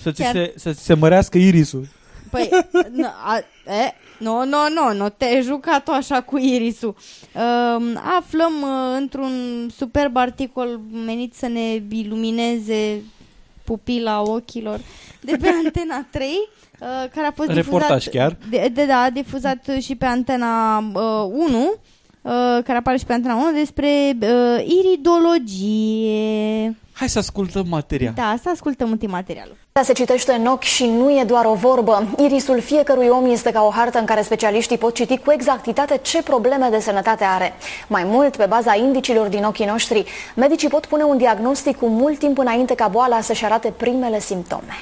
Să 0.01 0.11
ți 0.11 0.21
Chiar. 0.21 0.31
se, 0.31 0.53
să 0.55 0.71
ți 0.73 0.83
se 0.83 0.93
mărească 0.93 1.37
irisul. 1.37 1.87
Păi, 2.29 2.49
nu, 2.91 3.05
a, 3.05 3.37
e, 3.71 3.93
nu, 4.21 4.45
nu, 4.45 4.57
nu, 4.73 4.93
nu, 4.93 5.09
te-ai 5.09 5.41
jucat 5.41 5.83
tu 5.83 5.91
așa 5.91 6.21
cu 6.21 6.37
irisul. 6.37 6.95
Um, 7.33 7.99
aflăm 8.17 8.61
uh, 8.61 8.97
într-un 8.97 9.31
superb 9.75 10.17
articol 10.17 10.79
menit 11.05 11.33
să 11.33 11.47
ne 11.47 11.81
ilumineze 11.89 13.01
pupila 13.63 14.21
ochilor 14.21 14.79
de 15.21 15.37
pe 15.41 15.47
Antena 15.65 16.05
3, 16.09 16.27
uh, 16.29 16.87
care 17.13 17.27
a 17.27 17.31
fost 17.31 17.49
Reportaj 17.49 18.03
difuzat, 18.03 18.13
chiar. 18.13 18.37
De, 18.49 18.71
de, 18.73 18.85
da, 18.85 19.09
difuzat 19.13 19.69
și 19.79 19.95
pe 19.95 20.05
Antena 20.05 20.77
uh, 20.77 21.29
1, 21.31 21.59
uh, 21.59 21.69
care 22.63 22.77
apare 22.77 22.97
și 22.97 23.05
pe 23.05 23.13
Antena 23.13 23.35
1, 23.35 23.51
despre 23.51 24.17
uh, 24.21 24.65
iridologie. 24.81 26.75
Hai 26.93 27.09
să 27.09 27.19
ascultăm 27.19 27.65
materia. 27.69 28.11
Da, 28.15 28.35
să 28.41 28.49
ascultăm 28.49 28.91
întâi 28.91 29.07
materialul. 29.07 29.55
Se 29.83 29.93
citește 29.93 30.31
în 30.31 30.45
ochi 30.45 30.61
și 30.61 30.85
nu 30.85 31.09
e 31.09 31.23
doar 31.23 31.45
o 31.45 31.53
vorbă. 31.53 32.07
Irisul 32.17 32.61
fiecărui 32.61 33.07
om 33.07 33.31
este 33.31 33.51
ca 33.51 33.61
o 33.63 33.69
hartă 33.69 33.99
în 33.99 34.05
care 34.05 34.21
specialiștii 34.21 34.77
pot 34.77 34.93
citi 34.93 35.17
cu 35.17 35.31
exactitate 35.31 35.99
ce 36.01 36.23
probleme 36.23 36.67
de 36.71 36.79
sănătate 36.79 37.23
are. 37.23 37.53
Mai 37.87 38.03
mult, 38.03 38.35
pe 38.35 38.45
baza 38.45 38.75
indicilor 38.75 39.27
din 39.27 39.43
ochii 39.43 39.65
noștri, 39.65 40.05
medicii 40.35 40.69
pot 40.69 40.85
pune 40.85 41.03
un 41.03 41.17
diagnostic 41.17 41.77
cu 41.77 41.87
mult 41.87 42.19
timp 42.19 42.37
înainte 42.37 42.75
ca 42.75 42.87
boala 42.87 43.21
să-și 43.21 43.45
arate 43.45 43.73
primele 43.77 44.19
simptome. 44.19 44.73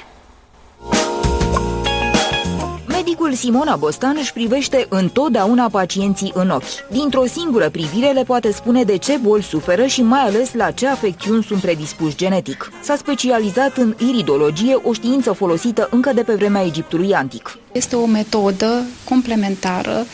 Medicul 3.04 3.32
Simona 3.32 3.76
Bostan 3.76 4.16
își 4.18 4.32
privește 4.32 4.86
întotdeauna 4.88 5.68
pacienții 5.68 6.32
în 6.34 6.50
ochi. 6.50 6.88
Dintr-o 6.90 7.26
singură 7.26 7.70
privire 7.70 8.10
le 8.12 8.22
poate 8.22 8.52
spune 8.52 8.82
de 8.82 8.96
ce 8.96 9.16
boli 9.16 9.42
suferă 9.42 9.86
și 9.86 10.02
mai 10.02 10.20
ales 10.20 10.54
la 10.54 10.70
ce 10.70 10.86
afecțiuni 10.86 11.42
sunt 11.42 11.60
predispuși 11.60 12.16
genetic. 12.16 12.72
S-a 12.82 12.96
specializat 12.96 13.76
în 13.76 13.94
iridologie, 13.98 14.74
o 14.84 14.92
știință 14.92 15.32
folosită 15.32 15.88
încă 15.90 16.12
de 16.12 16.22
pe 16.22 16.34
vremea 16.34 16.64
Egiptului 16.64 17.14
antic. 17.14 17.58
Este 17.72 17.96
o 17.96 18.06
metodă 18.06 18.82
complementară 19.04 20.06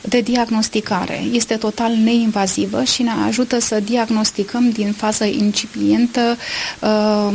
de 0.00 0.20
diagnosticare. 0.20 1.20
Este 1.32 1.54
total 1.54 1.92
neinvazivă 1.92 2.82
și 2.82 3.02
ne 3.02 3.10
ajută 3.26 3.60
să 3.60 3.80
diagnosticăm 3.80 4.70
din 4.70 4.92
fază 4.92 5.24
incipientă 5.24 6.20
um, 6.20 7.34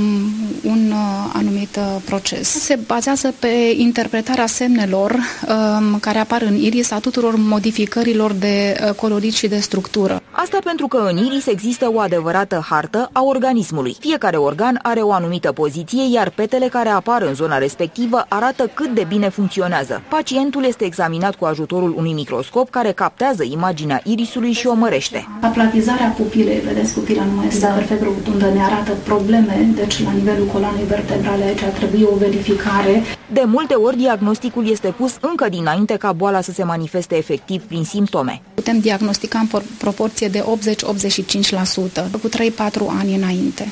un 0.64 0.92
uh, 0.92 1.32
anumit 1.34 1.76
uh, 1.76 2.02
proces. 2.06 2.50
Se 2.50 2.80
bazează 2.86 3.34
pe 3.40 3.74
interpretarea 3.76 4.46
semnelor 4.46 5.12
um, 5.12 6.00
care 6.00 6.18
apar 6.18 6.42
în 6.42 6.56
iris 6.56 6.92
a 6.92 7.00
tuturor 7.00 7.36
modificărilor 7.36 8.32
de 8.32 8.80
uh, 8.88 8.94
colorit 8.94 9.34
și 9.34 9.48
de 9.48 9.60
structură. 9.60 10.22
Asta 10.32 10.58
pentru 10.64 10.88
că 10.88 10.98
în 10.98 11.18
iris 11.18 11.46
există 11.46 11.92
o 11.94 12.00
adevărată 12.00 12.66
hartă 12.70 13.10
a 13.12 13.24
organismului. 13.24 13.96
Fiecare 14.00 14.38
organ 14.38 14.80
are 14.82 15.00
o 15.00 15.12
anumită 15.12 15.52
poziție, 15.52 16.14
iar 16.14 16.30
petele 16.30 16.68
care 16.68 16.90
apar 16.90 17.22
în 17.22 17.34
zona 17.34 17.58
respectivă 17.58 18.26
arată 18.28 18.70
cât 18.74 18.94
de 18.94 19.06
bine 19.08 19.30
funcționează. 19.30 19.58
Pacientul 20.10 20.66
este 20.66 20.86
examinat 20.86 21.36
cu 21.36 21.46
ajutorul 21.46 21.94
unui 21.98 22.14
microscop 22.14 22.70
care 22.70 22.92
captează 22.92 23.44
imaginea 23.44 24.02
irisului 24.04 24.52
și 24.52 24.68
o 24.68 24.74
mărește. 24.74 25.28
Aplatizarea 25.42 26.08
pupilei, 26.18 26.60
vedeți, 26.60 26.94
pupila 26.94 27.24
nu 27.24 27.32
mai 27.32 27.48
este 27.48 27.66
da. 27.66 27.72
perfect 27.72 28.04
rotundă, 28.04 28.46
ne 28.54 28.64
arată 28.64 28.92
probleme, 29.04 29.70
deci 29.76 30.04
la 30.04 30.12
nivelul 30.12 30.48
coloanei 30.48 30.84
vertebrale 30.84 31.44
aici 31.44 31.62
ar 31.62 31.70
trebui 31.70 32.08
o 32.14 32.16
verificare. 32.16 33.04
De 33.32 33.44
multe 33.46 33.74
ori, 33.74 33.98
diagnosticul 33.98 34.70
este 34.70 34.88
pus 34.88 35.18
încă 35.22 35.50
dinainte 35.50 35.96
ca 35.96 36.12
boala 36.12 36.42
să 36.42 36.52
se 36.52 36.64
manifeste 36.64 37.16
efectiv 37.16 37.62
prin 37.64 37.84
simptome. 37.84 38.42
Putem 38.54 38.80
diagnostica 38.80 39.40
în 39.40 39.48
por- 39.48 39.78
proporție 39.78 40.28
de 40.28 40.44
80-85%, 40.44 42.20
cu 42.22 42.30
3-4 42.30 42.32
ani 43.00 43.16
înainte. 43.16 43.68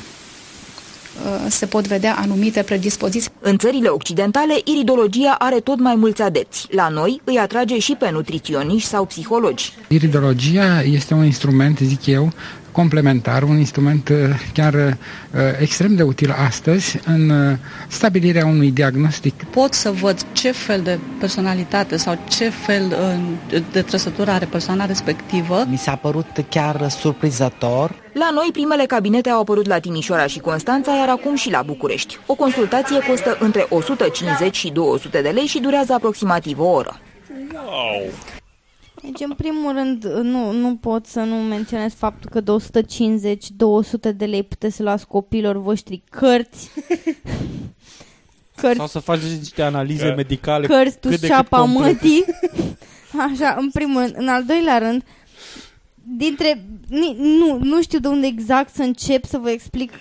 Uh, 1.24 1.46
Se 1.48 1.66
pot 1.66 1.86
vedea 1.86 2.16
anumite 2.20 2.62
predispoziții. 2.62 3.30
În 3.40 3.58
țările 3.58 3.88
occidentale, 3.88 4.54
iridologia 4.64 5.34
are 5.38 5.60
tot 5.60 5.78
mai 5.80 5.94
mulți 5.94 6.22
adepți. 6.22 6.66
La 6.70 6.88
noi 6.88 7.20
îi 7.24 7.38
atrage 7.38 7.78
și 7.78 7.94
pe 7.98 8.10
nutriționiști 8.10 8.88
sau 8.88 9.04
psihologi. 9.04 9.72
Iridologia 9.88 10.82
este 10.82 11.14
un 11.14 11.24
instrument, 11.24 11.78
zic 11.78 12.06
eu, 12.06 12.32
complementar, 12.72 13.42
un 13.42 13.58
instrument 13.58 14.08
uh, 14.08 14.16
chiar 14.52 14.74
uh, 14.74 14.90
extrem 15.60 15.94
de 15.94 16.02
util 16.02 16.34
astăzi 16.46 16.98
în 17.06 17.30
uh, 17.30 17.56
stabilirea 17.88 18.46
unui 18.46 18.70
diagnostic. 18.70 19.42
pot 19.44 19.74
să 19.74 19.90
văd 19.90 20.26
ce 20.32 20.50
fel 20.50 20.80
de 20.82 20.98
personalitate 21.18 21.96
sau 21.96 22.18
ce 22.28 22.48
fel 22.48 22.84
uh, 23.50 23.60
de 23.72 23.82
trăsătură 23.82 24.30
are 24.30 24.44
persoana 24.44 24.84
respectivă. 24.86 25.64
Mi 25.70 25.78
s-a 25.78 25.94
părut 25.94 26.26
chiar 26.48 26.88
surprinzător. 26.90 27.94
La 28.18 28.30
noi, 28.32 28.48
primele 28.52 28.86
cabinete 28.86 29.30
au 29.30 29.40
apărut 29.40 29.66
la 29.66 29.78
Timișoara 29.78 30.26
și 30.26 30.38
Constanța, 30.38 30.94
iar 30.96 31.08
acum 31.08 31.34
și 31.34 31.50
la 31.50 31.62
București. 31.62 32.18
O 32.26 32.34
consultație 32.34 32.98
costă 33.08 33.36
între 33.40 33.66
150 33.68 34.56
și 34.56 34.70
200 34.70 35.22
de 35.22 35.28
lei 35.28 35.46
și 35.46 35.60
durează 35.60 35.92
aproximativ 35.92 36.58
o 36.60 36.64
oră. 36.66 37.00
Wow! 37.52 38.10
Deci, 39.02 39.20
în 39.20 39.32
primul 39.36 39.72
rând, 39.72 40.04
nu, 40.04 40.52
nu 40.52 40.76
pot 40.76 41.06
să 41.06 41.20
nu 41.20 41.34
menționez 41.34 41.92
faptul 41.94 42.30
că 42.30 42.40
de 42.40 42.52
150-200 44.12 44.16
de 44.16 44.24
lei 44.24 44.42
puteți 44.42 44.76
să 44.76 44.82
luați 44.82 45.06
copiilor 45.06 45.56
voștri 45.56 46.02
cărți. 46.10 46.70
cărți, 48.56 48.76
Sau 48.76 48.86
să 48.86 48.98
faci 48.98 49.20
niște 49.38 49.62
analize 49.62 50.08
Da. 50.08 50.14
medicale 50.14 50.66
cărți 50.66 50.98
tu 50.98 51.08
cât 51.08 51.20
de 51.20 51.26
cât 51.26 51.36
șapa 51.36 51.58
complete. 51.60 51.88
mătii. 51.92 52.24
Așa, 53.32 53.56
în 53.58 53.70
primul 53.70 54.00
rând. 54.00 54.14
În 54.16 54.28
al 54.28 54.44
doilea 54.44 54.78
rând, 54.78 55.02
dintre... 56.16 56.64
ni- 56.88 57.16
Nu, 57.18 57.58
nu 57.62 57.82
știu 57.82 57.98
de 57.98 58.08
unde 58.08 58.26
exact 58.26 58.74
să 58.74 58.82
încep 58.82 59.24
să 59.24 59.38
vă 59.38 59.50
explic 59.50 59.92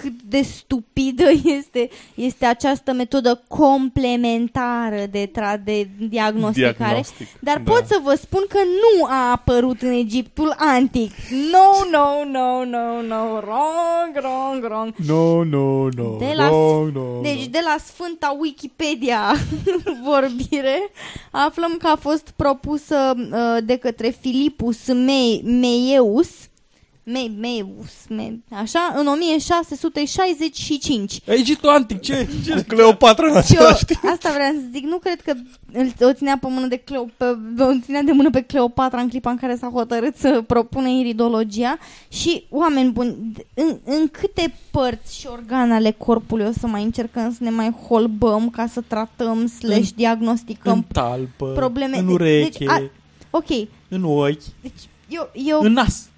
cât 0.00 0.12
de 0.28 0.42
stupidă 0.42 1.24
este, 1.58 1.88
este 2.14 2.46
această 2.46 2.92
metodă 2.92 3.42
complementară 3.48 5.06
de, 5.10 5.26
tra- 5.30 5.64
de 5.64 5.88
diagnosticare. 6.08 6.74
Diagnostic, 6.78 7.26
Dar 7.40 7.58
da. 7.58 7.72
pot 7.72 7.86
să 7.86 8.00
vă 8.02 8.14
spun 8.14 8.42
că 8.48 8.58
nu 8.64 9.04
a 9.06 9.30
apărut 9.30 9.82
în 9.82 9.92
Egiptul 9.92 10.54
antic. 10.58 11.12
No, 11.52 11.90
no, 11.98 12.24
no, 12.30 12.64
no, 12.64 13.02
no, 13.02 13.24
wrong, 13.24 14.14
wrong, 14.14 14.64
wrong. 14.64 14.94
No, 15.06 15.44
no, 15.44 15.88
no. 15.96 16.16
De 16.18 16.32
la, 16.36 16.48
no, 16.48 16.84
no, 16.84 17.20
deci 17.22 17.46
de 17.46 17.60
la 17.64 17.76
Sfânta 17.84 18.36
Wikipedia 18.40 19.34
vorbire 20.08 20.90
aflăm 21.30 21.76
că 21.78 21.86
a 21.86 21.96
fost 21.96 22.32
propusă 22.36 23.14
uh, 23.16 23.64
de 23.64 23.76
către 23.76 24.08
Filipus 24.20 24.78
Me- 24.86 25.40
Meieus 27.04 27.30
Me- 27.36 27.38
Meus, 27.38 27.92
Me- 28.08 28.38
așa, 28.50 28.94
în 28.96 29.06
1665. 29.06 31.20
Egiptul 31.24 31.68
antic, 31.68 32.00
ce? 32.00 32.28
ce? 32.44 32.64
Cleopatra 32.68 33.26
în 33.26 33.42
Și 33.42 33.54
eu, 33.54 33.60
același 33.62 33.84
timp. 33.84 34.00
asta 34.12 34.30
vreau 34.32 34.52
să 34.52 34.58
zic, 34.72 34.84
nu 34.84 34.98
cred 34.98 35.20
că 35.20 35.32
îl- 35.72 35.92
o 36.08 36.12
ținea 36.12 36.38
pe 36.40 36.46
mână 36.50 36.66
de 36.66 36.76
Cleo, 36.76 37.06
pe, 37.16 37.24
o 37.62 37.78
ținea 37.84 38.02
de 38.02 38.12
mână 38.12 38.30
pe 38.30 38.40
Cleopatra 38.40 39.00
în 39.00 39.08
clipa 39.08 39.30
în 39.30 39.36
care 39.36 39.56
s-a 39.56 39.70
hotărât 39.72 40.16
să 40.16 40.42
propună 40.46 40.88
iridologia 40.88 41.78
și 42.08 42.44
oameni 42.50 42.90
buni, 42.90 43.16
în, 43.54 43.78
în 43.84 44.08
câte 44.08 44.54
părți 44.70 45.18
și 45.18 45.26
organe 45.26 45.74
ale 45.74 45.90
corpului 45.90 46.46
o 46.46 46.52
să 46.60 46.66
mai 46.66 46.82
încercăm 46.82 47.30
să 47.32 47.38
ne 47.40 47.50
mai 47.50 47.70
holbăm 47.88 48.50
ca 48.50 48.66
să 48.66 48.80
tratăm 48.86 49.46
slash 49.46 49.78
În- 49.88 49.96
diagnosticăm 49.96 50.72
În 50.72 50.82
talpă, 50.92 51.46
probleme. 51.46 51.98
în 51.98 52.06
De- 52.06 52.12
ureche, 52.12 52.58
Deci, 52.58 52.68
a, 52.68 52.82
ok, 53.30 53.48
în 53.88 54.04
ochi, 54.04 54.42
deci 54.62 54.72
eu, 55.08 55.30
eu 55.32 55.60
în 55.60 55.72
nas. 55.72 56.08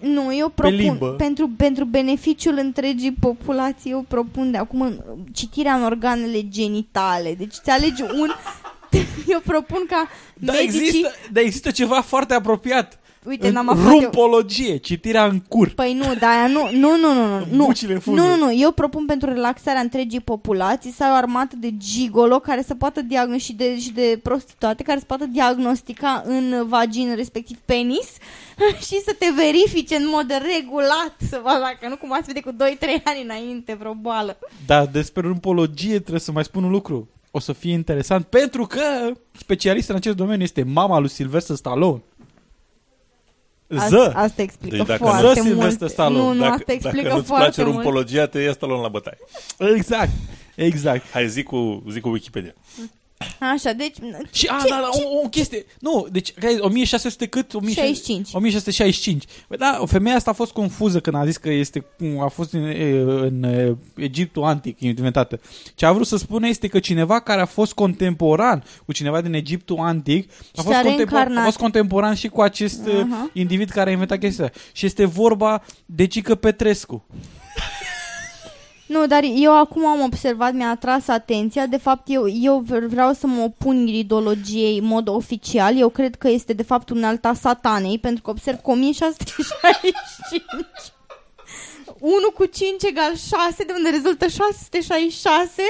Nu, 0.00 0.36
eu 0.36 0.48
propun, 0.48 0.76
limbă. 0.76 1.08
pentru, 1.08 1.50
pentru 1.56 1.84
beneficiul 1.84 2.58
întregii 2.58 3.12
populații, 3.12 3.90
eu 3.90 4.04
propun 4.08 4.50
de 4.50 4.56
acum 4.56 4.80
uh, 4.80 4.94
citirea 5.32 5.74
în 5.74 5.82
organele 5.82 6.48
genitale. 6.48 7.34
Deci 7.34 7.54
ți 7.54 7.70
alegi 7.70 8.02
un... 8.02 8.30
Eu 9.28 9.40
propun 9.44 9.84
ca 9.88 10.08
Da, 10.34 10.52
medicii... 10.52 10.80
există, 10.80 11.10
da, 11.32 11.40
există 11.40 11.70
ceva 11.70 12.00
foarte 12.00 12.34
apropiat. 12.34 12.98
Uite, 13.26 13.46
În 13.46 13.52
n-am 13.52 13.68
aflat 13.68 13.92
eu. 13.92 14.00
rumpologie, 14.00 14.76
citirea 14.76 15.24
în 15.24 15.40
cur. 15.40 15.72
Păi 15.74 15.94
nu, 15.94 16.14
dar 16.18 16.30
aia 16.30 16.46
nu, 16.46 16.68
nu, 16.72 16.96
nu, 16.96 17.14
nu, 17.14 17.38
nu, 17.38 17.46
nu. 17.50 17.64
Bucile 17.64 17.98
fuze. 17.98 18.20
Nu, 18.20 18.26
nu, 18.26 18.36
nu, 18.36 18.54
eu 18.60 18.70
propun 18.70 19.06
pentru 19.06 19.28
relaxarea 19.28 19.80
întregii 19.80 20.20
populații 20.20 20.92
să 20.92 21.04
ai 21.04 21.10
o 21.10 21.14
armată 21.14 21.56
de 21.58 21.76
gigolo 21.76 22.38
care 22.38 22.62
să 22.62 22.74
poată 22.74 23.02
diagnostica 23.02 23.44
și 23.46 23.52
de, 23.52 23.78
și 23.78 23.92
de 23.92 24.20
prostituate 24.22 24.82
care 24.82 24.98
să 24.98 25.04
poată 25.04 25.26
diagnostica 25.26 26.22
în 26.26 26.64
vagin, 26.68 27.14
respectiv 27.14 27.58
penis 27.64 28.08
și 28.86 29.00
să 29.04 29.14
te 29.18 29.26
verifice 29.36 29.94
în 29.96 30.08
mod 30.12 30.26
regulat 30.56 31.14
să 31.28 31.40
vadă 31.42 31.58
dacă 31.60 31.88
nu 31.88 31.96
cumva 31.96 32.16
să 32.16 32.24
vede 32.26 32.40
cu 32.40 32.52
2-3 32.52 32.54
ani 33.04 33.22
înainte 33.24 33.76
vreo 33.78 33.94
boală. 33.94 34.38
Dar 34.66 34.86
despre 34.86 35.20
rumpologie 35.26 35.98
trebuie 35.98 36.20
să 36.20 36.32
mai 36.32 36.44
spun 36.44 36.64
un 36.64 36.70
lucru. 36.70 37.08
O 37.30 37.38
să 37.40 37.52
fie 37.52 37.72
interesant 37.72 38.24
pentru 38.24 38.66
că 38.66 38.80
specialistă 39.38 39.92
în 39.92 39.98
acest 39.98 40.16
domeniu 40.16 40.42
este 40.42 40.62
mama 40.62 40.98
lui 40.98 41.08
Sylvester 41.08 41.56
Stallone. 41.56 42.02
Asta, 43.76 43.88
Ză! 43.88 44.12
asta 44.14 44.42
explică 44.42 44.76
Deci 44.76 44.86
dacă 44.86 45.04
foarte 45.04 45.22
nu- 45.22 45.26
mult. 45.26 45.36
Ză 45.36 45.42
Sylvester 45.48 45.88
Stallone, 45.88 46.22
Nu, 46.24 46.32
nu, 46.32 46.40
dacă, 46.40 46.52
asta 46.54 46.72
explică 46.72 47.02
dacă 47.02 47.14
nu-ți 47.14 47.26
foarte 47.26 47.44
place 47.44 47.62
mult. 47.62 47.74
rumpologia, 47.74 48.26
te 48.26 48.38
ia 48.38 48.52
Stallone 48.52 48.80
la 48.82 48.88
bătaie. 48.88 49.18
Exact, 49.76 50.10
exact. 50.54 51.10
Hai, 51.10 51.28
zi 51.28 51.42
cu, 51.42 51.82
zi 51.90 52.00
cu 52.00 52.08
Wikipedia. 52.08 52.52
Așa, 53.40 53.72
deci... 53.72 53.94
Și, 54.32 54.46
a, 54.46 54.58
ce- 54.62 54.68
da, 54.68 54.80
da, 54.80 54.88
o, 54.92 55.20
o 55.24 55.28
chestie. 55.28 55.64
Nu, 55.80 56.06
deci, 56.10 56.32
care- 56.32 56.56
1600 56.58 57.26
cât? 57.26 57.50
65. 57.50 58.28
1665. 58.32 59.24
Bă, 59.48 59.56
da, 59.56 59.80
femeia 59.86 60.16
asta 60.16 60.30
a 60.30 60.34
fost 60.34 60.52
confuză 60.52 61.00
când 61.00 61.16
a 61.16 61.24
zis 61.26 61.36
că 61.36 61.50
este, 61.50 61.84
a 62.20 62.26
fost 62.28 62.52
în, 62.52 62.64
în, 62.64 63.42
în 63.44 63.78
Egiptul 63.96 64.42
antic 64.44 64.80
inventată. 64.80 65.40
Ce 65.74 65.86
a 65.86 65.92
vrut 65.92 66.06
să 66.06 66.16
spună 66.16 66.48
este 66.48 66.68
că 66.68 66.78
cineva 66.78 67.20
care 67.20 67.40
a 67.40 67.46
fost 67.46 67.72
contemporan 67.72 68.64
cu 68.86 68.92
cineva 68.92 69.20
din 69.20 69.34
Egiptul 69.34 69.78
antic 69.78 70.30
a 70.32 70.62
fost, 70.62 70.66
s-a 70.76 70.82
contempor- 70.82 70.88
a 70.88 70.92
reîncarnat. 71.22 71.44
fost 71.44 71.56
contemporan 71.58 72.14
și 72.14 72.28
cu 72.28 72.40
acest 72.40 72.86
uh 72.86 73.00
Aha. 73.10 73.30
individ 73.32 73.70
care 73.70 73.88
a 73.88 73.92
inventat 73.92 74.18
chestia. 74.18 74.52
Și 74.72 74.86
este 74.86 75.04
vorba 75.04 75.62
de 75.86 76.06
Cică 76.06 76.34
Petrescu. 76.34 77.04
Nu, 78.86 79.06
dar 79.06 79.22
eu 79.36 79.58
acum 79.58 79.86
am 79.86 80.00
observat, 80.00 80.52
mi-a 80.52 80.68
atras 80.70 81.08
atenția. 81.08 81.66
De 81.66 81.76
fapt, 81.76 82.02
eu, 82.06 82.28
eu 82.28 82.58
v- 82.58 82.86
vreau 82.88 83.12
să 83.12 83.26
mă 83.26 83.42
opun 83.42 83.86
iridologiei 83.86 84.78
în 84.78 84.84
mod 84.84 85.08
oficial. 85.08 85.78
Eu 85.78 85.88
cred 85.88 86.14
că 86.14 86.28
este, 86.28 86.52
de 86.52 86.62
fapt, 86.62 86.90
un 86.90 87.04
alta 87.04 87.34
satanei, 87.34 87.98
pentru 87.98 88.22
că 88.22 88.30
observ 88.30 88.56
că 88.60 88.70
1665... 88.70 89.94
1 91.98 92.12
cu 92.36 92.44
5 92.44 92.82
egal 92.82 93.16
6, 93.16 93.64
de 93.64 93.72
unde 93.76 93.88
rezultă 93.90 94.26
666. 94.26 95.62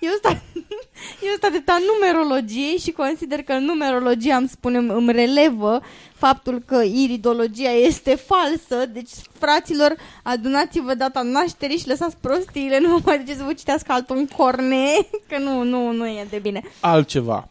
Eu 0.00 0.10
stat, 0.16 0.42
eu 1.26 1.34
stat 1.36 1.52
de 1.52 1.62
numerologiei 1.92 2.78
și 2.78 2.90
consider 2.90 3.42
că 3.42 3.58
numerologia 3.58 4.36
îmi 4.36 4.48
spune, 4.48 4.78
îmi 4.78 5.12
relevă 5.12 5.80
faptul 6.14 6.62
că 6.66 6.82
iridologia 6.82 7.70
este 7.70 8.14
falsă. 8.14 8.86
Deci, 8.86 9.10
fraților, 9.38 9.96
adunați-vă 10.22 10.94
data 10.94 11.22
nașterii 11.22 11.78
și 11.78 11.88
lăsați 11.88 12.16
prostiile, 12.20 12.78
nu 12.78 12.88
vă 12.88 13.00
mai 13.04 13.18
duceți 13.18 13.38
să 13.38 13.44
vă 13.44 13.52
citească 13.52 13.92
altul 13.92 14.16
în 14.16 14.26
corne, 14.26 14.86
că 15.28 15.38
nu, 15.38 15.62
nu, 15.62 15.92
nu 15.92 16.06
e 16.06 16.26
de 16.30 16.38
bine. 16.38 16.62
Altceva. 16.80 17.48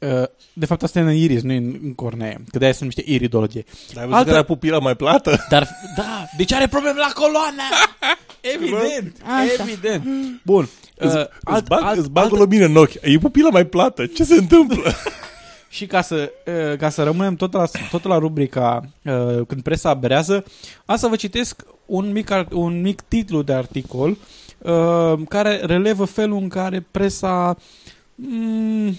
Uh, 0.00 0.22
De 0.52 0.66
fapt, 0.66 0.82
asta 0.82 0.98
e 0.98 1.02
în 1.02 1.14
iris, 1.14 1.42
nu 1.42 1.52
e 1.52 1.56
în 1.56 1.78
în 1.82 1.94
cornee. 1.94 2.40
Că 2.50 2.58
de-aia 2.58 2.72
se 2.72 2.78
numește 2.80 3.02
iridologie. 3.06 3.64
Dar 3.94 4.02
ai 4.02 4.08
văzut 4.10 4.24
că 4.24 4.30
era 4.30 4.42
pupila 4.42 4.78
mai 4.78 4.94
plată? 4.96 5.46
Dar, 5.48 5.68
da, 5.96 6.24
deci 6.36 6.52
are 6.52 6.66
probleme 6.66 6.98
la 6.98 7.10
coloană! 7.14 7.62
Evident, 8.54 9.16
Așa. 9.24 9.62
evident. 9.62 10.04
Bun. 10.44 10.68
Îți, 10.96 11.16
Uh, 11.16 11.22
îți 11.44 11.64
bag, 11.64 11.82
alt- 11.82 11.98
îți 11.98 12.10
bag 12.10 12.24
altă- 12.24 12.34
o 12.36 12.38
lumină 12.38 12.64
în 12.64 12.76
ochi. 12.76 12.94
E 13.02 13.18
pupila 13.20 13.48
mai 13.48 13.64
plată. 13.66 14.06
Ce 14.06 14.24
se 14.24 14.34
întâmplă? 14.34 14.92
Și 15.68 15.86
ca 15.86 16.00
să, 16.02 16.32
uh, 16.46 16.76
ca 16.78 16.88
să 16.88 17.02
rămânem 17.02 17.34
tot 17.36 17.52
la, 17.52 17.64
tot 17.90 18.04
la 18.04 18.18
rubrica 18.18 18.80
uh, 19.04 19.46
când 19.46 19.62
presa 19.62 19.94
berează, 19.94 20.44
am 20.86 20.96
să 20.96 21.06
vă 21.06 21.16
citesc 21.16 21.62
un 21.86 22.12
mic, 22.12 22.30
ar- 22.30 22.46
un 22.52 22.80
mic 22.80 23.00
titlu 23.00 23.42
de 23.42 23.52
articol 23.52 24.16
uh, 24.58 25.12
care 25.28 25.60
relevă 25.64 26.04
felul 26.04 26.36
în 26.38 26.48
care 26.48 26.86
presa 26.90 27.56
mm, 28.14 28.96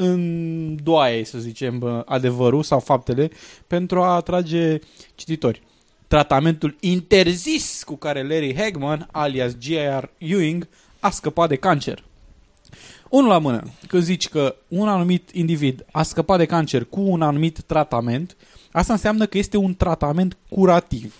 îndoaie, 0.00 1.24
să 1.24 1.38
zicem, 1.38 1.80
uh, 1.80 2.00
adevărul 2.04 2.62
sau 2.62 2.80
faptele 2.80 3.30
pentru 3.66 4.02
a 4.02 4.14
atrage 4.14 4.78
cititori. 5.14 5.62
Tratamentul 6.08 6.76
interzis 6.80 7.82
cu 7.84 7.96
care 7.96 8.22
Larry 8.22 8.56
Hagman, 8.56 9.08
alias 9.12 9.52
J.R. 9.58 10.04
Ewing, 10.18 10.68
a 11.00 11.10
scăpat 11.10 11.48
de 11.48 11.56
cancer. 11.56 12.04
Unul 13.08 13.28
la 13.28 13.38
mână, 13.38 13.62
când 13.86 14.02
zici 14.02 14.28
că 14.28 14.54
un 14.68 14.88
anumit 14.88 15.30
individ 15.32 15.84
a 15.92 16.02
scăpat 16.02 16.38
de 16.38 16.46
cancer 16.46 16.84
cu 16.84 17.00
un 17.00 17.22
anumit 17.22 17.62
tratament, 17.62 18.36
asta 18.72 18.92
înseamnă 18.92 19.26
că 19.26 19.38
este 19.38 19.56
un 19.56 19.74
tratament 19.74 20.36
curativ. 20.48 21.14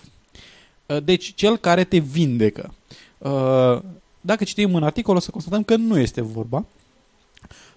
Uh, 0.86 1.02
Deci, 1.04 1.34
cel 1.34 1.56
care 1.56 1.84
te 1.84 1.98
vindecă. 1.98 2.74
Uh, 3.18 3.78
Dacă 4.20 4.44
citim 4.44 4.72
un 4.72 4.82
articol, 4.82 5.16
o 5.16 5.20
să 5.20 5.30
constatăm 5.30 5.62
că 5.62 5.76
nu 5.76 5.98
este 5.98 6.20
vorba. 6.20 6.64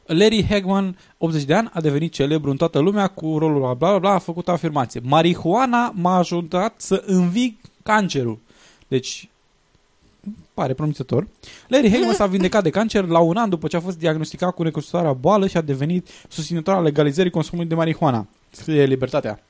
Larry 0.06 0.46
Hagman, 0.50 0.98
80 1.18 1.44
de 1.44 1.54
ani, 1.54 1.70
a 1.74 1.82
devenit 1.82 2.12
celebru 2.12 2.50
în 2.50 2.58
toată 2.58 2.80
lumea 2.80 3.08
cu 3.08 3.38
rolul 3.38 3.62
la 3.62 3.74
bla 3.74 3.90
bla 3.90 4.00
bla, 4.00 4.14
a 4.14 4.18
făcut 4.18 4.48
o 4.48 4.52
afirmație. 4.52 5.02
Marihuana 5.04 5.92
m-a 5.96 6.18
ajutat 6.18 6.74
să 6.78 7.04
învig 7.06 7.56
cancerul. 7.84 8.40
Deci, 8.88 9.30
pare 10.54 10.74
promițător. 10.74 11.28
Larry 11.68 11.92
Hagman 11.92 12.14
s-a 12.14 12.26
vindecat 12.26 12.64
de 12.64 12.70
cancer 12.70 13.06
la 13.06 13.20
un 13.20 13.38
an 13.38 13.50
după 13.50 13.68
ce 13.68 13.76
a 13.76 13.80
fost 13.80 13.98
diagnosticat 13.98 14.54
cu 14.54 14.64
recunoscutarea 14.64 15.14
boală 15.14 15.48
și 15.48 15.58
a 15.58 15.62
devenit 15.62 16.08
susținător 16.28 16.74
al 16.74 16.84
legalizării 16.84 17.32
consumului 17.32 17.70
de 17.70 17.76
marihuana. 17.76 18.28
Scrie 18.50 18.86
Libertatea. 18.86 19.44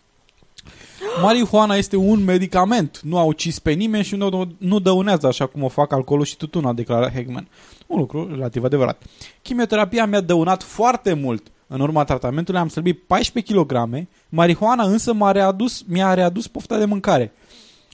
Marihuana 1.22 1.76
este 1.76 1.96
un 1.96 2.24
medicament, 2.24 3.00
nu 3.04 3.18
a 3.18 3.24
ucis 3.24 3.60
pe 3.60 3.72
nimeni 3.72 4.04
și 4.04 4.16
nu, 4.16 4.52
nu 4.58 4.80
dăunează 4.80 5.28
așa 5.28 5.46
cum 5.46 5.64
o 5.64 5.68
fac 5.68 5.92
alcoolul 5.92 6.26
și 6.26 6.38
tutunul, 6.38 6.70
a 6.70 6.74
declarat 6.74 7.14
Hagman. 7.14 7.48
Un 7.88 8.00
lucru 8.00 8.28
relativ 8.32 8.64
adevărat. 8.64 9.04
Chimioterapia 9.42 10.06
mi-a 10.06 10.22
dăunat 10.22 10.64
foarte 10.64 11.14
mult. 11.14 11.52
În 11.68 11.80
urma 11.80 12.04
tratamentului 12.04 12.60
am 12.60 12.68
slăbit 12.68 13.04
14 13.04 13.54
kg, 13.54 14.08
marihuana 14.30 14.84
însă 14.84 15.14
m-a 15.14 15.32
readus, 15.32 15.84
mi-a 15.88 16.14
readus 16.14 16.48
pofta 16.48 16.78
de 16.78 16.86
mâncare, 16.86 17.32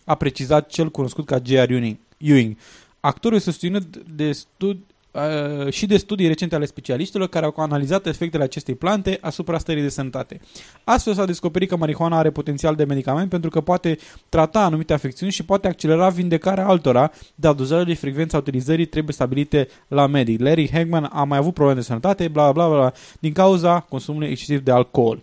a 0.06 0.16
precizat 0.16 0.68
cel 0.70 0.90
cunoscut 0.90 1.26
ca 1.26 1.40
J.R. 1.44 1.70
Ewing. 1.70 1.98
Ewing. 2.18 2.58
Actorul 3.00 3.38
este 3.38 3.50
susținut 3.52 3.98
de 3.98 4.32
studi- 4.32 4.89
uh, 5.12 5.72
și 5.72 5.86
de 5.86 5.98
studii 5.98 6.28
recente 6.28 6.56
ale 6.56 6.66
specialiștilor 6.66 7.28
care 7.28 7.46
au 7.46 7.54
analizat 7.56 8.06
efectele 8.08 8.44
acestei 8.44 8.76
plante 8.76 9.18
asupra 9.22 9.58
stării 9.58 9.82
de 9.82 9.90
sănătate. 9.90 10.40
Astfel 10.84 11.14
s-a 11.14 11.26
descoperit 11.26 11.70
că 11.70 11.76
marihuana 11.76 12.18
are 12.18 12.32
potențial 12.32 12.76
de 12.76 12.84
medicament 12.84 13.30
pentru 13.30 13.50
că 13.50 13.62
poate 13.62 13.98
trata 14.30 14.64
anumite 14.64 14.94
afecțiuni 14.94 15.32
și 15.32 15.46
poate 15.46 15.68
accelera 15.68 16.10
vindecarea 16.10 16.68
altora, 16.68 17.12
dar 17.36 17.54
dozajele 17.54 17.94
și 17.94 18.00
frecvența 18.00 18.38
utilizării 18.38 18.86
trebuie 18.86 19.14
stabilite 19.14 19.68
la 19.88 20.08
medic. 20.08 20.40
Larry 20.40 20.70
Hagman 20.72 21.10
a 21.14 21.24
mai 21.24 21.38
avut 21.38 21.54
probleme 21.54 21.80
de 21.80 21.86
sănătate, 21.86 22.28
bla 22.28 22.52
bla 22.52 22.68
bla, 22.68 22.78
bla 22.78 22.92
din 23.20 23.34
cauza 23.34 23.80
consumului 23.80 24.30
excesiv 24.30 24.60
de 24.60 24.72
alcool. 24.72 25.22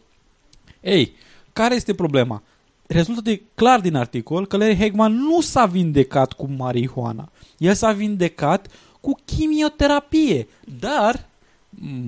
Ei, 0.81 1.13
care 1.53 1.75
este 1.75 1.95
problema? 1.95 2.43
Rezultă 2.87 3.21
de 3.21 3.43
clar 3.55 3.81
din 3.81 3.95
articol 3.95 4.47
că 4.47 4.57
Larry 4.57 4.79
Hagman 4.79 5.13
nu 5.13 5.41
s-a 5.41 5.67
vindecat 5.67 6.33
cu 6.33 6.49
marihuana. 6.57 7.31
El 7.59 7.75
s-a 7.75 7.93
vindecat 7.93 8.69
cu 9.07 9.15
chimioterapie. 9.24 10.47
Dar 10.81 11.27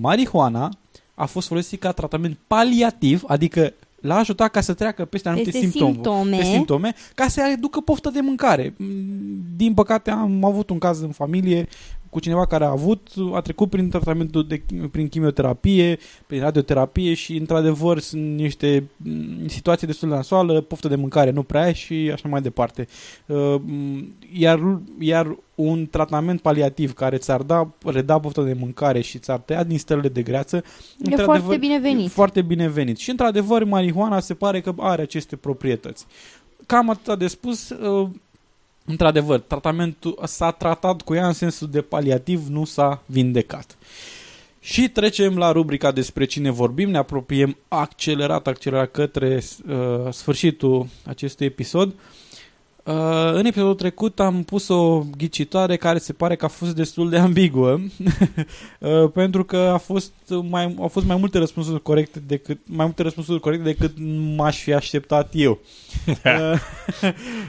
marihuana 0.01 0.71
a 1.15 1.27
fost 1.27 1.47
folosit 1.49 1.81
ca 1.81 1.93
tratament 1.93 2.39
paliativ, 2.47 3.23
adică 3.27 3.73
l-a 4.01 4.17
ajutat 4.17 4.51
ca 4.51 4.61
să 4.61 4.75
treacă 4.75 5.05
peste 5.05 5.29
anumite 5.29 5.51
Peste 5.51 5.67
simptome, 5.67 5.93
simptome. 5.93 6.37
peste 6.37 6.53
simptome, 6.53 6.95
ca 7.15 7.29
să 7.29 7.47
reducă 7.49 7.81
poftă 7.81 8.11
de 8.11 8.21
mâncare. 8.21 8.75
Mm, 8.77 8.89
Din 9.57 9.75
păcate 9.75 10.11
am 10.11 10.45
avut 10.45 10.71
un 10.71 10.79
caz 10.79 11.01
în 11.01 11.11
familie 11.13 11.69
cu 12.11 12.21
cineva 12.21 12.47
care 12.47 12.65
a 12.65 12.71
avut, 12.71 13.09
a 13.35 13.41
trecut 13.41 13.71
prin 13.71 13.89
tratamentul 13.91 14.47
de, 14.47 14.63
prin 14.91 15.09
chimioterapie, 15.09 15.99
prin 16.27 16.41
radioterapie 16.41 17.15
și 17.15 17.37
într-adevăr 17.37 17.99
sunt 17.99 18.37
niște 18.37 18.85
mm, 18.97 19.47
situații 19.49 19.87
destul 19.87 20.09
de 20.09 20.15
nasoală, 20.15 20.61
poftă 20.61 20.89
de 20.89 20.97
mâncare 20.97 21.31
nu 21.31 21.43
prea 21.43 21.63
ai 21.63 21.75
și 21.75 22.11
așa 22.13 22.29
mai 22.29 22.43
departe. 22.43 22.87
Uh, 23.27 23.55
mm, 23.65 24.13
Iar, 24.33 24.81
iar 24.99 25.37
un 25.59 25.87
tratament 25.87 26.41
paliativ 26.41 26.93
care 26.93 27.17
ți-ar 27.17 27.43
da, 27.43 27.69
reda 27.85 28.19
poftă 28.19 28.43
de 28.43 28.53
mâncare 28.53 29.01
și 29.01 29.19
ți-ar 29.19 29.39
tăia 29.39 29.65
din 29.65 29.79
stările 29.79 30.09
de 30.09 30.23
greață, 30.23 30.57
E 30.57 30.63
într-adevăr, 30.99 31.39
foarte 31.39 31.57
binevenit. 31.57 32.07
e 32.07 32.09
foarte 32.09 32.43
binevenit. 32.43 32.99
Și 32.99 33.11
într-adevăr 33.11 33.65
marihuana 33.65 34.21
se 34.21 34.35
pare 34.35 34.61
că 34.61 34.73
are 34.77 35.03
aceste 35.03 35.37
proprietăți. 35.37 36.07
Cam 36.67 36.91
atât 36.91 37.19
de 37.19 37.27
spus, 37.27 37.69
uh, 37.71 38.09
într-adevăr, 38.85 39.41
tratamentul 39.41 40.19
s-a 40.25 40.51
tratat 40.51 41.03
cu 41.03 41.15
ea 41.15 41.27
în 41.27 41.33
sensul 41.33 41.69
de 41.71 41.81
paliativ, 41.81 42.47
nu 42.49 42.65
s-a 42.65 43.03
vindecat. 43.07 43.79
Și 44.61 44.89
trecem 44.89 45.37
la 45.37 45.53
rubrica 45.53 45.93
despre 45.93 46.25
cine 46.25 46.51
vorbim, 46.51 46.91
ne 46.91 46.99
apropiem 46.99 47.57
accelerat, 47.69 48.47
accelerat 48.47 48.91
către 48.91 49.43
uh, 49.69 49.77
sfârșitul 50.13 50.87
acestui 51.05 51.47
episod. 51.47 51.89
Uh, 51.89 51.95
în 53.33 53.45
episodul 53.45 53.75
trecut 53.75 54.21
am 54.21 54.43
pus 54.43 54.69
o 54.69 55.03
ghicitoare 55.17 55.77
care 55.77 55.99
se 55.99 56.13
pare 56.13 56.37
că 56.37 56.45
a 56.45 56.49
fost 56.49 56.75
destul 56.75 57.11
de 57.11 57.19
ambiguă, 57.19 57.71
uh, 58.79 59.11
pentru 59.13 59.45
că 59.45 59.57
a 59.57 59.77
fost 59.77 60.13
mai, 60.49 60.75
au 60.79 60.89
fost 60.89 61.07
mai 61.07 61.17
multe 61.17 61.39
răspunsuri 61.39 61.83
corecte 61.83 62.23
decât 62.27 62.59
mai 62.65 62.85
multe 62.85 63.03
răspunsuri 63.03 63.41
corecte 63.41 63.65
decât 63.65 63.93
m-aș 64.37 64.63
fi 64.63 64.73
așteptat 64.73 65.31
eu. 65.35 65.59
uh, 66.07 66.61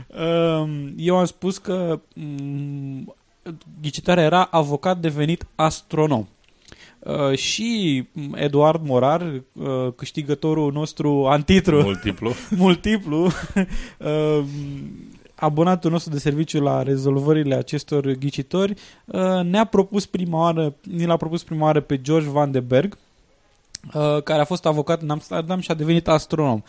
uh, 0.07 0.69
eu 1.09 1.17
am 1.17 1.25
spus 1.25 1.57
că 1.57 1.99
um, 2.15 3.15
ghicitoarea 3.81 4.23
era 4.23 4.43
avocat 4.43 4.99
devenit 4.99 5.45
astronom. 5.55 6.27
Uh, 6.99 7.37
și 7.37 8.03
Eduard 8.33 8.85
Morar, 8.85 9.41
uh, 9.53 9.93
câștigătorul 9.95 10.71
nostru 10.71 11.25
antitru, 11.27 11.81
Multiplu. 11.81 12.33
multiplu 12.57 13.25
uh, 13.25 14.43
abonatul 15.39 15.91
nostru 15.91 16.11
de 16.11 16.19
serviciu 16.19 16.61
la 16.61 16.83
rezolvările 16.83 17.55
acestor 17.55 18.11
ghicitori, 18.11 18.73
uh, 19.05 19.43
ne-a 19.43 19.65
propus 19.65 20.05
prima 20.05 20.39
oară, 20.39 20.73
ni 20.81 21.05
l-a 21.05 21.17
propus 21.17 21.43
prima 21.43 21.65
oară 21.65 21.81
pe 21.81 22.01
George 22.01 22.29
Van 22.29 22.51
de 22.51 22.59
Berg, 22.59 22.97
uh, 23.93 24.23
care 24.23 24.41
a 24.41 24.45
fost 24.45 24.65
avocat 24.65 25.01
în 25.01 25.09
Amsterdam 25.09 25.59
și 25.59 25.71
a 25.71 25.73
devenit 25.73 26.07
astronom. 26.07 26.61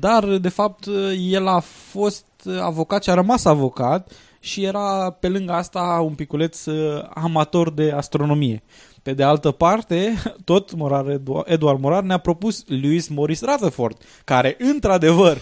Dar, 0.00 0.24
de 0.24 0.48
fapt, 0.48 0.86
uh, 0.86 1.12
el 1.30 1.46
a 1.46 1.60
fost 1.60 2.24
avocat 2.60 3.02
și 3.02 3.10
a 3.10 3.14
rămas 3.14 3.44
avocat 3.44 4.12
și 4.40 4.64
era 4.64 5.16
pe 5.20 5.28
lângă 5.28 5.52
asta 5.52 6.00
un 6.04 6.14
piculeț 6.14 6.64
uh, 6.64 7.04
amator 7.14 7.70
de 7.70 7.92
astronomie. 7.92 8.62
Pe 9.02 9.12
de 9.12 9.22
altă 9.22 9.50
parte, 9.50 10.22
tot 10.44 10.74
Morar, 10.74 11.08
Edu- 11.08 11.42
Eduard 11.46 11.80
Morar 11.80 12.02
ne-a 12.02 12.18
propus 12.18 12.64
Louis 12.66 13.08
Morris 13.08 13.40
Rutherford, 13.42 13.96
care 14.24 14.56
într-adevăr 14.58 15.38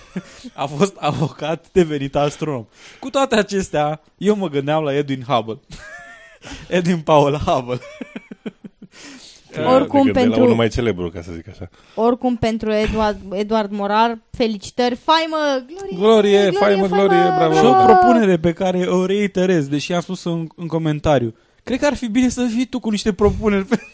a 0.55 0.66
fost 0.66 0.97
avocat 0.99 1.66
devenit 1.73 2.16
astronom. 2.16 2.66
Cu 3.01 3.11
toate 3.11 3.37
acestea, 3.37 4.01
eu 4.19 4.37
mă 4.37 4.49
gândeam 4.49 4.83
la 4.83 4.95
Edwin 4.95 5.23
Hubble. 5.28 5.61
Edwin 6.69 6.99
Powell 7.01 7.37
Hubble. 7.37 7.78
Oricum, 9.66 9.99
Te 10.01 10.05
gândeai 10.05 10.24
pentru- 10.24 10.39
La 10.39 10.45
unul 10.45 10.57
mai 10.57 10.69
celebru, 10.69 11.09
ca 11.11 11.23
să 11.23 11.31
zic 11.35 11.49
așa. 11.49 11.69
Oricum, 11.95 12.37
pentru 12.37 12.73
Eduard, 12.73 13.16
Eduard 13.33 13.70
Morar, 13.70 14.19
felicitări, 14.31 14.95
faimă, 14.95 15.37
glorie, 15.66 15.97
Glorie, 15.99 16.51
faimă, 16.51 16.87
glorie, 16.87 17.33
bravo. 17.37 17.55
Și 17.55 17.65
o 17.65 17.73
propunere 17.85 18.39
pe 18.39 18.53
care 18.53 18.78
o 18.78 19.07
reiterez, 19.07 19.69
deși 19.69 19.93
am 19.93 20.01
spus 20.01 20.24
în, 20.24 20.47
în 20.57 20.66
comentariu. 20.66 21.35
Cred 21.66 21.78
că 21.78 21.86
ar 21.86 21.94
fi 21.94 22.06
bine 22.09 22.28
să 22.28 22.43
vii 22.55 22.66
tu 22.66 22.78
cu 22.80 22.90
niște 22.90 23.12
propuneri 23.12 23.64
pentru, 23.68 23.86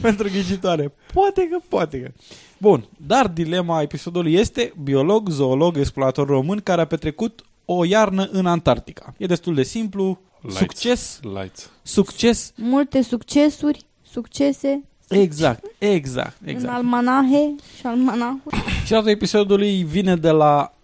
pentru 0.00 0.28
ghicitoare. 0.28 0.92
Poate 1.12 1.48
că, 1.48 1.58
poate 1.68 2.00
că. 2.00 2.10
Bun, 2.58 2.84
dar 3.06 3.28
dilema 3.28 3.82
episodului 3.82 4.34
este 4.34 4.72
biolog, 4.82 5.28
zoolog, 5.28 5.76
explorator 5.76 6.26
român 6.26 6.58
care 6.60 6.80
a 6.80 6.84
petrecut 6.86 7.44
o 7.64 7.84
iarnă 7.84 8.28
în 8.32 8.46
Antarctica. 8.46 9.14
E 9.16 9.26
destul 9.26 9.54
de 9.54 9.62
simplu, 9.62 10.18
Lights. 10.40 10.58
succes, 10.58 11.20
Lights. 11.22 11.70
succes, 11.82 12.52
Multe 12.56 13.02
succesuri, 13.02 13.84
succese 14.10 14.82
exact, 15.08 15.64
exact, 15.78 16.36
în 16.42 16.48
exact. 16.48 16.72
almanahe 16.74 17.54
și 17.78 17.86
almanahuri. 17.86 18.56
Și 18.84 18.94
altul 18.94 19.10
episodului 19.10 19.82
vine 19.82 20.16
de 20.16 20.30
la 20.30 20.74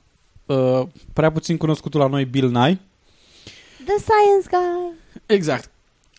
uh, 0.47 0.83
prea 1.13 1.33
puțin 1.33 1.57
cunoscutul 1.57 2.01
la 2.01 2.07
noi 2.07 2.25
Bill 2.25 2.49
Nye, 2.51 2.79
The 3.85 3.95
Science 3.99 4.49
Guy. 4.51 4.93
Exact. 5.27 5.71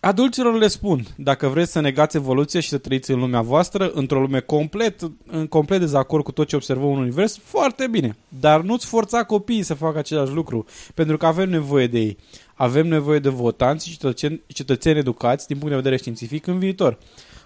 Adulților 0.04 0.54
le 0.58 0.68
spun, 0.68 1.06
dacă 1.16 1.48
vreți 1.48 1.72
să 1.72 1.80
negați 1.80 2.16
evoluția 2.16 2.60
și 2.60 2.68
să 2.68 2.78
trăiți 2.78 3.10
în 3.10 3.18
lumea 3.18 3.40
voastră, 3.40 3.90
într-o 3.94 4.20
lume 4.20 4.40
complet, 4.40 5.00
în 5.26 5.46
complet 5.46 5.78
dezacord 5.80 6.24
cu 6.24 6.32
tot 6.32 6.46
ce 6.48 6.56
observăm 6.56 6.92
în 6.92 6.98
univers, 6.98 7.38
foarte 7.42 7.86
bine. 7.86 8.16
Dar 8.28 8.60
nu-ți 8.60 8.86
forța 8.86 9.24
copiii 9.24 9.62
să 9.62 9.74
facă 9.74 9.98
același 9.98 10.32
lucru, 10.32 10.64
pentru 10.94 11.16
că 11.16 11.26
avem 11.26 11.50
nevoie 11.50 11.86
de 11.86 11.98
ei. 11.98 12.18
Avem 12.54 12.86
nevoie 12.86 13.18
de 13.18 13.28
votanți 13.28 13.88
și 13.88 13.92
cetățeni, 13.98 14.40
cetățeni 14.46 14.98
educați 14.98 15.46
din 15.46 15.56
punct 15.56 15.70
de 15.70 15.76
vedere 15.80 15.96
științific 15.96 16.46
în 16.46 16.58
viitor. 16.58 16.98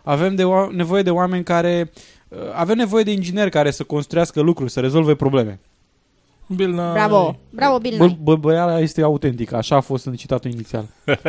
Avem 0.02 0.34
de 0.34 0.42
oa- 0.42 0.70
nevoie 0.72 1.02
de 1.02 1.10
oameni 1.10 1.44
care... 1.44 1.90
uh, 2.28 2.38
Avem 2.54 2.76
nevoie 2.76 3.04
de 3.04 3.10
ingineri 3.12 3.50
care 3.50 3.70
să 3.70 3.84
construiască 3.84 4.40
lucruri, 4.40 4.70
să 4.70 4.80
rezolve 4.80 5.14
probleme. 5.14 5.58
Bill 6.46 6.72
Nye. 6.72 6.92
Bravo, 6.92 7.38
bravo 7.50 7.78
Bill 7.78 7.96
Bă, 7.96 8.06
Nye. 8.06 8.16
bă, 8.22 8.36
băiala 8.36 8.80
este 8.80 9.02
autentică, 9.02 9.56
așa 9.56 9.76
a 9.76 9.80
fost 9.80 10.06
în 10.06 10.14
citatul 10.14 10.50
inițial. 10.50 10.86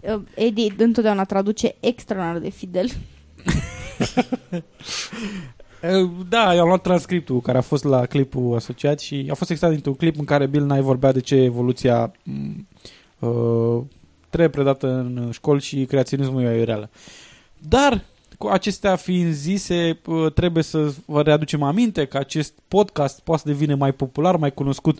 Uh, 0.00 0.20
Eddie 0.34 0.74
întotdeauna 0.78 1.24
traduce 1.24 1.74
extraordinar 1.80 2.38
de 2.38 2.50
fidel. 2.50 2.88
Uh, 5.82 6.10
Da, 6.28 6.54
eu 6.54 6.60
am 6.60 6.66
luat 6.66 6.82
transcriptul 6.82 7.40
care 7.40 7.58
a 7.58 7.60
fost 7.60 7.84
la 7.84 8.06
clipul 8.06 8.56
asociat 8.56 9.00
și 9.00 9.26
a 9.30 9.34
fost 9.34 9.50
extras 9.50 9.70
dintr-un 9.70 9.94
clip 9.94 10.18
în 10.18 10.24
care 10.24 10.46
Bill 10.46 10.66
Nye 10.66 10.80
vorbea 10.80 11.12
de 11.12 11.20
ce 11.20 11.34
evoluția 11.34 12.12
m, 12.22 12.66
uh, 13.18 13.82
trebuie 14.28 14.50
predată 14.50 14.86
în 14.86 15.30
școli 15.32 15.60
și 15.60 15.84
creaționismul 15.84 16.42
e 16.42 16.64
reală. 16.64 16.90
Dar, 17.58 17.92
cu 17.92 18.04
acestea 18.48 18.96
fiind 18.96 19.32
zise, 19.32 19.98
uh, 20.06 20.32
trebuie 20.32 20.62
să 20.62 20.92
vă 21.06 21.22
readucem 21.22 21.62
aminte 21.62 22.04
că 22.04 22.16
acest 22.18 22.54
podcast 22.68 23.20
poate 23.20 23.42
să 23.44 23.48
devine 23.48 23.74
mai 23.74 23.92
popular, 23.92 24.36
mai 24.36 24.52
cunoscut 24.54 24.98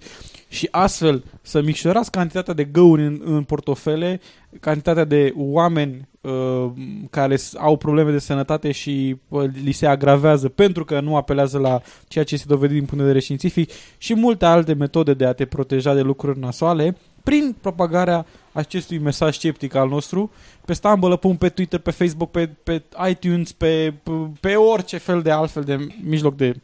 și 0.48 0.68
astfel 0.70 1.24
să 1.42 1.60
micșorați 1.62 2.10
cantitatea 2.10 2.54
de 2.54 2.64
găuri 2.64 3.02
în, 3.06 3.20
în 3.24 3.42
portofele, 3.42 4.20
cantitatea 4.60 5.04
de 5.04 5.32
oameni 5.36 6.08
uh, 6.20 6.66
care 7.10 7.36
s- 7.36 7.54
au 7.58 7.76
probleme 7.76 8.10
de 8.10 8.18
sănătate 8.18 8.72
și 8.72 9.16
uh, 9.28 9.44
li 9.64 9.72
se 9.72 9.86
agravează 9.86 10.48
pentru 10.48 10.84
că 10.84 11.00
nu 11.00 11.16
apelează 11.16 11.58
la 11.58 11.80
ceea 12.08 12.24
ce 12.24 12.36
se 12.36 12.44
dovedit 12.46 12.76
din 12.76 12.84
punct 12.84 12.96
de 12.96 13.02
vedere 13.02 13.20
științific 13.20 13.70
și 13.98 14.14
multe 14.14 14.44
alte 14.44 14.72
metode 14.72 15.14
de 15.14 15.26
a 15.26 15.32
te 15.32 15.44
proteja 15.44 15.94
de 15.94 16.00
lucruri 16.00 16.38
nasoale 16.38 16.96
prin 17.22 17.56
propagarea 17.60 18.26
acestui 18.52 18.98
mesaj 18.98 19.36
sceptic 19.36 19.74
al 19.74 19.88
nostru 19.88 20.30
pe 20.64 20.72
Stumble, 20.72 21.18
pe 21.38 21.48
Twitter, 21.48 21.78
pe 21.78 21.90
Facebook, 21.90 22.30
pe, 22.30 22.48
pe 22.62 22.82
iTunes, 23.08 23.52
pe, 23.52 23.94
pe 24.40 24.54
orice 24.54 24.98
fel 24.98 25.22
de 25.22 25.30
altfel 25.30 25.62
de 25.62 25.86
mijloc 26.02 26.36
de 26.36 26.54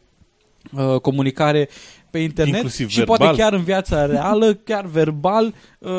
uh, 0.71 0.99
comunicare 0.99 1.69
pe 2.09 2.19
internet 2.19 2.53
Inclusiv 2.55 2.89
și 2.89 2.97
verbal. 2.97 3.17
poate 3.17 3.37
chiar 3.41 3.53
în 3.53 3.63
viața 3.63 4.05
reală, 4.05 4.53
chiar 4.53 4.85
verbal, 4.85 5.53
uh, 5.79 5.91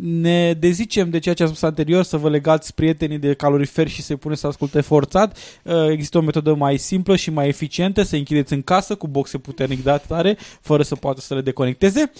ne 0.00 0.52
dezicem 0.52 1.10
de 1.10 1.18
ceea 1.18 1.34
ce 1.34 1.42
am 1.42 1.48
spus 1.48 1.62
anterior, 1.62 2.02
să 2.04 2.16
vă 2.16 2.28
legați 2.28 2.74
prietenii 2.74 3.18
de 3.18 3.34
caloriferi 3.34 3.90
și 3.90 4.02
să-i 4.02 4.16
puneți 4.16 4.40
să 4.40 4.46
asculte 4.46 4.80
forțat. 4.80 5.38
Uh, 5.62 5.88
Există 5.88 6.18
o 6.18 6.20
metodă 6.20 6.54
mai 6.54 6.76
simplă 6.76 7.16
și 7.16 7.30
mai 7.30 7.48
eficientă, 7.48 8.02
să 8.02 8.16
închideți 8.16 8.52
în 8.52 8.62
casă 8.62 8.94
cu 8.94 9.08
boxe 9.08 9.38
puternic 9.38 9.82
de 9.84 9.90
atare, 9.90 10.36
fără 10.60 10.82
să 10.82 10.94
poată 10.94 11.20
să 11.20 11.34
le 11.34 11.40
deconecteze. 11.40 12.12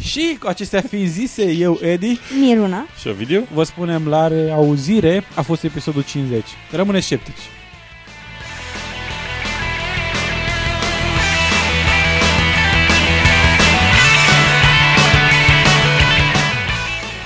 Și 0.00 0.36
cu 0.40 0.46
acestea 0.46 0.80
fiind 0.80 1.08
zise, 1.08 1.50
eu, 1.50 1.78
Edi, 1.82 2.18
Miruna. 2.40 2.86
Și 3.00 3.08
video? 3.08 3.40
vă 3.54 3.62
spunem 3.62 4.08
la 4.08 4.28
reauzire, 4.28 5.22
a 5.34 5.42
fost 5.42 5.64
episodul 5.64 6.02
50. 6.04 6.44
Rămâneți 6.72 7.04
sceptici! 7.04 7.42